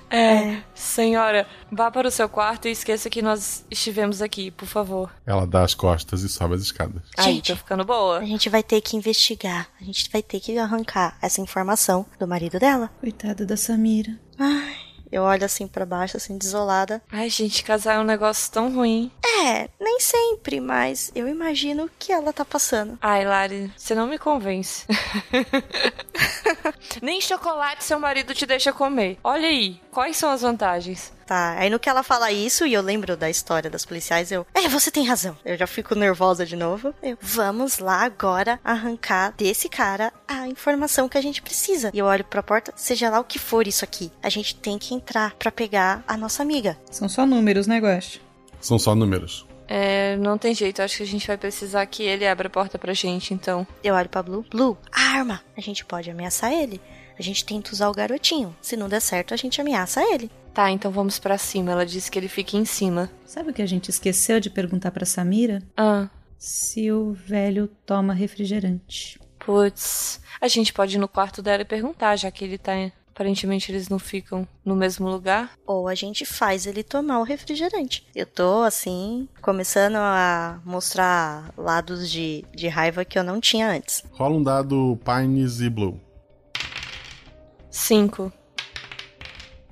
É, 0.10 0.62
senhora, 0.74 1.48
vá 1.72 1.91
para 1.91 2.08
o 2.08 2.12
seu 2.12 2.28
quarto 2.28 2.68
e 2.68 2.72
esqueça 2.72 3.10
que 3.10 3.22
nós 3.22 3.66
estivemos 3.70 4.22
aqui, 4.22 4.52
por 4.52 4.68
favor. 4.68 5.12
Ela 5.26 5.46
dá 5.46 5.64
as 5.64 5.74
costas 5.74 6.22
e 6.22 6.30
sobe 6.30 6.56
as 6.56 6.62
escadas. 6.62 7.02
Aí, 7.18 7.36
Gente. 7.36 7.52
tô 7.52 7.58
ficando 7.58 7.86
boa. 7.86 8.20
A 8.20 8.26
gente 8.26 8.50
vai 8.50 8.64
ter 8.64 8.82
que 8.82 8.96
investigar. 8.96 9.68
A 9.80 9.84
gente 9.84 10.10
vai 10.12 10.22
ter 10.22 10.40
que 10.40 10.58
arrancar 10.58 11.18
essa 11.22 11.41
informação 11.41 12.06
do 12.20 12.28
marido 12.28 12.60
dela. 12.60 12.90
Coitada 13.00 13.46
da 13.46 13.58
Samira. 13.58 14.12
Ai, 14.38 14.76
eu 15.11 15.23
olho 15.23 15.45
assim 15.45 15.68
pra 15.68 15.86
baixo, 15.86 16.18
assim, 16.18 16.38
desolada. 16.38 17.02
Ai, 17.11 17.30
gente, 17.30 17.64
casar 17.64 17.95
é 17.95 17.99
um 17.99 18.03
negócio 18.03 18.52
tão 18.52 18.73
ruim. 18.73 19.11
É, 19.23 19.69
nem 19.80 19.99
sempre, 19.99 20.60
mas 20.60 21.11
eu 21.15 21.27
imagino 21.27 21.86
o 21.86 21.90
que 21.98 22.11
ela 22.11 22.34
tá 22.34 22.45
passando. 22.45 22.98
Ai, 23.02 23.26
Lari, 23.26 23.72
você 23.76 23.95
não 23.95 24.07
me 24.07 24.18
convence. 24.18 24.86
Nem 27.02 27.22
chocolate 27.22 27.84
seu 27.84 27.99
marido 27.99 28.34
te 28.34 28.45
deixa 28.45 28.73
comer. 28.73 29.18
Olha 29.23 29.48
aí, 29.48 29.80
quais 29.91 30.18
são 30.18 30.30
as 30.30 30.41
vantagens? 30.41 31.14
Tá, 31.30 31.60
aí 31.60 31.69
no 31.69 31.77
que 31.77 31.88
ela 31.88 32.01
fala 32.01 32.31
isso, 32.31 32.65
e 32.65 32.73
eu 32.73 32.81
lembro 32.81 33.15
da 33.15 33.30
história 33.30 33.69
das 33.69 33.85
policiais, 33.85 34.31
eu. 34.31 34.47
É, 34.51 34.68
você 34.68 34.89
tem 34.89 35.06
razão. 35.06 35.38
Eu 35.45 35.56
já 35.56 35.68
fico 35.68 35.93
nervosa 35.93 36.43
de 36.43 36.56
novo. 36.56 36.91
Eu, 37.03 37.19
vamos 37.22 37.77
lá 37.77 38.01
agora 38.03 38.60
arrancar 38.64 39.31
desse 39.38 39.69
cara 39.69 40.11
a 40.27 40.47
informação 40.47 41.07
que 41.07 41.19
a 41.19 41.22
gente 41.22 41.43
precisa. 41.43 41.91
E 41.93 41.99
eu 41.99 42.07
olho 42.07 42.26
pra 42.26 42.41
porta, 42.41 42.73
seja 42.76 43.11
lá 43.11 43.19
o 43.19 43.23
que 43.23 43.38
for 43.38 43.68
isso 43.68 43.85
aqui. 43.85 44.11
A 44.23 44.30
gente 44.30 44.56
tem 44.56 44.80
que 44.80 44.95
entrar 44.95 45.35
pra 45.35 45.51
pegar 45.51 46.03
a 46.07 46.18
nossa 46.18 46.41
amiga. 46.41 46.76
São 46.89 47.07
só 47.07 47.27
números, 47.27 47.68
né, 47.68 47.77
Guache? 47.77 48.19
São 48.60 48.80
só 48.80 48.95
números. 48.95 49.45
É, 49.68 50.18
não 50.18 50.35
tem 50.35 50.56
jeito, 50.56 50.81
acho 50.81 50.97
que 50.97 51.03
a 51.03 51.06
gente 51.06 51.27
vai 51.27 51.38
precisar 51.38 51.85
que 51.85 52.01
ele 52.01 52.27
abra 52.27 52.47
a 52.47 52.49
porta 52.49 52.80
pra 52.80 52.91
gente, 52.91 53.35
então. 53.35 53.68
Eu 53.84 53.93
olho 53.93 54.10
pra 54.10 54.23
Blue. 54.23 54.43
Blue, 54.49 54.76
a 54.91 55.18
arma. 55.19 55.43
A 55.56 55.61
gente 55.61 55.85
pode 55.85 56.10
ameaçar 56.10 56.51
ele. 56.51 56.81
A 57.19 57.22
gente 57.22 57.45
tenta 57.45 57.73
usar 57.73 57.89
o 57.89 57.93
garotinho. 57.93 58.56
Se 58.61 58.77
não 58.77 58.88
der 58.88 59.01
certo, 59.01 59.34
a 59.34 59.38
gente 59.38 59.60
ameaça 59.60 60.01
ele. 60.01 60.31
Tá, 60.54 60.70
então 60.72 60.92
vamos 60.92 61.20
pra 61.20 61.38
cima. 61.38 61.72
Ela 61.72 61.86
disse 61.86 62.10
que 62.12 62.18
ele 62.20 62.28
fica 62.28 62.58
em 62.58 62.66
cima. 62.66 63.10
Sabe 63.26 63.52
o 63.52 63.54
que 63.54 63.62
a 63.62 63.66
gente 63.68 63.90
esqueceu 63.90 64.40
de 64.40 64.50
perguntar 64.50 64.92
pra 64.92 65.06
Samira? 65.06 65.62
Ah, 65.78 66.10
Se 66.38 66.92
o 66.92 67.14
velho 67.14 67.68
toma 67.86 68.14
refrigerante. 68.14 69.20
putz. 69.46 70.20
A 70.42 70.48
gente 70.48 70.72
pode 70.74 70.96
ir 70.96 71.00
no 71.00 71.08
quarto 71.08 71.42
dela 71.42 71.62
e 71.62 71.66
perguntar, 71.66 72.16
já 72.16 72.30
que 72.32 72.44
ele 72.46 72.58
tá. 72.58 72.74
Aparentemente 73.12 73.70
eles 73.70 73.90
não 73.90 74.00
ficam 74.00 74.48
no 74.64 74.74
mesmo 74.78 75.10
lugar. 75.10 75.52
Ou 75.68 75.90
a 75.90 75.96
gente 75.96 76.24
faz 76.26 76.66
ele 76.66 76.84
tomar 76.84 77.20
o 77.20 77.24
refrigerante. 77.24 78.08
Eu 78.16 78.26
tô, 78.26 78.62
assim, 78.64 79.28
começando 79.42 79.98
a 79.98 80.62
mostrar 80.64 81.54
lados 81.58 82.10
de, 82.10 82.46
de 82.56 82.70
raiva 82.70 83.04
que 83.04 83.20
eu 83.20 83.24
não 83.24 83.42
tinha 83.42 83.70
antes. 83.70 84.04
Rola 84.12 84.36
um 84.38 84.44
dado 84.44 84.98
Pines 85.04 85.60
e 85.60 85.70
Blue. 85.70 86.00
Cinco. 87.70 88.32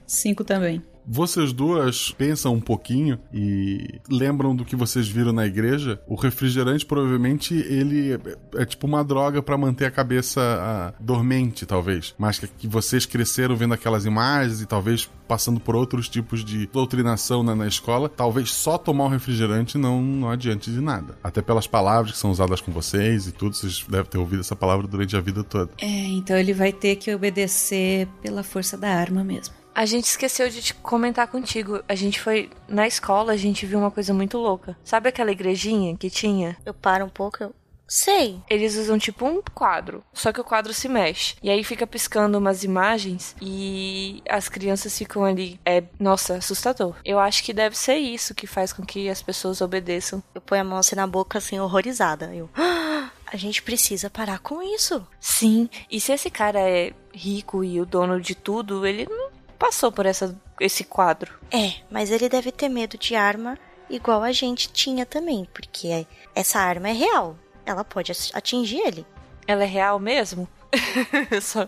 Cinco 0.08 0.44
também. 0.44 0.82
Vocês 1.10 1.54
duas 1.54 2.12
pensam 2.12 2.54
um 2.54 2.60
pouquinho 2.60 3.18
e 3.34 4.02
lembram 4.10 4.54
do 4.54 4.66
que 4.66 4.76
vocês 4.76 5.08
viram 5.08 5.32
na 5.32 5.46
igreja. 5.46 6.02
O 6.06 6.16
refrigerante 6.16 6.86
provavelmente 6.86 7.54
ele 7.54 8.14
é, 8.14 8.62
é 8.62 8.66
tipo 8.66 8.86
uma 8.86 9.06
droga 9.06 9.42
pra 9.42 9.58
manter 9.58 9.86
a 9.86 9.92
cabeça 9.92 10.42
ah, 10.42 10.94
dormente, 11.00 11.66
talvez. 11.66 12.14
Mas 12.18 12.40
que, 12.40 12.48
que 12.48 12.68
vocês 12.68 13.06
cresceram 13.06 13.56
vendo 13.56 13.74
aquelas 13.74 14.06
imagens 14.06 14.62
e 14.62 14.66
talvez 14.66 15.10
passando 15.30 15.62
por 15.62 15.78
outros 15.78 16.10
tipos 16.10 16.44
de 16.44 16.68
doutrinação 16.68 17.42
na, 17.42 17.56
na 17.56 17.68
escola, 17.68 18.10
talvez 18.10 18.52
só 18.52 18.78
tomar 18.78 19.06
o 19.06 19.10
refrigerante 19.10 19.78
não, 19.78 20.02
não 20.02 20.30
adiante 20.30 20.70
de 20.70 20.82
nada. 20.82 21.18
Até 21.24 21.42
pelas 21.42 21.68
palavras 21.68 22.12
que 22.14 22.18
são 22.18 22.32
usadas 22.32 22.60
com 22.60 22.72
vocês 22.74 23.28
e 23.28 23.32
tudo, 23.32 23.56
vocês 23.56 23.86
devem 23.88 24.12
ter 24.12 24.18
ouvido 24.18 24.42
essa 24.42 24.58
palavra 24.58 24.86
durante 24.86 25.16
a 25.16 25.22
vida 25.22 25.42
toda. 25.42 25.72
É, 25.82 25.88
então 25.88 26.36
ele 26.38 26.54
vai 26.54 26.74
ter 26.74 26.98
que 26.98 27.16
obedecer 27.16 28.10
pela 28.22 28.44
força 28.44 28.78
da 28.78 28.90
arma 28.90 29.24
mesmo. 29.24 29.56
A 29.78 29.86
gente 29.86 30.06
esqueceu 30.06 30.50
de 30.50 30.60
te 30.60 30.74
comentar 30.74 31.28
contigo. 31.28 31.84
A 31.88 31.94
gente 31.94 32.20
foi 32.20 32.50
na 32.68 32.88
escola, 32.88 33.34
a 33.34 33.38
gente 33.38 33.64
viu 33.64 33.78
uma 33.78 33.92
coisa 33.92 34.12
muito 34.12 34.36
louca. 34.40 34.76
Sabe 34.84 35.08
aquela 35.10 35.32
igrejinha 35.32 35.96
que 35.96 36.10
tinha? 36.10 36.58
Eu 36.66 36.74
paro 36.74 37.06
um 37.06 37.10
pouco, 37.10 37.44
eu. 37.44 37.54
Sei. 37.88 38.42
Eles 38.50 38.76
usam 38.76 38.98
tipo 38.98 39.24
um 39.24 39.40
quadro, 39.54 40.04
só 40.12 40.34
que 40.34 40.42
o 40.42 40.44
quadro 40.44 40.74
se 40.74 40.90
mexe. 40.90 41.36
E 41.44 41.50
aí 41.52 41.64
fica 41.64 41.86
piscando 41.86 42.40
umas 42.40 42.64
imagens 42.64 43.36
e 43.40 44.24
as 44.28 44.50
crianças 44.50 44.98
ficam 44.98 45.24
ali. 45.24 45.60
É, 45.64 45.84
nossa, 46.00 46.38
assustador. 46.38 46.96
Eu 47.06 47.20
acho 47.20 47.44
que 47.44 47.54
deve 47.54 47.78
ser 47.78 47.98
isso 47.98 48.34
que 48.34 48.48
faz 48.48 48.74
com 48.74 48.84
que 48.84 49.08
as 49.08 49.22
pessoas 49.22 49.62
obedeçam. 49.62 50.24
Eu 50.34 50.42
ponho 50.42 50.62
a 50.62 50.66
mão 50.66 50.80
assim 50.80 50.96
na 50.96 51.06
boca, 51.06 51.38
assim, 51.38 51.60
horrorizada. 51.60 52.34
Eu. 52.34 52.50
"Ah, 52.56 53.12
A 53.32 53.38
gente 53.38 53.62
precisa 53.62 54.10
parar 54.10 54.40
com 54.40 54.62
isso. 54.64 55.06
Sim, 55.20 55.70
e 55.92 56.00
se 56.00 56.14
esse 56.14 56.30
cara 56.32 56.60
é 56.60 56.94
rico 57.14 57.62
e 57.64 57.80
o 57.80 57.86
dono 57.86 58.20
de 58.22 58.34
tudo, 58.34 58.88
ele 58.88 59.06
não 59.06 59.37
passou 59.58 59.92
por 59.92 60.06
essa, 60.06 60.36
esse 60.60 60.84
quadro. 60.84 61.34
É, 61.52 61.74
mas 61.90 62.12
ele 62.12 62.30
deve 62.30 62.52
ter 62.52 62.70
medo 62.70 62.98
de 62.98 63.16
arma 63.16 63.58
igual 63.90 64.24
a 64.24 64.32
gente 64.32 64.70
tinha 64.70 65.06
também, 65.06 65.48
porque 65.54 66.06
essa 66.36 66.60
arma 66.60 66.90
é 66.90 66.94
real. 66.94 67.38
Ela 67.66 67.84
pode 67.84 68.12
atingir 68.34 68.80
ele. 68.80 69.06
Ela 69.46 69.64
é 69.64 69.68
real 69.68 70.00
mesmo? 70.00 70.48
Só... 71.42 71.68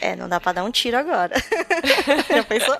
É, 0.00 0.16
não 0.16 0.28
dá 0.28 0.40
pra 0.40 0.52
dar 0.52 0.64
um 0.64 0.70
tiro 0.70 0.96
agora. 0.96 1.34
Já 2.28 2.44
pensou? 2.44 2.76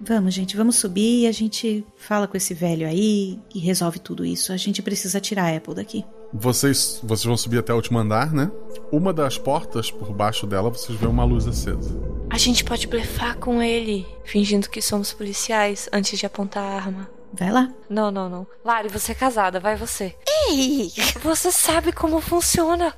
Vamos, 0.00 0.34
gente, 0.34 0.56
vamos 0.56 0.76
subir 0.76 1.22
e 1.22 1.26
a 1.26 1.32
gente 1.32 1.84
fala 1.96 2.26
com 2.26 2.36
esse 2.36 2.52
velho 2.54 2.86
aí 2.86 3.38
e 3.54 3.58
resolve 3.60 3.98
tudo 3.98 4.24
isso. 4.24 4.52
A 4.52 4.56
gente 4.56 4.82
precisa 4.82 5.20
tirar 5.20 5.52
a 5.52 5.56
Apple 5.56 5.74
daqui. 5.74 6.04
Vocês, 6.32 6.98
vocês 7.02 7.24
vão 7.24 7.36
subir 7.36 7.58
até 7.58 7.72
o 7.72 7.76
último 7.76 7.98
andar, 7.98 8.32
né? 8.32 8.50
Uma 8.90 9.12
das 9.12 9.36
portas, 9.36 9.90
por 9.90 10.12
baixo 10.12 10.46
dela, 10.46 10.70
vocês 10.70 10.98
vêem 10.98 11.10
uma 11.10 11.24
luz 11.24 11.46
acesa. 11.46 11.94
A 12.30 12.38
gente 12.38 12.64
pode 12.64 12.86
blefar 12.86 13.36
com 13.36 13.62
ele, 13.62 14.06
fingindo 14.24 14.70
que 14.70 14.80
somos 14.80 15.12
policiais 15.12 15.88
antes 15.92 16.18
de 16.18 16.24
apontar 16.24 16.64
a 16.64 16.74
arma. 16.74 17.10
Vai 17.34 17.50
lá. 17.50 17.70
Não, 17.88 18.10
não, 18.10 18.28
não. 18.28 18.46
Lari, 18.64 18.88
você 18.88 19.12
é 19.12 19.14
casada, 19.14 19.60
vai 19.60 19.76
você. 19.76 20.14
Ei! 20.48 20.90
Você 21.22 21.52
sabe 21.52 21.92
como 21.92 22.20
funciona. 22.20 22.94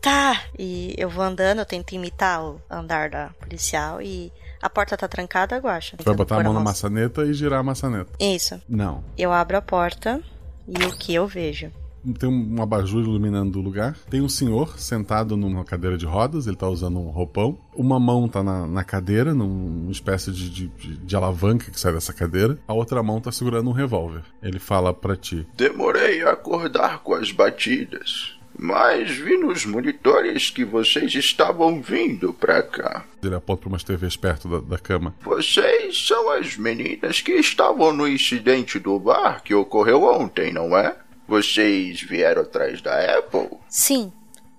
Tá. 0.00 0.42
E 0.58 0.94
eu 0.96 1.08
vou 1.08 1.22
andando, 1.22 1.58
eu 1.58 1.66
tento 1.66 1.92
imitar 1.92 2.42
o 2.42 2.60
andar 2.70 3.10
da 3.10 3.30
policial 3.38 4.00
e 4.00 4.32
a 4.62 4.70
porta 4.70 4.96
tá 4.96 5.06
trancada, 5.06 5.60
eu 5.62 5.68
acho. 5.68 5.96
Vai 6.02 6.14
botar 6.14 6.40
a 6.40 6.42
mão 6.42 6.52
na 6.52 6.60
maçaneta 6.60 7.22
e 7.24 7.34
girar 7.34 7.60
a 7.60 7.62
maçaneta. 7.62 8.10
Isso. 8.18 8.60
Não. 8.68 9.04
Eu 9.16 9.32
abro 9.32 9.56
a 9.56 9.62
porta 9.62 10.20
e 10.66 10.84
o 10.84 10.96
que 10.96 11.14
eu 11.14 11.26
vejo? 11.26 11.70
Tem 12.18 12.28
um 12.28 12.62
abajur 12.62 13.02
iluminando 13.02 13.58
o 13.58 13.62
lugar. 13.62 13.96
Tem 14.08 14.20
um 14.20 14.28
senhor 14.28 14.78
sentado 14.78 15.36
numa 15.36 15.64
cadeira 15.64 15.98
de 15.98 16.06
rodas, 16.06 16.46
ele 16.46 16.56
tá 16.56 16.68
usando 16.68 16.98
um 16.98 17.10
roupão. 17.10 17.58
Uma 17.74 18.00
mão 18.00 18.28
tá 18.28 18.42
na, 18.42 18.66
na 18.66 18.84
cadeira, 18.84 19.34
numa 19.34 19.90
espécie 19.90 20.32
de, 20.32 20.48
de, 20.48 20.96
de, 20.96 21.16
alavanca 21.16 21.70
que 21.70 21.78
sai 21.78 21.92
dessa 21.92 22.12
cadeira. 22.12 22.58
A 22.66 22.72
outra 22.72 23.02
mão 23.02 23.20
tá 23.20 23.30
segurando 23.30 23.68
um 23.68 23.74
revólver. 23.74 24.22
Ele 24.42 24.58
fala 24.58 24.94
para 24.94 25.16
ti: 25.16 25.46
Demorei 25.54 26.22
a 26.22 26.32
acordar 26.32 27.00
com 27.00 27.14
as 27.14 27.32
batidas. 27.32 28.40
Mas 28.62 29.10
vi 29.12 29.38
nos 29.38 29.64
monitores 29.64 30.50
que 30.50 30.66
vocês 30.66 31.14
estavam 31.14 31.80
vindo 31.80 32.34
pra 32.34 32.62
cá. 32.62 33.06
Ele 33.22 33.34
aponta 33.34 33.62
para 33.62 33.68
umas 33.70 33.84
TVs 33.84 34.16
perto 34.16 34.48
da, 34.48 34.60
da, 34.60 34.78
cama. 34.78 35.14
Vocês 35.22 36.06
são 36.06 36.30
as 36.30 36.58
meninas 36.58 37.22
que 37.22 37.32
estavam 37.32 37.92
no 37.92 38.06
incidente 38.06 38.78
do 38.78 38.98
bar 38.98 39.42
que 39.42 39.54
ocorreu 39.54 40.02
ontem, 40.02 40.52
não 40.52 40.76
é? 40.76 40.94
Vocês 41.30 42.02
vieram 42.02 42.42
atrás 42.42 42.82
da 42.82 43.18
Apple? 43.18 43.56
Sim. 43.68 44.12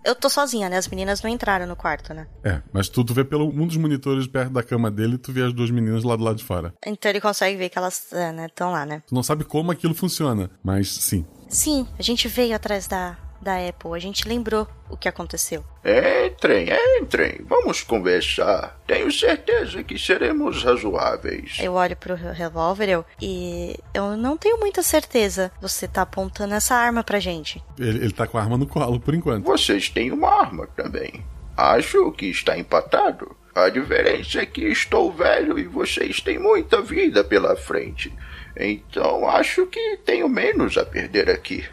Eu 0.05 0.15
tô 0.15 0.29
sozinha, 0.29 0.69
né? 0.69 0.77
As 0.77 0.87
meninas 0.87 1.21
não 1.21 1.29
entraram 1.29 1.67
no 1.67 1.75
quarto, 1.75 2.13
né? 2.13 2.27
É, 2.45 2.61
mas 2.71 2.87
tu, 2.87 3.03
tu 3.03 3.13
vê 3.13 3.25
pelo 3.25 3.49
um 3.49 3.67
dos 3.67 3.75
monitores 3.75 4.25
perto 4.25 4.53
da 4.53 4.63
cama 4.63 4.89
dele, 4.89 5.17
tu 5.17 5.33
vê 5.33 5.43
as 5.43 5.51
duas 5.51 5.69
meninas 5.69 6.05
lá 6.05 6.15
do 6.15 6.23
lado 6.23 6.37
de 6.37 6.45
fora. 6.45 6.73
Então 6.87 7.11
ele 7.11 7.19
consegue 7.19 7.57
ver 7.57 7.67
que 7.67 7.77
elas 7.77 8.09
estão 8.13 8.71
né, 8.71 8.73
lá, 8.73 8.85
né? 8.85 9.03
Tu 9.05 9.13
não 9.13 9.21
sabe 9.21 9.43
como 9.43 9.69
aquilo 9.69 9.93
funciona, 9.93 10.49
mas 10.63 10.89
sim. 10.89 11.25
Sim, 11.49 11.85
a 11.99 12.01
gente 12.01 12.29
veio 12.29 12.55
atrás 12.55 12.87
da, 12.87 13.17
da 13.41 13.57
Apple. 13.57 13.91
A 13.93 13.99
gente 13.99 14.27
lembrou 14.27 14.67
o 14.89 14.95
que 14.95 15.09
aconteceu. 15.09 15.63
Entrem, 15.83 16.67
entrem. 16.99 17.41
Vamos 17.47 17.81
conversar. 17.81 18.79
Tenho 18.85 19.11
certeza 19.11 19.83
que 19.83 19.97
seremos 19.97 20.63
razoáveis. 20.63 21.57
Eu 21.59 21.73
olho 21.73 21.95
pro 21.95 22.15
revólver 22.15 22.89
eu, 22.89 23.05
e 23.19 23.77
eu 23.93 24.15
não 24.15 24.37
tenho 24.37 24.59
muita 24.59 24.83
certeza. 24.83 25.51
Você 25.59 25.87
tá 25.87 26.03
apontando 26.03 26.53
essa 26.53 26.75
arma 26.75 27.03
pra 27.03 27.19
gente. 27.19 27.63
Ele, 27.79 28.05
ele 28.05 28.13
tá 28.13 28.27
com 28.27 28.37
a 28.37 28.41
arma 28.41 28.57
no 28.57 28.67
colo 28.67 28.99
por 28.99 29.15
enquanto. 29.15 29.43
Vocês 29.45 29.89
têm 29.89 30.11
uma 30.11 30.29
arma 30.29 30.67
também. 30.75 31.25
Acho 31.57 32.11
que 32.11 32.27
está 32.27 32.57
empatado. 32.57 33.35
A 33.53 33.69
diferença 33.69 34.41
é 34.41 34.45
que 34.45 34.61
estou 34.61 35.11
velho 35.11 35.59
e 35.59 35.63
vocês 35.63 36.21
têm 36.21 36.39
muita 36.39 36.81
vida 36.81 37.23
pela 37.23 37.55
frente. 37.55 38.13
Então 38.55 39.29
acho 39.29 39.65
que 39.67 39.97
tenho 40.05 40.29
menos 40.29 40.77
a 40.77 40.85
perder 40.85 41.29
aqui. 41.29 41.65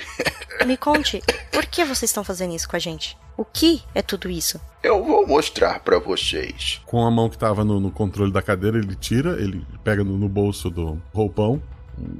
Me 0.66 0.76
conte, 0.76 1.22
por 1.50 1.66
que 1.66 1.84
vocês 1.84 2.10
estão 2.10 2.24
fazendo 2.24 2.54
isso 2.54 2.68
com 2.68 2.76
a 2.76 2.78
gente? 2.78 3.16
O 3.36 3.44
que 3.44 3.82
é 3.94 4.02
tudo 4.02 4.28
isso? 4.28 4.60
Eu 4.82 5.02
vou 5.02 5.26
mostrar 5.26 5.80
para 5.80 5.98
vocês. 5.98 6.80
Com 6.84 7.06
a 7.06 7.10
mão 7.10 7.28
que 7.30 7.38
tava 7.38 7.64
no, 7.64 7.80
no, 7.80 7.90
controle 7.90 8.32
da 8.32 8.42
cadeira, 8.42 8.78
ele 8.78 8.94
tira, 8.94 9.40
ele 9.40 9.64
pega 9.82 10.04
no, 10.04 10.18
no 10.18 10.28
bolso 10.28 10.68
do 10.68 11.00
roupão 11.12 11.62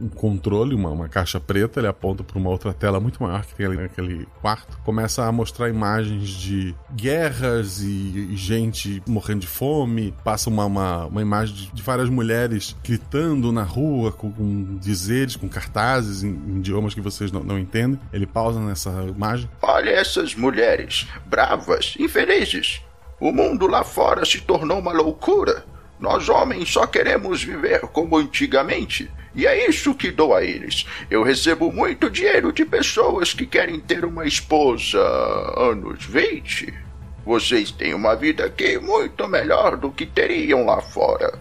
um 0.01 0.09
controle, 0.09 0.75
uma, 0.75 0.91
uma 0.91 1.09
caixa 1.09 1.41
preta, 1.41 1.81
ele 1.81 1.87
aponta 1.87 2.23
para 2.23 2.39
uma 2.39 2.51
outra 2.51 2.73
tela 2.73 3.01
muito 3.01 3.23
maior 3.23 3.45
que 3.45 3.55
tem 3.55 3.67
ali 3.67 3.77
naquele 3.77 4.27
quarto, 4.41 4.79
começa 4.85 5.25
a 5.25 5.33
mostrar 5.33 5.69
imagens 5.69 6.29
de 6.29 6.75
guerras 6.95 7.81
e, 7.81 8.29
e 8.33 8.37
gente 8.37 9.03
morrendo 9.07 9.41
de 9.41 9.47
fome, 9.47 10.15
passa 10.25 10.51
uma, 10.51 10.65
uma, 10.65 11.07
uma 11.07 11.23
imagem 11.23 11.55
de, 11.55 11.73
de, 11.73 11.83
várias 11.83 12.09
mulheres 12.09 12.77
gritando 12.85 13.53
na 13.53 13.63
rua 13.63 14.13
com, 14.13 14.31
com 14.31 14.79
dizeres, 14.79 15.37
com 15.37 15.49
cartazes 15.49 16.23
em, 16.23 16.29
em, 16.29 16.59
idiomas 16.59 16.95
que 16.95 17.01
vocês 17.01 17.33
não, 17.33 17.43
não 17.43 17.59
entendem. 17.59 17.99
Ele 18.13 18.27
pausa 18.27 18.61
nessa 18.61 18.91
imagem. 19.05 19.49
Olha 19.63 19.91
essas 19.91 20.35
mulheres, 20.35 21.07
bravas, 21.27 21.95
infelizes. 21.99 22.81
O 23.21 23.33
mundo 23.33 23.67
lá 23.67 23.85
fora 23.85 24.25
se 24.25 24.41
tornou 24.41 24.79
uma 24.79 24.93
loucura. 24.93 25.65
Nós 26.01 26.31
homens 26.31 26.73
só 26.73 26.87
queremos 26.87 27.45
viver 27.45 27.81
como 27.81 28.17
antigamente. 28.17 29.11
E 29.35 29.47
é 29.47 29.69
isso 29.69 29.95
que 29.95 30.11
dou 30.11 30.35
a 30.35 30.43
eles. 30.43 30.87
Eu 31.11 31.23
recebo 31.23 31.71
muito 31.71 32.11
dinheiro 32.11 32.53
de 32.53 32.65
pessoas 32.65 33.35
que 33.35 33.47
querem 33.47 33.79
ter 33.79 34.05
uma 34.05 34.27
esposa 34.27 34.99
anos 35.57 36.05
20. 36.07 36.73
Vocês 37.25 37.71
têm 37.71 37.93
uma 37.95 38.17
vida 38.17 38.47
aqui 38.47 38.79
muito 38.79 39.29
melhor 39.29 39.77
do 39.77 39.93
que 39.93 40.07
teriam 40.07 40.65
lá 40.65 40.81
fora. 40.81 41.39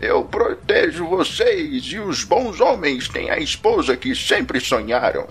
Eu 0.00 0.22
protejo 0.24 1.08
vocês 1.08 1.84
e 1.86 1.98
os 1.98 2.22
bons 2.22 2.60
homens 2.60 3.08
têm 3.08 3.30
a 3.30 3.38
esposa 3.38 3.96
que 3.96 4.14
sempre 4.14 4.60
sonharam. 4.60 5.26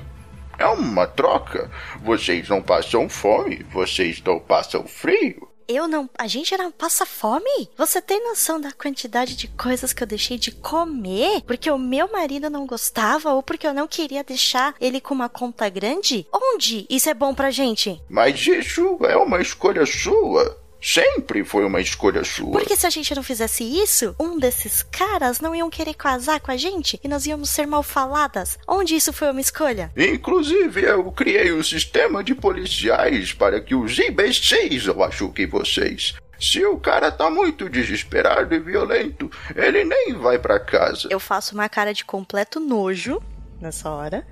É 0.57 0.65
uma 0.65 1.05
troca. 1.05 1.69
Vocês 2.01 2.49
não 2.49 2.63
passam 2.63 3.07
fome, 3.07 3.63
vocês 3.71 4.21
não 4.25 4.39
passam 4.39 4.87
frio. 4.87 5.54
Eu 5.67 5.87
não. 5.87 6.09
A 6.17 6.27
gente 6.27 6.55
não 6.57 6.71
passa 6.71 7.05
fome? 7.05 7.69
Você 7.77 8.01
tem 8.01 8.23
noção 8.23 8.59
da 8.59 8.71
quantidade 8.71 9.35
de 9.35 9.47
coisas 9.47 9.93
que 9.93 10.03
eu 10.03 10.07
deixei 10.07 10.37
de 10.37 10.51
comer? 10.51 11.41
Porque 11.41 11.69
o 11.71 11.77
meu 11.77 12.11
marido 12.11 12.49
não 12.49 12.65
gostava 12.67 13.33
ou 13.33 13.41
porque 13.41 13.65
eu 13.65 13.73
não 13.73 13.87
queria 13.87 14.23
deixar 14.23 14.75
ele 14.79 15.01
com 15.01 15.13
uma 15.13 15.29
conta 15.29 15.67
grande? 15.69 16.27
Onde 16.31 16.85
isso 16.89 17.09
é 17.09 17.13
bom 17.13 17.33
pra 17.33 17.51
gente? 17.51 18.01
Mas 18.09 18.45
isso 18.45 18.97
é 19.03 19.17
uma 19.17 19.41
escolha 19.41 19.85
sua. 19.85 20.64
Sempre 20.85 21.43
foi 21.43 21.65
uma 21.65 21.81
escolha 21.81 22.23
sua. 22.23 22.51
Porque 22.51 22.75
se 22.75 22.85
a 22.85 22.91
gente 22.91 23.15
não 23.15 23.23
fizesse 23.23 23.63
isso, 23.63 24.15
um 24.19 24.37
desses 24.37 24.83
caras 24.83 25.39
não 25.39 25.55
iam 25.55 25.67
querer 25.67 25.95
casar 25.95 26.39
com 26.39 26.51
a 26.51 26.57
gente 26.57 26.99
e 27.03 27.07
nós 27.07 27.25
íamos 27.25 27.49
ser 27.49 27.65
mal 27.65 27.81
faladas. 27.81 28.59
Onde 28.67 28.95
isso 28.95 29.11
foi 29.11 29.31
uma 29.31 29.41
escolha? 29.41 29.91
Inclusive, 29.97 30.83
eu 30.83 31.11
criei 31.11 31.51
um 31.51 31.63
sistema 31.63 32.23
de 32.23 32.35
policiais 32.35 33.33
para 33.33 33.59
que 33.59 33.73
os 33.73 33.97
imbecis 33.97 34.85
machuquem 34.85 35.47
vocês. 35.47 36.13
Se 36.39 36.63
o 36.63 36.77
cara 36.77 37.11
tá 37.11 37.31
muito 37.31 37.67
desesperado 37.67 38.53
e 38.53 38.59
violento, 38.59 39.31
ele 39.55 39.83
nem 39.83 40.13
vai 40.13 40.37
para 40.37 40.59
casa. 40.59 41.07
Eu 41.09 41.19
faço 41.19 41.55
uma 41.55 41.67
cara 41.67 41.95
de 41.95 42.05
completo 42.05 42.59
nojo 42.59 43.19
nessa 43.59 43.89
hora. 43.89 44.23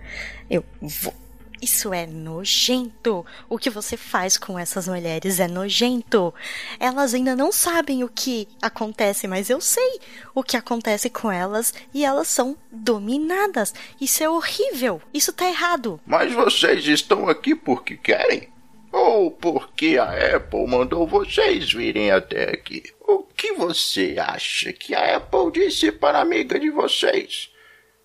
Eu 0.47 0.63
vou 0.80 1.23
isso 1.64 1.94
é 1.94 2.06
nojento. 2.06 3.26
O 3.49 3.57
que 3.57 3.69
você 3.69 3.95
faz 3.95 4.38
com 4.38 4.60
essas 4.60 4.88
mulheres 4.88 5.40
é 5.40 5.48
nojento. 5.48 6.34
Elas 6.77 7.14
ainda 7.14 7.35
não 7.35 7.53
sabem 7.53 8.03
o 8.03 8.10
que 8.10 8.49
acontece, 8.61 9.27
mas 9.27 9.49
eu 9.49 9.61
sei 9.61 9.99
o 10.35 10.44
que 10.44 10.57
acontece 10.57 11.10
com 11.10 11.31
elas 11.31 11.73
e 11.94 12.03
elas 12.03 12.27
são 12.27 12.57
dominadas. 12.69 13.73
Isso 13.99 14.22
é 14.22 14.30
horrível. 14.30 15.02
Isso 15.14 15.31
tá 15.31 15.48
errado. 15.48 16.02
Mas 16.06 16.34
vocês 16.34 16.85
estão 16.85 17.30
aqui 17.30 17.56
porque 17.56 17.95
querem? 17.95 18.49
Ou 18.91 19.31
porque 19.31 19.98
a 19.98 20.35
Apple 20.35 20.68
mandou 20.68 21.07
vocês 21.07 21.72
virem 21.72 22.11
até 22.11 22.52
aqui? 22.52 22.84
O 22.99 23.23
que 23.23 23.53
você 23.53 24.18
acha 24.19 24.73
que 24.73 24.94
a 24.94 25.15
Apple 25.15 25.52
disse 25.52 25.91
para 25.94 26.19
a 26.19 26.22
amiga 26.22 26.60
de 26.60 26.69
vocês? 26.69 27.49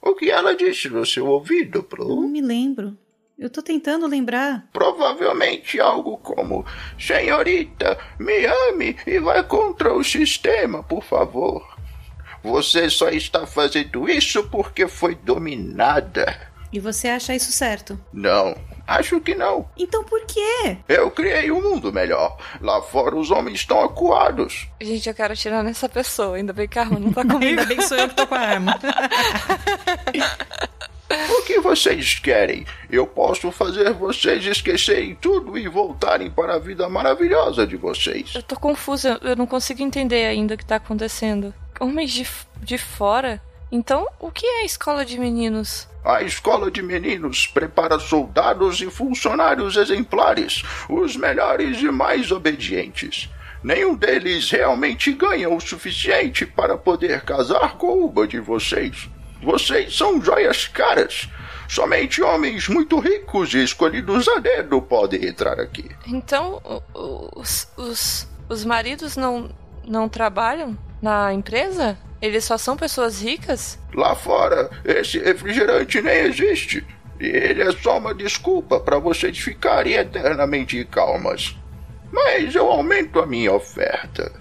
O 0.01 0.15
que 0.15 0.31
ela 0.31 0.55
disse 0.55 0.89
no 0.89 1.05
seu 1.05 1.27
ouvido, 1.27 1.83
Pro? 1.83 2.09
Não 2.09 2.29
me 2.29 2.41
lembro. 2.41 2.97
Eu 3.39 3.49
tô 3.49 3.63
tentando 3.63 4.05
lembrar. 4.09 4.67
Provavelmente 4.73 5.79
algo 5.79 6.19
como: 6.19 6.67
Senhorita, 6.99 7.97
me 8.19 8.45
ame 8.45 8.97
e 9.07 9.21
vai 9.21 9.45
contra 9.45 9.95
o 9.95 10.03
sistema, 10.03 10.83
por 10.83 11.05
favor. 11.05 11.65
Você 12.43 12.91
só 12.91 13.11
está 13.11 13.47
fazendo 13.47 14.11
isso 14.11 14.43
porque 14.51 14.89
foi 14.89 15.15
dominada. 15.15 16.49
E 16.73 16.81
você 16.81 17.09
acha 17.09 17.33
isso 17.33 17.53
certo? 17.53 17.99
Não, 18.13 18.57
acho 18.87 19.21
que 19.21 19.37
não. 19.37 19.71
Então 19.77 20.03
por 20.03 20.21
quê? 20.27 20.79
Eu 20.89 21.09
criei 21.09 21.53
um 21.53 21.63
mundo 21.63 21.93
melhor. 21.93 22.37
Lá 22.61 22.83
fora 22.83 23.15
os 23.15 23.31
homens 23.31 23.61
estão 23.61 23.85
acuados. 23.85 24.67
Gente, 24.81 25.09
eu 25.09 25.15
quero 25.15 25.33
atirar 25.33 25.63
nessa 25.63 25.89
pessoa. 25.89 26.37
Ainda 26.37 26.53
bem 26.53 26.67
que 26.67 26.79
a 26.79 26.83
arma 26.83 26.99
não 26.99 27.13
tá 27.13 27.23
comigo. 27.23 27.45
Ainda 27.45 27.67
bem 27.67 27.77
que 27.77 27.85
sou 27.85 27.97
eu 27.97 28.09
que 28.09 28.17
tô 28.17 28.27
com 28.27 28.35
a 28.35 28.41
arma. 28.41 28.79
O 31.11 31.43
que 31.43 31.59
vocês 31.61 32.19
querem? 32.19 32.67
Eu 32.91 33.07
posso 33.07 33.51
fazer 33.51 33.93
vocês 33.95 34.45
esquecerem 34.45 35.15
tudo 35.15 35.57
e 35.57 35.67
voltarem 35.67 36.31
para 36.31 36.55
a 36.55 36.59
vida 36.59 36.87
maravilhosa 36.89 37.67
de 37.67 37.77
vocês. 37.77 38.35
Eu 38.35 38.43
tô 38.43 38.57
confusa, 38.57 39.19
eu 39.23 39.35
não 39.35 39.47
consigo 39.47 39.83
entender 39.83 40.27
ainda 40.27 40.55
o 40.55 40.59
que 40.59 40.67
tá 40.67 40.77
acontecendo. 40.77 41.55
Homens 41.81 42.13
de, 42.13 42.27
de 42.63 42.77
fora? 42.77 43.41
Então, 43.73 44.07
o 44.19 44.31
que 44.31 44.47
é 44.47 44.63
a 44.63 44.65
escola 44.65 45.05
de 45.05 45.19
meninos? 45.19 45.89
A 46.05 46.23
escola 46.23 46.71
de 46.71 46.83
meninos 46.83 47.47
prepara 47.47 47.99
soldados 47.99 48.81
e 48.81 48.91
funcionários 48.91 49.77
exemplares, 49.77 50.63
os 50.89 51.17
melhores 51.17 51.81
e 51.81 51.91
mais 51.91 52.31
obedientes. 52.31 53.31
Nenhum 53.63 53.95
deles 53.95 54.51
realmente 54.51 55.13
ganha 55.13 55.49
o 55.49 55.61
suficiente 55.61 56.47
para 56.47 56.79
poder 56.79 57.23
casar 57.23 57.77
com 57.77 58.05
uma 58.05 58.27
de 58.27 58.39
vocês. 58.39 59.09
Vocês 59.43 59.97
são 59.97 60.21
joias 60.21 60.67
caras. 60.67 61.29
Somente 61.69 62.23
homens 62.23 62.67
muito 62.69 62.99
ricos 62.99 63.53
e 63.53 63.63
escolhidos 63.63 64.27
a 64.27 64.39
dedo 64.39 64.81
podem 64.81 65.27
entrar 65.27 65.61
aqui. 65.61 65.91
Então, 66.07 66.61
os, 67.37 67.69
os, 67.77 68.27
os 68.49 68.65
maridos 68.65 69.17
não, 69.17 69.51
não 69.87 70.09
trabalham 70.09 70.77
na 71.01 71.33
empresa? 71.33 71.99
Eles 72.23 72.45
só 72.45 72.57
são 72.57 72.77
pessoas 72.77 73.21
ricas? 73.23 73.79
Lá 73.95 74.15
fora, 74.15 74.71
esse 74.85 75.19
refrigerante 75.19 76.01
nem 76.01 76.21
existe. 76.23 76.85
E 77.21 77.27
ele 77.27 77.63
é 77.63 77.73
só 77.73 77.99
uma 77.99 78.15
desculpa 78.15 78.81
para 78.81 78.99
vocês 78.99 79.39
ficarem 79.39 79.93
eternamente 79.93 80.83
calmas. 80.87 81.55
Mas 82.11 82.55
eu 82.55 82.67
aumento 82.67 83.21
a 83.21 83.27
minha 83.27 83.53
oferta. 83.53 84.33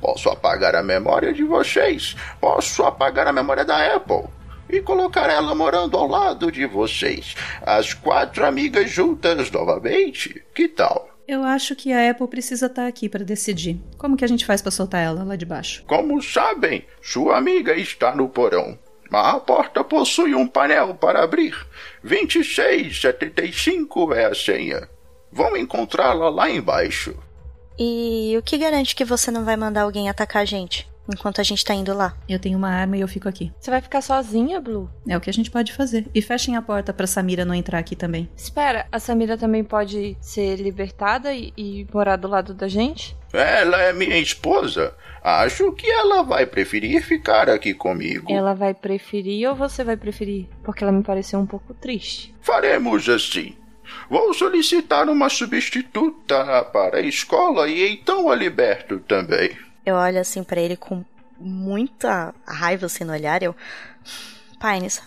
Posso 0.00 0.30
apagar 0.30 0.76
a 0.76 0.82
memória 0.82 1.32
de 1.32 1.42
vocês. 1.42 2.14
Posso 2.40 2.84
apagar 2.84 3.26
a 3.26 3.32
memória 3.32 3.64
da 3.64 3.96
Apple 3.96 4.37
e 4.68 4.80
colocar 4.80 5.30
ela 5.30 5.54
morando 5.54 5.96
ao 5.96 6.06
lado 6.06 6.52
de 6.52 6.66
vocês. 6.66 7.34
As 7.62 7.94
quatro 7.94 8.44
amigas 8.44 8.90
juntas 8.90 9.50
novamente. 9.50 10.44
Que 10.54 10.68
tal? 10.68 11.08
Eu 11.26 11.44
acho 11.44 11.76
que 11.76 11.92
a 11.92 12.10
Apple 12.10 12.26
precisa 12.26 12.66
estar 12.66 12.86
aqui 12.86 13.08
para 13.08 13.24
decidir. 13.24 13.78
Como 13.98 14.16
que 14.16 14.24
a 14.24 14.28
gente 14.28 14.46
faz 14.46 14.62
para 14.62 14.70
soltar 14.70 15.04
ela 15.04 15.22
lá 15.22 15.36
de 15.36 15.44
baixo? 15.44 15.84
Como 15.86 16.22
sabem, 16.22 16.84
sua 17.02 17.36
amiga 17.36 17.74
está 17.74 18.14
no 18.14 18.28
porão. 18.28 18.78
A 19.10 19.40
porta 19.40 19.82
possui 19.84 20.34
um 20.34 20.46
painel 20.46 20.94
para 20.94 21.22
abrir. 21.22 21.54
2675 22.02 24.14
é 24.14 24.26
a 24.26 24.34
senha. 24.34 24.88
Vão 25.30 25.56
encontrá-la 25.56 26.28
lá 26.28 26.50
embaixo. 26.50 27.14
E 27.78 28.34
o 28.38 28.42
que 28.42 28.58
garante 28.58 28.96
que 28.96 29.04
você 29.04 29.30
não 29.30 29.44
vai 29.44 29.56
mandar 29.56 29.82
alguém 29.82 30.08
atacar 30.08 30.42
a 30.42 30.46
gente? 30.46 30.88
Enquanto 31.12 31.40
a 31.40 31.44
gente 31.44 31.64
tá 31.64 31.74
indo 31.74 31.94
lá. 31.94 32.16
Eu 32.28 32.38
tenho 32.38 32.58
uma 32.58 32.70
arma 32.70 32.96
e 32.96 33.00
eu 33.00 33.08
fico 33.08 33.28
aqui. 33.28 33.52
Você 33.58 33.70
vai 33.70 33.80
ficar 33.80 34.00
sozinha, 34.00 34.60
Blue? 34.60 34.90
É 35.06 35.16
o 35.16 35.20
que 35.20 35.30
a 35.30 35.32
gente 35.32 35.50
pode 35.50 35.72
fazer. 35.72 36.06
E 36.14 36.22
fechem 36.22 36.56
a 36.56 36.62
porta 36.62 36.92
pra 36.92 37.06
Samira 37.06 37.44
não 37.44 37.54
entrar 37.54 37.78
aqui 37.78 37.96
também. 37.96 38.28
Espera, 38.36 38.86
a 38.90 38.98
Samira 38.98 39.36
também 39.36 39.64
pode 39.64 40.16
ser 40.20 40.56
libertada 40.56 41.32
e, 41.32 41.52
e 41.56 41.86
morar 41.92 42.16
do 42.16 42.28
lado 42.28 42.54
da 42.54 42.68
gente? 42.68 43.16
Ela 43.32 43.82
é 43.82 43.92
minha 43.92 44.18
esposa. 44.18 44.94
Acho 45.22 45.72
que 45.72 45.90
ela 45.90 46.22
vai 46.22 46.46
preferir 46.46 47.02
ficar 47.02 47.50
aqui 47.50 47.74
comigo. 47.74 48.32
Ela 48.32 48.54
vai 48.54 48.72
preferir 48.72 49.48
ou 49.48 49.54
você 49.54 49.84
vai 49.84 49.96
preferir? 49.96 50.46
Porque 50.62 50.82
ela 50.82 50.92
me 50.92 51.02
pareceu 51.02 51.38
um 51.38 51.46
pouco 51.46 51.74
triste. 51.74 52.34
Faremos 52.40 53.08
assim. 53.08 53.54
Vou 54.08 54.32
solicitar 54.32 55.08
uma 55.08 55.28
substituta 55.28 56.64
para 56.64 56.98
a 56.98 57.02
escola 57.02 57.68
e 57.68 57.88
então 57.92 58.30
a 58.30 58.34
liberto 58.34 58.98
também. 59.00 59.50
Eu 59.88 59.94
olho 59.94 60.20
assim 60.20 60.44
para 60.44 60.60
ele 60.60 60.76
com 60.76 61.02
muita 61.40 62.34
raiva 62.46 62.84
assim 62.84 63.04
no 63.04 63.12
olhar. 63.14 63.42
Eu. 63.42 63.56
Pines, 64.60 65.00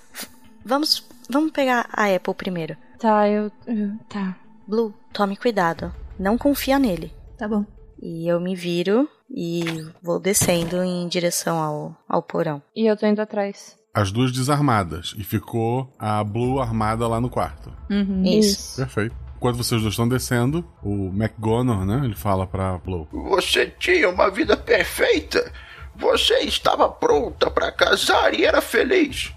vamos, 0.65 1.07
vamos 1.29 1.51
pegar 1.51 1.87
a 1.93 2.05
Apple 2.05 2.33
primeiro. 2.33 2.75
Tá, 2.97 3.29
eu. 3.29 3.51
eu 3.67 3.91
tá. 4.09 4.35
Blue, 4.67 4.91
tome 5.13 5.37
cuidado. 5.37 5.93
Não 6.17 6.35
confia 6.35 6.79
nele. 6.79 7.13
Tá 7.37 7.47
bom. 7.47 7.63
E 8.01 8.27
eu 8.27 8.39
me 8.39 8.55
viro 8.55 9.07
e 9.29 9.63
vou 10.01 10.19
descendo 10.19 10.81
em 10.81 11.07
direção 11.07 11.59
ao, 11.59 11.95
ao 12.09 12.23
porão. 12.23 12.59
E 12.75 12.87
eu 12.89 12.97
tô 12.97 13.05
indo 13.05 13.21
atrás. 13.21 13.77
As 13.93 14.11
duas 14.11 14.31
desarmadas. 14.31 15.13
E 15.15 15.23
ficou 15.23 15.93
a 15.99 16.23
Blue 16.23 16.59
armada 16.59 17.07
lá 17.07 17.21
no 17.21 17.29
quarto. 17.29 17.71
Uhum. 17.87 18.23
Isso. 18.23 18.77
Perfeito. 18.77 19.15
Enquanto 19.41 19.57
vocês 19.57 19.81
dois 19.81 19.93
estão 19.93 20.07
descendo, 20.07 20.63
o 20.83 21.07
McGonagall, 21.07 21.83
né? 21.83 22.05
Ele 22.05 22.13
fala 22.13 22.45
pra 22.45 22.77
Blue. 22.77 23.07
Você 23.11 23.65
tinha 23.65 24.07
uma 24.07 24.29
vida 24.29 24.55
perfeita. 24.55 25.51
Você 25.95 26.41
estava 26.41 26.87
pronta 26.87 27.49
para 27.49 27.71
casar 27.71 28.35
e 28.35 28.45
era 28.45 28.61
feliz. 28.61 29.33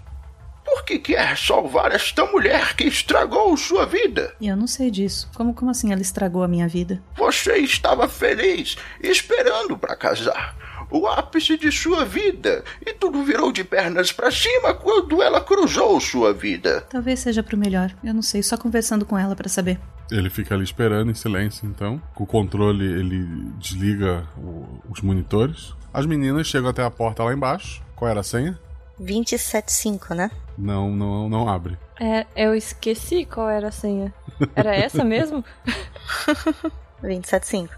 Por 0.63 0.85
que 0.85 0.99
quer 0.99 1.35
salvar 1.35 1.91
esta 1.91 2.23
mulher 2.23 2.75
que 2.75 2.83
estragou 2.83 3.57
sua 3.57 3.87
vida? 3.87 4.35
Eu 4.39 4.55
não 4.55 4.67
sei 4.67 4.91
disso. 4.91 5.27
Como, 5.35 5.55
como 5.55 5.71
assim 5.71 5.91
ela 5.91 6.03
estragou 6.03 6.43
a 6.43 6.47
minha 6.47 6.67
vida? 6.67 7.01
Você 7.15 7.57
estava 7.57 8.07
feliz, 8.07 8.77
esperando 9.01 9.75
para 9.75 9.95
casar. 9.95 10.55
O 10.91 11.07
ápice 11.07 11.57
de 11.57 11.71
sua 11.71 12.05
vida. 12.05 12.63
E 12.85 12.93
tudo 12.93 13.23
virou 13.23 13.51
de 13.51 13.63
pernas 13.63 14.11
para 14.11 14.31
cima 14.31 14.73
quando 14.73 15.21
ela 15.21 15.41
cruzou 15.41 15.99
sua 15.99 16.33
vida. 16.33 16.81
Talvez 16.89 17.19
seja 17.19 17.41
pro 17.43 17.57
melhor. 17.57 17.91
Eu 18.03 18.13
não 18.13 18.21
sei, 18.21 18.41
só 18.43 18.57
conversando 18.57 19.05
com 19.05 19.17
ela 19.17 19.35
para 19.35 19.49
saber. 19.49 19.79
Ele 20.11 20.29
fica 20.29 20.53
ali 20.55 20.63
esperando 20.63 21.09
em 21.09 21.15
silêncio, 21.15 21.67
então. 21.67 22.01
Com 22.13 22.23
o 22.23 22.27
controle, 22.27 22.85
ele 22.85 23.25
desliga 23.57 24.27
o- 24.37 24.65
os 24.89 25.01
monitores. 25.01 25.73
As 25.93 26.05
meninas 26.05 26.45
chegam 26.47 26.69
até 26.69 26.83
a 26.83 26.91
porta 26.91 27.23
lá 27.23 27.33
embaixo. 27.33 27.81
Qual 27.95 28.09
era 28.09 28.19
a 28.19 28.23
senha? 28.23 28.59
275, 28.99 30.13
né? 30.13 30.29
Não, 30.57 30.89
não, 30.91 31.27
não 31.27 31.49
abre. 31.49 31.77
É, 31.99 32.25
eu 32.35 32.53
esqueci 32.53 33.25
qual 33.25 33.49
era 33.49 33.69
a 33.69 33.71
senha. 33.71 34.13
Era 34.55 34.75
essa 34.75 35.03
mesmo? 35.03 35.43
275. 37.01 37.73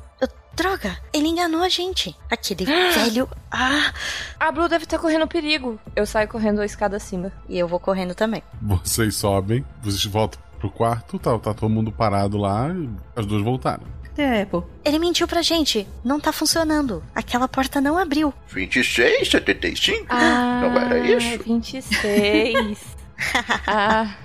Droga, 0.58 0.98
ele 1.14 1.28
enganou 1.28 1.62
a 1.62 1.70
gente. 1.70 2.16
Aquele 2.32 2.66
velho. 2.66 3.30
Ah! 3.52 3.94
A 4.40 4.52
Blue 4.52 4.68
deve 4.68 4.86
estar 4.86 4.98
correndo 4.98 5.28
perigo. 5.28 5.80
Eu 5.96 6.04
saio 6.08 6.28
correndo 6.28 6.62
a 6.62 6.66
escada 6.66 6.98
acima. 6.98 7.32
E 7.48 7.60
eu 7.60 7.68
vou 7.68 7.80
correndo 7.80 8.16
também. 8.16 8.42
Vocês 8.60 9.16
sobem, 9.16 9.64
vocês 9.84 10.04
voltam 10.06 10.42
pro 10.60 10.72
quarto, 10.72 11.20
tá, 11.20 11.38
tá 11.38 11.54
todo 11.54 11.70
mundo 11.70 11.92
parado 11.92 12.40
lá 12.40 12.70
e 12.70 12.90
as 13.16 13.24
duas 13.28 13.44
voltaram. 13.44 13.84
Cadê 14.04 14.24
a 14.24 14.42
Apple? 14.42 14.64
Ele 14.84 14.98
mentiu 14.98 15.28
pra 15.28 15.44
gente. 15.44 15.88
Não 16.04 16.20
tá 16.20 16.32
funcionando. 16.34 17.04
Aquela 17.14 17.48
porta 17.48 17.80
não 17.80 17.96
abriu. 17.96 18.34
26, 18.48 19.30
75? 19.30 20.08
Ah, 20.10 20.62
Não 20.64 20.76
era 20.82 20.98
isso? 21.08 21.44
26. 21.44 22.80
ah. 23.68 24.16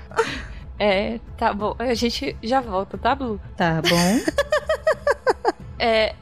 É, 0.78 1.20
tá 1.36 1.52
bom. 1.52 1.76
A 1.78 1.92
gente 1.92 2.34
já 2.42 2.62
volta, 2.62 2.96
tá, 2.96 3.14
Blue? 3.14 3.38
Tá 3.54 3.82
bom. 3.82 4.32
É. 5.78 6.14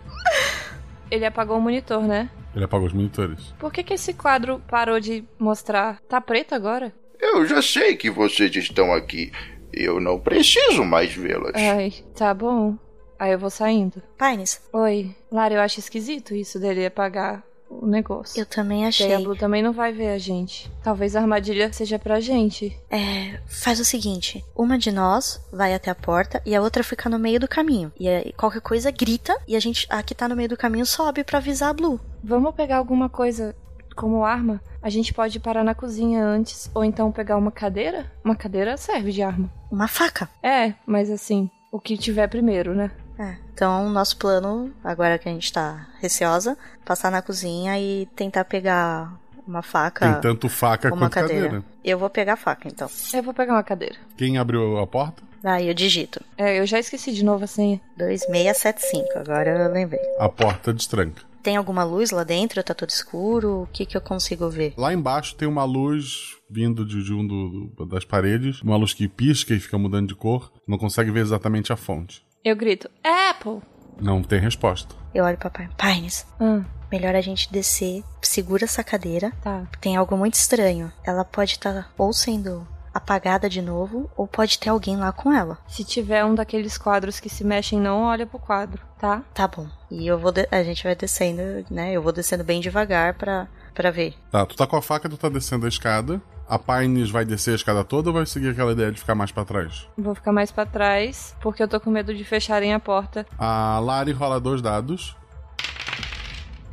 Ele 1.10 1.24
apagou 1.24 1.58
o 1.58 1.60
monitor, 1.60 2.02
né? 2.02 2.30
Ele 2.54 2.64
apagou 2.64 2.86
os 2.86 2.92
monitores. 2.92 3.54
Por 3.58 3.72
que, 3.72 3.82
que 3.82 3.94
esse 3.94 4.14
quadro 4.14 4.60
parou 4.68 5.00
de 5.00 5.24
mostrar? 5.38 6.00
Tá 6.08 6.20
preto 6.20 6.54
agora? 6.54 6.92
Eu 7.18 7.44
já 7.46 7.60
sei 7.60 7.96
que 7.96 8.10
vocês 8.10 8.54
estão 8.56 8.92
aqui. 8.92 9.32
Eu 9.72 10.00
não 10.00 10.18
preciso 10.18 10.84
mais 10.84 11.12
vê-las. 11.12 11.52
Ai, 11.54 11.92
tá 12.16 12.32
bom. 12.34 12.76
Aí 13.18 13.32
eu 13.32 13.38
vou 13.38 13.50
saindo. 13.50 14.02
Pines. 14.18 14.60
Oi. 14.72 15.14
Lara, 15.30 15.54
eu 15.54 15.60
acho 15.60 15.78
esquisito 15.78 16.34
isso 16.34 16.58
dele 16.58 16.86
apagar 16.86 17.44
o 17.70 17.86
negócio. 17.86 18.38
Eu 18.38 18.44
também 18.44 18.86
achei. 18.86 19.16
Blue 19.18 19.36
também 19.36 19.62
não 19.62 19.72
vai 19.72 19.92
ver 19.92 20.08
a 20.08 20.18
gente. 20.18 20.70
Talvez 20.82 21.14
a 21.14 21.20
armadilha 21.20 21.72
seja 21.72 21.98
pra 21.98 22.20
gente. 22.20 22.76
É, 22.90 23.38
faz 23.46 23.78
o 23.78 23.84
seguinte: 23.84 24.44
uma 24.56 24.76
de 24.76 24.90
nós 24.90 25.40
vai 25.52 25.72
até 25.72 25.90
a 25.90 25.94
porta 25.94 26.42
e 26.44 26.54
a 26.54 26.60
outra 26.60 26.82
fica 26.82 27.08
no 27.08 27.18
meio 27.18 27.38
do 27.38 27.48
caminho. 27.48 27.92
E 27.98 28.08
aí 28.08 28.32
qualquer 28.32 28.60
coisa 28.60 28.90
grita 28.90 29.36
e 29.46 29.54
a 29.54 29.60
gente, 29.60 29.86
a 29.88 30.02
que 30.02 30.14
tá 30.14 30.28
no 30.28 30.36
meio 30.36 30.48
do 30.48 30.56
caminho, 30.56 30.84
sobe 30.84 31.22
pra 31.22 31.38
avisar 31.38 31.70
a 31.70 31.74
Blue. 31.74 32.00
Vamos 32.22 32.54
pegar 32.54 32.78
alguma 32.78 33.08
coisa 33.08 33.54
como 33.94 34.24
arma? 34.24 34.60
A 34.82 34.88
gente 34.88 35.12
pode 35.12 35.38
parar 35.38 35.62
na 35.62 35.74
cozinha 35.74 36.24
antes, 36.24 36.70
ou 36.74 36.82
então 36.82 37.12
pegar 37.12 37.36
uma 37.36 37.52
cadeira? 37.52 38.10
Uma 38.24 38.34
cadeira 38.34 38.76
serve 38.76 39.12
de 39.12 39.22
arma. 39.22 39.52
Uma 39.70 39.86
faca. 39.86 40.28
É, 40.42 40.72
mas 40.86 41.10
assim, 41.10 41.50
o 41.70 41.78
que 41.78 41.98
tiver 41.98 42.26
primeiro, 42.28 42.74
né? 42.74 42.90
É. 43.20 43.36
Então, 43.52 43.90
nosso 43.90 44.16
plano, 44.16 44.72
agora 44.82 45.18
que 45.18 45.28
a 45.28 45.32
gente 45.32 45.52
tá 45.52 45.86
receosa, 46.00 46.56
passar 46.84 47.10
na 47.10 47.20
cozinha 47.20 47.78
e 47.78 48.06
tentar 48.16 48.44
pegar 48.46 49.12
uma 49.46 49.62
faca. 49.62 50.10
Tem 50.12 50.20
tanto 50.22 50.48
faca 50.48 50.88
uma 50.88 50.96
quanto 51.08 51.12
cadeira. 51.12 51.42
cadeira. 51.44 51.64
Eu 51.84 51.98
vou 51.98 52.08
pegar 52.08 52.32
a 52.34 52.36
faca, 52.36 52.68
então. 52.68 52.88
Eu 53.12 53.22
vou 53.22 53.34
pegar 53.34 53.52
uma 53.54 53.62
cadeira. 53.62 53.96
Quem 54.16 54.38
abriu 54.38 54.78
a 54.78 54.86
porta? 54.86 55.22
Aí 55.44 55.68
eu 55.68 55.74
digito. 55.74 56.20
É, 56.36 56.58
eu 56.58 56.66
já 56.66 56.78
esqueci 56.78 57.12
de 57.12 57.24
novo 57.24 57.44
a 57.44 57.46
senha. 57.46 57.80
2675, 57.96 59.18
agora 59.18 59.50
eu 59.66 59.72
lembrei. 59.72 60.00
A 60.18 60.28
porta 60.28 60.72
destranca. 60.72 61.22
Tem 61.42 61.56
alguma 61.56 61.82
luz 61.84 62.10
lá 62.10 62.22
dentro? 62.22 62.62
Tá 62.62 62.74
tudo 62.74 62.90
escuro? 62.90 63.62
O 63.62 63.68
que 63.72 63.86
que 63.86 63.96
eu 63.96 64.00
consigo 64.00 64.50
ver? 64.50 64.74
Lá 64.76 64.92
embaixo 64.92 65.34
tem 65.34 65.48
uma 65.48 65.64
luz 65.64 66.36
vindo 66.50 66.84
de, 66.84 67.02
de 67.02 67.12
um 67.14 67.26
do- 67.26 67.70
do- 67.76 67.86
das 67.86 68.04
paredes, 68.04 68.60
uma 68.60 68.76
luz 68.76 68.92
que 68.92 69.08
pisca 69.08 69.54
e 69.54 69.60
fica 69.60 69.78
mudando 69.78 70.08
de 70.08 70.14
cor. 70.14 70.52
Não 70.68 70.76
consegue 70.76 71.10
ver 71.10 71.20
exatamente 71.20 71.72
a 71.72 71.76
fonte. 71.76 72.22
Eu 72.44 72.56
grito, 72.56 72.90
Apple! 73.04 73.60
Não 74.00 74.22
tem 74.22 74.40
resposta. 74.40 74.94
Eu 75.14 75.24
olho 75.24 75.36
pra 75.36 75.50
Pai- 75.50 75.68
Pines. 75.76 76.26
Ah, 76.40 76.62
Melhor 76.90 77.14
a 77.14 77.20
gente 77.20 77.52
descer, 77.52 78.02
segura 78.22 78.64
essa 78.64 78.82
cadeira. 78.82 79.30
tá. 79.42 79.64
Tem 79.80 79.96
algo 79.96 80.16
muito 80.16 80.34
estranho. 80.34 80.90
Ela 81.04 81.24
pode 81.24 81.52
estar 81.52 81.92
ou 81.96 82.12
sendo 82.12 82.66
apagada 82.92 83.48
de 83.48 83.62
novo, 83.62 84.10
ou 84.16 84.26
pode 84.26 84.58
ter 84.58 84.70
alguém 84.70 84.96
lá 84.96 85.12
com 85.12 85.32
ela. 85.32 85.58
Se 85.68 85.84
tiver 85.84 86.24
um 86.24 86.34
daqueles 86.34 86.76
quadros 86.76 87.20
que 87.20 87.28
se 87.28 87.44
mexem, 87.44 87.78
não 87.80 88.02
olha 88.02 88.26
pro 88.26 88.38
quadro, 88.40 88.82
tá? 88.98 89.22
Tá 89.32 89.46
bom. 89.46 89.68
E 89.88 90.04
eu 90.08 90.18
vou 90.18 90.32
de- 90.32 90.48
a 90.50 90.62
gente 90.64 90.82
vai 90.82 90.96
descendo, 90.96 91.42
né? 91.70 91.92
Eu 91.92 92.02
vou 92.02 92.10
descendo 92.12 92.42
bem 92.42 92.60
devagar 92.60 93.14
pra, 93.14 93.46
pra 93.72 93.92
ver. 93.92 94.14
Tá, 94.32 94.44
tu 94.44 94.56
tá 94.56 94.66
com 94.66 94.74
a 94.76 94.82
faca, 94.82 95.08
tu 95.08 95.16
tá 95.16 95.28
descendo 95.28 95.66
a 95.66 95.68
escada. 95.68 96.20
A 96.50 96.58
Pines 96.58 97.10
vai 97.10 97.24
descer 97.24 97.52
a 97.52 97.54
escada 97.54 97.84
toda 97.84 98.08
ou 98.10 98.14
vai 98.14 98.26
seguir 98.26 98.48
aquela 98.48 98.72
ideia 98.72 98.90
de 98.90 98.98
ficar 98.98 99.14
mais 99.14 99.30
pra 99.30 99.44
trás? 99.44 99.86
Vou 99.96 100.16
ficar 100.16 100.32
mais 100.32 100.50
pra 100.50 100.66
trás, 100.66 101.36
porque 101.40 101.62
eu 101.62 101.68
tô 101.68 101.78
com 101.78 101.92
medo 101.92 102.12
de 102.12 102.24
fecharem 102.24 102.74
a 102.74 102.80
porta. 102.80 103.24
A 103.38 103.78
Lari 103.78 104.10
rola 104.10 104.40
dois 104.40 104.60
dados. 104.60 105.16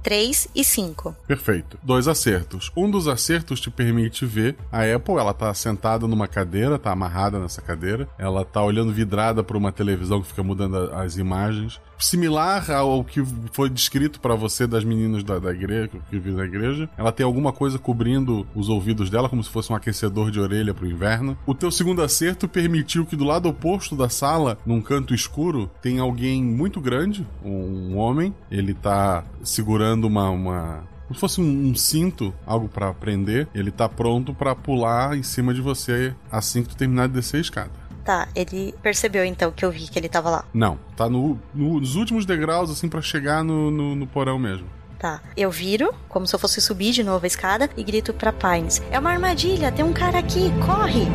3 0.07 0.47
e 0.55 0.63
5. 0.63 1.13
Perfeito. 1.27 1.77
Dois 1.83 2.07
acertos. 2.07 2.71
Um 2.77 2.89
dos 2.89 3.09
acertos 3.09 3.59
te 3.59 3.69
permite 3.69 4.25
ver 4.25 4.55
a 4.71 4.83
Apple, 4.83 5.15
ela 5.15 5.33
tá 5.33 5.53
sentada 5.53 6.07
numa 6.07 6.29
cadeira, 6.29 6.79
tá 6.79 6.93
amarrada 6.93 7.41
nessa 7.41 7.61
cadeira. 7.61 8.07
Ela 8.17 8.45
tá 8.45 8.63
olhando 8.63 8.93
vidrada 8.93 9.43
para 9.43 9.57
uma 9.57 9.69
televisão 9.69 10.21
que 10.21 10.29
fica 10.29 10.41
mudando 10.41 10.77
as 10.93 11.17
imagens. 11.17 11.81
Similar 11.99 12.71
ao 12.71 13.03
que 13.03 13.21
foi 13.51 13.69
descrito 13.69 14.21
para 14.21 14.35
você 14.35 14.65
das 14.65 14.85
meninas 14.85 15.23
da, 15.23 15.39
da 15.39 15.51
igreja, 15.51 15.89
que 15.89 15.99
vive 16.11 16.31
na 16.31 16.45
igreja. 16.45 16.89
Ela 16.95 17.11
tem 17.11 17.25
alguma 17.25 17.51
coisa 17.51 17.77
cobrindo 17.77 18.47
os 18.55 18.69
ouvidos 18.69 19.09
dela, 19.09 19.27
como 19.27 19.43
se 19.43 19.49
fosse 19.49 19.73
um 19.73 19.75
aquecedor 19.75 20.31
de 20.31 20.39
orelha 20.39 20.73
pro 20.73 20.87
inverno. 20.87 21.37
O 21.45 21.55
teu 21.55 21.71
segundo 21.71 22.01
acerto 22.01 22.47
permitiu 22.47 23.05
que 23.05 23.15
do 23.15 23.25
lado 23.25 23.49
oposto 23.49 23.95
da 23.95 24.07
sala, 24.07 24.57
num 24.65 24.79
canto 24.79 25.13
escuro, 25.13 25.69
tem 25.81 25.99
alguém 25.99 26.41
muito 26.41 26.79
grande, 26.79 27.27
um 27.43 27.97
homem. 27.97 28.33
Ele 28.49 28.75
tá 28.75 29.25
segurando 29.43 29.96
uma. 30.05 30.29
uma 30.29 30.83
como 31.07 31.15
se 31.15 31.21
fosse 31.21 31.39
um, 31.41 31.69
um 31.69 31.73
cinto, 31.75 32.33
algo 32.45 32.67
pra 32.67 32.93
prender. 32.93 33.47
Ele 33.55 33.71
tá 33.71 33.87
pronto 33.87 34.33
pra 34.33 34.53
pular 34.53 35.17
em 35.17 35.23
cima 35.23 35.53
de 35.53 35.61
você 35.61 36.13
assim 36.29 36.61
que 36.63 36.69
tu 36.69 36.75
terminar 36.75 37.07
de 37.07 37.13
descer 37.13 37.37
a 37.37 37.41
escada. 37.41 37.71
Tá, 38.03 38.27
ele 38.35 38.73
percebeu 38.81 39.25
então 39.25 39.51
que 39.51 39.65
eu 39.65 39.71
vi 39.71 39.87
que 39.87 39.97
ele 39.99 40.07
tava 40.07 40.29
lá. 40.29 40.45
Não, 40.53 40.77
tá 40.95 41.09
no, 41.09 41.37
no- 41.53 41.79
nos 41.79 41.95
últimos 41.95 42.25
degraus, 42.25 42.69
assim, 42.69 42.87
pra 42.87 43.01
chegar 43.01 43.43
no, 43.43 43.69
no, 43.71 44.07
porão 44.07 44.37
mesmo. 44.39 44.65
Tá, 44.97 45.21
eu 45.35 45.51
viro, 45.51 45.93
como 46.09 46.25
se 46.25 46.33
eu 46.33 46.39
fosse 46.39 46.59
subir 46.61 46.91
de 46.91 47.03
novo 47.03 47.25
a 47.25 47.27
escada, 47.27 47.69
e 47.77 47.83
grito 47.83 48.13
pra 48.13 48.31
Pines: 48.33 48.81
É 48.91 48.97
uma 48.97 49.11
armadilha, 49.11 49.71
tem 49.71 49.83
um 49.83 49.93
cara 49.93 50.19
aqui, 50.19 50.49
corre! 50.65 51.05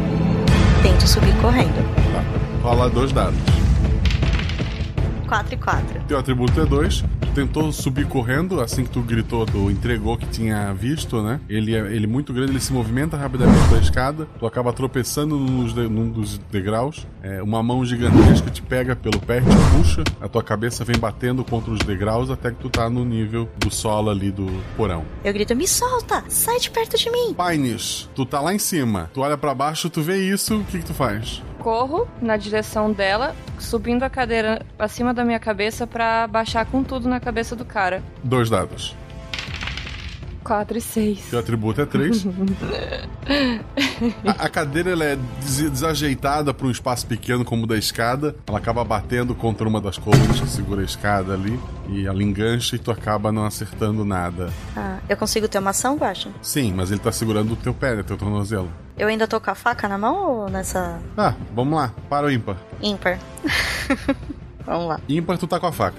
Tento 0.82 1.06
subir 1.06 1.34
correndo. 1.40 1.80
Rola 2.62 2.90
dois 2.90 3.10
dados. 3.12 3.38
4 5.32 5.54
e 5.54 5.56
4. 5.56 6.00
Teu 6.06 6.18
atributo 6.18 6.60
é 6.60 6.66
2. 6.66 7.00
Tu 7.22 7.28
tentou 7.34 7.72
subir 7.72 8.06
correndo, 8.06 8.60
assim 8.60 8.84
que 8.84 8.90
tu 8.90 9.00
gritou, 9.00 9.46
tu 9.46 9.70
entregou 9.70 10.18
que 10.18 10.26
tinha 10.26 10.74
visto, 10.74 11.22
né? 11.22 11.40
Ele 11.48 11.74
é 11.74 11.78
ele 11.92 12.04
é 12.04 12.06
muito 12.06 12.34
grande, 12.34 12.52
ele 12.52 12.60
se 12.60 12.70
movimenta 12.70 13.16
rapidamente 13.16 13.66
da 13.70 13.78
escada. 13.78 14.28
Tu 14.38 14.46
acaba 14.46 14.72
tropeçando 14.74 15.38
nos 15.38 15.72
de- 15.72 15.88
num 15.88 16.10
dos 16.10 16.36
degraus. 16.50 17.06
É, 17.22 17.42
uma 17.42 17.62
mão 17.62 17.82
gigantesca 17.82 18.50
te 18.50 18.60
pega 18.60 18.94
pelo 18.94 19.18
pé, 19.20 19.40
te 19.40 19.46
puxa. 19.74 20.04
A 20.20 20.28
tua 20.28 20.42
cabeça 20.42 20.84
vem 20.84 20.98
batendo 20.98 21.42
contra 21.42 21.70
os 21.72 21.78
degraus 21.78 22.28
até 22.30 22.50
que 22.50 22.56
tu 22.59 22.68
tá 22.68 22.90
no 22.90 23.02
nível 23.02 23.48
do 23.59 23.70
solo 23.72 24.10
ali 24.10 24.30
do 24.30 24.46
porão. 24.76 25.02
Eu 25.24 25.32
grito: 25.32 25.56
Me 25.56 25.66
solta! 25.66 26.22
Sai 26.28 26.59
de 26.59 26.70
perto 26.70 26.98
de 26.98 27.10
mim! 27.10 27.34
Pines, 27.34 28.10
tu 28.14 28.26
tá 28.26 28.38
lá 28.40 28.52
em 28.52 28.59
cima. 28.59 29.10
Tu 29.14 29.20
olha 29.22 29.38
pra 29.38 29.54
baixo, 29.54 29.88
tu 29.88 30.02
vê 30.02 30.18
isso, 30.18 30.59
o 30.59 30.64
que 30.64 30.80
que 30.80 30.84
tu 30.84 30.92
faz? 30.94 31.42
Corro 31.62 32.09
na 32.20 32.36
direção 32.36 32.93
dela, 32.93 33.34
subindo 33.59 34.02
a 34.02 34.10
cadeira 34.10 34.66
acima 34.78 35.14
da 35.14 35.24
minha 35.24 35.39
cabeça 35.39 35.86
pra 35.86 36.26
baixar 36.26 36.66
com 36.66 36.82
tudo 36.82 37.09
na 37.09 37.20
cabeça 37.20 37.55
do 37.55 37.64
cara. 37.64 38.02
Dois 38.24 38.51
dados. 38.51 38.97
4 40.52 40.76
e 40.76 40.80
6. 40.82 41.18
Seu 41.30 41.38
atributo 41.38 41.80
é 41.80 41.86
3. 41.86 42.26
A, 44.26 44.44
a 44.44 44.48
cadeira 44.50 44.90
ela 44.90 45.04
é 45.04 45.16
des- 45.40 45.70
desajeitada 45.70 46.52
para 46.52 46.66
um 46.66 46.70
espaço 46.70 47.06
pequeno 47.06 47.42
como 47.42 47.64
o 47.64 47.66
da 47.66 47.78
escada. 47.78 48.36
Ela 48.46 48.58
acaba 48.58 48.84
batendo 48.84 49.34
contra 49.34 49.66
uma 49.66 49.80
das 49.80 49.96
colunas 49.96 50.38
que 50.40 50.46
segura 50.48 50.82
a 50.82 50.84
escada 50.84 51.32
ali. 51.32 51.58
E 51.88 52.06
ela 52.06 52.22
engancha 52.22 52.76
e 52.76 52.78
tu 52.78 52.90
acaba 52.90 53.32
não 53.32 53.46
acertando 53.46 54.04
nada. 54.04 54.52
Ah, 54.76 54.98
eu 55.08 55.16
consigo 55.16 55.48
ter 55.48 55.58
uma 55.58 55.70
ação, 55.70 55.96
Guaxa? 55.96 56.28
Sim, 56.42 56.74
mas 56.74 56.90
ele 56.90 57.00
tá 57.00 57.10
segurando 57.12 57.54
o 57.54 57.56
teu 57.56 57.72
pé, 57.72 57.94
né, 57.96 58.02
teu 58.02 58.18
tornozelo. 58.18 58.68
Eu 58.98 59.08
ainda 59.08 59.26
tô 59.26 59.40
com 59.40 59.50
a 59.50 59.54
faca 59.54 59.88
na 59.88 59.96
mão 59.96 60.22
ou 60.42 60.50
nessa 60.50 60.98
Ah, 61.16 61.32
vamos 61.54 61.78
lá. 61.78 61.94
Para 62.10 62.26
o 62.26 62.30
ímpar. 62.30 62.56
ímpar? 62.82 63.18
Vamos 64.64 64.86
lá. 64.86 65.00
Ímpar, 65.08 65.38
tu 65.38 65.46
tá 65.48 65.58
com 65.58 65.66
a 65.66 65.72
faca. 65.72 65.96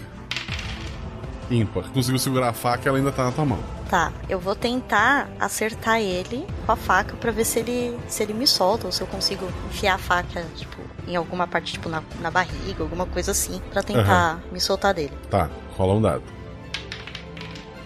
Ímpar. 1.53 1.83
Conseguiu 1.93 2.19
segurar 2.19 2.49
a 2.49 2.53
faca 2.53 2.83
e 2.85 2.89
ela 2.89 2.97
ainda 2.97 3.11
tá 3.11 3.25
na 3.25 3.31
tua 3.31 3.45
mão. 3.45 3.59
Tá, 3.89 4.11
eu 4.27 4.39
vou 4.39 4.55
tentar 4.55 5.29
acertar 5.39 5.99
ele 5.99 6.47
com 6.65 6.71
a 6.71 6.75
faca 6.75 7.15
pra 7.15 7.31
ver 7.31 7.45
se 7.45 7.59
ele, 7.59 7.97
se 8.07 8.23
ele 8.23 8.33
me 8.33 8.47
solta 8.47 8.87
ou 8.87 8.91
se 8.91 9.01
eu 9.01 9.07
consigo 9.07 9.47
enfiar 9.67 9.95
a 9.95 9.97
faca, 9.97 10.43
tipo, 10.55 10.77
em 11.07 11.15
alguma 11.15 11.45
parte, 11.45 11.73
tipo, 11.73 11.89
na, 11.89 12.01
na 12.19 12.31
barriga, 12.31 12.81
alguma 12.81 13.05
coisa 13.05 13.31
assim, 13.31 13.61
pra 13.71 13.83
tentar 13.83 14.39
me 14.51 14.59
soltar 14.59 14.93
dele. 14.93 15.13
Tá, 15.29 15.49
rola 15.77 15.93
um 15.93 16.01
dado. 16.01 16.23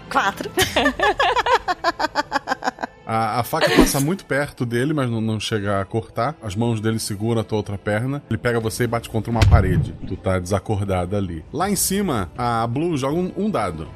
Quatro. 0.10 0.50
A, 3.10 3.40
a 3.40 3.44
faca 3.44 3.70
passa 3.74 4.02
muito 4.02 4.26
perto 4.26 4.66
dele, 4.66 4.94
mas 4.94 5.10
não, 5.10 5.22
não 5.22 5.40
chega 5.40 5.80
a 5.80 5.86
cortar. 5.86 6.36
As 6.44 6.58
mãos 6.58 6.82
dele 6.82 7.00
seguram 7.00 7.40
a 7.40 7.44
tua 7.44 7.58
outra 7.60 7.78
perna. 7.78 8.22
Ele 8.30 8.38
pega 8.38 8.60
você 8.60 8.84
e 8.84 8.88
bate 8.88 9.10
contra 9.10 9.32
uma 9.32 9.40
parede. 9.50 9.94
Tu 10.06 10.18
tá 10.18 10.38
desacordada 10.38 11.16
ali. 11.16 11.46
Lá 11.54 11.70
em 11.70 11.76
cima, 11.78 12.30
a 12.38 12.68
Blue 12.68 12.98
joga 12.98 13.16
um, 13.16 13.32
um 13.38 13.50
dado. 13.50 13.88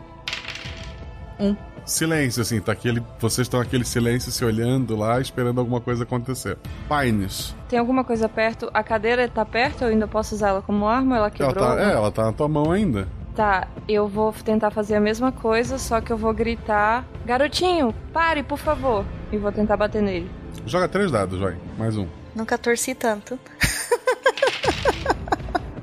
Um. 1.38 1.54
Silêncio, 1.84 2.42
assim, 2.42 2.62
tá 2.62 2.72
aquele. 2.72 3.04
Vocês 3.20 3.46
estão 3.48 3.60
naquele 3.60 3.84
silêncio 3.84 4.32
se 4.32 4.46
olhando 4.46 4.96
lá, 4.96 5.20
esperando 5.20 5.60
alguma 5.60 5.82
coisa 5.82 6.04
acontecer. 6.04 6.58
Pines. 6.88 7.54
Tem 7.68 7.80
alguma 7.80 8.06
coisa 8.06 8.30
perto? 8.30 8.70
A 8.74 8.82
cadeira 8.82 9.28
tá 9.28 9.44
perto? 9.44 9.82
Eu 9.84 9.90
ainda 9.90 10.08
posso 10.08 10.36
usar 10.36 10.50
ela 10.50 10.62
como 10.62 10.88
arma? 10.88 11.18
Ela 11.18 11.26
Ela 11.26 11.32
quebrou? 11.32 11.68
tá, 11.68 11.82
é, 11.82 11.92
ela 11.94 12.12
tá 12.12 12.26
na 12.26 12.32
tua 12.32 12.48
mão 12.48 12.72
ainda. 12.72 13.08
Tá, 13.36 13.68
eu 13.88 14.08
vou 14.08 14.34
tentar 14.34 14.72
fazer 14.72 14.96
a 14.96 15.00
mesma 15.00 15.32
coisa, 15.32 15.78
só 15.78 16.02
que 16.02 16.12
eu 16.12 16.18
vou 16.18 16.34
gritar: 16.34 17.06
Garotinho, 17.26 17.94
pare, 18.12 18.44
por 18.44 18.58
favor. 18.58 19.06
E 19.32 19.38
vou 19.38 19.52
tentar 19.52 19.78
bater 19.78 20.02
nele. 20.02 20.30
Joga 20.66 20.88
três 20.88 21.10
dados, 21.12 21.40
vai. 21.40 21.58
Mais 21.78 21.98
um. 21.98 22.08
Nunca 22.36 22.58
torci 22.58 22.94
tanto. 22.96 23.40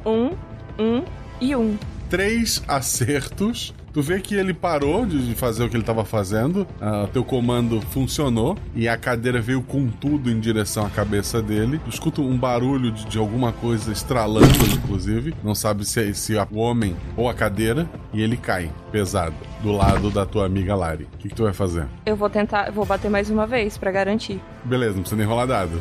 Um, 0.06 0.30
um 0.78 1.04
e 1.38 1.54
um. 1.54 1.76
três 2.08 2.62
acertos. 2.66 3.74
Tu 3.98 4.02
vê 4.02 4.20
que 4.20 4.36
ele 4.36 4.54
parou 4.54 5.04
de 5.04 5.34
fazer 5.34 5.64
o 5.64 5.68
que 5.68 5.74
ele 5.74 5.82
estava 5.82 6.04
fazendo, 6.04 6.64
ah, 6.80 7.08
teu 7.12 7.24
comando 7.24 7.80
funcionou 7.80 8.56
e 8.72 8.88
a 8.88 8.96
cadeira 8.96 9.40
veio 9.40 9.60
com 9.60 9.88
tudo 9.88 10.30
em 10.30 10.38
direção 10.38 10.86
à 10.86 10.88
cabeça 10.88 11.42
dele. 11.42 11.80
Tu 11.82 11.90
escuta 11.90 12.20
um 12.20 12.38
barulho 12.38 12.92
de, 12.92 13.06
de 13.06 13.18
alguma 13.18 13.52
coisa 13.52 13.90
estralando, 13.90 14.46
inclusive. 14.72 15.34
Não 15.42 15.52
sabe 15.52 15.84
se 15.84 16.00
é 16.00 16.14
se 16.14 16.36
é 16.36 16.46
o 16.48 16.58
homem 16.58 16.94
ou 17.16 17.28
a 17.28 17.34
cadeira. 17.34 17.90
E 18.12 18.22
ele 18.22 18.36
cai, 18.36 18.70
pesado, 18.92 19.34
do 19.64 19.72
lado 19.72 20.12
da 20.12 20.24
tua 20.24 20.46
amiga 20.46 20.76
Lari. 20.76 21.08
O 21.14 21.18
que, 21.18 21.28
que 21.28 21.34
tu 21.34 21.42
vai 21.42 21.52
fazer? 21.52 21.84
Eu 22.06 22.14
vou 22.14 22.30
tentar, 22.30 22.70
vou 22.70 22.86
bater 22.86 23.10
mais 23.10 23.28
uma 23.30 23.48
vez 23.48 23.76
pra 23.76 23.90
garantir. 23.90 24.40
Beleza, 24.64 24.94
não 24.94 25.00
precisa 25.00 25.16
nem 25.16 25.26
rolar 25.26 25.46
dado. 25.46 25.80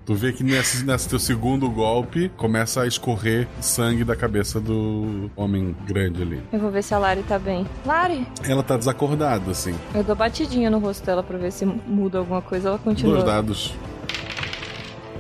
Tu 0.08 0.16
vê 0.16 0.32
que 0.32 0.42
nesse, 0.42 0.86
nesse 0.86 1.10
teu 1.10 1.20
segundo 1.20 1.70
golpe 1.70 2.30
começa 2.38 2.84
a 2.84 2.88
escorrer 2.88 3.46
sangue 3.60 4.06
da 4.06 4.16
cabeça 4.16 4.58
do 4.58 5.30
homem 5.36 5.76
grande 5.86 6.22
ali. 6.22 6.42
Eu 6.50 6.60
vou 6.60 6.72
ver 6.72 6.82
se 6.82 6.94
a 6.94 6.98
Lari 6.98 7.24
tá 7.24 7.38
bem. 7.38 7.68
Lari! 7.86 8.26
Ela 8.48 8.64
tá 8.64 8.78
desacordada, 8.78 9.52
assim. 9.52 9.76
Eu 9.94 10.06
dou 10.06 10.16
batidinha 10.16 10.70
no 10.70 10.80
rosto 10.80 11.06
dela 11.06 11.22
pra 11.22 11.38
ver 11.38 11.52
se 11.52 11.66
muda 11.66 12.20
alguma 12.20 12.42
coisa. 12.42 12.70
Ela 12.70 12.78
continua. 12.78 13.16
Dois 13.16 13.26
dados. 13.26 13.74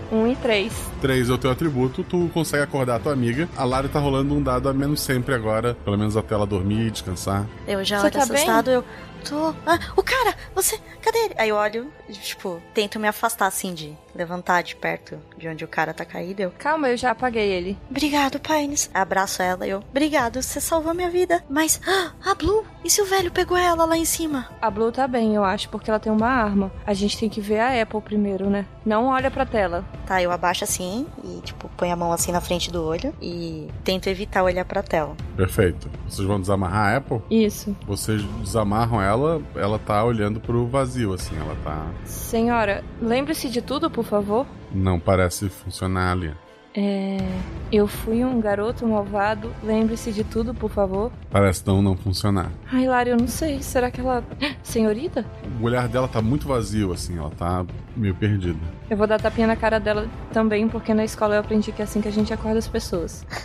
Um 0.09 0.25
e 0.25 0.37
três. 0.37 0.71
Três 1.01 1.29
é 1.29 1.33
o 1.33 1.37
teu 1.37 1.51
atributo, 1.51 2.01
tu 2.01 2.29
consegue 2.33 2.63
acordar 2.63 2.95
a 2.95 2.99
tua 2.99 3.11
amiga. 3.11 3.49
A 3.57 3.65
Lari 3.65 3.89
tá 3.89 3.99
rolando 3.99 4.33
um 4.33 4.41
dado 4.41 4.69
a 4.69 4.73
menos 4.73 5.01
sempre 5.01 5.35
agora, 5.35 5.75
pelo 5.83 5.97
menos 5.97 6.15
até 6.15 6.33
ela 6.33 6.45
dormir 6.45 6.87
e 6.87 6.91
descansar. 6.91 7.45
Eu 7.67 7.83
já 7.83 7.99
Você 7.99 8.05
olho 8.05 8.13
tá 8.13 8.25
bem? 8.25 8.35
assustado, 8.37 8.69
eu 8.69 8.85
tô. 9.17 9.53
Ah, 9.65 9.79
o 9.95 10.03
cara! 10.03 10.35
Você. 10.55 10.79
Cadê 11.01 11.17
ele? 11.19 11.35
Aí 11.37 11.49
eu 11.49 11.55
olho, 11.55 11.91
e, 12.09 12.13
tipo, 12.13 12.61
tento 12.73 12.99
me 12.99 13.07
afastar 13.07 13.47
assim 13.47 13.73
de 13.73 13.95
levantar 14.13 14.63
de 14.63 14.75
perto 14.75 15.17
de 15.37 15.47
onde 15.47 15.63
o 15.63 15.67
cara 15.67 15.93
tá 15.93 16.03
caído. 16.03 16.41
Eu. 16.41 16.51
Calma, 16.57 16.89
eu 16.89 16.97
já 16.97 17.11
apaguei 17.11 17.49
ele. 17.49 17.77
Obrigado, 17.89 18.39
Pines. 18.39 18.89
Abraço 18.93 19.41
ela 19.41 19.67
eu. 19.67 19.79
Obrigado, 19.89 20.41
você 20.41 20.59
salvou 20.59 20.93
minha 20.93 21.09
vida. 21.09 21.43
Mas. 21.49 21.79
ah, 21.87 22.11
a 22.31 22.35
Blue! 22.35 22.65
E 22.83 22.89
se 22.89 23.01
o 23.01 23.05
velho 23.05 23.31
pegou 23.31 23.57
ela 23.57 23.85
lá 23.85 23.97
em 23.97 24.05
cima? 24.05 24.47
A 24.61 24.69
Blue 24.69 24.91
tá 24.91 25.07
bem, 25.07 25.35
eu 25.35 25.43
acho, 25.43 25.69
porque 25.69 25.89
ela 25.89 25.99
tem 25.99 26.11
uma 26.11 26.27
arma. 26.27 26.71
A 26.85 26.93
gente 26.93 27.17
tem 27.17 27.29
que 27.29 27.41
ver 27.41 27.59
a 27.59 27.81
Apple 27.81 28.01
primeiro, 28.01 28.49
né? 28.49 28.65
Não 28.85 29.07
olha 29.07 29.29
pra 29.29 29.45
tela. 29.45 29.83
Tá, 30.05 30.21
eu 30.21 30.31
abaixo 30.31 30.63
assim 30.63 31.05
e, 31.23 31.41
tipo, 31.41 31.69
ponho 31.69 31.93
a 31.93 31.95
mão 31.95 32.11
assim 32.11 32.31
na 32.31 32.39
frente 32.41 32.71
do 32.71 32.81
olho 32.83 33.13
e 33.21 33.67
tento 33.83 34.07
evitar 34.07 34.43
olhar 34.43 34.63
pra 34.65 34.81
tela. 34.81 35.15
Perfeito. 35.35 35.89
Vocês 36.07 36.25
vão 36.25 36.39
desamarrar 36.39 36.93
a 36.93 36.97
Apple? 36.97 37.21
Isso. 37.29 37.75
Vocês 37.85 38.23
desamarram 38.41 39.01
ela, 39.07 39.41
ela 39.55 39.79
tá 39.79 40.03
olhando 40.03 40.39
pro 40.39 40.67
vazio, 40.67 41.13
assim, 41.13 41.35
ela 41.37 41.55
tá. 41.63 41.87
Senhora, 42.05 42.83
lembre-se 43.01 43.49
de 43.49 43.61
tudo, 43.61 43.89
por 43.89 44.03
favor. 44.03 44.45
Não 44.71 44.99
parece 44.99 45.49
funcionar 45.49 46.11
ali. 46.11 46.33
É. 46.79 47.17
Eu 47.71 47.85
fui 47.87 48.23
um 48.23 48.39
garoto 48.39 48.87
malvado. 48.87 49.51
Lembre-se 49.63 50.11
de 50.13 50.23
tudo, 50.23 50.53
por 50.53 50.69
favor. 50.69 51.11
Parece 51.31 51.63
não 51.65 51.81
não 51.81 51.97
funcionar. 51.97 52.49
Ai, 52.71 52.87
Lari, 52.87 53.09
eu 53.09 53.17
não 53.17 53.27
sei. 53.27 53.61
Será 53.63 53.89
que 53.91 53.99
ela. 53.99 54.23
Senhorita? 54.63 55.25
O 55.59 55.65
olhar 55.65 55.87
dela 55.87 56.07
tá 56.07 56.21
muito 56.21 56.47
vazio, 56.47 56.93
assim, 56.93 57.17
ela 57.17 57.31
tá 57.31 57.65
meio 57.95 58.13
perdida. 58.15 58.57
Eu 58.89 58.95
vou 58.95 59.07
dar 59.07 59.19
tapinha 59.19 59.47
na 59.47 59.55
cara 59.55 59.79
dela 59.79 60.07
também, 60.31 60.69
porque 60.69 60.93
na 60.93 61.03
escola 61.03 61.35
eu 61.35 61.39
aprendi 61.41 61.71
que 61.73 61.81
é 61.81 61.83
assim 61.85 61.99
que 61.99 62.07
a 62.07 62.11
gente 62.11 62.31
acorda 62.31 62.59
as 62.59 62.67
pessoas. 62.67 63.25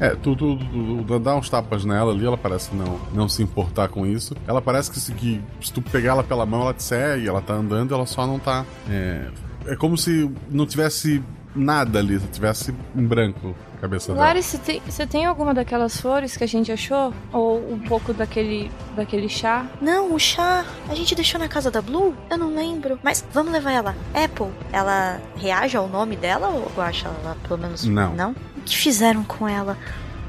É, 0.00 0.10
tu, 0.10 0.34
tu, 0.34 0.56
tu- 0.58 1.04
tu 1.06 1.18
dá 1.20 1.36
uns 1.36 1.48
tapas 1.48 1.84
nela 1.84 2.12
ali, 2.12 2.26
ela 2.26 2.36
parece 2.36 2.74
não, 2.74 2.98
não 3.12 3.28
se 3.28 3.42
importar 3.42 3.88
com 3.88 4.04
isso. 4.04 4.34
Ela 4.46 4.60
parece 4.60 4.90
que 4.90 4.98
se, 4.98 5.12
que 5.14 5.40
se 5.60 5.72
tu 5.72 5.80
pegar 5.80 6.10
ela 6.12 6.24
pela 6.24 6.44
mão, 6.44 6.62
ela 6.62 6.74
te 6.74 6.82
segue, 6.82 7.28
ela 7.28 7.40
tá 7.40 7.54
andando, 7.54 7.94
ela 7.94 8.04
só 8.04 8.26
não 8.26 8.38
tá. 8.38 8.64
É, 8.90 9.28
é 9.66 9.76
como 9.76 9.96
se 9.96 10.30
não 10.50 10.66
tivesse 10.66 11.22
nada 11.54 11.98
ali, 11.98 12.18
se 12.18 12.26
tivesse 12.28 12.74
em 12.94 13.06
branco 13.06 13.54
a 13.76 13.80
cabeça 13.80 14.12
dela. 14.12 14.26
Lari, 14.26 14.42
você 14.42 14.58
tem, 14.58 14.82
você 14.84 15.06
tem 15.06 15.24
alguma 15.24 15.54
daquelas 15.54 16.00
flores 16.00 16.36
que 16.36 16.44
a 16.44 16.48
gente 16.48 16.72
achou? 16.72 17.12
Ou 17.32 17.72
um 17.72 17.78
pouco 17.78 18.12
daquele, 18.12 18.70
daquele 18.96 19.28
chá? 19.28 19.66
Não, 19.80 20.12
o 20.12 20.18
chá. 20.18 20.64
A 20.88 20.94
gente 20.94 21.14
deixou 21.14 21.38
na 21.38 21.48
casa 21.48 21.70
da 21.70 21.80
Blue? 21.80 22.14
Eu 22.30 22.36
não 22.36 22.54
lembro. 22.54 22.98
Mas 23.02 23.24
vamos 23.32 23.52
levar 23.52 23.72
ela. 23.72 23.96
Apple, 24.12 24.48
ela 24.72 25.20
reage 25.36 25.76
ao 25.76 25.88
nome 25.88 26.16
dela 26.16 26.48
ou 26.48 26.70
eu 26.76 26.82
acho 26.82 27.06
ela 27.06 27.36
pelo 27.46 27.60
menos. 27.60 27.84
Não. 27.84 28.14
Não? 28.14 28.30
O 28.56 28.60
que 28.62 28.76
fizeram 28.76 29.22
com 29.24 29.48
ela? 29.48 29.78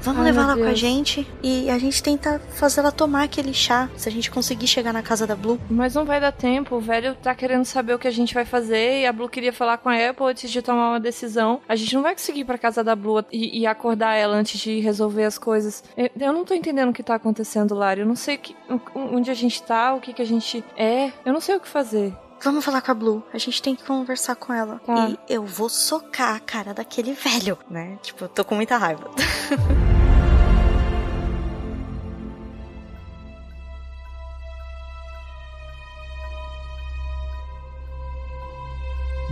Vamos 0.05 0.19
Ai, 0.21 0.25
levar 0.25 0.43
ela 0.43 0.55
com 0.55 0.61
a 0.63 0.67
Deus. 0.67 0.79
gente 0.79 1.27
e 1.43 1.69
a 1.69 1.77
gente 1.79 2.01
tenta 2.01 2.39
fazer 2.53 2.79
ela 2.81 2.91
tomar 2.91 3.23
aquele 3.23 3.53
chá. 3.53 3.89
Se 3.97 4.07
a 4.07 4.11
gente 4.11 4.29
conseguir 4.31 4.67
chegar 4.67 4.93
na 4.93 5.01
casa 5.01 5.25
da 5.27 5.35
Blue. 5.35 5.59
Mas 5.69 5.95
não 5.95 6.05
vai 6.05 6.21
dar 6.21 6.31
tempo, 6.31 6.75
o 6.75 6.79
velho 6.79 7.15
tá 7.15 7.33
querendo 7.33 7.65
saber 7.65 7.93
o 7.95 7.99
que 7.99 8.07
a 8.07 8.11
gente 8.11 8.33
vai 8.33 8.45
fazer 8.45 9.01
e 9.01 9.05
a 9.05 9.11
Blue 9.11 9.27
queria 9.27 9.51
falar 9.51 9.77
com 9.79 9.89
a 9.89 9.95
Apple 10.09 10.25
antes 10.27 10.49
de 10.51 10.61
tomar 10.61 10.89
uma 10.91 10.99
decisão. 10.99 11.59
A 11.67 11.75
gente 11.75 11.93
não 11.95 12.01
vai 12.03 12.13
conseguir 12.13 12.41
ir 12.41 12.45
pra 12.45 12.57
casa 12.57 12.83
da 12.83 12.95
Blue 12.95 13.23
e, 13.31 13.59
e 13.61 13.65
acordar 13.65 14.13
ela 14.13 14.35
antes 14.35 14.59
de 14.59 14.79
resolver 14.79 15.23
as 15.23 15.37
coisas. 15.37 15.83
Eu, 15.97 16.09
eu 16.19 16.31
não 16.33 16.45
tô 16.45 16.53
entendendo 16.53 16.89
o 16.89 16.93
que 16.93 17.01
tá 17.03 17.15
acontecendo, 17.15 17.73
Lari. 17.73 18.01
Eu 18.01 18.07
não 18.07 18.15
sei 18.15 18.37
que- 18.37 18.55
onde 18.93 19.31
a 19.31 19.33
gente 19.33 19.61
tá, 19.63 19.93
o 19.95 19.99
que, 19.99 20.13
que 20.13 20.21
a 20.21 20.25
gente 20.25 20.63
é. 20.77 21.11
Eu 21.25 21.33
não 21.33 21.41
sei 21.41 21.55
o 21.55 21.59
que 21.59 21.67
fazer. 21.67 22.13
Vamos 22.43 22.63
falar 22.63 22.81
com 22.81 22.91
a 22.91 22.93
Blue. 22.93 23.23
A 23.33 23.37
gente 23.37 23.61
tem 23.61 23.75
que 23.75 23.83
conversar 23.83 24.35
com 24.35 24.53
ela. 24.53 24.79
Tá. 24.85 25.09
E 25.09 25.17
eu 25.33 25.43
vou 25.43 25.69
socar 25.69 26.35
a 26.35 26.39
cara 26.39 26.73
daquele 26.73 27.13
velho, 27.13 27.57
né? 27.69 27.97
Tipo, 28.03 28.25
eu 28.25 28.29
tô 28.29 28.43
com 28.45 28.53
muita 28.55 28.77
raiva. 28.77 29.09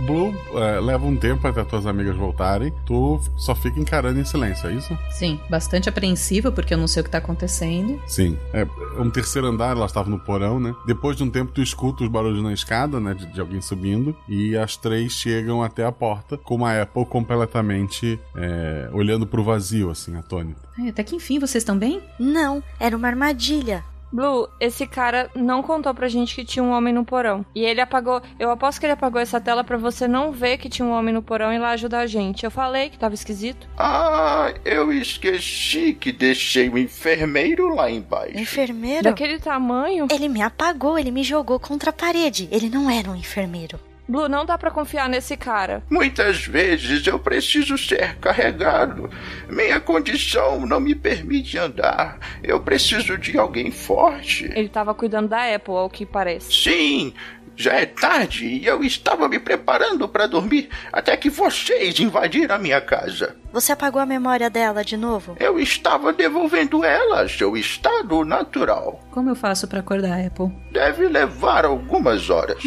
Blue 0.04 0.34
é, 0.54 0.80
leva 0.80 1.06
um 1.06 1.16
tempo 1.16 1.46
até 1.46 1.64
tuas 1.64 1.86
amigas 1.86 2.16
voltarem. 2.16 2.72
Tu 2.86 3.20
só 3.36 3.54
fica 3.54 3.78
encarando 3.80 4.20
em 4.20 4.24
silêncio, 4.24 4.68
é 4.68 4.74
isso? 4.74 4.98
Sim, 5.10 5.40
bastante 5.48 5.88
apreensiva, 5.88 6.52
porque 6.52 6.74
eu 6.74 6.78
não 6.78 6.86
sei 6.86 7.00
o 7.00 7.04
que 7.04 7.10
tá 7.10 7.18
acontecendo. 7.18 8.00
Sim. 8.06 8.38
É 8.52 8.66
um 8.98 9.10
terceiro 9.10 9.48
andar, 9.48 9.76
elas 9.76 9.90
estavam 9.90 10.10
no 10.10 10.20
porão, 10.20 10.60
né? 10.60 10.74
Depois 10.86 11.16
de 11.16 11.22
um 11.22 11.30
tempo, 11.30 11.52
tu 11.52 11.62
escuta 11.62 12.04
os 12.04 12.10
barulhos 12.10 12.42
na 12.42 12.52
escada, 12.52 13.00
né? 13.00 13.14
De, 13.14 13.26
de 13.26 13.40
alguém 13.40 13.60
subindo. 13.60 14.16
E 14.28 14.56
as 14.56 14.76
três 14.76 15.12
chegam 15.12 15.62
até 15.62 15.84
a 15.84 15.92
porta, 15.92 16.36
com 16.36 16.64
a 16.64 16.82
Apple 16.82 17.06
completamente 17.06 18.18
é, 18.36 18.88
olhando 18.92 19.26
pro 19.26 19.42
vazio, 19.42 19.90
assim, 19.90 20.16
atônita. 20.16 20.60
Ai, 20.78 20.88
até 20.88 21.02
que 21.02 21.16
enfim, 21.16 21.38
vocês 21.38 21.62
estão 21.62 21.78
bem? 21.78 22.02
Não, 22.18 22.62
era 22.78 22.96
uma 22.96 23.08
armadilha. 23.08 23.84
Blue, 24.14 24.48
esse 24.60 24.86
cara 24.86 25.28
não 25.34 25.60
contou 25.60 25.92
pra 25.92 26.06
gente 26.06 26.36
que 26.36 26.44
tinha 26.44 26.62
um 26.62 26.70
homem 26.70 26.94
no 26.94 27.04
porão. 27.04 27.44
E 27.52 27.64
ele 27.64 27.80
apagou. 27.80 28.22
Eu 28.38 28.48
aposto 28.48 28.78
que 28.78 28.86
ele 28.86 28.92
apagou 28.92 29.20
essa 29.20 29.40
tela 29.40 29.64
pra 29.64 29.76
você 29.76 30.06
não 30.06 30.30
ver 30.30 30.56
que 30.56 30.68
tinha 30.68 30.86
um 30.86 30.92
homem 30.92 31.12
no 31.12 31.20
porão 31.20 31.52
e 31.52 31.58
lá 31.58 31.70
ajudar 31.70 31.98
a 31.98 32.06
gente. 32.06 32.44
Eu 32.44 32.50
falei 32.50 32.90
que 32.90 32.96
tava 32.96 33.14
esquisito. 33.14 33.66
Ah, 33.76 34.54
eu 34.64 34.92
esqueci 34.92 35.94
que 35.94 36.12
deixei 36.12 36.68
o 36.68 36.78
enfermeiro 36.78 37.74
lá 37.74 37.90
embaixo. 37.90 38.38
Enfermeiro? 38.38 39.02
Daquele 39.02 39.40
tamanho? 39.40 40.06
Ele 40.08 40.28
me 40.28 40.42
apagou, 40.42 40.96
ele 40.96 41.10
me 41.10 41.24
jogou 41.24 41.58
contra 41.58 41.90
a 41.90 41.92
parede. 41.92 42.48
Ele 42.52 42.70
não 42.70 42.88
era 42.88 43.10
um 43.10 43.16
enfermeiro. 43.16 43.80
Blue, 44.06 44.28
não 44.28 44.44
dá 44.44 44.58
pra 44.58 44.70
confiar 44.70 45.08
nesse 45.08 45.36
cara. 45.36 45.82
Muitas 45.90 46.44
vezes 46.44 47.06
eu 47.06 47.18
preciso 47.18 47.78
ser 47.78 48.16
carregado. 48.16 49.08
Minha 49.48 49.80
condição 49.80 50.66
não 50.66 50.78
me 50.78 50.94
permite 50.94 51.56
andar. 51.56 52.18
Eu 52.42 52.60
preciso 52.60 53.16
de 53.16 53.38
alguém 53.38 53.70
forte. 53.70 54.50
Ele 54.54 54.68
tava 54.68 54.94
cuidando 54.94 55.28
da 55.28 55.54
Apple, 55.54 55.74
ao 55.74 55.88
que 55.88 56.04
parece. 56.04 56.52
Sim, 56.52 57.14
já 57.56 57.74
é 57.74 57.86
tarde 57.86 58.46
e 58.46 58.66
eu 58.66 58.82
estava 58.82 59.28
me 59.28 59.38
preparando 59.38 60.08
para 60.08 60.26
dormir 60.26 60.68
até 60.92 61.16
que 61.16 61.30
vocês 61.30 61.98
invadiram 62.00 62.56
a 62.56 62.58
minha 62.58 62.80
casa. 62.80 63.36
Você 63.52 63.72
apagou 63.72 64.02
a 64.02 64.06
memória 64.06 64.50
dela 64.50 64.84
de 64.84 64.96
novo? 64.96 65.36
Eu 65.38 65.58
estava 65.58 66.12
devolvendo 66.12 66.84
ela 66.84 67.22
ao 67.22 67.28
seu 67.28 67.56
estado 67.56 68.24
natural. 68.24 69.00
Como 69.10 69.30
eu 69.30 69.36
faço 69.36 69.68
para 69.68 69.80
acordar 69.80 70.18
a 70.18 70.26
Apple? 70.26 70.52
Deve 70.72 71.08
levar 71.08 71.64
algumas 71.64 72.28
horas. 72.28 72.62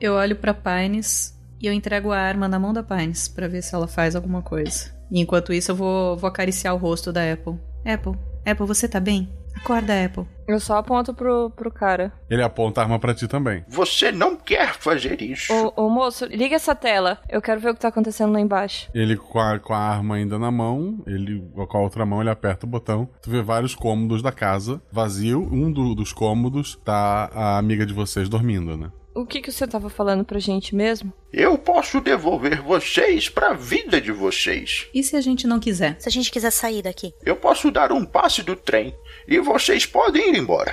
Eu 0.00 0.14
olho 0.14 0.36
pra 0.36 0.54
Pines 0.54 1.38
e 1.60 1.66
eu 1.66 1.72
entrego 1.72 2.10
a 2.10 2.18
arma 2.18 2.48
na 2.48 2.58
mão 2.58 2.72
da 2.72 2.82
Pines 2.82 3.28
para 3.28 3.48
ver 3.48 3.62
se 3.62 3.74
ela 3.74 3.86
faz 3.86 4.16
alguma 4.16 4.42
coisa. 4.42 4.90
E 5.10 5.20
enquanto 5.20 5.52
isso, 5.52 5.72
eu 5.72 5.76
vou, 5.76 6.16
vou 6.16 6.28
acariciar 6.28 6.74
o 6.74 6.78
rosto 6.78 7.12
da 7.12 7.20
Apple. 7.32 7.58
Apple, 7.84 8.18
Apple, 8.46 8.66
você 8.66 8.88
tá 8.88 9.00
bem? 9.00 9.28
Acorda, 9.56 9.92
Apple. 10.04 10.26
Eu 10.48 10.58
só 10.60 10.78
aponto 10.78 11.12
pro, 11.12 11.50
pro 11.50 11.70
cara. 11.70 12.12
Ele 12.30 12.42
aponta 12.42 12.80
a 12.80 12.84
arma 12.84 12.98
pra 12.98 13.12
ti 13.14 13.26
também. 13.28 13.62
Você 13.68 14.10
não 14.10 14.36
quer 14.36 14.72
fazer 14.74 15.20
isso. 15.20 15.52
Ô, 15.52 15.84
ô, 15.86 15.90
moço, 15.90 16.24
liga 16.26 16.54
essa 16.56 16.74
tela. 16.74 17.18
Eu 17.28 17.42
quero 17.42 17.60
ver 17.60 17.70
o 17.70 17.74
que 17.74 17.80
tá 17.80 17.88
acontecendo 17.88 18.32
lá 18.32 18.40
embaixo. 18.40 18.88
Ele 18.94 19.16
com 19.16 19.38
a, 19.38 19.58
com 19.58 19.74
a 19.74 19.78
arma 19.78 20.14
ainda 20.14 20.38
na 20.38 20.50
mão, 20.50 21.02
ele 21.06 21.44
com 21.54 21.76
a 21.76 21.80
outra 21.80 22.06
mão 22.06 22.20
ele 22.20 22.30
aperta 22.30 22.64
o 22.64 22.68
botão. 22.68 23.08
Tu 23.20 23.28
vê 23.30 23.42
vários 23.42 23.74
cômodos 23.74 24.22
da 24.22 24.32
casa, 24.32 24.80
vazio. 24.90 25.42
Um 25.52 25.70
do- 25.70 25.94
dos 25.94 26.12
cômodos 26.12 26.80
tá 26.84 27.28
a 27.34 27.58
amiga 27.58 27.84
de 27.84 27.92
vocês 27.92 28.28
dormindo, 28.28 28.76
né? 28.76 28.90
O 29.12 29.26
que, 29.26 29.40
que 29.40 29.50
você 29.50 29.66
tava 29.66 29.90
falando 29.90 30.24
pra 30.24 30.38
gente 30.38 30.74
mesmo? 30.74 31.12
Eu 31.32 31.58
posso 31.58 32.00
devolver 32.00 32.62
vocês 32.62 33.28
para 33.28 33.50
a 33.50 33.54
vida 33.54 34.00
de 34.00 34.12
vocês. 34.12 34.86
E 34.94 35.02
se 35.02 35.16
a 35.16 35.20
gente 35.20 35.48
não 35.48 35.58
quiser? 35.58 35.96
Se 35.98 36.08
a 36.08 36.12
gente 36.12 36.30
quiser 36.30 36.50
sair 36.52 36.82
daqui? 36.82 37.12
Eu 37.24 37.34
posso 37.34 37.70
dar 37.72 37.90
um 37.90 38.04
passe 38.04 38.42
do 38.42 38.54
trem 38.54 38.94
e 39.26 39.40
vocês 39.40 39.84
podem 39.84 40.32
ir 40.32 40.38
embora. 40.38 40.72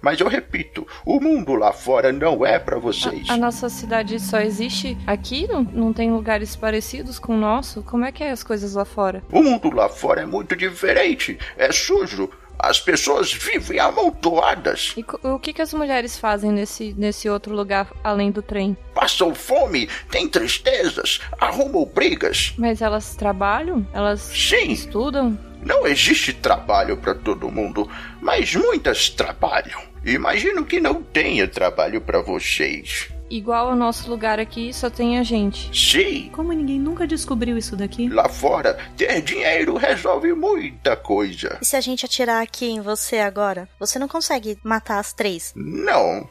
Mas 0.00 0.20
eu 0.20 0.28
repito, 0.28 0.86
o 1.04 1.20
mundo 1.20 1.54
lá 1.54 1.72
fora 1.72 2.12
não 2.12 2.44
é 2.46 2.58
para 2.58 2.78
vocês. 2.78 3.28
A 3.28 3.36
nossa 3.36 3.68
cidade 3.68 4.20
só 4.20 4.38
existe 4.38 4.96
aqui? 5.06 5.48
Não, 5.48 5.62
não 5.62 5.92
tem 5.92 6.12
lugares 6.12 6.54
parecidos 6.54 7.18
com 7.18 7.34
o 7.34 7.40
nosso? 7.40 7.82
Como 7.82 8.04
é 8.04 8.12
que 8.12 8.22
é 8.22 8.30
as 8.30 8.44
coisas 8.44 8.74
lá 8.74 8.84
fora? 8.84 9.24
O 9.32 9.42
mundo 9.42 9.70
lá 9.70 9.88
fora 9.88 10.22
é 10.22 10.26
muito 10.26 10.54
diferente. 10.54 11.38
É 11.56 11.72
sujo. 11.72 12.30
As 12.58 12.80
pessoas 12.80 13.32
vivem 13.32 13.78
amontoadas. 13.78 14.94
E 14.96 15.04
o 15.22 15.38
que, 15.38 15.52
que 15.52 15.62
as 15.62 15.72
mulheres 15.72 16.18
fazem 16.18 16.50
nesse, 16.50 16.94
nesse 16.98 17.28
outro 17.28 17.54
lugar 17.54 17.88
além 18.02 18.30
do 18.30 18.42
trem? 18.42 18.76
Passam 18.94 19.34
fome, 19.34 19.88
têm 20.10 20.28
tristezas, 20.28 21.20
arrumam 21.38 21.84
brigas. 21.84 22.54
Mas 22.58 22.82
elas 22.82 23.14
trabalham? 23.14 23.86
Elas 23.92 24.20
Sim. 24.20 24.72
estudam? 24.72 25.38
Não 25.62 25.86
existe 25.86 26.32
trabalho 26.32 26.96
para 26.96 27.14
todo 27.14 27.50
mundo, 27.50 27.88
mas 28.20 28.54
muitas 28.54 29.08
trabalham. 29.08 29.80
Imagino 30.04 30.64
que 30.64 30.80
não 30.80 31.02
tenha 31.02 31.46
trabalho 31.46 32.00
para 32.00 32.20
vocês. 32.20 33.08
Igual 33.30 33.70
ao 33.70 33.76
nosso 33.76 34.08
lugar 34.10 34.38
aqui, 34.40 34.72
só 34.72 34.88
tem 34.88 35.18
a 35.18 35.22
gente. 35.22 35.70
Sim, 35.76 36.30
Como 36.32 36.52
ninguém 36.52 36.78
nunca 36.80 37.06
descobriu 37.06 37.58
isso 37.58 37.76
daqui? 37.76 38.08
lá 38.08 38.28
fora, 38.28 38.78
ter 38.96 39.20
dinheiro 39.22 39.76
resolve 39.76 40.32
muita 40.32 40.96
coisa. 40.96 41.58
E 41.60 41.64
se 41.64 41.76
a 41.76 41.80
gente 41.80 42.04
atirar 42.06 42.42
aqui 42.42 42.66
em 42.66 42.80
você 42.80 43.18
agora? 43.18 43.68
Você 43.78 43.98
não 43.98 44.08
consegue 44.08 44.58
matar 44.64 44.98
as 44.98 45.12
três. 45.12 45.52
Não, 45.54 46.28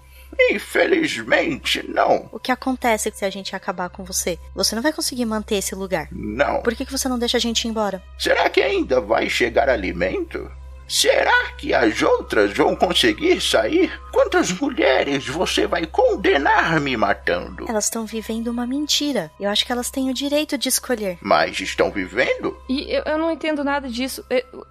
infelizmente 0.52 1.84
não. 1.88 2.30
O 2.32 2.40
que 2.40 2.52
acontece 2.52 3.11
se 3.14 3.26
a 3.26 3.30
gente 3.30 3.56
acabar 3.56 3.90
com 3.90 4.03
você? 4.03 4.38
Você 4.56 4.76
não 4.76 4.82
vai 4.82 4.94
conseguir 4.94 5.26
manter 5.26 5.56
esse 5.56 5.76
lugar. 5.76 6.07
Não. 6.11 6.61
Por 6.61 6.76
que, 6.76 6.86
que 6.86 6.91
você 6.91 7.07
não 7.07 7.19
deixa 7.19 7.38
a 7.38 7.40
gente 7.40 7.65
ir 7.65 7.69
embora? 7.69 8.02
Será 8.18 8.49
que 8.49 8.61
ainda 8.61 8.99
vai 9.02 9.30
chegar 9.30 9.69
alimento? 9.69 10.49
Será 10.88 11.51
que 11.57 11.73
as 11.73 12.01
outras 12.01 12.53
vão 12.55 12.76
conseguir 12.76 13.41
sair? 13.41 13.91
Quantas 14.11 14.51
mulheres 14.51 15.27
você 15.27 15.68
vai 15.68 15.85
condenar 15.85 16.80
me 16.80 16.95
matando? 16.95 17.65
Elas 17.68 17.85
estão 17.85 18.05
vivendo 18.05 18.47
uma 18.47 18.65
mentira. 18.65 19.30
Eu 19.38 19.49
acho 19.49 19.65
que 19.65 19.72
elas 19.72 19.91
têm 19.91 20.09
o 20.09 20.14
direito 20.14 20.57
de 20.57 20.69
escolher. 20.69 21.18
Mas 21.22 21.59
estão 21.59 21.91
vivendo? 21.91 22.57
E 22.69 22.89
eu, 22.89 23.03
eu 23.03 23.18
não 23.18 23.30
entendo 23.30 23.64
nada 23.64 23.89
disso. 23.89 24.23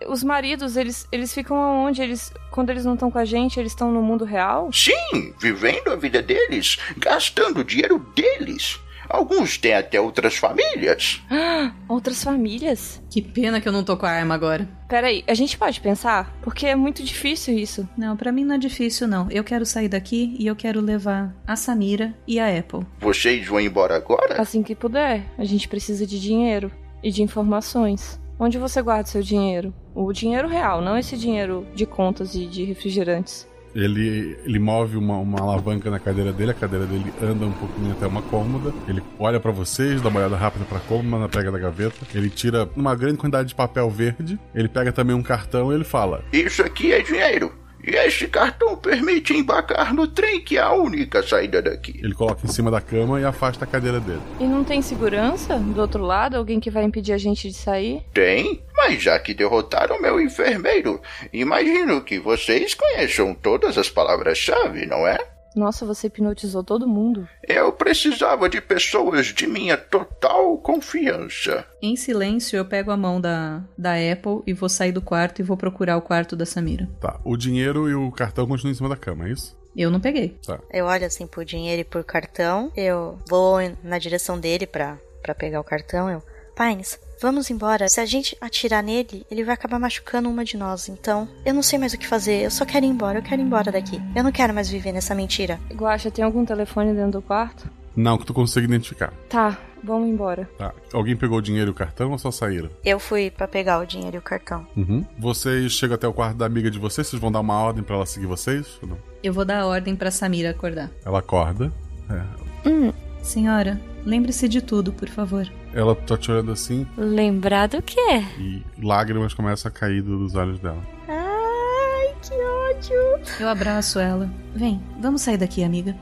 Os 0.09 0.23
maridos, 0.23 0.77
eles, 0.77 1.07
eles 1.13 1.35
ficam 1.35 1.57
aonde? 1.57 2.01
Eles, 2.01 2.33
quando 2.51 2.71
eles 2.71 2.85
não 2.85 2.95
estão 2.95 3.11
com 3.11 3.19
a 3.19 3.25
gente, 3.25 3.61
eles 3.61 3.73
estão 3.73 3.93
no 3.93 4.01
mundo 4.01 4.25
real? 4.25 4.71
Sim, 4.73 5.35
vivendo 5.39 5.93
a 5.93 5.97
vida 5.97 6.23
deles, 6.23 6.79
gastando 6.97 7.61
o 7.61 7.65
dinheiro 7.65 7.99
deles. 8.15 8.81
Alguns 9.09 9.59
têm 9.59 9.75
até 9.75 10.01
outras 10.01 10.37
famílias. 10.37 11.23
Ah, 11.31 11.73
Outras 11.89 12.23
famílias? 12.23 13.03
Que 13.09 13.23
pena 13.23 13.61
que 13.61 13.69
eu 13.69 13.73
não 13.73 13.85
tô 13.85 13.97
com 13.97 14.07
a 14.07 14.11
arma 14.11 14.35
agora. 14.35 14.69
Peraí, 14.89 15.25
a 15.27 15.35
gente 15.35 15.57
pode 15.57 15.81
pensar? 15.81 16.37
Porque 16.43 16.67
é 16.67 16.75
muito 16.75 17.03
difícil 17.03 17.57
isso. 17.57 17.89
Não, 17.97 18.17
pra 18.17 18.33
mim 18.33 18.45
não 18.45 18.57
é 18.57 18.59
difícil 18.59 19.07
não. 19.07 19.31
Eu 19.31 19.45
quero 19.45 19.65
sair 19.65 19.89
daqui 19.89 20.37
e 20.39 20.47
eu 20.47 20.57
quero 20.57 20.81
levar 20.81 21.35
a 21.47 21.57
Samira 21.57 22.15
e 22.27 22.39
a 22.41 22.49
Apple. 22.59 22.87
Vocês 23.01 23.47
vão 23.47 23.61
embora 23.61 23.97
agora? 23.97 24.41
Assim 24.41 24.63
que 24.63 24.75
puder. 24.75 25.25
A 25.39 25.45
gente 25.45 25.69
precisa 25.69 26.07
de 26.07 26.21
dinheiro 26.21 26.71
e 27.03 27.11
de 27.11 27.23
informações. 27.23 28.21
Onde 28.39 28.59
você 28.59 28.83
guarda 28.83 29.09
seu 29.09 29.23
dinheiro? 29.23 29.73
O 29.95 30.13
dinheiro 30.13 30.47
real, 30.47 30.83
não 30.83 30.99
esse 30.99 31.17
dinheiro 31.17 31.67
de 31.75 31.87
contas 31.87 32.35
e 32.35 32.47
de 32.47 32.65
refrigerantes. 32.65 33.49
Ele, 33.77 34.39
ele 34.43 34.59
move 34.59 34.97
uma, 34.97 35.19
uma 35.19 35.39
alavanca 35.39 35.91
na 35.91 35.99
cadeira 35.99 36.33
dele, 36.33 36.53
a 36.53 36.55
cadeira 36.55 36.87
dele 36.87 37.13
anda 37.23 37.45
um 37.45 37.53
pouquinho 37.53 37.93
até 37.93 38.07
uma 38.07 38.23
cômoda. 38.23 38.73
Ele 38.89 39.03
olha 39.19 39.39
pra 39.39 39.53
vocês, 39.53 40.01
dá 40.01 40.09
uma 40.09 40.21
olhada 40.21 40.37
rápida 40.37 40.65
pra 40.65 40.81
cômoda, 40.81 41.29
pega 41.29 41.53
da 41.53 41.59
gaveta. 41.59 41.97
Ele 42.15 42.31
tira 42.31 42.67
uma 42.75 42.95
grande 42.95 43.19
quantidade 43.19 43.51
de 43.51 43.55
papel 43.55 43.91
verde. 43.91 44.41
Ele 44.55 44.67
pega 44.67 44.91
também 44.93 45.15
um 45.15 45.23
cartão 45.23 45.71
e 45.71 45.75
ele 45.75 45.85
fala: 45.85 46.25
Isso 46.33 46.63
aqui 46.63 46.91
é 46.91 47.03
dinheiro. 47.03 47.53
E 47.87 47.95
este 47.95 48.27
cartão 48.27 48.77
permite 48.77 49.33
embarcar 49.33 49.95
no 49.95 50.09
trem 50.09 50.41
que 50.41 50.59
é 50.59 50.61
a 50.61 50.73
única 50.73 51.23
saída 51.23 51.63
daqui. 51.63 52.01
Ele 52.03 52.15
coloca 52.15 52.45
em 52.45 52.49
cima 52.49 52.69
da 52.69 52.81
cama 52.81 53.21
e 53.21 53.25
afasta 53.25 53.65
a 53.65 53.67
cadeira 53.67 54.01
dele. 54.01 54.21
E 54.41 54.45
não 54.45 54.65
tem 54.65 54.83
segurança 54.83 55.57
do 55.57 55.81
outro 55.81 56.03
lado? 56.03 56.37
Alguém 56.37 56.59
que 56.59 56.71
vai 56.71 56.83
impedir 56.83 57.13
a 57.13 57.19
gente 57.19 57.49
de 57.49 57.55
sair? 57.55 58.03
Tem, 58.13 58.61
mas 58.75 59.01
já 59.01 59.17
que 59.21 59.33
derrotaram 59.33 60.03
meu 60.03 60.21
enfermeiro, 60.21 61.01
imagino 61.33 62.03
que 62.03 62.19
vocês 62.19 62.75
conheçam 62.75 63.33
todas 63.35 63.79
as 63.79 63.89
palavras-chave, 63.89 64.85
não 64.87 65.07
é? 65.07 65.36
Nossa, 65.57 65.87
você 65.87 66.09
hipnotizou 66.09 66.63
todo 66.63 66.87
mundo. 66.87 67.27
Eu 67.43 67.73
precisava 67.73 68.47
de 68.47 68.61
pessoas 68.61 69.29
de 69.29 69.47
minha 69.47 69.77
total 69.79 70.59
confiança. 70.59 71.67
Em 71.81 71.97
silêncio, 71.97 72.59
eu 72.59 72.65
pego 72.67 72.91
a 72.91 72.97
mão 72.97 73.19
da, 73.19 73.65
da 73.77 73.95
Apple 73.95 74.43
e 74.47 74.53
vou 74.53 74.69
sair 74.69 74.93
do 74.93 75.01
quarto 75.01 75.41
e 75.41 75.43
vou 75.43 75.57
procurar 75.57 75.97
o 75.97 76.03
quarto 76.03 76.37
da 76.37 76.45
Samira. 76.45 76.87
Tá, 77.01 77.19
o 77.25 77.39
dinheiro 77.39 77.89
e 77.89 77.95
o 77.95 78.13
cartão 78.13 78.47
continuam 78.47 78.73
em 78.73 78.77
cima 78.77 78.91
da 78.91 78.97
cama, 78.97 79.27
é 79.27 79.33
isso? 79.33 79.57
Eu 79.75 79.91
não 79.91 80.01
peguei. 80.01 80.39
Tá. 80.45 80.59
Eu 80.71 80.85
olho 80.85 81.07
assim 81.07 81.27
por 81.27 81.45
dinheiro 81.45 81.81
e 81.81 81.85
por 81.85 82.05
cartão. 82.05 82.71
Eu 82.77 83.19
vou 83.29 83.59
na 83.83 83.99
direção 83.99 84.39
dele 84.39 84.67
pra, 84.67 84.99
pra 85.23 85.35
pegar 85.35 85.61
o 85.61 85.65
cartão. 85.65 86.11
Eu, 86.11 86.23
Pines, 86.55 86.99
vamos 87.21 87.51
embora. 87.51 87.89
Se 87.89 88.01
a 88.01 88.07
gente 88.07 88.37
atirar 88.41 88.83
nele, 88.83 89.27
ele 89.31 89.45
vai 89.45 89.55
acabar 89.55 89.79
machucando 89.79 90.29
uma 90.29 90.45
de 90.45 90.57
nós. 90.57 90.89
Então, 90.89 91.29
eu 91.45 91.55
não 91.55 91.63
sei 91.63 91.79
mais 91.79 91.93
o 91.93 91.99
que 91.99 92.07
fazer. 92.07 92.43
Eu 92.45 92.51
só 92.51 92.65
quero 92.65 92.85
ir 92.85 92.89
embora. 92.89 93.19
Eu 93.19 93.23
quero 93.23 93.41
ir 93.41 93.45
embora 93.45 93.73
daqui. 93.73 94.01
Eu 94.15 94.23
não 94.23 94.33
quero 94.33 94.55
mais 94.55 94.69
viver 94.69 94.93
nessa 94.93 95.15
mentira. 95.15 95.59
Guaxa, 95.73 96.11
tem 96.11 96.25
algum 96.25 96.45
telefone 96.45 96.93
dentro 96.93 97.13
do 97.13 97.23
quarto? 97.23 97.69
Não, 97.97 98.19
que 98.19 98.27
tu 98.27 98.35
consiga 98.35 98.67
identificar. 98.67 99.11
Tá, 99.27 99.57
vamos 99.83 100.09
embora. 100.09 100.47
Tá. 100.59 100.75
Alguém 100.93 101.17
pegou 101.17 101.39
o 101.39 101.43
dinheiro 101.43 101.71
e 101.71 101.73
o 101.73 101.75
cartão 101.75 102.11
ou 102.13 102.19
só 102.19 102.31
saíram? 102.31 102.69
Eu 102.85 102.99
fui 102.99 103.31
pra 103.31 103.49
pegar 103.49 103.79
o 103.79 103.87
dinheiro 103.87 104.17
e 104.17 104.19
o 104.19 104.23
cartão. 104.23 104.67
Uhum. 104.77 105.03
Vocês 105.19 105.73
chegam 105.73 105.95
até 105.95 106.07
o 106.07 106.13
quarto 106.13 106.37
da 106.37 106.45
amiga 106.45 106.71
de 106.71 106.79
vocês, 106.79 107.07
vocês 107.07 107.21
vão 107.21 107.33
dar 107.33 107.41
uma 107.41 107.59
ordem 107.59 107.83
pra 107.83 107.97
ela 107.97 108.05
seguir 108.05 108.27
vocês? 108.27 108.79
Ou 108.83 108.89
não? 108.91 108.99
Eu 109.23 109.33
vou 109.33 109.47
dar 109.47 109.61
a 109.61 109.67
ordem 109.67 109.97
pra 109.97 110.11
Samira 110.11 110.51
acordar. 110.51 110.91
Ela 111.07 111.21
acorda. 111.21 111.73
É. 112.11 112.69
Hum, 112.69 112.93
senhora, 113.27 113.81
lembre-se 114.05 114.49
de 114.49 114.61
tudo, 114.61 114.93
por 114.93 115.09
favor. 115.09 115.47
Ela 115.75 115.95
tá 115.95 116.17
te 116.17 116.31
olhando 116.31 116.53
assim 116.53 116.87
Lembrar 116.97 117.67
do 117.69 117.83
quê? 117.83 118.25
e 118.39 118.63
lágrimas 118.83 119.35
começam 119.35 119.69
a 119.69 119.73
cair 119.73 120.03
dos 120.03 120.35
olhos 120.35 120.59
dela. 120.61 120.83
Ai, 121.09 122.15
que 122.23 122.33
ódio. 122.35 123.21
Eu 123.41 123.49
abraço 123.49 123.99
ela. 123.99 124.31
Vem, 124.55 124.81
vamos 125.01 125.23
sair 125.23 125.37
daqui, 125.37 125.63
amiga. 125.65 125.95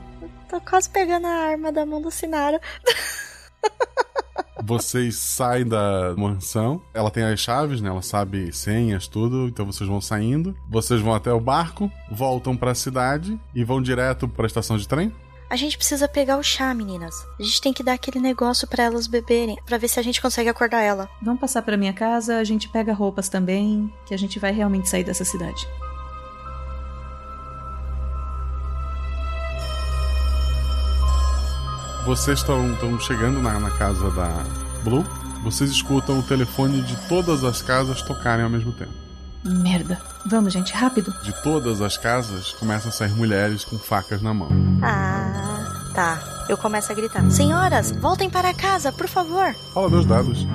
Tô 0.49 0.61
quase 0.61 0.89
pegando 0.89 1.25
a 1.27 1.31
arma 1.49 1.71
da 1.71 1.85
mão 1.85 2.01
do 2.01 2.11
Sinara. 2.11 2.61
Vocês 4.63 5.15
saem 5.17 5.67
da 5.67 6.15
mansão. 6.17 6.81
Ela 6.93 7.11
tem 7.11 7.23
as 7.23 7.39
chaves, 7.39 7.81
né? 7.81 7.89
Ela 7.89 8.01
sabe 8.01 8.51
senhas, 8.51 9.07
tudo. 9.07 9.47
Então 9.47 9.65
vocês 9.65 9.87
vão 9.87 10.01
saindo. 10.01 10.55
Vocês 10.67 10.99
vão 11.01 11.13
até 11.13 11.31
o 11.31 11.39
barco, 11.39 11.91
voltam 12.09 12.57
pra 12.57 12.73
cidade 12.73 13.39
e 13.53 13.63
vão 13.63 13.79
direto 13.79 14.27
pra 14.27 14.47
estação 14.47 14.75
de 14.77 14.87
trem. 14.87 15.13
A 15.47 15.55
gente 15.55 15.77
precisa 15.77 16.07
pegar 16.07 16.37
o 16.37 16.43
chá, 16.43 16.73
meninas. 16.73 17.27
A 17.39 17.43
gente 17.43 17.61
tem 17.61 17.71
que 17.71 17.83
dar 17.83 17.93
aquele 17.93 18.19
negócio 18.19 18.67
para 18.67 18.83
elas 18.83 19.05
beberem, 19.05 19.57
para 19.63 19.77
ver 19.77 19.87
se 19.87 19.99
a 19.99 20.03
gente 20.03 20.19
consegue 20.19 20.49
acordar 20.49 20.81
ela. 20.81 21.07
Vamos 21.21 21.39
passar 21.39 21.61
para 21.61 21.77
minha 21.77 21.93
casa, 21.93 22.37
a 22.37 22.43
gente 22.43 22.67
pega 22.67 22.93
roupas 22.93 23.29
também, 23.29 23.93
que 24.07 24.13
a 24.13 24.17
gente 24.17 24.39
vai 24.39 24.51
realmente 24.51 24.89
sair 24.89 25.03
dessa 25.03 25.23
cidade. 25.23 25.67
Vocês 32.05 32.39
estão 32.39 32.99
chegando 32.99 33.39
na, 33.39 33.59
na 33.59 33.71
casa 33.71 34.09
da 34.11 34.43
Blue. 34.83 35.05
Vocês 35.43 35.69
escutam 35.69 36.19
o 36.19 36.23
telefone 36.23 36.81
de 36.81 36.95
todas 37.07 37.43
as 37.43 37.61
casas 37.61 38.01
tocarem 38.01 38.43
ao 38.43 38.49
mesmo 38.49 38.71
tempo. 38.71 39.04
Merda. 39.45 39.99
Vamos, 40.25 40.51
gente, 40.51 40.73
rápido. 40.73 41.13
De 41.21 41.31
todas 41.43 41.79
as 41.81 41.97
casas 41.97 42.51
começam 42.53 42.89
a 42.89 42.91
sair 42.91 43.11
mulheres 43.11 43.63
com 43.63 43.77
facas 43.77 44.21
na 44.21 44.33
mão. 44.33 44.49
Ah, 44.81 45.91
tá. 45.93 46.45
Eu 46.49 46.57
começo 46.57 46.91
a 46.91 46.95
gritar: 46.95 47.29
Senhoras, 47.29 47.91
voltem 47.91 48.29
para 48.29 48.53
casa, 48.53 48.91
por 48.91 49.07
favor. 49.07 49.55
Fala 49.73 49.89
meus 49.89 50.05
dados. 50.05 50.47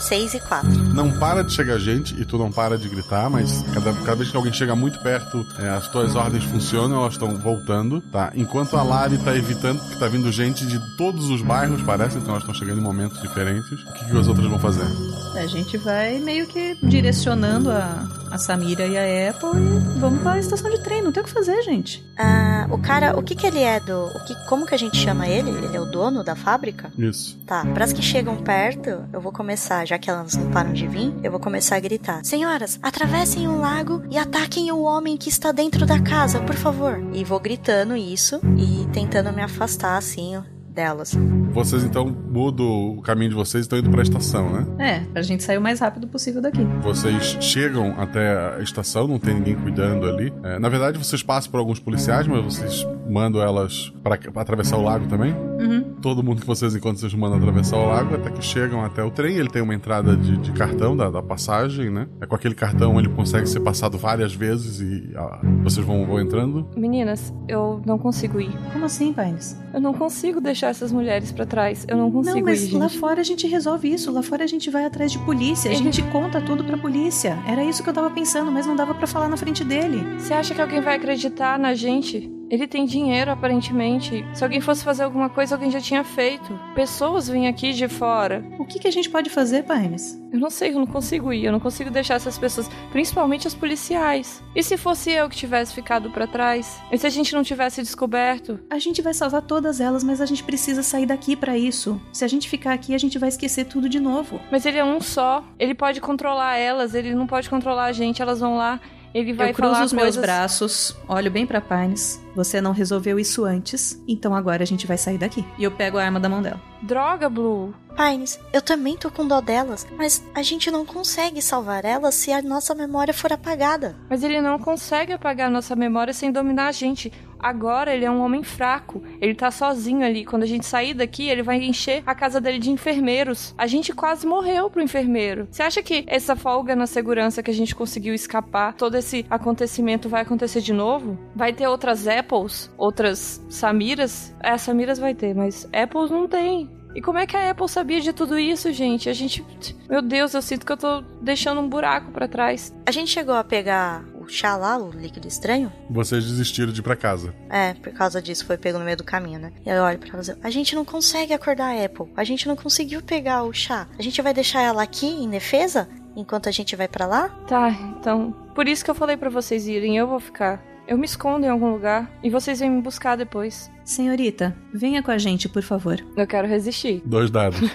6 0.00 0.34
e 0.34 0.40
4. 0.40 0.70
Não 0.94 1.10
para 1.12 1.44
de 1.44 1.52
chegar 1.52 1.78
gente 1.78 2.18
e 2.20 2.24
tu 2.24 2.38
não 2.38 2.50
para 2.50 2.78
de 2.78 2.88
gritar, 2.88 3.28
mas 3.30 3.62
cada, 3.72 3.92
cada 3.92 4.16
vez 4.16 4.30
que 4.30 4.36
alguém 4.36 4.52
chega 4.52 4.74
muito 4.74 4.98
perto, 5.00 5.46
é, 5.58 5.68
as 5.68 5.88
tuas 5.88 6.16
ordens 6.16 6.44
funcionam, 6.44 7.00
elas 7.00 7.14
estão 7.14 7.36
voltando, 7.38 8.00
tá? 8.00 8.32
Enquanto 8.34 8.76
a 8.76 8.82
Lari 8.82 9.18
tá 9.18 9.36
evitando, 9.36 9.80
que 9.88 9.98
tá 9.98 10.08
vindo 10.08 10.30
gente 10.32 10.66
de 10.66 10.78
todos 10.96 11.28
os 11.30 11.42
bairros, 11.42 11.82
parece, 11.82 12.16
então 12.16 12.30
elas 12.30 12.42
estão 12.42 12.54
chegando 12.54 12.78
em 12.78 12.82
momentos 12.82 13.20
diferentes. 13.20 13.72
O 13.72 13.92
que, 13.92 14.04
que 14.06 14.18
as 14.18 14.28
outras 14.28 14.46
vão 14.46 14.58
fazer? 14.58 14.86
A 15.34 15.46
gente 15.46 15.76
vai 15.78 16.18
meio 16.18 16.46
que 16.46 16.76
direcionando 16.82 17.70
a, 17.70 18.08
a 18.30 18.38
Samira 18.38 18.86
e 18.86 18.96
a 18.96 19.30
Apple 19.30 19.50
e 19.96 19.98
vamos 19.98 20.22
pra 20.22 20.38
estação 20.38 20.70
de 20.70 20.82
trem, 20.82 21.02
não 21.02 21.12
tem 21.12 21.22
o 21.22 21.26
que 21.26 21.32
fazer, 21.32 21.62
gente. 21.62 22.04
Ah, 22.16 22.66
o 22.70 22.78
cara, 22.78 23.18
o 23.18 23.22
que 23.22 23.34
que 23.34 23.46
ele 23.46 23.60
é 23.60 23.80
do. 23.80 24.06
O 24.06 24.24
que, 24.24 24.34
como 24.46 24.66
que 24.66 24.74
a 24.74 24.78
gente 24.78 24.96
chama 24.96 25.26
ele? 25.26 25.50
Ele 25.50 25.76
é 25.76 25.80
o 25.80 25.86
dono 25.86 26.22
da 26.22 26.36
fábrica? 26.36 26.92
Isso. 26.98 27.38
Tá, 27.46 27.64
pras 27.74 27.92
que 27.92 28.02
chegam 28.02 28.36
perto, 28.36 29.04
eu 29.12 29.20
vou 29.20 29.32
começar, 29.32 29.86
já 29.86 29.98
que 29.98 30.10
elas 30.10 30.34
não 30.34 30.50
param 30.50 30.72
de 30.72 30.86
vir, 30.86 31.14
eu 31.22 31.30
vou 31.30 31.40
começar 31.40 31.76
a 31.76 31.80
gritar: 31.80 32.24
Senhoras, 32.24 32.78
atravessem 32.82 33.48
o 33.48 33.58
lago 33.58 34.02
e 34.10 34.18
ataquem 34.18 34.70
o 34.70 34.82
homem 34.82 35.16
que 35.16 35.28
está 35.28 35.52
dentro 35.52 35.86
da 35.86 36.00
casa, 36.00 36.40
por 36.40 36.56
favor. 36.56 37.02
E 37.12 37.24
vou 37.24 37.40
gritando 37.40 37.96
isso 37.96 38.40
e 38.56 38.86
tentando 38.92 39.32
me 39.32 39.42
afastar 39.42 39.96
assim 39.96 40.36
delas. 40.70 41.16
Vocês 41.52 41.84
então 41.84 42.06
mudam 42.06 42.98
o 42.98 43.02
caminho 43.02 43.30
de 43.30 43.36
vocês 43.36 43.64
e 43.64 43.66
estão 43.66 43.78
indo 43.78 43.90
pra 43.90 44.02
estação, 44.02 44.50
né? 44.50 44.66
É, 44.78 45.00
pra 45.00 45.22
gente 45.22 45.42
sair 45.42 45.58
o 45.58 45.60
mais 45.60 45.80
rápido 45.80 46.06
possível 46.06 46.40
daqui. 46.40 46.64
Vocês 46.82 47.36
chegam 47.40 48.00
até 48.00 48.56
a 48.56 48.60
estação, 48.60 49.06
não 49.06 49.18
tem 49.18 49.34
ninguém 49.34 49.56
cuidando 49.56 50.08
ali. 50.08 50.32
É, 50.42 50.58
na 50.58 50.68
verdade, 50.68 50.98
vocês 50.98 51.22
passam 51.22 51.50
por 51.50 51.58
alguns 51.58 51.78
policiais, 51.78 52.26
mas 52.26 52.44
vocês 52.44 52.86
mandam 53.08 53.42
elas 53.42 53.92
para 54.02 54.18
atravessar 54.36 54.76
o 54.76 54.82
lago 54.82 55.06
também. 55.06 55.34
Uhum. 55.60 55.94
Todo 56.00 56.22
mundo 56.22 56.40
que 56.40 56.46
vocês 56.46 56.74
encontram, 56.74 56.98
vocês 56.98 57.12
mandam 57.12 57.38
atravessar 57.38 57.76
o 57.76 57.86
lago 57.86 58.14
até 58.14 58.30
que 58.30 58.42
chegam 58.42 58.84
até 58.84 59.02
o 59.02 59.10
trem. 59.10 59.36
Ele 59.36 59.50
tem 59.50 59.60
uma 59.60 59.74
entrada 59.74 60.16
de, 60.16 60.36
de 60.38 60.52
cartão 60.52 60.96
da, 60.96 61.10
da, 61.10 61.22
passagem, 61.22 61.90
né? 61.90 62.06
É 62.20 62.26
com 62.26 62.34
aquele 62.34 62.54
cartão 62.54 62.98
ele 62.98 63.08
consegue 63.08 63.46
ser 63.46 63.60
passado 63.60 63.98
várias 63.98 64.32
vezes 64.32 64.80
e 64.80 65.12
ah, 65.16 65.40
vocês 65.62 65.84
vão, 65.84 66.06
vão 66.06 66.20
entrando. 66.20 66.66
Meninas, 66.76 67.34
eu 67.48 67.82
não 67.84 67.98
consigo 67.98 68.40
ir. 68.40 68.52
Como 68.72 68.84
assim, 68.84 69.12
Pines? 69.12 69.56
Eu 69.74 69.80
não 69.80 69.92
consigo 69.92 70.40
deixar 70.40 70.59
essas 70.68 70.92
mulheres 70.92 71.32
para 71.32 71.46
trás. 71.46 71.84
Eu 71.88 71.96
não 71.96 72.10
consigo 72.10 72.36
não, 72.38 72.44
mas 72.44 72.62
ir, 72.64 72.76
lá 72.76 72.88
fora 72.88 73.20
a 73.20 73.24
gente 73.24 73.46
resolve 73.46 73.92
isso. 73.92 74.10
Lá 74.12 74.22
fora 74.22 74.44
a 74.44 74.46
gente 74.46 74.68
vai 74.70 74.84
atrás 74.84 75.10
de 75.12 75.18
polícia. 75.20 75.70
A 75.70 75.74
Ele- 75.74 75.82
gente 75.84 76.02
conta 76.10 76.40
tudo 76.40 76.62
pra 76.64 76.76
polícia. 76.76 77.38
Era 77.46 77.64
isso 77.64 77.82
que 77.82 77.88
eu 77.88 77.94
tava 77.94 78.10
pensando, 78.10 78.50
mas 78.50 78.66
não 78.66 78.76
dava 78.76 78.94
pra 78.94 79.06
falar 79.06 79.28
na 79.28 79.36
frente 79.36 79.64
dele. 79.64 80.18
Você 80.18 80.34
acha 80.34 80.54
que 80.54 80.60
alguém 80.60 80.80
vai 80.80 80.96
acreditar 80.96 81.58
na 81.58 81.74
gente? 81.74 82.30
Ele 82.50 82.66
tem 82.66 82.84
dinheiro, 82.84 83.30
aparentemente. 83.30 84.26
Se 84.34 84.42
alguém 84.42 84.60
fosse 84.60 84.82
fazer 84.82 85.04
alguma 85.04 85.30
coisa, 85.30 85.54
alguém 85.54 85.70
já 85.70 85.80
tinha 85.80 86.02
feito. 86.02 86.58
Pessoas 86.74 87.28
vêm 87.28 87.46
aqui 87.46 87.72
de 87.72 87.86
fora. 87.86 88.44
O 88.58 88.64
que, 88.64 88.80
que 88.80 88.88
a 88.88 88.90
gente 88.90 89.08
pode 89.08 89.30
fazer, 89.30 89.62
Pines? 89.62 90.20
Eu 90.32 90.40
não 90.40 90.50
sei, 90.50 90.70
eu 90.70 90.78
não 90.78 90.86
consigo 90.86 91.32
ir. 91.32 91.44
Eu 91.44 91.52
não 91.52 91.60
consigo 91.60 91.90
deixar 91.90 92.14
essas 92.14 92.36
pessoas, 92.36 92.68
principalmente 92.90 93.46
as 93.46 93.54
policiais. 93.54 94.42
E 94.54 94.64
se 94.64 94.76
fosse 94.76 95.12
eu 95.12 95.28
que 95.28 95.36
tivesse 95.36 95.72
ficado 95.72 96.10
pra 96.10 96.26
trás? 96.26 96.80
E 96.90 96.98
se 96.98 97.06
a 97.06 97.10
gente 97.10 97.34
não 97.34 97.44
tivesse 97.44 97.82
descoberto? 97.82 98.58
A 98.68 98.80
gente 98.80 99.00
vai 99.00 99.14
salvar 99.14 99.42
todas 99.42 99.80
elas, 99.80 100.02
mas 100.02 100.20
a 100.20 100.26
gente 100.26 100.42
precisa 100.42 100.82
sair 100.82 101.06
daqui 101.06 101.36
pra 101.36 101.56
isso. 101.56 102.00
Se 102.12 102.24
a 102.24 102.28
gente 102.28 102.48
ficar 102.48 102.72
aqui, 102.72 102.94
a 102.96 102.98
gente 102.98 103.16
vai 103.16 103.28
esquecer 103.28 103.66
tudo 103.66 103.88
de 103.88 104.00
novo. 104.00 104.40
Mas 104.50 104.66
ele 104.66 104.78
é 104.78 104.84
um 104.84 105.00
só. 105.00 105.44
Ele 105.56 105.74
pode 105.74 106.00
controlar 106.00 106.56
elas, 106.56 106.94
ele 106.94 107.14
não 107.14 107.28
pode 107.28 107.48
controlar 107.48 107.84
a 107.84 107.92
gente. 107.92 108.20
Elas 108.20 108.40
vão 108.40 108.56
lá, 108.56 108.80
ele 109.12 109.32
vai 109.32 109.50
eu 109.50 109.54
cruzo 109.54 109.72
falar 109.72 109.84
os 109.84 109.92
meus 109.92 110.02
coisas... 110.02 110.22
braços, 110.22 110.96
olho 111.08 111.30
bem 111.30 111.44
pra 111.44 111.60
Pines. 111.60 112.20
Você 112.34 112.60
não 112.60 112.72
resolveu 112.72 113.18
isso 113.18 113.44
antes, 113.44 114.02
então 114.06 114.34
agora 114.34 114.62
a 114.62 114.66
gente 114.66 114.86
vai 114.86 114.98
sair 114.98 115.18
daqui. 115.18 115.44
E 115.58 115.64
eu 115.64 115.70
pego 115.70 115.98
a 115.98 116.04
arma 116.04 116.20
da 116.20 116.28
mão 116.28 116.42
dela. 116.42 116.60
Droga, 116.82 117.28
Blue. 117.28 117.74
Pines, 117.96 118.40
eu 118.52 118.62
também 118.62 118.96
tô 118.96 119.10
com 119.10 119.26
dó 119.26 119.40
delas, 119.40 119.86
mas 119.96 120.24
a 120.34 120.42
gente 120.42 120.70
não 120.70 120.86
consegue 120.86 121.42
salvar 121.42 121.84
elas 121.84 122.14
se 122.14 122.32
a 122.32 122.40
nossa 122.40 122.74
memória 122.74 123.12
for 123.12 123.32
apagada. 123.32 123.96
Mas 124.08 124.22
ele 124.22 124.40
não 124.40 124.58
consegue 124.58 125.12
apagar 125.12 125.48
a 125.48 125.50
nossa 125.50 125.76
memória 125.76 126.14
sem 126.14 126.32
dominar 126.32 126.68
a 126.68 126.72
gente. 126.72 127.12
Agora 127.38 127.94
ele 127.94 128.04
é 128.04 128.10
um 128.10 128.20
homem 128.20 128.42
fraco. 128.42 129.02
Ele 129.20 129.34
tá 129.34 129.50
sozinho 129.50 130.04
ali. 130.04 130.24
Quando 130.24 130.42
a 130.42 130.46
gente 130.46 130.66
sair 130.66 130.92
daqui, 130.92 131.28
ele 131.28 131.42
vai 131.42 131.56
encher 131.56 132.02
a 132.06 132.14
casa 132.14 132.40
dele 132.40 132.58
de 132.58 132.70
enfermeiros. 132.70 133.54
A 133.56 133.66
gente 133.66 133.92
quase 133.92 134.26
morreu 134.26 134.70
pro 134.70 134.82
enfermeiro. 134.82 135.48
Você 135.50 135.62
acha 135.62 135.82
que 135.82 136.04
essa 136.06 136.36
folga 136.36 136.76
na 136.76 136.86
segurança 136.86 137.42
que 137.42 137.50
a 137.50 137.54
gente 137.54 137.74
conseguiu 137.74 138.12
escapar, 138.12 138.74
todo 138.74 138.96
esse 138.96 139.24
acontecimento 139.30 140.08
vai 140.08 140.22
acontecer 140.22 140.60
de 140.60 140.72
novo? 140.72 141.18
Vai 141.34 141.52
ter 141.52 141.66
outras 141.66 142.06
Apples? 142.20 142.70
Outras 142.78 143.40
Samiras? 143.48 144.34
É, 144.40 144.56
Samiras 144.56 144.98
vai 144.98 145.14
ter, 145.14 145.34
mas 145.34 145.68
Apples 145.72 146.10
não 146.10 146.28
tem. 146.28 146.70
E 146.94 147.00
como 147.00 147.18
é 147.18 147.26
que 147.26 147.36
a 147.36 147.50
Apple 147.50 147.68
sabia 147.68 148.00
de 148.00 148.12
tudo 148.12 148.38
isso, 148.38 148.72
gente? 148.72 149.08
A 149.08 149.12
gente. 149.12 149.44
Meu 149.88 150.02
Deus, 150.02 150.34
eu 150.34 150.42
sinto 150.42 150.66
que 150.66 150.72
eu 150.72 150.76
tô 150.76 151.02
deixando 151.22 151.60
um 151.60 151.68
buraco 151.68 152.10
pra 152.10 152.26
trás. 152.26 152.74
A 152.84 152.90
gente 152.90 153.10
chegou 153.10 153.34
a 153.34 153.44
pegar 153.44 154.04
o 154.20 154.26
chá 154.28 154.56
lá, 154.56 154.76
o 154.76 154.90
líquido 154.90 155.28
estranho? 155.28 155.72
Vocês 155.88 156.24
desistiram 156.26 156.72
de 156.72 156.80
ir 156.80 156.82
pra 156.82 156.96
casa. 156.96 157.32
É, 157.48 157.74
por 157.74 157.92
causa 157.92 158.20
disso 158.20 158.44
foi 158.44 158.56
pego 158.58 158.78
no 158.78 158.84
meio 158.84 158.96
do 158.96 159.04
caminho, 159.04 159.38
né? 159.38 159.52
E 159.64 159.70
aí 159.70 159.76
eu 159.76 159.84
olho 159.84 159.98
pra 159.98 160.10
elas 160.14 160.28
e 160.28 160.36
a 160.42 160.50
gente 160.50 160.74
não 160.74 160.84
consegue 160.84 161.32
acordar 161.32 161.76
a 161.76 161.84
Apple. 161.84 162.06
A 162.16 162.24
gente 162.24 162.48
não 162.48 162.56
conseguiu 162.56 163.00
pegar 163.02 163.44
o 163.44 163.52
chá. 163.52 163.86
A 163.96 164.02
gente 164.02 164.20
vai 164.20 164.34
deixar 164.34 164.60
ela 164.60 164.82
aqui 164.82 165.06
em 165.06 165.30
defesa 165.30 165.88
enquanto 166.16 166.48
a 166.48 166.52
gente 166.52 166.74
vai 166.74 166.88
pra 166.88 167.06
lá? 167.06 167.28
Tá, 167.46 167.70
então. 167.70 168.32
Por 168.54 168.66
isso 168.66 168.84
que 168.84 168.90
eu 168.90 168.96
falei 168.96 169.16
pra 169.16 169.30
vocês 169.30 169.68
irem, 169.68 169.96
eu 169.96 170.08
vou 170.08 170.18
ficar. 170.18 170.60
Eu 170.90 170.98
me 170.98 171.06
escondo 171.06 171.46
em 171.46 171.48
algum 171.48 171.70
lugar 171.70 172.10
e 172.20 172.28
vocês 172.28 172.58
vêm 172.58 172.68
me 172.68 172.82
buscar 172.82 173.14
depois. 173.16 173.70
Senhorita, 173.84 174.56
venha 174.74 175.00
com 175.00 175.12
a 175.12 175.18
gente, 175.18 175.48
por 175.48 175.62
favor. 175.62 176.04
Eu 176.16 176.26
quero 176.26 176.48
resistir. 176.48 177.00
Dois 177.06 177.30
dados. 177.30 177.60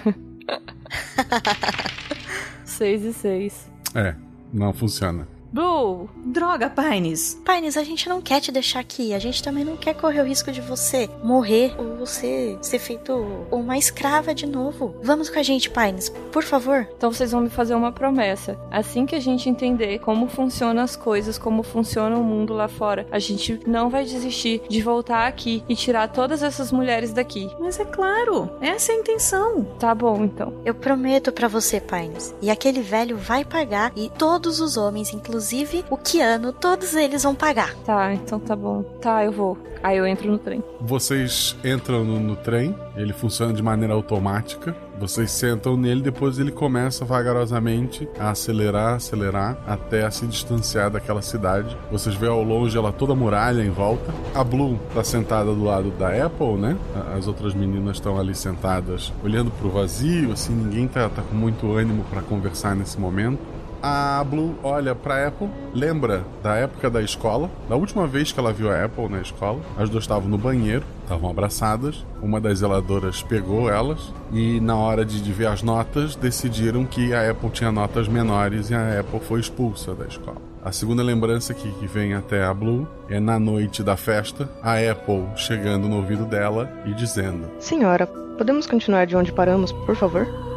Seis 2.65 3.03
e 3.03 3.13
seis. 3.13 3.71
é, 3.95 4.15
não 4.51 4.73
funciona. 4.73 5.25
Blue! 5.56 6.10
Droga, 6.18 6.69
Pines! 6.69 7.41
Pines, 7.45 7.77
a 7.77 7.84
gente 7.86 8.10
não 8.10 8.22
quer 8.22 8.41
te 8.41 8.52
deixar 8.52 8.82
aqui. 8.82 9.14
A 9.14 9.19
gente 9.19 9.41
também 9.41 9.64
não 9.64 9.77
quer 9.77 9.94
correr 9.94 10.19
o 10.19 10.26
risco 10.26 10.52
de 10.52 10.60
você 10.60 11.10
morrer 11.23 11.73
ou 11.77 11.95
você 11.95 12.57
ser 12.61 12.77
feito 12.77 13.14
uma 13.49 13.77
escrava 13.77 14.36
de 14.36 14.45
novo. 14.45 14.94
Vamos 15.02 15.30
com 15.30 15.40
a 15.40 15.44
gente, 15.44 15.69
Pines, 15.69 16.10
por 16.34 16.44
favor. 16.44 16.86
Então 16.98 17.10
vocês 17.10 17.32
vão 17.32 17.40
me 17.40 17.49
fazer 17.49 17.73
uma 17.73 17.94
promessa. 17.94 18.60
Assim 18.69 19.06
que 19.06 19.15
a 19.15 19.19
gente 19.22 19.48
entender 19.48 19.99
como 19.99 20.27
funcionam 20.27 20.84
as 20.84 20.98
coisas, 20.98 21.38
como 21.38 21.64
funciona 21.64 22.18
o 22.18 22.23
mundo 22.23 22.53
lá 22.53 22.68
fora, 22.68 23.07
a 23.10 23.19
gente 23.19 23.57
não 23.65 23.90
vai 23.90 24.03
desistir 24.03 24.61
de 24.68 24.82
voltar 24.82 25.26
aqui 25.26 25.64
e 25.69 25.76
tirar 25.76 26.10
todas 26.10 26.44
essas 26.44 26.69
mulheres 26.69 27.14
daqui. 27.14 27.49
Mas 27.61 27.80
é 27.80 27.86
claro, 27.86 28.52
essa 28.60 28.91
é 28.91 28.95
a 28.95 28.99
intenção. 28.99 29.64
Tá 29.80 29.95
bom, 29.95 30.26
então. 30.26 30.61
Eu 30.65 30.76
prometo 30.76 31.32
pra 31.32 31.48
você, 31.48 31.80
Pines. 31.80 32.36
E 32.41 32.49
aquele 32.49 32.82
velho 32.82 33.15
vai 33.15 33.45
pagar 33.45 33.94
e 33.95 34.10
todos 34.10 34.60
os 34.60 34.76
homens, 34.76 35.14
inclusive 35.14 35.44
o 35.91 35.97
Keanu, 35.97 36.51
todos 36.51 36.95
eles 36.95 37.22
vão 37.23 37.35
pagar. 37.35 37.73
Tá, 37.85 38.13
então 38.13 38.39
tá 38.39 38.55
bom. 38.55 38.81
Tá, 39.01 39.23
eu 39.23 39.31
vou. 39.31 39.57
Aí 39.84 39.97
eu 39.97 40.07
entro 40.07 40.31
no 40.31 40.39
trem. 40.39 40.63
Vocês 40.81 41.55
entram 41.63 42.03
no, 42.03 42.19
no 42.19 42.35
trem, 42.35 42.76
ele 42.95 43.13
funciona 43.13 43.53
de 43.53 43.61
maneira 43.61 43.93
automática. 43.93 44.76
Vocês 44.97 45.30
sentam 45.30 45.77
nele, 45.77 46.01
depois 46.01 46.39
ele 46.39 46.51
começa 46.51 47.05
vagarosamente 47.05 48.09
a 48.17 48.31
acelerar, 48.31 48.95
acelerar, 48.95 49.57
até 49.67 50.05
a 50.05 50.09
se 50.09 50.26
distanciar 50.26 50.89
daquela 50.89 51.22
cidade. 51.22 51.77
Vocês 51.91 52.15
vê 52.15 52.27
ao 52.27 52.41
longe 52.41 52.76
ela 52.76 52.91
toda 52.91 53.13
muralha 53.13 53.61
em 53.61 53.69
volta. 53.69 54.11
A 54.34 54.43
Blue 54.43 54.80
tá 54.93 55.03
sentada 55.03 55.53
do 55.53 55.63
lado 55.63 55.91
da 55.91 56.26
Apple, 56.26 56.55
né? 56.55 56.76
As 57.15 57.27
outras 57.27 57.53
meninas 57.53 57.97
estão 57.97 58.17
ali 58.17 58.34
sentadas, 58.34 59.13
olhando 59.23 59.51
pro 59.51 59.69
vazio, 59.69 60.31
assim, 60.31 60.53
ninguém 60.53 60.88
tá, 60.88 61.07
tá 61.09 61.22
com 61.22 61.35
muito 61.35 61.72
ânimo 61.73 62.03
para 62.09 62.22
conversar 62.22 62.76
nesse 62.76 62.99
momento. 62.99 63.55
A 63.88 64.24
Blue 64.24 64.56
olha 64.64 64.95
pra 64.95 65.28
Apple, 65.28 65.48
lembra 65.72 66.26
da 66.41 66.56
época 66.56 66.90
da 66.90 67.03
escola, 67.03 67.52
da 67.70 67.76
última 67.76 68.07
vez 68.07 68.32
que 68.32 68.40
ela 68.40 68.52
viu 68.52 68.72
a 68.72 68.84
Apple 68.84 69.07
na 69.07 69.22
escola. 69.22 69.60
As 69.78 69.91
duas 69.91 70.06
estavam 70.06 70.28
no 70.28 70.40
banheiro, 70.40 70.84
estavam 71.03 71.30
abraçadas. 71.30 72.03
Uma 72.20 72.41
das 72.41 72.60
zeladoras 72.60 73.22
pegou 73.22 73.70
elas 73.70 74.12
e, 74.34 74.60
na 74.60 74.76
hora 74.76 75.06
de, 75.06 75.32
ver 75.32 75.45
as 75.45 75.62
notas, 75.62 76.16
decidiram 76.16 76.84
que 76.84 77.14
a 77.14 77.30
Apple 77.30 77.52
tinha 77.52 77.72
notas 77.72 78.07
menores 78.07 78.72
e 78.72 78.74
a 78.74 79.02
Apple 79.02 79.20
foi 79.20 79.40
expulsa 79.40 79.94
da 79.94 80.06
escola. 80.06 80.41
A 80.64 80.72
segunda 80.72 81.03
lembrança 81.03 81.53
que 81.53 81.70
vem 81.86 82.16
até 82.16 82.44
a 82.44 82.52
Blue 82.56 82.88
é 83.07 83.20
na 83.20 83.38
noite 83.38 83.84
da 83.84 83.95
festa, 83.95 84.49
a 84.64 84.78
Apple 84.80 85.28
chegando 85.36 85.88
no 85.88 85.98
ouvido 85.98 86.26
dela 86.26 86.72
e 86.88 86.94
dizendo: 86.95 87.48
Senhora, 87.60 88.07
podemos 88.07 88.66
continuar 88.66 89.06
de 89.06 89.16
onde 89.16 89.32
paramos, 89.32 89.72
por 89.72 89.95
favor? 89.95 90.55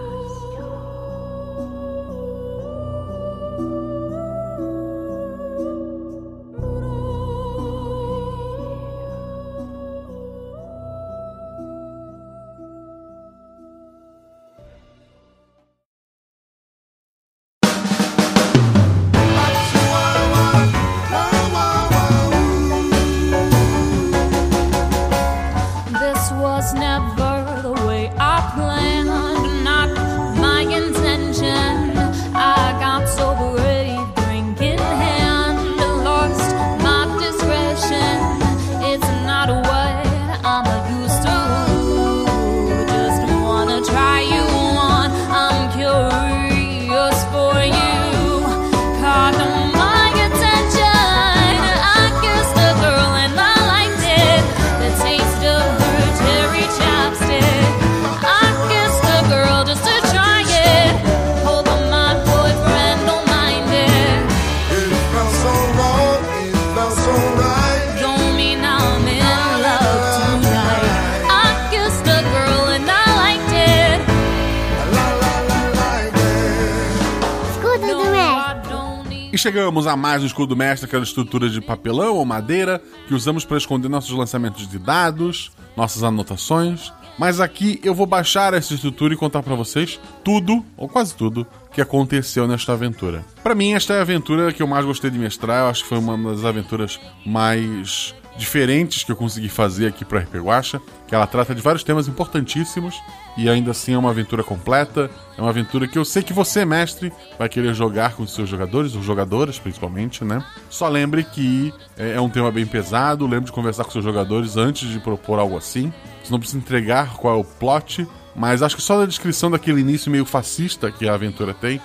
Chegamos 79.38 79.86
a 79.86 79.96
mais 79.96 80.20
um 80.24 80.26
escudo 80.26 80.56
mestre, 80.56 80.86
aquela 80.86 81.04
estrutura 81.04 81.48
de 81.48 81.60
papelão 81.60 82.16
ou 82.16 82.24
madeira 82.24 82.82
que 83.06 83.14
usamos 83.14 83.44
para 83.44 83.56
esconder 83.56 83.88
nossos 83.88 84.10
lançamentos 84.10 84.66
de 84.66 84.80
dados, 84.80 85.52
nossas 85.76 86.02
anotações. 86.02 86.92
Mas 87.16 87.40
aqui 87.40 87.80
eu 87.84 87.94
vou 87.94 88.04
baixar 88.04 88.52
essa 88.52 88.74
estrutura 88.74 89.14
e 89.14 89.16
contar 89.16 89.44
para 89.44 89.54
vocês 89.54 90.00
tudo, 90.24 90.64
ou 90.76 90.88
quase 90.88 91.14
tudo, 91.14 91.46
que 91.72 91.80
aconteceu 91.80 92.48
nesta 92.48 92.72
aventura. 92.72 93.24
Para 93.40 93.54
mim, 93.54 93.74
esta 93.74 93.94
é 93.94 93.98
a 94.00 94.02
aventura 94.02 94.52
que 94.52 94.60
eu 94.60 94.66
mais 94.66 94.84
gostei 94.84 95.08
de 95.08 95.18
mestrar. 95.20 95.66
Eu 95.66 95.70
acho 95.70 95.84
que 95.84 95.88
foi 95.88 95.98
uma 95.98 96.34
das 96.34 96.44
aventuras 96.44 96.98
mais 97.24 98.12
diferentes 98.38 99.02
que 99.02 99.10
eu 99.10 99.16
consegui 99.16 99.48
fazer 99.48 99.88
aqui 99.88 100.04
para 100.04 100.20
RP 100.20 100.36
Guacha, 100.36 100.80
que 101.06 101.14
ela 101.14 101.26
trata 101.26 101.54
de 101.54 101.60
vários 101.60 101.82
temas 101.82 102.06
importantíssimos 102.06 102.94
e 103.36 103.48
ainda 103.48 103.72
assim 103.72 103.94
é 103.94 103.98
uma 103.98 104.10
aventura 104.10 104.42
completa. 104.42 105.10
É 105.36 105.40
uma 105.40 105.50
aventura 105.50 105.86
que 105.86 105.98
eu 105.98 106.04
sei 106.04 106.22
que 106.22 106.32
você, 106.32 106.64
mestre, 106.64 107.12
vai 107.38 107.48
querer 107.48 107.74
jogar 107.74 108.14
com 108.14 108.26
seus 108.26 108.48
jogadores, 108.48 108.94
ou 108.94 109.02
jogadoras 109.02 109.58
principalmente, 109.58 110.24
né? 110.24 110.42
Só 110.70 110.88
lembre 110.88 111.24
que 111.24 111.72
é 111.96 112.12
é 112.12 112.20
um 112.20 112.28
tema 112.28 112.50
bem 112.50 112.66
pesado, 112.66 113.26
lembre 113.26 113.46
de 113.46 113.52
conversar 113.52 113.84
com 113.84 113.90
seus 113.90 114.04
jogadores 114.04 114.56
antes 114.56 114.88
de 114.88 114.98
propor 114.98 115.38
algo 115.38 115.56
assim. 115.56 115.92
Você 116.22 116.32
não 116.32 116.38
precisa 116.38 116.58
entregar 116.58 117.14
qual 117.14 117.36
é 117.36 117.40
o 117.40 117.44
plot, 117.44 118.06
mas 118.34 118.62
acho 118.62 118.76
que 118.76 118.82
só 118.82 118.98
da 118.98 119.06
descrição 119.06 119.50
daquele 119.50 119.80
início 119.80 120.10
meio 120.10 120.24
fascista 120.24 120.90
que 120.90 121.08
a 121.08 121.14
aventura 121.14 121.54
tem, 121.54 121.80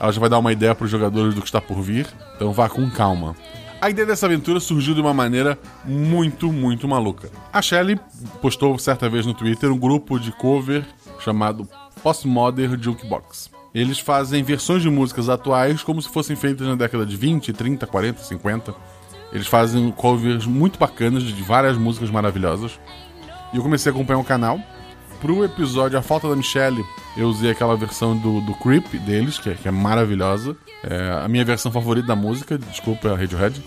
ela 0.00 0.12
já 0.12 0.20
vai 0.20 0.28
dar 0.28 0.38
uma 0.38 0.52
ideia 0.52 0.74
para 0.74 0.84
os 0.84 0.90
jogadores 0.90 1.34
do 1.34 1.40
que 1.40 1.48
está 1.48 1.60
por 1.60 1.80
vir. 1.80 2.06
Então 2.36 2.52
vá 2.52 2.68
com 2.68 2.88
calma. 2.90 3.34
A 3.80 3.88
ideia 3.88 4.04
dessa 4.04 4.26
aventura 4.26 4.58
surgiu 4.58 4.92
de 4.92 5.00
uma 5.00 5.14
maneira 5.14 5.56
muito, 5.84 6.52
muito 6.52 6.88
maluca. 6.88 7.30
A 7.52 7.62
Shelley 7.62 7.96
postou 8.42 8.76
certa 8.76 9.08
vez 9.08 9.24
no 9.24 9.32
Twitter 9.32 9.70
um 9.70 9.78
grupo 9.78 10.18
de 10.18 10.32
cover 10.32 10.84
chamado 11.20 11.68
Postmodern 12.02 12.76
Jukebox. 12.82 13.50
Eles 13.72 14.00
fazem 14.00 14.42
versões 14.42 14.82
de 14.82 14.90
músicas 14.90 15.28
atuais 15.28 15.80
como 15.84 16.02
se 16.02 16.08
fossem 16.08 16.34
feitas 16.34 16.66
na 16.66 16.74
década 16.74 17.06
de 17.06 17.16
20, 17.16 17.52
30, 17.52 17.86
40, 17.86 18.20
50. 18.20 18.74
Eles 19.32 19.46
fazem 19.46 19.92
covers 19.92 20.44
muito 20.44 20.76
bacanas 20.76 21.22
de 21.22 21.42
várias 21.42 21.76
músicas 21.76 22.10
maravilhosas. 22.10 22.80
E 23.52 23.58
eu 23.58 23.62
comecei 23.62 23.92
a 23.92 23.94
acompanhar 23.94 24.18
o 24.18 24.24
canal. 24.24 24.58
Pro 25.20 25.44
episódio 25.44 25.96
A 25.96 26.02
Falta 26.02 26.28
da 26.28 26.34
Michelle, 26.34 26.84
eu 27.16 27.28
usei 27.28 27.50
aquela 27.50 27.76
versão 27.76 28.16
do, 28.16 28.40
do 28.40 28.54
Creep 28.54 28.94
deles, 29.04 29.38
que 29.38 29.50
é, 29.50 29.54
que 29.54 29.68
é 29.68 29.70
maravilhosa. 29.70 30.56
É 30.82 31.24
a 31.24 31.28
minha 31.28 31.44
versão 31.44 31.72
favorita 31.72 32.08
da 32.08 32.16
música, 32.16 32.58
desculpa 32.58 33.10
a 33.10 33.16
Radiohead. 33.16 33.62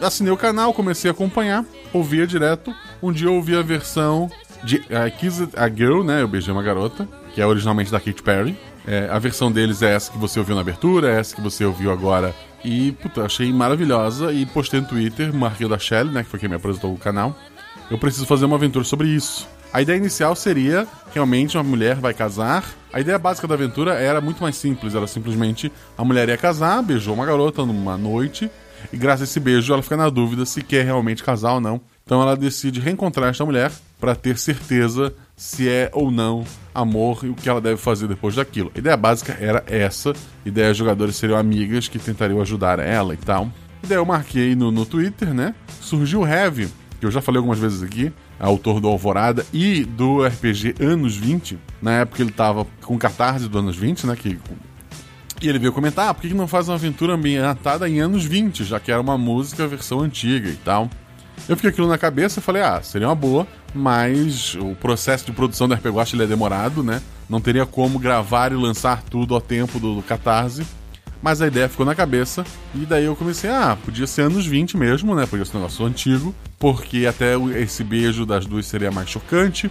Assinei 0.00 0.32
o 0.32 0.36
canal, 0.36 0.72
comecei 0.72 1.10
a 1.10 1.12
acompanhar, 1.12 1.64
ouvia 1.92 2.26
direto. 2.26 2.74
Um 3.02 3.12
dia 3.12 3.26
eu 3.26 3.34
ouvi 3.34 3.56
a 3.56 3.62
versão 3.62 4.30
de 4.62 4.76
I 4.76 5.10
Kissed 5.18 5.50
a 5.56 5.68
Girl, 5.68 6.02
né? 6.02 6.22
Eu 6.22 6.28
beijei 6.28 6.52
uma 6.52 6.62
garota, 6.62 7.08
que 7.34 7.40
é 7.40 7.46
originalmente 7.46 7.90
da 7.90 8.00
Katy 8.00 8.22
Perry. 8.22 8.56
É, 8.86 9.08
a 9.10 9.18
versão 9.18 9.52
deles 9.52 9.82
é 9.82 9.94
essa 9.94 10.10
que 10.10 10.18
você 10.18 10.38
ouviu 10.38 10.54
na 10.54 10.62
abertura, 10.62 11.12
é 11.12 11.18
essa 11.18 11.34
que 11.34 11.42
você 11.42 11.64
ouviu 11.64 11.90
agora. 11.90 12.34
E, 12.64 12.92
puta, 12.92 13.22
achei 13.22 13.52
maravilhosa 13.52 14.32
e 14.32 14.46
postei 14.46 14.80
no 14.80 14.86
Twitter, 14.86 15.34
marquei 15.34 15.68
da 15.68 15.78
Shelly, 15.78 16.10
né? 16.10 16.22
Que 16.22 16.30
foi 16.30 16.40
quem 16.40 16.48
me 16.48 16.56
apresentou 16.56 16.92
o 16.92 16.98
canal. 16.98 17.36
Eu 17.90 17.98
preciso 17.98 18.26
fazer 18.26 18.44
uma 18.44 18.56
aventura 18.56 18.84
sobre 18.84 19.08
isso. 19.08 19.46
A 19.72 19.82
ideia 19.82 19.98
inicial 19.98 20.34
seria 20.34 20.86
realmente 21.12 21.56
uma 21.56 21.62
mulher 21.62 21.96
vai 21.96 22.14
casar. 22.14 22.64
A 22.92 23.00
ideia 23.00 23.18
básica 23.18 23.46
da 23.46 23.54
aventura 23.54 23.94
era 23.94 24.20
muito 24.20 24.42
mais 24.42 24.56
simples, 24.56 24.94
era 24.94 25.06
simplesmente 25.06 25.70
a 25.96 26.04
mulher 26.04 26.28
ia 26.28 26.38
casar, 26.38 26.82
beijou 26.82 27.14
uma 27.14 27.26
garota 27.26 27.64
numa 27.66 27.98
noite, 27.98 28.50
e 28.92 28.96
graças 28.96 29.22
a 29.22 29.24
esse 29.24 29.40
beijo 29.40 29.72
ela 29.72 29.82
fica 29.82 29.96
na 29.96 30.08
dúvida 30.08 30.46
se 30.46 30.62
quer 30.62 30.84
realmente 30.84 31.22
casar 31.22 31.54
ou 31.54 31.60
não. 31.60 31.80
Então 32.04 32.22
ela 32.22 32.34
decide 32.34 32.80
reencontrar 32.80 33.28
esta 33.28 33.44
mulher 33.44 33.70
para 34.00 34.14
ter 34.14 34.38
certeza 34.38 35.12
se 35.36 35.68
é 35.68 35.90
ou 35.92 36.10
não 36.10 36.44
amor 36.74 37.20
e 37.22 37.28
o 37.28 37.34
que 37.34 37.48
ela 37.48 37.60
deve 37.60 37.76
fazer 37.76 38.08
depois 38.08 38.34
daquilo. 38.34 38.72
A 38.74 38.78
ideia 38.78 38.96
básica 38.96 39.36
era 39.38 39.62
essa. 39.66 40.12
A 40.12 40.48
ideia 40.48 40.68
dos 40.68 40.78
jogadores 40.78 41.16
seriam 41.16 41.38
amigas 41.38 41.88
que 41.88 41.98
tentariam 41.98 42.40
ajudar 42.40 42.78
ela 42.78 43.12
e 43.12 43.18
tal. 43.18 43.52
E 43.82 43.86
daí 43.86 43.98
eu 43.98 44.06
marquei 44.06 44.54
no, 44.54 44.70
no 44.70 44.86
Twitter, 44.86 45.34
né? 45.34 45.54
Surgiu 45.80 46.20
o 46.20 46.26
Heavy, 46.26 46.68
que 46.98 47.04
eu 47.04 47.10
já 47.10 47.20
falei 47.20 47.38
algumas 47.38 47.58
vezes 47.58 47.82
aqui, 47.82 48.12
autor 48.38 48.80
do 48.80 48.88
Alvorada 48.88 49.44
e 49.52 49.84
do 49.84 50.24
RPG 50.24 50.76
Anos 50.80 51.16
20. 51.16 51.58
Na 51.82 51.92
época 51.92 52.22
ele 52.22 52.30
tava 52.30 52.66
com 52.82 52.98
catarse 52.98 53.48
do 53.48 53.58
Anos 53.58 53.76
20, 53.76 54.06
né? 54.06 54.16
Que 54.16 54.38
e 55.40 55.48
ele 55.48 55.58
veio 55.58 55.72
comentar, 55.72 56.08
ah, 56.08 56.14
por 56.14 56.22
que 56.22 56.34
não 56.34 56.48
faz 56.48 56.68
uma 56.68 56.74
aventura 56.74 57.14
ambientada 57.14 57.88
em 57.88 58.00
anos 58.00 58.24
20, 58.24 58.64
já 58.64 58.80
que 58.80 58.90
era 58.90 59.00
uma 59.00 59.16
música 59.16 59.68
versão 59.68 60.00
antiga 60.00 60.48
e 60.48 60.56
tal. 60.56 60.90
Eu 61.48 61.54
fiquei 61.54 61.70
aquilo 61.70 61.86
na 61.86 61.96
cabeça 61.96 62.40
e 62.40 62.42
falei, 62.42 62.62
ah, 62.62 62.82
seria 62.82 63.06
uma 63.06 63.14
boa, 63.14 63.46
mas 63.72 64.56
o 64.56 64.74
processo 64.74 65.26
de 65.26 65.32
produção 65.32 65.68
do 65.68 65.74
RPG 65.74 65.90
Watch 65.90 66.16
ele 66.16 66.24
é 66.24 66.26
demorado, 66.26 66.82
né? 66.82 67.00
Não 67.28 67.40
teria 67.40 67.64
como 67.64 68.00
gravar 68.00 68.50
e 68.50 68.56
lançar 68.56 69.02
tudo 69.02 69.34
ao 69.34 69.40
tempo 69.40 69.78
do, 69.78 69.94
do 69.94 70.02
Catarse. 70.02 70.66
Mas 71.20 71.42
a 71.42 71.46
ideia 71.48 71.68
ficou 71.68 71.84
na 71.84 71.94
cabeça, 71.94 72.44
e 72.74 72.86
daí 72.86 73.04
eu 73.04 73.16
comecei, 73.16 73.50
ah, 73.50 73.76
podia 73.84 74.06
ser 74.06 74.22
anos 74.22 74.46
20 74.46 74.76
mesmo, 74.76 75.14
né? 75.14 75.26
Podia 75.26 75.44
ser 75.44 75.56
um 75.56 75.60
negócio 75.60 75.84
antigo, 75.84 76.34
porque 76.58 77.06
até 77.06 77.34
esse 77.60 77.82
beijo 77.82 78.24
das 78.24 78.46
duas 78.46 78.66
seria 78.66 78.90
mais 78.90 79.08
chocante. 79.08 79.70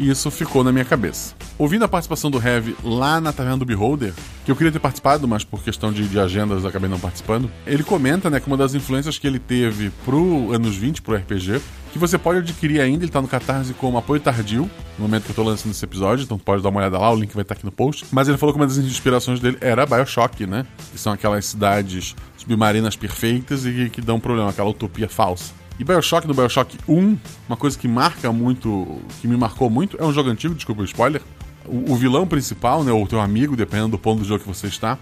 E 0.00 0.08
isso 0.08 0.30
ficou 0.30 0.64
na 0.64 0.72
minha 0.72 0.84
cabeça. 0.84 1.34
Ouvindo 1.58 1.84
a 1.84 1.88
participação 1.88 2.30
do 2.30 2.42
Heavy 2.42 2.74
lá 2.82 3.20
na 3.20 3.34
Taverna 3.34 3.58
do 3.58 3.66
Beholder, 3.66 4.14
que 4.46 4.50
eu 4.50 4.56
queria 4.56 4.72
ter 4.72 4.78
participado, 4.78 5.28
mas 5.28 5.44
por 5.44 5.62
questão 5.62 5.92
de, 5.92 6.08
de 6.08 6.18
agendas 6.18 6.64
acabei 6.64 6.88
não 6.88 6.98
participando, 6.98 7.50
ele 7.66 7.82
comenta 7.82 8.30
né, 8.30 8.40
que 8.40 8.46
uma 8.46 8.56
das 8.56 8.72
influências 8.72 9.18
que 9.18 9.26
ele 9.26 9.38
teve 9.38 9.90
pro 10.02 10.54
anos 10.54 10.74
20, 10.74 11.02
pro 11.02 11.14
RPG, 11.14 11.60
que 11.92 11.98
você 11.98 12.16
pode 12.16 12.38
adquirir 12.38 12.80
ainda, 12.80 13.04
ele 13.04 13.12
tá 13.12 13.20
no 13.20 13.28
Catarse 13.28 13.74
como 13.74 13.98
apoio 13.98 14.22
tardio, 14.22 14.70
no 14.98 15.02
momento 15.04 15.24
que 15.24 15.32
eu 15.32 15.34
tô 15.34 15.42
lançando 15.42 15.72
esse 15.72 15.84
episódio, 15.84 16.24
então 16.24 16.38
pode 16.38 16.62
dar 16.62 16.70
uma 16.70 16.80
olhada 16.80 16.98
lá, 16.98 17.12
o 17.12 17.16
link 17.16 17.34
vai 17.34 17.42
estar 17.42 17.54
aqui 17.54 17.66
no 17.66 17.72
post. 17.72 18.06
Mas 18.10 18.26
ele 18.26 18.38
falou 18.38 18.54
que 18.54 18.58
uma 18.58 18.66
das 18.66 18.78
inspirações 18.78 19.38
dele 19.38 19.58
era 19.60 19.84
Bioshock, 19.84 20.46
né? 20.46 20.66
Que 20.92 20.98
são 20.98 21.12
aquelas 21.12 21.44
cidades 21.44 22.16
submarinas 22.38 22.96
perfeitas 22.96 23.66
e 23.66 23.90
que 23.90 24.00
dão 24.00 24.18
problema, 24.18 24.48
aquela 24.48 24.70
utopia 24.70 25.10
falsa. 25.10 25.59
E 25.80 25.84
Bioshock 25.84 26.28
no 26.28 26.34
Bioshock 26.34 26.76
1, 26.86 27.18
uma 27.48 27.56
coisa 27.56 27.78
que 27.78 27.88
marca 27.88 28.30
muito, 28.30 29.00
que 29.18 29.26
me 29.26 29.34
marcou 29.34 29.70
muito, 29.70 29.96
é 29.98 30.04
um 30.04 30.12
jogo 30.12 30.28
antigo, 30.28 30.54
desculpa 30.54 30.82
o 30.82 30.84
spoiler. 30.84 31.22
O, 31.64 31.92
o 31.92 31.96
vilão 31.96 32.26
principal, 32.26 32.84
né, 32.84 32.92
ou 32.92 33.06
teu 33.06 33.18
amigo, 33.18 33.56
dependendo 33.56 33.92
do 33.92 33.98
ponto 33.98 34.18
do 34.18 34.26
jogo 34.26 34.42
que 34.42 34.46
você 34.46 34.66
está, 34.66 34.98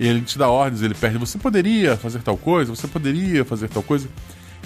ele 0.00 0.22
te 0.22 0.36
dá 0.36 0.48
ordens, 0.48 0.82
ele 0.82 0.94
pede, 0.94 1.16
você 1.16 1.38
poderia 1.38 1.96
fazer 1.96 2.22
tal 2.22 2.36
coisa, 2.36 2.74
você 2.74 2.88
poderia 2.88 3.44
fazer 3.44 3.68
tal 3.68 3.84
coisa. 3.84 4.08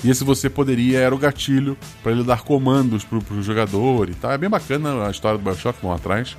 E 0.02 0.08
esse 0.08 0.24
você 0.24 0.48
poderia 0.48 0.98
era 0.98 1.14
o 1.14 1.18
gatilho 1.18 1.76
para 2.02 2.12
ele 2.12 2.24
dar 2.24 2.40
comandos 2.40 3.04
pro, 3.04 3.20
pro 3.20 3.42
jogador 3.42 4.08
e 4.08 4.14
tal. 4.14 4.32
É 4.32 4.38
bem 4.38 4.48
bacana 4.48 5.06
a 5.06 5.10
história 5.10 5.36
do 5.36 5.44
Bioshock, 5.44 5.78
vão 5.82 5.92
atrás. 5.92 6.38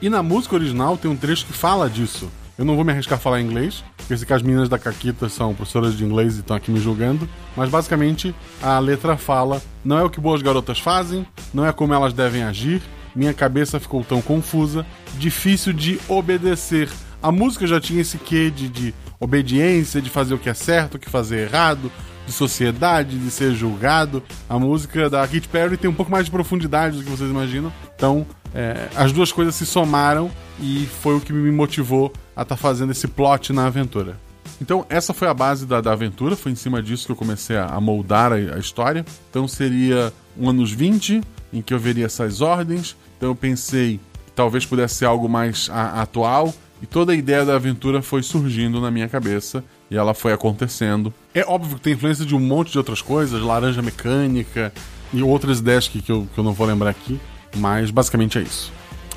E 0.00 0.08
na 0.08 0.22
música 0.22 0.54
original 0.54 0.96
tem 0.96 1.10
um 1.10 1.16
trecho 1.16 1.44
que 1.44 1.52
fala 1.52 1.90
disso. 1.90 2.30
Eu 2.56 2.64
não 2.64 2.76
vou 2.76 2.84
me 2.84 2.92
arriscar 2.92 3.18
a 3.18 3.20
falar 3.20 3.40
inglês, 3.40 3.82
porque 3.96 4.24
que 4.24 4.32
as 4.32 4.42
meninas 4.42 4.68
da 4.68 4.78
Caquita 4.78 5.28
são 5.28 5.54
professoras 5.54 5.96
de 5.96 6.04
inglês 6.04 6.36
e 6.36 6.40
estão 6.40 6.56
aqui 6.56 6.70
me 6.70 6.78
julgando. 6.78 7.28
Mas 7.56 7.68
basicamente 7.68 8.32
a 8.62 8.78
letra 8.78 9.16
fala: 9.16 9.60
Não 9.84 9.98
é 9.98 10.04
o 10.04 10.10
que 10.10 10.20
boas 10.20 10.40
garotas 10.40 10.78
fazem, 10.78 11.26
não 11.52 11.66
é 11.66 11.72
como 11.72 11.92
elas 11.92 12.12
devem 12.12 12.44
agir. 12.44 12.80
Minha 13.14 13.34
cabeça 13.34 13.80
ficou 13.80 14.04
tão 14.04 14.22
confusa, 14.22 14.86
difícil 15.18 15.72
de 15.72 16.00
obedecer. 16.08 16.88
A 17.20 17.32
música 17.32 17.66
já 17.66 17.80
tinha 17.80 18.00
esse 18.00 18.18
quê 18.18 18.50
de, 18.50 18.68
de 18.68 18.94
obediência, 19.18 20.00
de 20.00 20.10
fazer 20.10 20.34
o 20.34 20.38
que 20.38 20.48
é 20.48 20.54
certo, 20.54 20.94
o 20.94 20.98
que 20.98 21.08
fazer 21.08 21.48
errado, 21.48 21.90
de 22.26 22.32
sociedade, 22.32 23.18
de 23.18 23.30
ser 23.30 23.52
julgado. 23.52 24.22
A 24.48 24.58
música 24.58 25.10
da 25.10 25.26
Katy 25.26 25.48
Perry 25.48 25.76
tem 25.76 25.90
um 25.90 25.94
pouco 25.94 26.10
mais 26.10 26.26
de 26.26 26.30
profundidade 26.30 26.98
do 26.98 27.04
que 27.04 27.10
vocês 27.10 27.30
imaginam. 27.30 27.72
Então, 27.96 28.26
é, 28.54 28.88
as 28.94 29.10
duas 29.10 29.32
coisas 29.32 29.54
se 29.54 29.66
somaram 29.66 30.30
e 30.60 30.88
foi 31.02 31.16
o 31.16 31.20
que 31.20 31.32
me 31.32 31.50
motivou 31.50 32.12
a 32.36 32.42
estar 32.42 32.56
tá 32.56 32.56
fazendo 32.56 32.92
esse 32.92 33.06
plot 33.06 33.52
na 33.52 33.66
aventura. 33.66 34.16
Então, 34.60 34.86
essa 34.88 35.12
foi 35.12 35.28
a 35.28 35.34
base 35.34 35.66
da, 35.66 35.80
da 35.80 35.92
aventura, 35.92 36.36
foi 36.36 36.52
em 36.52 36.54
cima 36.54 36.82
disso 36.82 37.06
que 37.06 37.12
eu 37.12 37.16
comecei 37.16 37.56
a, 37.56 37.66
a 37.66 37.80
moldar 37.80 38.32
a, 38.32 38.36
a, 38.36 38.58
história. 38.58 39.04
Então, 39.30 39.48
seria 39.48 40.12
um 40.38 40.48
anos 40.48 40.70
20, 40.72 41.20
em 41.52 41.62
que 41.62 41.74
eu 41.74 41.78
veria 41.78 42.06
essas 42.06 42.40
ordens. 42.40 42.96
Então, 43.16 43.30
eu 43.30 43.34
pensei 43.34 43.98
que 44.26 44.32
talvez 44.34 44.64
pudesse 44.64 44.96
ser 44.96 45.06
algo 45.06 45.28
mais 45.28 45.68
a, 45.72 46.02
atual. 46.02 46.54
E 46.82 46.86
toda 46.86 47.12
a 47.12 47.14
ideia 47.14 47.44
da 47.44 47.54
aventura 47.54 48.02
foi 48.02 48.22
surgindo 48.22 48.80
na 48.80 48.90
minha 48.90 49.08
cabeça 49.08 49.64
e 49.90 49.96
ela 49.96 50.12
foi 50.12 50.32
acontecendo. 50.32 51.14
É 51.32 51.42
óbvio 51.46 51.76
que 51.76 51.82
tem 51.82 51.94
influência 51.94 52.26
de 52.26 52.34
um 52.34 52.40
monte 52.40 52.72
de 52.72 52.78
outras 52.78 53.00
coisas, 53.00 53.40
laranja 53.40 53.80
mecânica 53.80 54.72
e 55.12 55.22
outras 55.22 55.60
ideias 55.60 55.88
que, 55.88 56.02
que, 56.02 56.12
eu, 56.12 56.28
que 56.34 56.38
eu 56.38 56.44
não 56.44 56.52
vou 56.52 56.66
lembrar 56.66 56.90
aqui, 56.90 57.18
mas 57.56 57.90
basicamente 57.90 58.38
é 58.38 58.42
isso. 58.42 58.72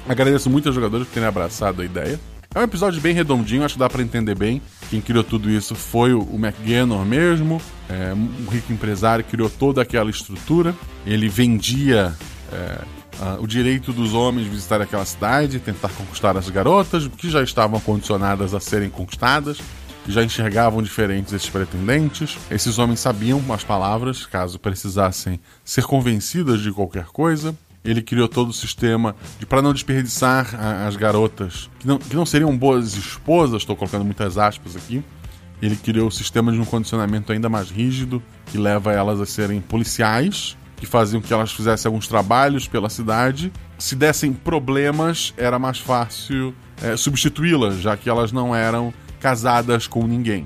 Agradeço 0.07 0.49
muito 0.49 0.69
aos 0.69 0.75
jogadores 0.75 1.07
por 1.07 1.13
terem 1.13 1.27
abraçado 1.27 1.81
a 1.81 1.85
ideia. 1.85 2.17
É 2.55 2.59
um 2.59 2.63
episódio 2.63 2.99
bem 3.01 3.13
redondinho, 3.13 3.63
acho 3.63 3.75
que 3.75 3.79
dá 3.79 3.89
para 3.89 4.01
entender 4.01 4.35
bem. 4.35 4.61
Quem 4.89 5.01
criou 5.01 5.23
tudo 5.23 5.49
isso 5.49 5.75
foi 5.75 6.13
o, 6.13 6.35
McGannon 6.35 7.03
mesmo, 7.05 7.61
é, 7.89 8.13
um 8.13 8.49
rico 8.49 8.73
empresário, 8.73 9.23
criou 9.23 9.49
toda 9.49 9.81
aquela 9.81 10.09
estrutura. 10.09 10.73
Ele 11.05 11.27
vendia 11.29 12.15
é, 12.51 12.79
o 13.39 13.47
direito 13.47 13.91
dos 13.91 14.13
homens 14.13 14.47
visitar 14.47 14.81
aquela 14.81 15.05
cidade, 15.05 15.59
tentar 15.59 15.89
conquistar 15.89 16.37
as 16.37 16.49
garotas, 16.49 17.07
que 17.07 17.29
já 17.29 17.43
estavam 17.43 17.79
condicionadas 17.79 18.53
a 18.53 18.59
serem 18.59 18.89
conquistadas, 18.89 19.59
já 20.07 20.23
enxergavam 20.23 20.81
diferentes 20.81 21.33
esses 21.33 21.49
pretendentes. 21.49 22.37
Esses 22.49 22.79
homens 22.79 22.99
sabiam 22.99 23.43
as 23.51 23.63
palavras, 23.63 24.25
caso 24.25 24.57
precisassem 24.57 25.39
ser 25.65 25.83
convencidas 25.83 26.61
de 26.61 26.71
qualquer 26.71 27.05
coisa. 27.05 27.55
Ele 27.83 28.01
criou 28.01 28.27
todo 28.27 28.49
o 28.49 28.53
sistema 28.53 29.15
de 29.39 29.45
para 29.45 29.61
não 29.61 29.73
desperdiçar 29.73 30.55
a, 30.55 30.87
as 30.87 30.95
garotas, 30.95 31.69
que 31.79 31.87
não, 31.87 31.97
que 31.97 32.15
não 32.15 32.25
seriam 32.25 32.55
boas 32.57 32.95
esposas, 32.95 33.61
estou 33.61 33.75
colocando 33.75 34.03
muitas 34.03 34.37
aspas 34.37 34.75
aqui. 34.75 35.03
Ele 35.61 35.75
criou 35.75 36.07
o 36.07 36.11
sistema 36.11 36.51
de 36.51 36.59
um 36.59 36.65
condicionamento 36.65 37.31
ainda 37.31 37.49
mais 37.49 37.69
rígido, 37.69 38.21
que 38.47 38.57
leva 38.57 38.91
elas 38.91 39.19
a 39.19 39.25
serem 39.25 39.59
policiais, 39.59 40.55
que 40.75 40.85
faziam 40.85 41.21
que 41.21 41.33
elas 41.33 41.51
fizessem 41.51 41.89
alguns 41.89 42.07
trabalhos 42.07 42.67
pela 42.67 42.89
cidade. 42.89 43.51
Se 43.77 43.95
dessem 43.95 44.33
problemas, 44.33 45.33
era 45.35 45.57
mais 45.57 45.79
fácil 45.79 46.53
é, 46.81 46.95
substituí-las, 46.95 47.79
já 47.79 47.97
que 47.97 48.09
elas 48.09 48.31
não 48.31 48.55
eram 48.55 48.93
casadas 49.19 49.87
com 49.87 50.05
ninguém. 50.05 50.45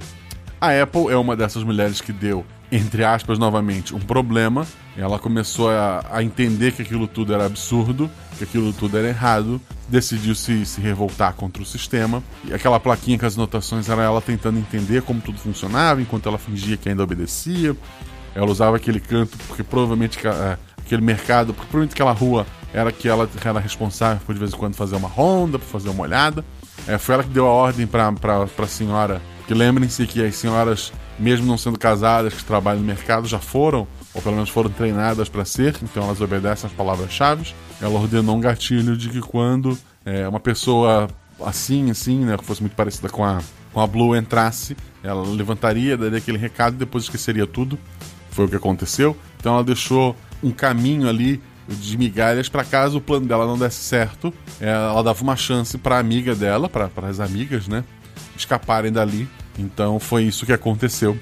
A 0.59 0.69
Apple 0.81 1.09
é 1.09 1.17
uma 1.17 1.35
dessas 1.35 1.63
mulheres 1.63 1.99
que 1.99 2.13
deu, 2.13 2.45
entre 2.71 3.03
aspas, 3.03 3.37
novamente, 3.37 3.93
um 3.93 3.99
problema. 3.99 4.65
Ela 4.95 5.19
começou 5.19 5.69
a, 5.69 6.05
a 6.11 6.23
entender 6.23 6.71
que 6.71 6.81
aquilo 6.81 7.07
tudo 7.07 7.33
era 7.33 7.45
absurdo, 7.45 8.09
que 8.37 8.43
aquilo 8.43 8.71
tudo 8.71 8.97
era 8.97 9.07
errado, 9.07 9.59
decidiu 9.89 10.33
se, 10.33 10.65
se 10.65 10.79
revoltar 10.79 11.33
contra 11.33 11.61
o 11.61 11.65
sistema. 11.65 12.23
E 12.45 12.53
aquela 12.53 12.79
plaquinha 12.79 13.19
com 13.19 13.25
as 13.25 13.37
anotações 13.37 13.89
era 13.89 14.03
ela 14.03 14.21
tentando 14.21 14.57
entender 14.57 15.01
como 15.01 15.19
tudo 15.19 15.37
funcionava, 15.37 16.01
enquanto 16.01 16.27
ela 16.29 16.37
fingia 16.37 16.77
que 16.77 16.87
ainda 16.87 17.03
obedecia. 17.03 17.75
Ela 18.33 18.49
usava 18.49 18.77
aquele 18.77 18.99
canto 18.99 19.37
porque 19.47 19.63
provavelmente 19.63 20.17
aquele 20.81 21.01
mercado, 21.01 21.53
porque 21.53 21.67
provavelmente 21.67 21.93
aquela 21.93 22.13
rua 22.13 22.45
era 22.73 22.91
que 22.91 23.07
ela 23.07 23.29
era 23.43 23.59
responsável 23.59 24.21
por 24.25 24.33
de 24.33 24.39
vez 24.39 24.53
em 24.53 24.57
quando 24.57 24.75
fazer 24.75 24.95
uma 24.95 25.09
ronda, 25.09 25.59
por 25.59 25.67
fazer 25.67 25.89
uma 25.89 26.03
olhada. 26.03 26.45
É, 26.87 26.97
foi 26.97 27.15
ela 27.15 27.23
que 27.23 27.29
deu 27.29 27.45
a 27.45 27.51
ordem 27.51 27.85
para 27.85 28.09
a 28.57 28.67
senhora. 28.67 29.21
Que 29.47 29.53
lembrem-se 29.53 30.07
que 30.07 30.23
as 30.23 30.35
senhoras, 30.35 30.93
mesmo 31.21 31.45
não 31.45 31.57
sendo 31.57 31.77
casadas, 31.77 32.33
que 32.33 32.43
trabalham 32.43 32.81
no 32.81 32.87
mercado, 32.87 33.27
já 33.27 33.39
foram, 33.39 33.87
ou 34.13 34.21
pelo 34.21 34.35
menos 34.35 34.49
foram 34.49 34.69
treinadas 34.69 35.29
para 35.29 35.45
ser, 35.45 35.75
então 35.83 36.03
elas 36.03 36.19
obedecem 36.19 36.67
as 36.67 36.75
palavras-chave. 36.75 37.53
Ela 37.79 37.93
ordenou 37.99 38.35
um 38.35 38.41
gatilho 38.41 38.97
de 38.97 39.09
que 39.09 39.21
quando 39.21 39.77
é, 40.03 40.27
uma 40.27 40.39
pessoa 40.39 41.07
assim, 41.45 41.89
assim, 41.89 42.25
né, 42.25 42.37
que 42.37 42.43
fosse 42.43 42.61
muito 42.61 42.75
parecida 42.75 43.09
com 43.09 43.23
a, 43.23 43.39
com 43.73 43.79
a 43.79 43.87
Blue 43.87 44.15
entrasse, 44.15 44.75
ela 45.03 45.23
levantaria, 45.23 45.97
daria 45.97 46.17
aquele 46.17 46.37
recado 46.37 46.75
e 46.75 46.77
depois 46.77 47.03
esqueceria 47.03 47.47
tudo. 47.47 47.77
Foi 48.31 48.45
o 48.45 48.49
que 48.49 48.55
aconteceu. 48.55 49.15
Então 49.37 49.53
ela 49.53 49.63
deixou 49.63 50.15
um 50.43 50.51
caminho 50.51 51.07
ali 51.07 51.41
de 51.67 51.97
migalhas 51.97 52.49
para 52.49 52.63
caso 52.63 52.97
o 52.97 53.01
plano 53.01 53.25
dela 53.27 53.45
não 53.45 53.57
desse 53.57 53.83
certo. 53.83 54.33
Ela 54.59 55.01
dava 55.01 55.21
uma 55.21 55.35
chance 55.35 55.77
para 55.77 55.97
amiga 55.97 56.35
dela, 56.35 56.69
para 56.69 56.89
as 57.07 57.19
amigas, 57.19 57.67
né, 57.67 57.83
escaparem 58.35 58.91
dali. 58.91 59.27
Então 59.57 59.99
foi 59.99 60.23
isso 60.23 60.45
que 60.45 60.53
aconteceu. 60.53 61.17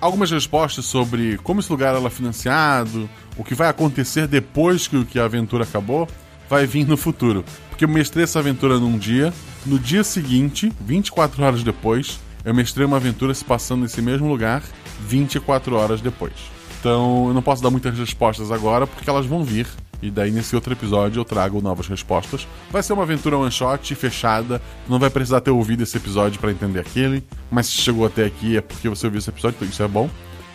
Algumas 0.00 0.30
respostas 0.30 0.84
sobre 0.84 1.38
como 1.38 1.60
esse 1.60 1.70
lugar 1.70 1.94
era 1.94 2.10
financiado, 2.10 3.08
o 3.36 3.44
que 3.44 3.54
vai 3.54 3.68
acontecer 3.68 4.26
depois 4.26 4.86
que, 4.86 5.04
que 5.04 5.18
a 5.18 5.24
aventura 5.24 5.64
acabou, 5.64 6.08
vai 6.48 6.66
vir 6.66 6.86
no 6.86 6.96
futuro. 6.96 7.44
Porque 7.70 7.84
eu 7.84 7.88
mestrei 7.88 8.24
essa 8.24 8.38
aventura 8.38 8.78
num 8.78 8.98
dia, 8.98 9.32
no 9.64 9.78
dia 9.78 10.04
seguinte, 10.04 10.72
24 10.80 11.42
horas 11.42 11.62
depois, 11.62 12.20
eu 12.44 12.54
mestrei 12.54 12.86
uma 12.86 12.98
aventura 12.98 13.32
se 13.32 13.44
passando 13.44 13.82
nesse 13.82 14.02
mesmo 14.02 14.28
lugar 14.28 14.62
24 15.06 15.74
horas 15.74 16.00
depois. 16.00 16.34
Então 16.78 17.28
eu 17.28 17.34
não 17.34 17.40
posso 17.40 17.62
dar 17.62 17.70
muitas 17.70 17.98
respostas 17.98 18.50
agora 18.50 18.86
porque 18.86 19.08
elas 19.08 19.24
vão 19.24 19.42
vir. 19.42 19.66
E 20.04 20.10
daí 20.10 20.30
nesse 20.30 20.54
outro 20.54 20.70
episódio 20.70 21.18
eu 21.18 21.24
trago 21.24 21.62
novas 21.62 21.88
respostas. 21.88 22.46
Vai 22.70 22.82
ser 22.82 22.92
uma 22.92 23.04
aventura 23.04 23.38
one 23.38 23.50
shot 23.50 23.94
fechada. 23.94 24.60
Não 24.86 24.98
vai 24.98 25.08
precisar 25.08 25.40
ter 25.40 25.50
ouvido 25.50 25.82
esse 25.82 25.96
episódio 25.96 26.38
para 26.38 26.50
entender 26.50 26.78
aquele. 26.78 27.24
Mas 27.50 27.68
se 27.68 27.72
chegou 27.78 28.04
até 28.04 28.26
aqui 28.26 28.54
é 28.54 28.60
porque 28.60 28.86
você 28.86 29.06
ouviu 29.06 29.18
esse 29.18 29.30
episódio, 29.30 29.56
então 29.56 29.66
isso 29.66 29.82
é 29.82 29.88
bom. 29.88 30.10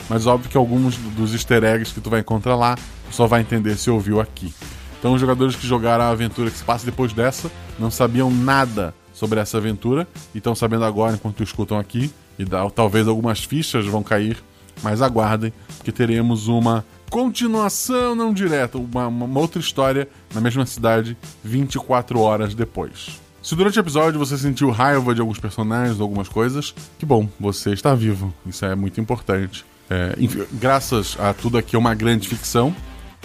Mas 0.08 0.28
óbvio 0.28 0.52
que 0.52 0.56
alguns 0.56 0.98
dos 0.98 1.34
easter 1.34 1.64
eggs 1.64 1.92
que 1.92 2.00
tu 2.00 2.12
vai 2.12 2.20
encontrar 2.20 2.56
lá 2.56 2.78
só 3.10 3.26
vai 3.26 3.42
entender 3.42 3.76
se 3.76 3.90
ouviu 3.90 4.22
aqui. 4.22 4.54
Então 5.00 5.14
os 5.14 5.22
jogadores 5.22 5.56
que 5.56 5.66
jogaram 5.66 6.04
a 6.04 6.10
aventura 6.10 6.52
que 6.52 6.58
se 6.58 6.64
passa 6.64 6.86
depois 6.86 7.12
dessa 7.12 7.50
não 7.80 7.90
sabiam 7.90 8.30
nada 8.30 8.94
sobre 9.12 9.40
essa 9.40 9.58
aventura 9.58 10.08
e 10.32 10.38
estão 10.38 10.54
sabendo 10.54 10.86
agora 10.86 11.16
enquanto 11.16 11.42
escutam 11.42 11.80
aqui. 11.80 12.12
E 12.38 12.46
dá, 12.46 12.70
talvez 12.70 13.08
algumas 13.08 13.44
fichas 13.44 13.88
vão 13.88 14.04
cair, 14.04 14.38
mas 14.84 15.02
aguardem, 15.02 15.54
que 15.84 15.92
teremos 15.92 16.48
uma 16.48 16.86
continuação 17.10 18.16
não 18.16 18.34
direta, 18.34 18.78
uma, 18.78 19.08
uma, 19.08 19.40
outra 19.40 19.60
história 19.60 20.08
na 20.34 20.40
mesma 20.40 20.66
cidade 20.66 21.18
24 21.44 22.20
horas 22.20 22.54
depois. 22.54 23.20
Se 23.42 23.56
durante 23.56 23.80
o 23.80 23.82
episódio 23.82 24.20
você 24.20 24.38
sentiu 24.38 24.70
raiva 24.70 25.16
de 25.16 25.22
alguns 25.22 25.40
personagens, 25.40 26.00
algumas 26.00 26.28
coisas, 26.28 26.74
que 26.98 27.06
bom, 27.06 27.28
você 27.40 27.72
está 27.72 27.96
vivo. 27.96 28.34
Isso 28.46 28.66
é 28.66 28.76
muito 28.76 29.00
importante. 29.00 29.66
É, 29.90 30.16
enfim, 30.20 30.46
graças 30.54 31.18
a 31.20 31.34
tudo 31.34 31.58
aqui 31.58 31.76
é 31.76 31.80
uma 31.80 31.96
grande 31.96 32.28
ficção, 32.28 32.76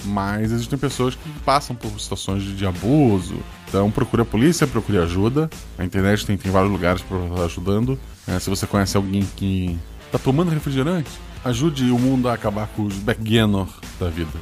mas 0.05 0.51
existem 0.51 0.79
pessoas 0.79 1.15
que 1.15 1.29
passam 1.45 1.77
por 1.77 1.91
situações 2.01 2.43
de, 2.43 2.55
de 2.55 2.67
abuso. 2.67 3.37
Então 3.69 3.91
procure 3.91 4.23
a 4.23 4.25
polícia, 4.25 4.67
procure 4.67 4.99
ajuda. 4.99 5.51
A 5.77 5.85
internet 5.85 6.25
tem, 6.25 6.37
tem 6.37 6.51
vários 6.51 6.71
lugares 6.71 7.03
para 7.03 7.19
estar 7.19 7.45
ajudando. 7.45 7.99
É, 8.27 8.39
se 8.39 8.49
você 8.49 8.67
conhece 8.67 8.97
alguém 8.97 9.29
que 9.37 9.77
está 10.07 10.19
tomando 10.19 10.51
refrigerante, 10.51 11.11
ajude 11.45 11.91
o 11.91 11.99
mundo 11.99 12.29
a 12.29 12.35
acabar 12.35 12.67
com 12.69 12.83
os 12.83 12.95
backgammon 12.97 13.67
da 14.01 14.09
vida. 14.09 14.33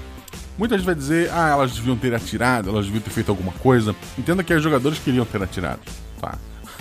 Muita 0.57 0.77
gente 0.77 0.87
vai 0.87 0.95
dizer, 0.95 1.31
ah, 1.33 1.49
elas 1.49 1.73
deviam 1.73 1.97
ter 1.97 2.15
atirado, 2.15 2.69
elas 2.69 2.85
deviam 2.85 3.03
ter 3.03 3.11
feito 3.11 3.31
alguma 3.31 3.53
coisa. 3.53 3.97
Entenda 4.19 4.45
que 4.45 4.55
os 4.55 4.63
jogadores 4.63 4.99
queriam 4.99 5.25
ter 5.25 5.43
atirado, 5.43 5.81
tá? 6.21 6.39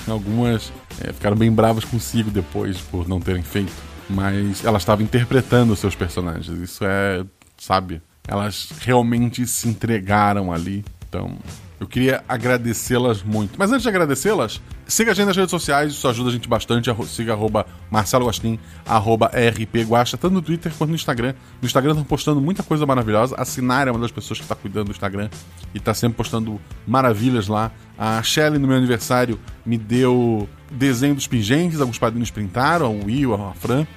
Algumas 0.08 0.72
é, 1.00 1.14
ficaram 1.14 1.38
bem 1.38 1.52
bravas 1.52 1.86
consigo 1.86 2.30
depois 2.30 2.80
por 2.80 3.08
não 3.08 3.20
terem 3.20 3.44
feito. 3.44 3.72
Mas 4.10 4.66
elas 4.66 4.82
estavam 4.82 5.06
interpretando 5.06 5.72
os 5.72 5.80
seus 5.80 5.96
personagens. 5.96 6.48
Isso 6.48 6.84
é, 6.84 7.24
sabe? 7.58 8.02
Elas 8.28 8.70
realmente 8.82 9.48
se 9.48 9.68
entregaram 9.70 10.52
ali. 10.52 10.84
Então, 11.08 11.38
eu 11.80 11.88
queria 11.88 12.24
agradecê-las 12.28 13.24
muito. 13.24 13.58
Mas 13.58 13.72
antes 13.72 13.84
de 13.84 13.90
agradecê-las, 13.90 14.62
Siga 14.92 15.12
a 15.12 15.14
gente 15.14 15.28
nas 15.28 15.38
redes 15.38 15.52
sociais, 15.52 15.94
isso 15.94 16.06
ajuda 16.06 16.30
a 16.30 16.34
gente 16.34 16.50
bastante. 16.50 16.94
Siga 17.08 17.32
arroba 17.32 17.66
Marcelo 17.90 18.26
Guastin, 18.26 18.60
arroba 18.86 19.28
RP 19.28 19.86
Guaxa, 19.88 20.18
tanto 20.18 20.34
no 20.34 20.42
Twitter 20.42 20.70
quanto 20.78 20.90
no 20.90 20.98
Instagram. 20.98 21.34
No 21.62 21.66
Instagram 21.66 21.92
estão 21.92 22.04
postando 22.04 22.42
muita 22.42 22.62
coisa 22.62 22.86
maravilhosa. 22.86 23.34
A 23.38 23.46
Sinara 23.46 23.90
é 23.90 23.94
uma 23.94 24.02
das 24.02 24.12
pessoas 24.12 24.40
que 24.40 24.44
está 24.44 24.54
cuidando 24.54 24.88
do 24.88 24.92
Instagram 24.92 25.30
e 25.74 25.78
está 25.78 25.94
sempre 25.94 26.18
postando 26.18 26.60
maravilhas 26.86 27.48
lá. 27.48 27.72
A 27.98 28.22
Shelly, 28.22 28.60
no 28.60 28.68
meu 28.68 28.76
aniversário, 28.76 29.40
me 29.66 29.78
deu 29.78 30.50
desenho 30.70 31.16
dos 31.16 31.26
pingentes, 31.26 31.80
alguns 31.80 31.98
padrinhos 31.98 32.30
printaram, 32.30 32.94
o 32.94 33.06
Will, 33.06 33.34
a 33.34 33.54
Fran. 33.54 33.88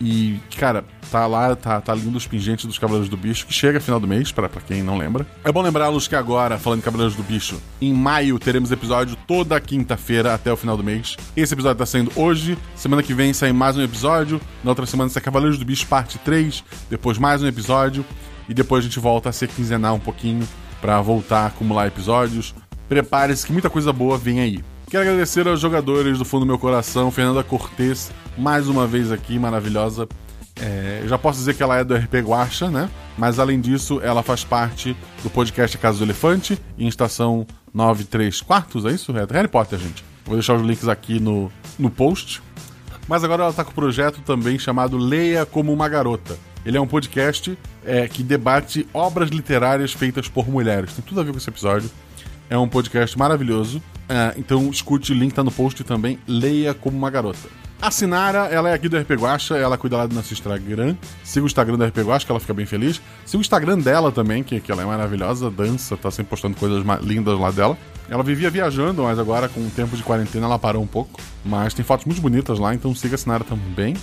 E, 0.00 0.38
cara, 0.58 0.84
tá 1.10 1.26
lá, 1.26 1.56
tá, 1.56 1.80
tá 1.80 1.94
lindo 1.94 2.16
os 2.16 2.26
pingentes 2.26 2.66
dos 2.66 2.78
Cavaleiros 2.78 3.08
do 3.08 3.16
Bicho, 3.16 3.46
que 3.46 3.52
chega 3.52 3.80
final 3.80 3.98
do 3.98 4.06
mês, 4.06 4.32
pra 4.32 4.48
quem 4.48 4.82
não 4.82 4.98
lembra. 4.98 5.26
É 5.44 5.50
bom 5.50 5.62
lembrá-los 5.62 6.06
que 6.06 6.14
agora, 6.14 6.58
falando 6.58 6.80
de 6.80 6.84
Cavaleiros 6.84 7.16
do 7.16 7.22
Bicho, 7.22 7.60
em 7.80 7.92
maio 7.92 8.38
teremos 8.38 8.70
episódio 8.70 9.16
toda 9.26 9.60
quinta-feira 9.60 10.34
até 10.34 10.52
o 10.52 10.56
final 10.56 10.76
do 10.76 10.84
mês. 10.84 11.16
Esse 11.36 11.54
episódio 11.54 11.78
tá 11.78 11.86
saindo 11.86 12.12
hoje, 12.14 12.58
semana 12.74 13.02
que 13.02 13.14
vem 13.14 13.32
sai 13.32 13.52
mais 13.52 13.76
um 13.76 13.82
episódio, 13.82 14.40
na 14.62 14.70
outra 14.70 14.86
semana 14.86 15.08
sai 15.08 15.22
Cavaleiros 15.22 15.58
do 15.58 15.64
Bicho 15.64 15.86
parte 15.86 16.18
3, 16.18 16.62
depois 16.90 17.18
mais 17.18 17.42
um 17.42 17.46
episódio, 17.46 18.04
e 18.48 18.54
depois 18.54 18.84
a 18.84 18.88
gente 18.88 19.00
volta 19.00 19.28
a 19.28 19.32
ser 19.32 19.48
quinzenal 19.48 19.96
um 19.96 20.00
pouquinho, 20.00 20.46
pra 20.80 21.00
voltar 21.00 21.40
a 21.40 21.46
acumular 21.46 21.86
episódios. 21.86 22.54
Prepare-se 22.88 23.46
que 23.46 23.52
muita 23.52 23.70
coisa 23.70 23.92
boa 23.92 24.16
vem 24.16 24.40
aí. 24.40 24.62
Quero 24.88 25.02
agradecer 25.02 25.48
aos 25.48 25.58
jogadores 25.58 26.16
do 26.16 26.24
fundo 26.24 26.44
do 26.44 26.46
meu 26.46 26.58
coração, 26.58 27.10
Fernanda 27.10 27.42
Cortez, 27.42 28.12
mais 28.38 28.68
uma 28.68 28.86
vez 28.86 29.10
aqui, 29.10 29.36
maravilhosa. 29.36 30.08
É, 30.60 31.02
já 31.06 31.18
posso 31.18 31.40
dizer 31.40 31.54
que 31.54 31.62
ela 31.62 31.76
é 31.76 31.82
do 31.82 31.94
RP 31.94 32.14
Guacha, 32.24 32.70
né? 32.70 32.88
Mas 33.18 33.40
além 33.40 33.60
disso, 33.60 34.00
ela 34.00 34.22
faz 34.22 34.44
parte 34.44 34.96
do 35.24 35.28
podcast 35.28 35.76
Casa 35.76 35.98
do 35.98 36.04
Elefante, 36.04 36.56
em 36.78 36.86
estação 36.86 37.44
93 37.74 38.40
quartos, 38.42 38.84
é 38.84 38.92
isso? 38.92 39.12
É 39.18 39.26
Harry 39.28 39.48
Potter, 39.48 39.76
gente. 39.76 40.04
Vou 40.24 40.36
deixar 40.36 40.54
os 40.54 40.62
links 40.62 40.86
aqui 40.86 41.18
no, 41.18 41.50
no 41.76 41.90
post. 41.90 42.40
Mas 43.08 43.24
agora 43.24 43.42
ela 43.42 43.50
está 43.50 43.64
com 43.64 43.72
um 43.72 43.74
projeto 43.74 44.20
também 44.22 44.56
chamado 44.56 44.96
Leia 44.96 45.44
como 45.44 45.72
uma 45.72 45.88
Garota. 45.88 46.38
Ele 46.64 46.76
é 46.76 46.80
um 46.80 46.86
podcast 46.86 47.58
é, 47.84 48.06
que 48.06 48.22
debate 48.22 48.86
obras 48.94 49.30
literárias 49.30 49.92
feitas 49.92 50.28
por 50.28 50.48
mulheres. 50.48 50.94
Tem 50.94 51.04
tudo 51.04 51.20
a 51.20 51.24
ver 51.24 51.32
com 51.32 51.38
esse 51.38 51.50
episódio. 51.50 51.90
É 52.48 52.56
um 52.56 52.68
podcast 52.68 53.18
maravilhoso. 53.18 53.82
É, 54.08 54.34
então 54.36 54.68
escute, 54.70 55.12
o 55.12 55.14
link 55.14 55.32
tá 55.32 55.42
no 55.42 55.50
post 55.50 55.82
também. 55.84 56.18
Leia 56.26 56.74
como 56.74 56.96
uma 56.96 57.10
garota. 57.10 57.48
A 57.80 57.90
Sinara, 57.90 58.46
ela 58.46 58.70
é 58.70 58.72
aqui 58.72 58.88
do 58.88 58.96
RP 58.96 59.10
Guacha, 59.12 59.54
ela 59.56 59.76
cuida 59.76 59.98
lá 59.98 60.06
do 60.06 60.14
nosso 60.14 60.32
Instagram. 60.32 60.96
Siga 61.22 61.44
o 61.44 61.46
Instagram 61.46 61.76
do 61.76 61.84
RP 61.84 61.98
Guacha, 61.98 62.24
que 62.24 62.32
ela 62.32 62.40
fica 62.40 62.54
bem 62.54 62.64
feliz. 62.64 63.02
Siga 63.26 63.38
o 63.38 63.40
Instagram 63.42 63.78
dela 63.78 64.10
também, 64.10 64.42
que, 64.42 64.58
que 64.60 64.72
ela 64.72 64.82
é 64.82 64.84
maravilhosa, 64.86 65.50
dança, 65.50 65.96
tá 65.96 66.10
sempre 66.10 66.30
postando 66.30 66.56
coisas 66.56 66.82
lindas 67.02 67.38
lá 67.38 67.50
dela. 67.50 67.76
Ela 68.08 68.22
vivia 68.22 68.50
viajando, 68.50 69.02
mas 69.02 69.18
agora 69.18 69.48
com 69.48 69.60
o 69.60 69.70
tempo 69.70 69.94
de 69.94 70.02
quarentena 70.02 70.46
ela 70.46 70.58
parou 70.58 70.82
um 70.82 70.86
pouco. 70.86 71.20
Mas 71.44 71.74
tem 71.74 71.84
fotos 71.84 72.06
muito 72.06 72.20
bonitas 72.20 72.58
lá, 72.58 72.74
então 72.74 72.94
siga 72.94 73.14
a 73.14 73.18
Sinara 73.18 73.44
também. 73.44 73.94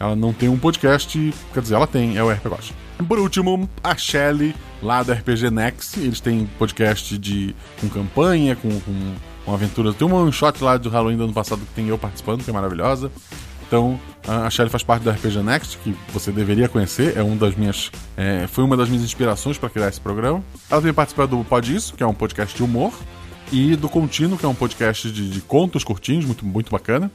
Ela 0.00 0.16
não 0.16 0.32
tem 0.32 0.48
um 0.48 0.58
podcast, 0.58 1.34
quer 1.52 1.60
dizer, 1.60 1.74
ela 1.74 1.86
tem, 1.86 2.16
é 2.16 2.22
o 2.22 2.30
RP 2.30 2.46
Guacha. 2.46 2.72
Por 3.06 3.18
último, 3.18 3.68
a 3.82 3.96
Shelly, 3.96 4.54
lá 4.82 5.02
do 5.02 5.12
RPG 5.12 5.50
Next. 5.50 6.00
Eles 6.00 6.20
têm 6.20 6.48
podcast 6.58 7.18
de, 7.18 7.54
com 7.80 7.88
campanha, 7.88 8.56
com, 8.56 8.68
com, 8.80 9.14
com 9.48 9.54
aventuras. 9.54 9.94
Tem 9.94 10.06
um 10.06 10.14
one 10.14 10.30
shot 10.30 10.62
lá 10.62 10.76
do 10.76 10.90
Halloween 10.90 11.16
do 11.16 11.24
ano 11.24 11.32
passado 11.32 11.60
que 11.60 11.72
tem 11.72 11.88
eu 11.88 11.96
participando, 11.96 12.44
que 12.44 12.50
é 12.50 12.52
maravilhosa. 12.52 13.10
Então, 13.66 13.98
a 14.26 14.48
Shelly 14.50 14.68
faz 14.68 14.82
parte 14.82 15.02
do 15.02 15.10
RPG 15.10 15.42
Next, 15.42 15.78
que 15.78 15.96
você 16.12 16.30
deveria 16.30 16.68
conhecer. 16.68 17.16
É 17.16 17.22
um 17.22 17.36
das 17.36 17.54
minhas, 17.54 17.90
é, 18.16 18.46
foi 18.46 18.64
uma 18.64 18.76
das 18.76 18.88
minhas 18.88 19.02
inspirações 19.02 19.56
para 19.56 19.70
criar 19.70 19.88
esse 19.88 20.00
programa. 20.00 20.42
Ela 20.70 20.80
também 20.80 20.94
participa 20.94 21.26
do 21.26 21.42
Pod 21.44 21.74
Isso, 21.74 21.94
que 21.94 22.02
é 22.02 22.06
um 22.06 22.14
podcast 22.14 22.54
de 22.54 22.62
humor. 22.62 22.92
E 23.50 23.74
do 23.76 23.88
Contínuo, 23.88 24.36
que 24.36 24.44
é 24.44 24.48
um 24.48 24.54
podcast 24.54 25.10
de, 25.10 25.30
de 25.30 25.40
contos 25.40 25.82
curtinhos, 25.82 26.26
muito, 26.26 26.44
muito 26.44 26.70
bacana. 26.70 27.10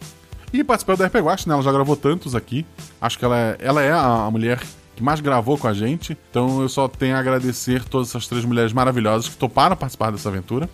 E 0.51 0.64
participou 0.64 0.97
do 0.97 1.03
RP 1.03 1.15
Guacha, 1.18 1.47
né? 1.47 1.53
Ela 1.53 1.61
já 1.61 1.72
gravou 1.72 1.95
tantos 1.95 2.34
aqui. 2.34 2.65
Acho 2.99 3.19
que 3.19 3.26
ela 3.26 3.38
é, 3.38 3.57
ela 3.60 3.81
é 3.84 3.91
a, 3.91 4.26
a 4.26 4.31
mulher 4.31 4.60
que 4.95 5.03
mais 5.03 5.19
gravou 5.19 5.57
com 5.57 5.68
a 5.68 5.73
gente. 5.73 6.18
Então 6.31 6.61
eu 6.61 6.69
só 6.69 6.88
tenho 6.88 7.15
a 7.15 7.19
agradecer 7.19 7.84
todas 7.84 8.10
essas 8.10 8.27
três 8.27 8.43
mulheres 8.43 8.73
maravilhosas 8.73 9.30
que 9.30 9.38
toparam 9.38 9.76
participar 9.76 10.11
dessa 10.11 10.30
aventura. 10.30 10.68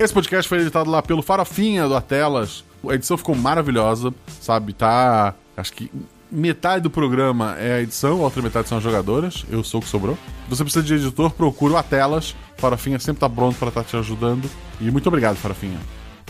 Esse 0.00 0.14
podcast 0.14 0.48
foi 0.48 0.60
editado 0.60 0.90
lá 0.90 1.02
pelo 1.02 1.20
Farofinha 1.20 1.86
do 1.86 1.94
Atelas. 1.94 2.64
A 2.88 2.94
edição 2.94 3.18
ficou 3.18 3.34
maravilhosa, 3.34 4.14
sabe? 4.40 4.72
Tá. 4.72 5.34
Acho 5.54 5.74
que 5.74 5.92
metade 6.32 6.82
do 6.82 6.88
programa 6.88 7.54
é 7.58 7.74
a 7.74 7.82
edição, 7.82 8.12
a 8.12 8.22
outra 8.22 8.40
metade 8.40 8.66
são 8.66 8.78
as 8.78 8.82
jogadoras. 8.82 9.44
Eu 9.50 9.62
sou 9.62 9.78
o 9.78 9.82
que 9.82 9.90
sobrou. 9.90 10.16
Se 10.44 10.56
você 10.56 10.64
precisa 10.64 10.82
de 10.82 10.94
editor, 10.94 11.30
procura 11.32 11.74
o 11.74 11.76
Atelas. 11.76 12.34
Farofinha 12.56 12.98
sempre 12.98 13.20
tá 13.20 13.28
pronto 13.28 13.58
para 13.58 13.68
estar 13.68 13.84
te 13.84 13.94
ajudando. 13.94 14.50
E 14.80 14.90
muito 14.90 15.06
obrigado, 15.06 15.36
Farofinha. 15.36 15.78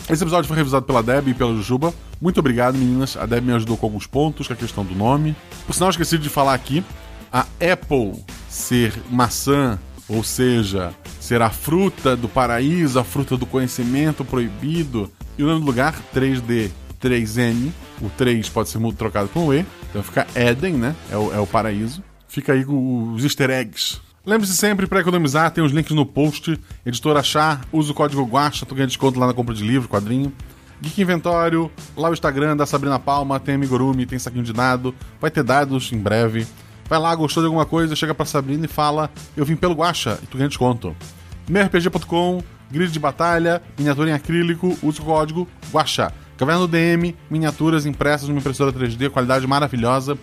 Esse 0.09 0.25
episódio 0.25 0.49
foi 0.49 0.57
revisado 0.57 0.85
pela 0.85 1.01
Deb 1.01 1.29
e 1.29 1.35
pela 1.35 1.55
Jujuba. 1.55 1.95
Muito 2.21 2.41
obrigado, 2.41 2.77
meninas. 2.77 3.17
A 3.17 3.25
Deb 3.25 3.45
me 3.45 3.53
ajudou 3.53 3.77
com 3.77 3.87
alguns 3.87 4.05
pontos, 4.05 4.49
com 4.49 4.53
a 4.53 4.57
questão 4.57 4.85
do 4.85 4.97
nome. 4.97 5.37
Por 5.65 5.75
sinal, 5.75 5.91
esqueci 5.91 6.19
de 6.19 6.29
falar 6.29 6.55
aqui: 6.55 6.83
a 7.33 7.47
Apple 7.73 8.21
ser 8.49 8.93
maçã, 9.09 9.79
ou 10.09 10.25
seja, 10.25 10.93
ser 11.31 11.43
a 11.43 11.51
fruta 11.51 12.17
do 12.17 12.29
paraíso, 12.29 12.99
a 12.99 13.05
fruta 13.05 13.37
do 13.37 13.47
conhecimento 13.47 14.25
proibido. 14.25 15.09
E 15.39 15.45
o 15.45 15.47
nome 15.47 15.61
do 15.61 15.67
lugar, 15.67 15.95
3D, 16.13 16.73
3N. 17.01 17.71
O 18.03 18.11
3 18.11 18.49
pode 18.49 18.69
ser 18.69 18.79
muito 18.79 18.97
trocado 18.97 19.29
com 19.29 19.47
o 19.47 19.55
E. 19.55 19.65
Então 19.89 20.03
fica 20.03 20.27
Éden, 20.35 20.73
né? 20.73 20.97
É 21.09 21.17
o, 21.17 21.33
é 21.33 21.39
o 21.39 21.47
paraíso. 21.47 22.03
Fica 22.27 22.53
aí 22.53 22.65
os 22.67 23.23
easter 23.23 23.49
eggs. 23.49 24.01
Lembre-se 24.27 24.57
sempre, 24.57 24.89
para 24.89 24.99
economizar, 24.99 25.53
tem 25.53 25.63
os 25.63 25.71
links 25.71 25.95
no 25.95 26.05
post. 26.05 26.59
Editor 26.85 27.17
Achar, 27.17 27.61
usa 27.73 27.93
o 27.93 27.95
código 27.95 28.27
GUACHA, 28.27 28.67
tu 28.67 28.75
ganha 28.75 28.89
desconto 28.89 29.21
lá 29.21 29.29
na 29.29 29.33
compra 29.33 29.55
de 29.55 29.63
livro, 29.63 29.89
quadrinho. 29.89 30.33
Geek 30.81 31.01
Inventório, 31.01 31.71
lá 31.97 32.11
o 32.11 32.13
Instagram 32.13 32.57
da 32.57 32.67
Sabrina 32.67 32.99
Palma, 32.99 33.39
tem 33.39 33.55
Amigurumi, 33.55 34.05
tem 34.05 34.19
saquinho 34.19 34.43
de 34.43 34.53
dado. 34.53 34.93
Vai 35.21 35.31
ter 35.31 35.45
dados 35.45 35.93
em 35.93 35.99
breve. 35.99 36.45
Vai 36.89 36.99
lá, 36.99 37.15
gostou 37.15 37.41
de 37.41 37.47
alguma 37.47 37.65
coisa, 37.65 37.95
chega 37.95 38.17
pra 38.17 38.27
Sabrina 38.27 38.65
e 38.65 38.69
fala: 38.69 39.09
Eu 39.37 39.45
vim 39.45 39.55
pelo 39.55 39.75
Guacha 39.75 40.19
e 40.25 40.27
tu 40.27 40.37
ganha 40.37 40.49
desconto. 40.49 40.97
MeuRPG.com, 41.51 42.43
grid 42.71 42.93
de 42.93 42.99
batalha, 43.01 43.61
miniatura 43.77 44.11
em 44.11 44.13
acrílico, 44.13 44.79
usa 44.83 45.03
o 45.03 45.05
código 45.05 45.49
GUACHA. 45.73 46.13
Caverna 46.37 46.61
do 46.61 46.69
DM, 46.69 47.15
miniaturas 47.29 47.85
impressas 47.85 48.29
numa 48.29 48.39
impressora 48.39 48.73
3D, 48.73 49.11
qualidade 49.11 49.47
maravilhosa. 49.47 50.17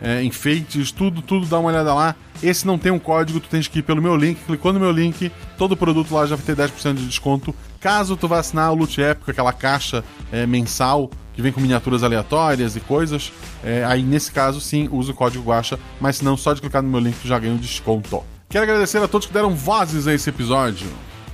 É, 0.00 0.22
enfeites, 0.22 0.92
tudo, 0.92 1.22
tudo, 1.22 1.46
dá 1.46 1.58
uma 1.58 1.70
olhada 1.70 1.94
lá. 1.94 2.14
Esse 2.42 2.66
não 2.66 2.76
tem 2.76 2.92
um 2.92 2.98
código, 2.98 3.40
tu 3.40 3.48
tens 3.48 3.66
que 3.66 3.78
ir 3.78 3.82
pelo 3.82 4.02
meu 4.02 4.14
link. 4.14 4.38
Clicou 4.44 4.72
no 4.72 4.78
meu 4.78 4.92
link, 4.92 5.32
todo 5.56 5.74
produto 5.74 6.14
lá 6.14 6.26
já 6.26 6.36
vai 6.36 6.44
ter 6.44 6.54
10% 6.54 6.94
de 6.94 7.06
desconto. 7.06 7.54
Caso 7.80 8.14
tu 8.16 8.28
vá 8.28 8.38
assinar 8.38 8.70
o 8.70 8.74
Loot 8.74 9.00
Épico, 9.00 9.30
aquela 9.30 9.52
caixa 9.52 10.04
é, 10.30 10.46
mensal 10.46 11.10
que 11.32 11.40
vem 11.42 11.50
com 11.50 11.60
miniaturas 11.60 12.04
aleatórias 12.04 12.76
e 12.76 12.80
coisas, 12.80 13.32
é, 13.64 13.84
aí 13.84 14.02
nesse 14.02 14.30
caso 14.30 14.60
sim, 14.60 14.88
usa 14.92 15.10
o 15.10 15.14
código 15.14 15.44
Guacha, 15.44 15.78
mas 16.00 16.16
se 16.16 16.24
não, 16.24 16.36
só 16.36 16.52
de 16.52 16.60
clicar 16.60 16.80
no 16.80 16.88
meu 16.88 17.00
link 17.00 17.16
tu 17.20 17.26
já 17.26 17.38
ganha 17.38 17.52
um 17.52 17.56
desconto. 17.56 18.22
Quero 18.54 18.62
agradecer 18.62 18.98
a 18.98 19.08
todos 19.08 19.26
que 19.26 19.32
deram 19.32 19.52
vozes 19.52 20.06
a 20.06 20.14
esse 20.14 20.30
episódio. 20.30 20.86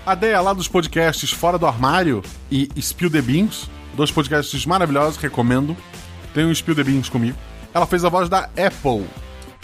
A 0.07 0.15
Deia 0.15 0.41
lá 0.41 0.55
dos 0.55 0.69
podcasts 0.69 1.31
Fora 1.31 1.59
do 1.59 1.67
Armário 1.67 2.23
e 2.51 2.67
Spill 2.81 3.11
the 3.11 3.21
Beans, 3.21 3.69
dois 3.95 4.11
podcasts 4.11 4.65
maravilhosos, 4.65 5.19
recomendo. 5.19 5.77
Tem 6.33 6.47
um 6.47 6.55
Spill 6.55 6.75
the 6.75 6.83
Beans 6.83 7.11
comigo. 7.11 7.37
Ela 7.75 7.85
fez 7.85 8.07
a 8.07 8.09
voz 8.09 8.31
da 8.31 8.49
Apple. 8.57 9.05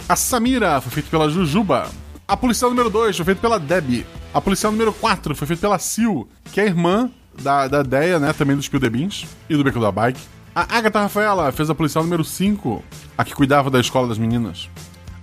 A 0.07 0.15
Samira 0.15 0.79
foi 0.81 0.91
feita 0.91 1.09
pela 1.09 1.31
Jujuba. 1.31 1.89
A 2.27 2.37
policial 2.37 2.69
número 2.69 2.91
2 2.91 3.15
foi 3.15 3.25
feita 3.25 3.41
pela 3.41 3.59
Debbie. 3.59 4.05
A 4.35 4.39
policial 4.39 4.71
número 4.71 4.93
4 4.93 5.35
foi 5.35 5.47
feita 5.47 5.61
pela 5.61 5.79
Sil, 5.81 6.29
que 6.53 6.61
é 6.61 6.65
irmã 6.65 7.09
da, 7.41 7.67
da 7.67 7.81
Deia, 7.81 8.19
né? 8.19 8.33
Também 8.33 8.55
do 8.55 8.61
Spill 8.61 8.81
the 8.81 8.89
Beans 8.91 9.25
e 9.49 9.57
do 9.57 9.63
Beco 9.63 9.79
da 9.79 9.91
Bike. 9.91 10.21
A 10.53 10.77
Agatha 10.77 11.01
Rafaela 11.01 11.51
fez 11.51 11.71
a 11.71 11.73
policial 11.73 12.03
número 12.03 12.23
5, 12.23 12.83
a 13.17 13.25
que 13.25 13.33
cuidava 13.33 13.71
da 13.71 13.79
escola 13.79 14.07
das 14.07 14.19
meninas. 14.19 14.69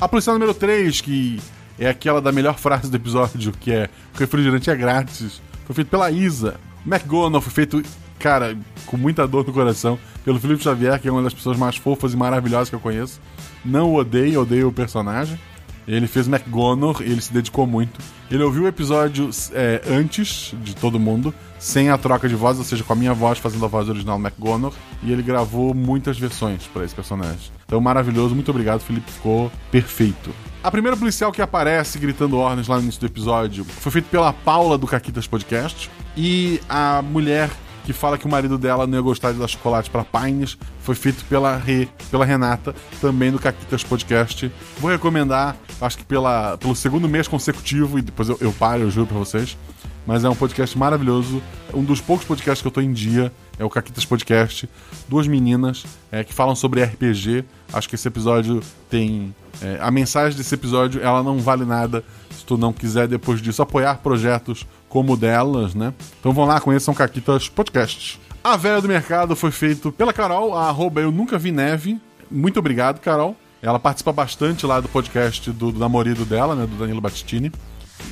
A 0.01 0.09
policial 0.09 0.35
número 0.35 0.53
3, 0.53 1.01
que 1.01 1.41
é 1.79 1.89
aquela 1.89 2.21
da 2.21 2.33
melhor 2.33 2.59
frase 2.59 2.91
do 2.91 2.97
episódio, 2.97 3.53
que 3.53 3.73
é 3.73 3.89
refrigerante 4.15 4.71
é 4.71 4.77
grátis, 4.77 5.41
foi 5.65 5.75
feito 5.75 5.89
pela 5.89 6.11
Isa. 6.11 6.57
McGonagall 6.87 7.41
foi 7.41 7.53
feito, 7.53 7.83
cara, 8.19 8.57
com 8.87 8.97
muita 8.97 9.27
dor 9.27 9.47
no 9.47 9.53
coração, 9.53 9.99
pelo 10.25 10.39
Felipe 10.39 10.63
Xavier, 10.63 11.01
que 11.01 11.09
é 11.09 11.13
uma 11.13 11.23
das 11.23 11.35
pessoas 11.35 11.59
mais 11.59 11.77
fofas 11.77 12.13
e 12.13 12.17
maravilhosas 12.17 12.69
que 12.69 12.75
eu 12.75 12.81
conheço. 12.81 13.21
Não 13.65 13.95
odeio, 13.95 14.43
odeio 14.43 14.69
o 14.69 14.73
personagem. 14.73 15.39
Ele 15.87 16.07
fez 16.07 16.27
McGonagall 16.27 16.97
ele 17.01 17.21
se 17.21 17.33
dedicou 17.33 17.67
muito. 17.67 18.01
Ele 18.31 18.43
ouviu 18.43 18.63
o 18.63 18.69
episódio 18.69 19.29
é, 19.53 19.83
antes 19.87 20.55
de 20.63 20.75
todo 20.75 20.99
mundo, 20.99 21.35
sem 21.59 21.91
a 21.91 21.99
troca 21.99 22.27
de 22.27 22.35
voz, 22.35 22.59
ou 22.59 22.65
seja, 22.65 22.83
com 22.83 22.93
a 22.95 22.97
minha 22.97 23.13
voz 23.13 23.39
fazendo 23.39 23.65
a 23.65 23.69
voz 23.69 23.89
original 23.89 24.19
McGonagall, 24.19 24.73
e 25.03 25.13
ele 25.13 25.23
gravou 25.23 25.75
muitas 25.75 26.19
versões 26.19 26.67
para 26.67 26.85
esse 26.85 26.95
personagem. 26.95 27.53
Então, 27.67 27.81
maravilhoso, 27.81 28.35
muito 28.35 28.51
obrigado, 28.51 28.81
Felipe, 28.81 29.11
ficou 29.11 29.53
perfeito. 29.71 30.31
A 30.65 30.71
primeira 30.71 30.97
policial 30.97 31.31
que 31.31 31.43
aparece 31.43 31.99
gritando 31.99 32.39
ordens 32.39 32.69
lá 32.69 32.77
no 32.77 32.85
início 32.85 32.99
do 32.99 33.05
episódio 33.05 33.67
foi 33.67 33.93
feita 33.93 34.09
pela 34.11 34.33
Paula 34.33 34.79
do 34.79 34.87
Caquitas 34.87 35.27
Podcast, 35.27 35.91
e 36.17 36.59
a 36.71 37.03
mulher 37.03 37.51
que 37.85 37.93
fala 37.93 38.17
que 38.17 38.25
o 38.25 38.31
marido 38.31 38.57
dela 38.57 38.87
não 38.87 38.97
ia 38.97 39.03
gostar 39.03 39.33
de 39.33 39.39
dar 39.39 39.47
chocolate 39.47 39.91
para 39.91 40.03
Pines, 40.03 40.57
foi 40.79 40.95
feito 40.95 41.23
pela 41.27 41.55
Rê, 41.59 41.87
pela 42.11 42.25
Renata, 42.25 42.75
também 42.99 43.31
do 43.31 43.39
Caquitas 43.39 43.85
Podcast. 43.85 44.51
Vou 44.79 44.91
recomendar, 44.91 45.55
acho 45.79 45.99
que 45.99 46.05
pela, 46.05 46.57
pelo 46.57 46.75
segundo 46.75 47.07
mês 47.11 47.29
consecutivo, 47.29 47.99
e 47.99 48.03
depois 48.03 48.31
eu, 48.31 48.39
eu 48.41 48.51
paro, 48.51 48.85
eu 48.85 48.91
juro 48.91 49.07
pra 49.07 49.19
vocês. 49.19 49.59
Mas 50.07 50.25
é 50.25 50.31
um 50.31 50.35
podcast 50.35 50.79
maravilhoso, 50.79 51.43
um 51.75 51.85
dos 51.85 52.01
poucos 52.01 52.27
podcasts 52.27 52.63
que 52.63 52.69
eu 52.69 52.73
tô 52.73 52.81
em 52.81 52.91
dia. 52.91 53.31
É 53.59 53.65
o 53.65 53.71
Caquitas 53.71 54.05
Podcast. 54.05 54.69
Duas 55.09 55.27
meninas 55.27 55.85
é, 56.11 56.25
que 56.25 56.33
falam 56.33 56.55
sobre 56.55 56.83
RPG. 56.83 57.45
Acho 57.73 57.89
que 57.89 57.95
esse 57.95 58.09
episódio 58.09 58.63
tem. 58.91 59.35
é, 59.63 59.79
a 59.81 59.91
mensagem 59.91 60.37
desse 60.37 60.55
episódio 60.55 61.01
ela 61.03 61.23
não 61.23 61.39
vale 61.39 61.65
nada 61.65 62.05
se 62.31 62.45
tu 62.45 62.57
não 62.57 62.73
quiser, 62.73 63.07
depois 63.07 63.41
disso, 63.41 63.63
apoiar 63.63 63.99
projetos 63.99 64.67
como 64.89 65.15
o 65.15 65.17
delas, 65.17 65.75
né? 65.75 65.93
Então 66.21 66.33
vão 66.33 66.45
lá, 66.45 66.61
conheçam 66.61 66.95
Caquitas 66.95 67.49
Podcast. 67.49 68.21
A 68.43 68.57
Velha 68.57 68.81
do 68.81 68.89
Mercado 68.89 69.35
foi 69.35 69.51
feito 69.51 69.91
pela 69.91 70.13
Carol, 70.13 70.55
a 70.55 70.69
arroba 70.69 71.01
eu 71.01 71.11
nunca 71.11 71.39
vi 71.39 71.51
neve. 71.51 71.99
Muito 72.31 72.59
obrigado, 72.59 73.01
Carol. 73.01 73.37
Ela 73.63 73.79
participa 73.79 74.13
bastante 74.13 74.67
lá 74.67 74.81
do 74.81 74.89
podcast 74.89 75.51
do, 75.51 75.73
do 75.73 75.79
namorado 75.79 76.27
dela, 76.27 76.55
né? 76.55 76.67
Do 76.67 76.77
Danilo 76.77 77.01
Battistini. 77.01 77.51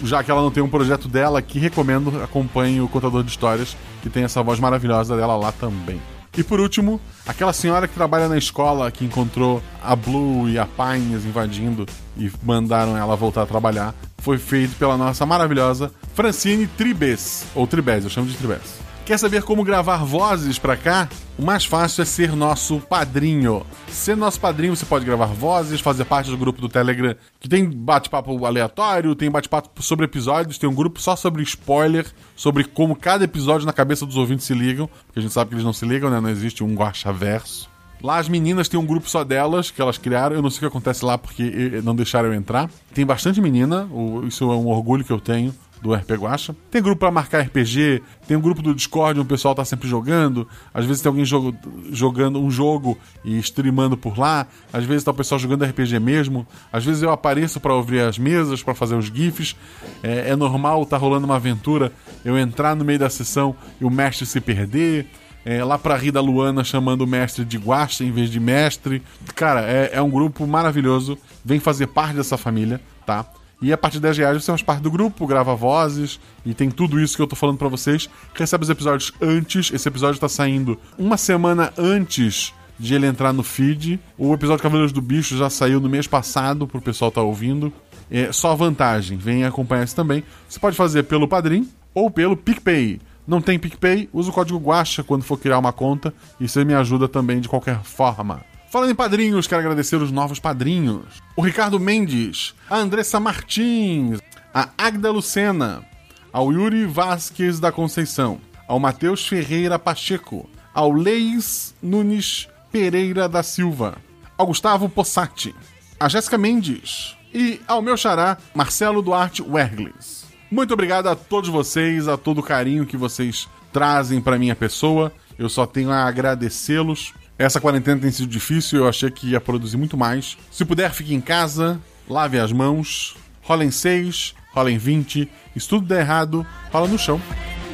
Já 0.05 0.23
que 0.23 0.31
ela 0.31 0.43
não 0.43 0.51
tem 0.51 0.63
um 0.63 0.69
projeto 0.69 1.09
dela 1.09 1.39
aqui, 1.39 1.59
recomendo, 1.59 2.23
acompanhe 2.23 2.81
o 2.81 2.89
Contador 2.89 3.23
de 3.23 3.31
Histórias, 3.31 3.77
que 4.03 4.11
tem 4.11 4.25
essa 4.25 4.43
voz 4.43 4.59
maravilhosa 4.59 5.17
dela 5.17 5.37
lá 5.37 5.53
também. 5.53 6.01
E 6.37 6.43
por 6.43 6.61
último, 6.61 7.01
aquela 7.27 7.53
senhora 7.53 7.87
que 7.87 7.95
trabalha 7.95 8.27
na 8.27 8.39
escola 8.39 8.91
que 8.91 9.05
encontrou 9.05 9.63
a 9.83 9.95
Blue 9.95 10.49
e 10.49 10.59
a 10.59 10.67
Pines 10.67 11.27
invadindo 11.27 11.87
e 12.17 12.33
mandaram 12.43 12.97
ela 12.97 13.15
voltar 13.15 13.43
a 13.43 13.47
trabalhar, 13.47 13.95
foi 14.19 14.39
feito 14.39 14.75
pela 14.77 14.97
nossa 14.97 15.27
maravilhosa 15.27 15.93
Francine 16.15 16.67
Tribes, 16.67 17.45
ou 17.55 17.67
Tribes, 17.67 18.05
eu 18.05 18.11
chamo 18.11 18.29
de 18.29 18.37
Tribes. 18.37 18.92
Quer 19.05 19.19
saber 19.19 19.43
como 19.43 19.65
gravar 19.65 20.05
vozes 20.05 20.61
pra 20.61 20.77
cá? 20.77 21.09
O 21.37 21.43
mais 21.43 21.65
fácil 21.65 22.03
é 22.03 22.05
ser 22.05 22.37
nosso 22.37 22.79
padrinho. 22.79 23.67
Ser 23.89 24.17
nosso 24.17 24.39
padrinho, 24.39 24.77
você 24.77 24.87
pode 24.87 25.05
gravar 25.05 25.27
vozes, 25.27 25.81
fazer 25.81 26.05
parte 26.05 26.31
do 26.31 26.39
grupo 26.39 26.61
do 26.61 26.69
Telegram, 26.69 27.17
que 27.41 27.49
tem 27.49 27.69
bate-papo 27.69 28.47
aleatório, 28.47 29.17
tem 29.17 29.29
bate-papo 29.29 29.83
sobre 29.83 30.05
episódios, 30.05 30.57
tem 30.57 30.69
um 30.69 30.75
grupo 30.75 31.01
só 31.01 31.17
sobre 31.17 31.43
spoiler, 31.43 32.07
sobre 32.37 32.63
como 32.63 32.95
cada 32.95 33.25
episódio 33.25 33.67
na 33.67 33.73
cabeça 33.73 34.07
dos 34.07 34.17
ouvintes 34.17 34.47
se 34.47 34.55
ligam, 34.55 34.89
porque 35.07 35.19
a 35.19 35.23
gente 35.23 35.35
sabe 35.35 35.49
que 35.49 35.57
eles 35.57 35.65
não 35.65 35.73
se 35.73 35.85
ligam, 35.85 36.09
né? 36.09 36.21
Não 36.21 36.31
existe 36.31 36.63
um 36.63 36.73
guachaverso. 36.73 37.69
Lá 38.01 38.19
as 38.19 38.29
meninas 38.29 38.69
têm 38.69 38.79
um 38.79 38.87
grupo 38.87 39.11
só 39.11 39.25
delas, 39.25 39.69
que 39.69 39.83
elas 39.83 39.99
criaram. 39.99 40.37
Eu 40.37 40.43
não 40.43 40.51
sei 40.51 40.59
o 40.59 40.61
que 40.61 40.67
acontece 40.67 41.05
lá 41.05 41.19
porque 41.19 41.43
eh, 41.75 41.83
não 41.83 41.95
deixaram 41.95 42.29
eu 42.29 42.35
entrar. 42.35 42.71
Tem 42.95 43.05
bastante 43.05 43.41
menina, 43.41 43.89
isso 44.29 44.45
é 44.45 44.55
um 44.57 44.69
orgulho 44.69 45.05
que 45.05 45.13
eu 45.13 45.21
tenho 45.21 45.53
do 45.83 45.93
RP 45.93 46.13
Guacha. 46.13 46.55
Tem 46.71 46.81
grupo 46.81 47.01
pra 47.01 47.11
marcar 47.11 47.41
RPG, 47.41 48.01
tem 48.27 48.37
um 48.37 48.41
grupo 48.41 48.63
do 48.63 48.73
Discord 48.75 49.19
onde 49.19 49.27
o 49.27 49.29
pessoal 49.29 49.53
tá 49.55 49.65
sempre 49.65 49.89
jogando. 49.89 50.47
Às 50.73 50.85
vezes 50.87 51.03
tem 51.03 51.11
alguém 51.11 51.25
jogo- 51.25 51.55
jogando 51.91 52.41
um 52.41 52.51
jogo 52.51 52.97
e 53.25 53.37
streamando 53.41 53.97
por 53.97 54.17
lá. 54.19 54.47
Às 54.73 54.85
vezes 54.85 55.03
tá 55.03 55.11
o 55.11 55.15
pessoal 55.15 55.39
jogando 55.41 55.65
RPG 55.65 55.99
mesmo. 55.99 56.47
Às 56.73 56.85
vezes 56.85 57.03
eu 57.03 57.11
apareço 57.11 57.59
pra 57.59 57.75
ouvir 57.75 58.01
as 58.01 58.17
mesas, 58.17 58.63
pra 58.63 58.75
fazer 58.75 58.95
os 58.95 59.07
GIFs. 59.07 59.57
É, 60.03 60.31
é 60.31 60.37
normal, 60.37 60.87
tá 60.87 60.97
rolando 60.97 61.27
uma 61.27 61.37
aventura, 61.37 61.93
eu 62.25 62.39
entrar 62.39 62.77
no 62.77 62.85
meio 62.85 63.01
da 63.01 63.11
sessão 63.11 63.55
e 63.81 63.85
o 63.85 63.91
mestre 63.91 64.25
se 64.25 64.41
perder. 64.41 65.07
É, 65.45 65.65
lá 65.65 65.77
pra 65.77 65.97
rir 65.97 66.13
da 66.13 66.21
Luana 66.21 66.63
chamando 66.63 67.01
o 67.01 67.07
mestre 67.09 67.45
de 67.45 67.59
Guacha 67.59 68.05
em 68.05 68.13
vez 68.13 68.31
de 68.31 68.39
mestre. 68.39 69.03
Cara, 69.35 69.63
é, 69.63 69.91
é 69.95 70.01
um 70.01 70.09
grupo 70.09 70.47
maravilhoso. 70.47 71.19
Vem 71.45 71.59
fazer 71.59 71.89
parte 71.89 72.15
dessa 72.15 72.39
família, 72.39 72.81
tá? 73.05 73.27
E 73.63 73.73
a 73.73 73.79
partir 73.79 73.99
de 73.99 74.03
10 74.03 74.19
reais 74.19 74.43
você 74.43 74.51
faz 74.51 74.61
parte 74.61 74.83
do 74.83 74.91
grupo, 74.91 75.25
grava 75.25 75.55
vozes 75.55 76.19
e 76.45 76.53
tem 76.53 76.69
tudo 76.69 77.01
isso 77.01 77.15
que 77.15 77.23
eu 77.23 77.29
tô 77.29 77.37
falando 77.37 77.59
pra 77.59 77.69
vocês. 77.69 78.11
Recebe 78.35 78.65
os 78.65 78.71
episódios 78.71 79.13
antes. 79.23 79.73
Esse 79.73 79.89
episódio 79.89 80.21
tá 80.21 80.29
saindo 80.29 80.77
uma 80.99 81.17
semana 81.17 81.73
antes 81.79 82.53
de 82.77 82.95
ele 82.95 83.07
entrar 83.07 83.33
no 83.33 83.45
feed. 83.45 84.01
O 84.19 84.35
episódio 84.35 84.63
Cavaleiros 84.63 84.93
do 84.93 85.01
Bicho 85.01 85.37
já 85.37 85.49
saiu 85.49 85.81
no 85.81 85.89
mês 85.89 86.09
passado 86.09 86.67
pro 86.67 86.81
pessoal 86.81 87.13
tá 87.13 87.23
ouvindo. 87.23 87.73
É 88.11 88.33
só 88.33 88.55
vantagem, 88.57 89.17
vem 89.17 89.45
acompanhar 89.45 89.85
isso 89.85 89.95
também. 89.95 90.25
Você 90.49 90.59
pode 90.59 90.77
fazer 90.77 91.05
pelo 91.05 91.29
Padrim 91.29 91.69
ou 91.95 92.11
pelo 92.11 92.37
PicPay. 92.37 93.01
Não 93.27 93.41
tem 93.41 93.61
PicPay? 93.61 94.09
Usa 94.13 94.31
o 94.31 94.33
código 94.33 94.59
Guacha 94.59 95.05
quando 95.05 95.23
for 95.23 95.39
criar 95.39 95.59
uma 95.59 95.73
conta 95.73 96.13
e 96.41 96.49
você 96.49 96.65
me 96.65 96.75
ajuda 96.75 97.07
também 97.07 97.41
de 97.41 97.49
qualquer 97.49 97.81
forma. 97.85 98.43
Falando 98.73 98.91
em 98.91 98.95
padrinhos, 98.95 99.47
quero 99.47 99.61
agradecer 99.61 99.97
os 99.97 100.11
novos 100.11 100.41
padrinhos. 100.41 101.05
O 101.37 101.43
Ricardo 101.43 101.79
Mendes, 101.79 102.55
a 102.71 102.79
Andressa 102.79 103.21
Martins, 103.21 104.19
a 104.55 104.71
Agda 104.79 105.11
Lucena, 105.11 105.85
ao 106.33 106.51
Yuri 106.51 106.87
Vasquez 106.87 107.61
da 107.61 107.71
Conceição, 107.71 108.41
ao 108.67 108.81
Matheus 108.81 109.29
Ferreira 109.29 109.79
Pacheco, 109.79 110.49
ao 110.73 110.91
Leis 110.91 111.75
Nunes 111.83 112.49
Pereira 112.73 113.29
da 113.29 113.43
Silva, 113.43 113.99
ao 114.39 114.47
Gustavo 114.47 114.89
Possati, 114.89 115.55
a 116.01 116.09
Jéssica 116.09 116.39
Mendes 116.39 117.15
e 117.35 117.61
ao 117.69 117.83
meu 117.83 117.99
xará, 117.99 118.39
Marcelo 118.55 119.03
Duarte 119.03 119.43
Wergles. 119.43 120.25
Muito 120.51 120.73
obrigado 120.73 121.09
a 121.09 121.15
todos 121.15 121.51
vocês, 121.51 122.09
a 122.09 122.17
todo 122.17 122.39
o 122.39 122.43
carinho 122.43 122.87
que 122.87 122.97
vocês 122.97 123.47
trazem 123.71 124.19
para 124.19 124.39
minha 124.39 124.57
pessoa. 124.57 125.13
Eu 125.39 125.51
só 125.51 125.67
tenho 125.67 125.91
a 125.91 126.07
agradecê-los. 126.07 127.13
Essa 127.43 127.61
quarentena 127.61 128.01
tem 128.01 128.13
sido 128.13 128.29
difícil, 128.29 128.79
eu 128.79 128.89
achei 128.89 129.11
que 129.11 129.31
ia 129.31 129.41
produzir 129.41 129.77
muito 129.77 129.97
mais. 129.97 130.39
Se 130.49 130.65
puder, 130.65 130.93
fique 130.93 131.13
em 131.13 131.21
casa, 131.21 131.81
lave 132.09 132.39
as 132.39 132.53
mãos, 132.53 133.17
rola 133.43 133.65
em 133.65 133.71
6, 133.71 134.33
rola 134.53 134.71
em 134.71 134.79
20. 134.79 135.29
E 135.57 135.61
se 135.61 135.69
tudo 135.69 135.85
der 135.85 136.03
errado, 136.03 136.47
rola 136.71 136.87
no 136.87 136.97
chão 136.97 137.21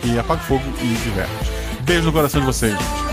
e 0.02 0.18
apaga 0.18 0.40
o 0.40 0.44
fogo 0.44 0.64
e 0.80 1.04
diverte. 1.04 1.82
Beijo 1.82 2.06
no 2.06 2.12
coração 2.14 2.40
de 2.40 2.46
vocês. 2.46 3.07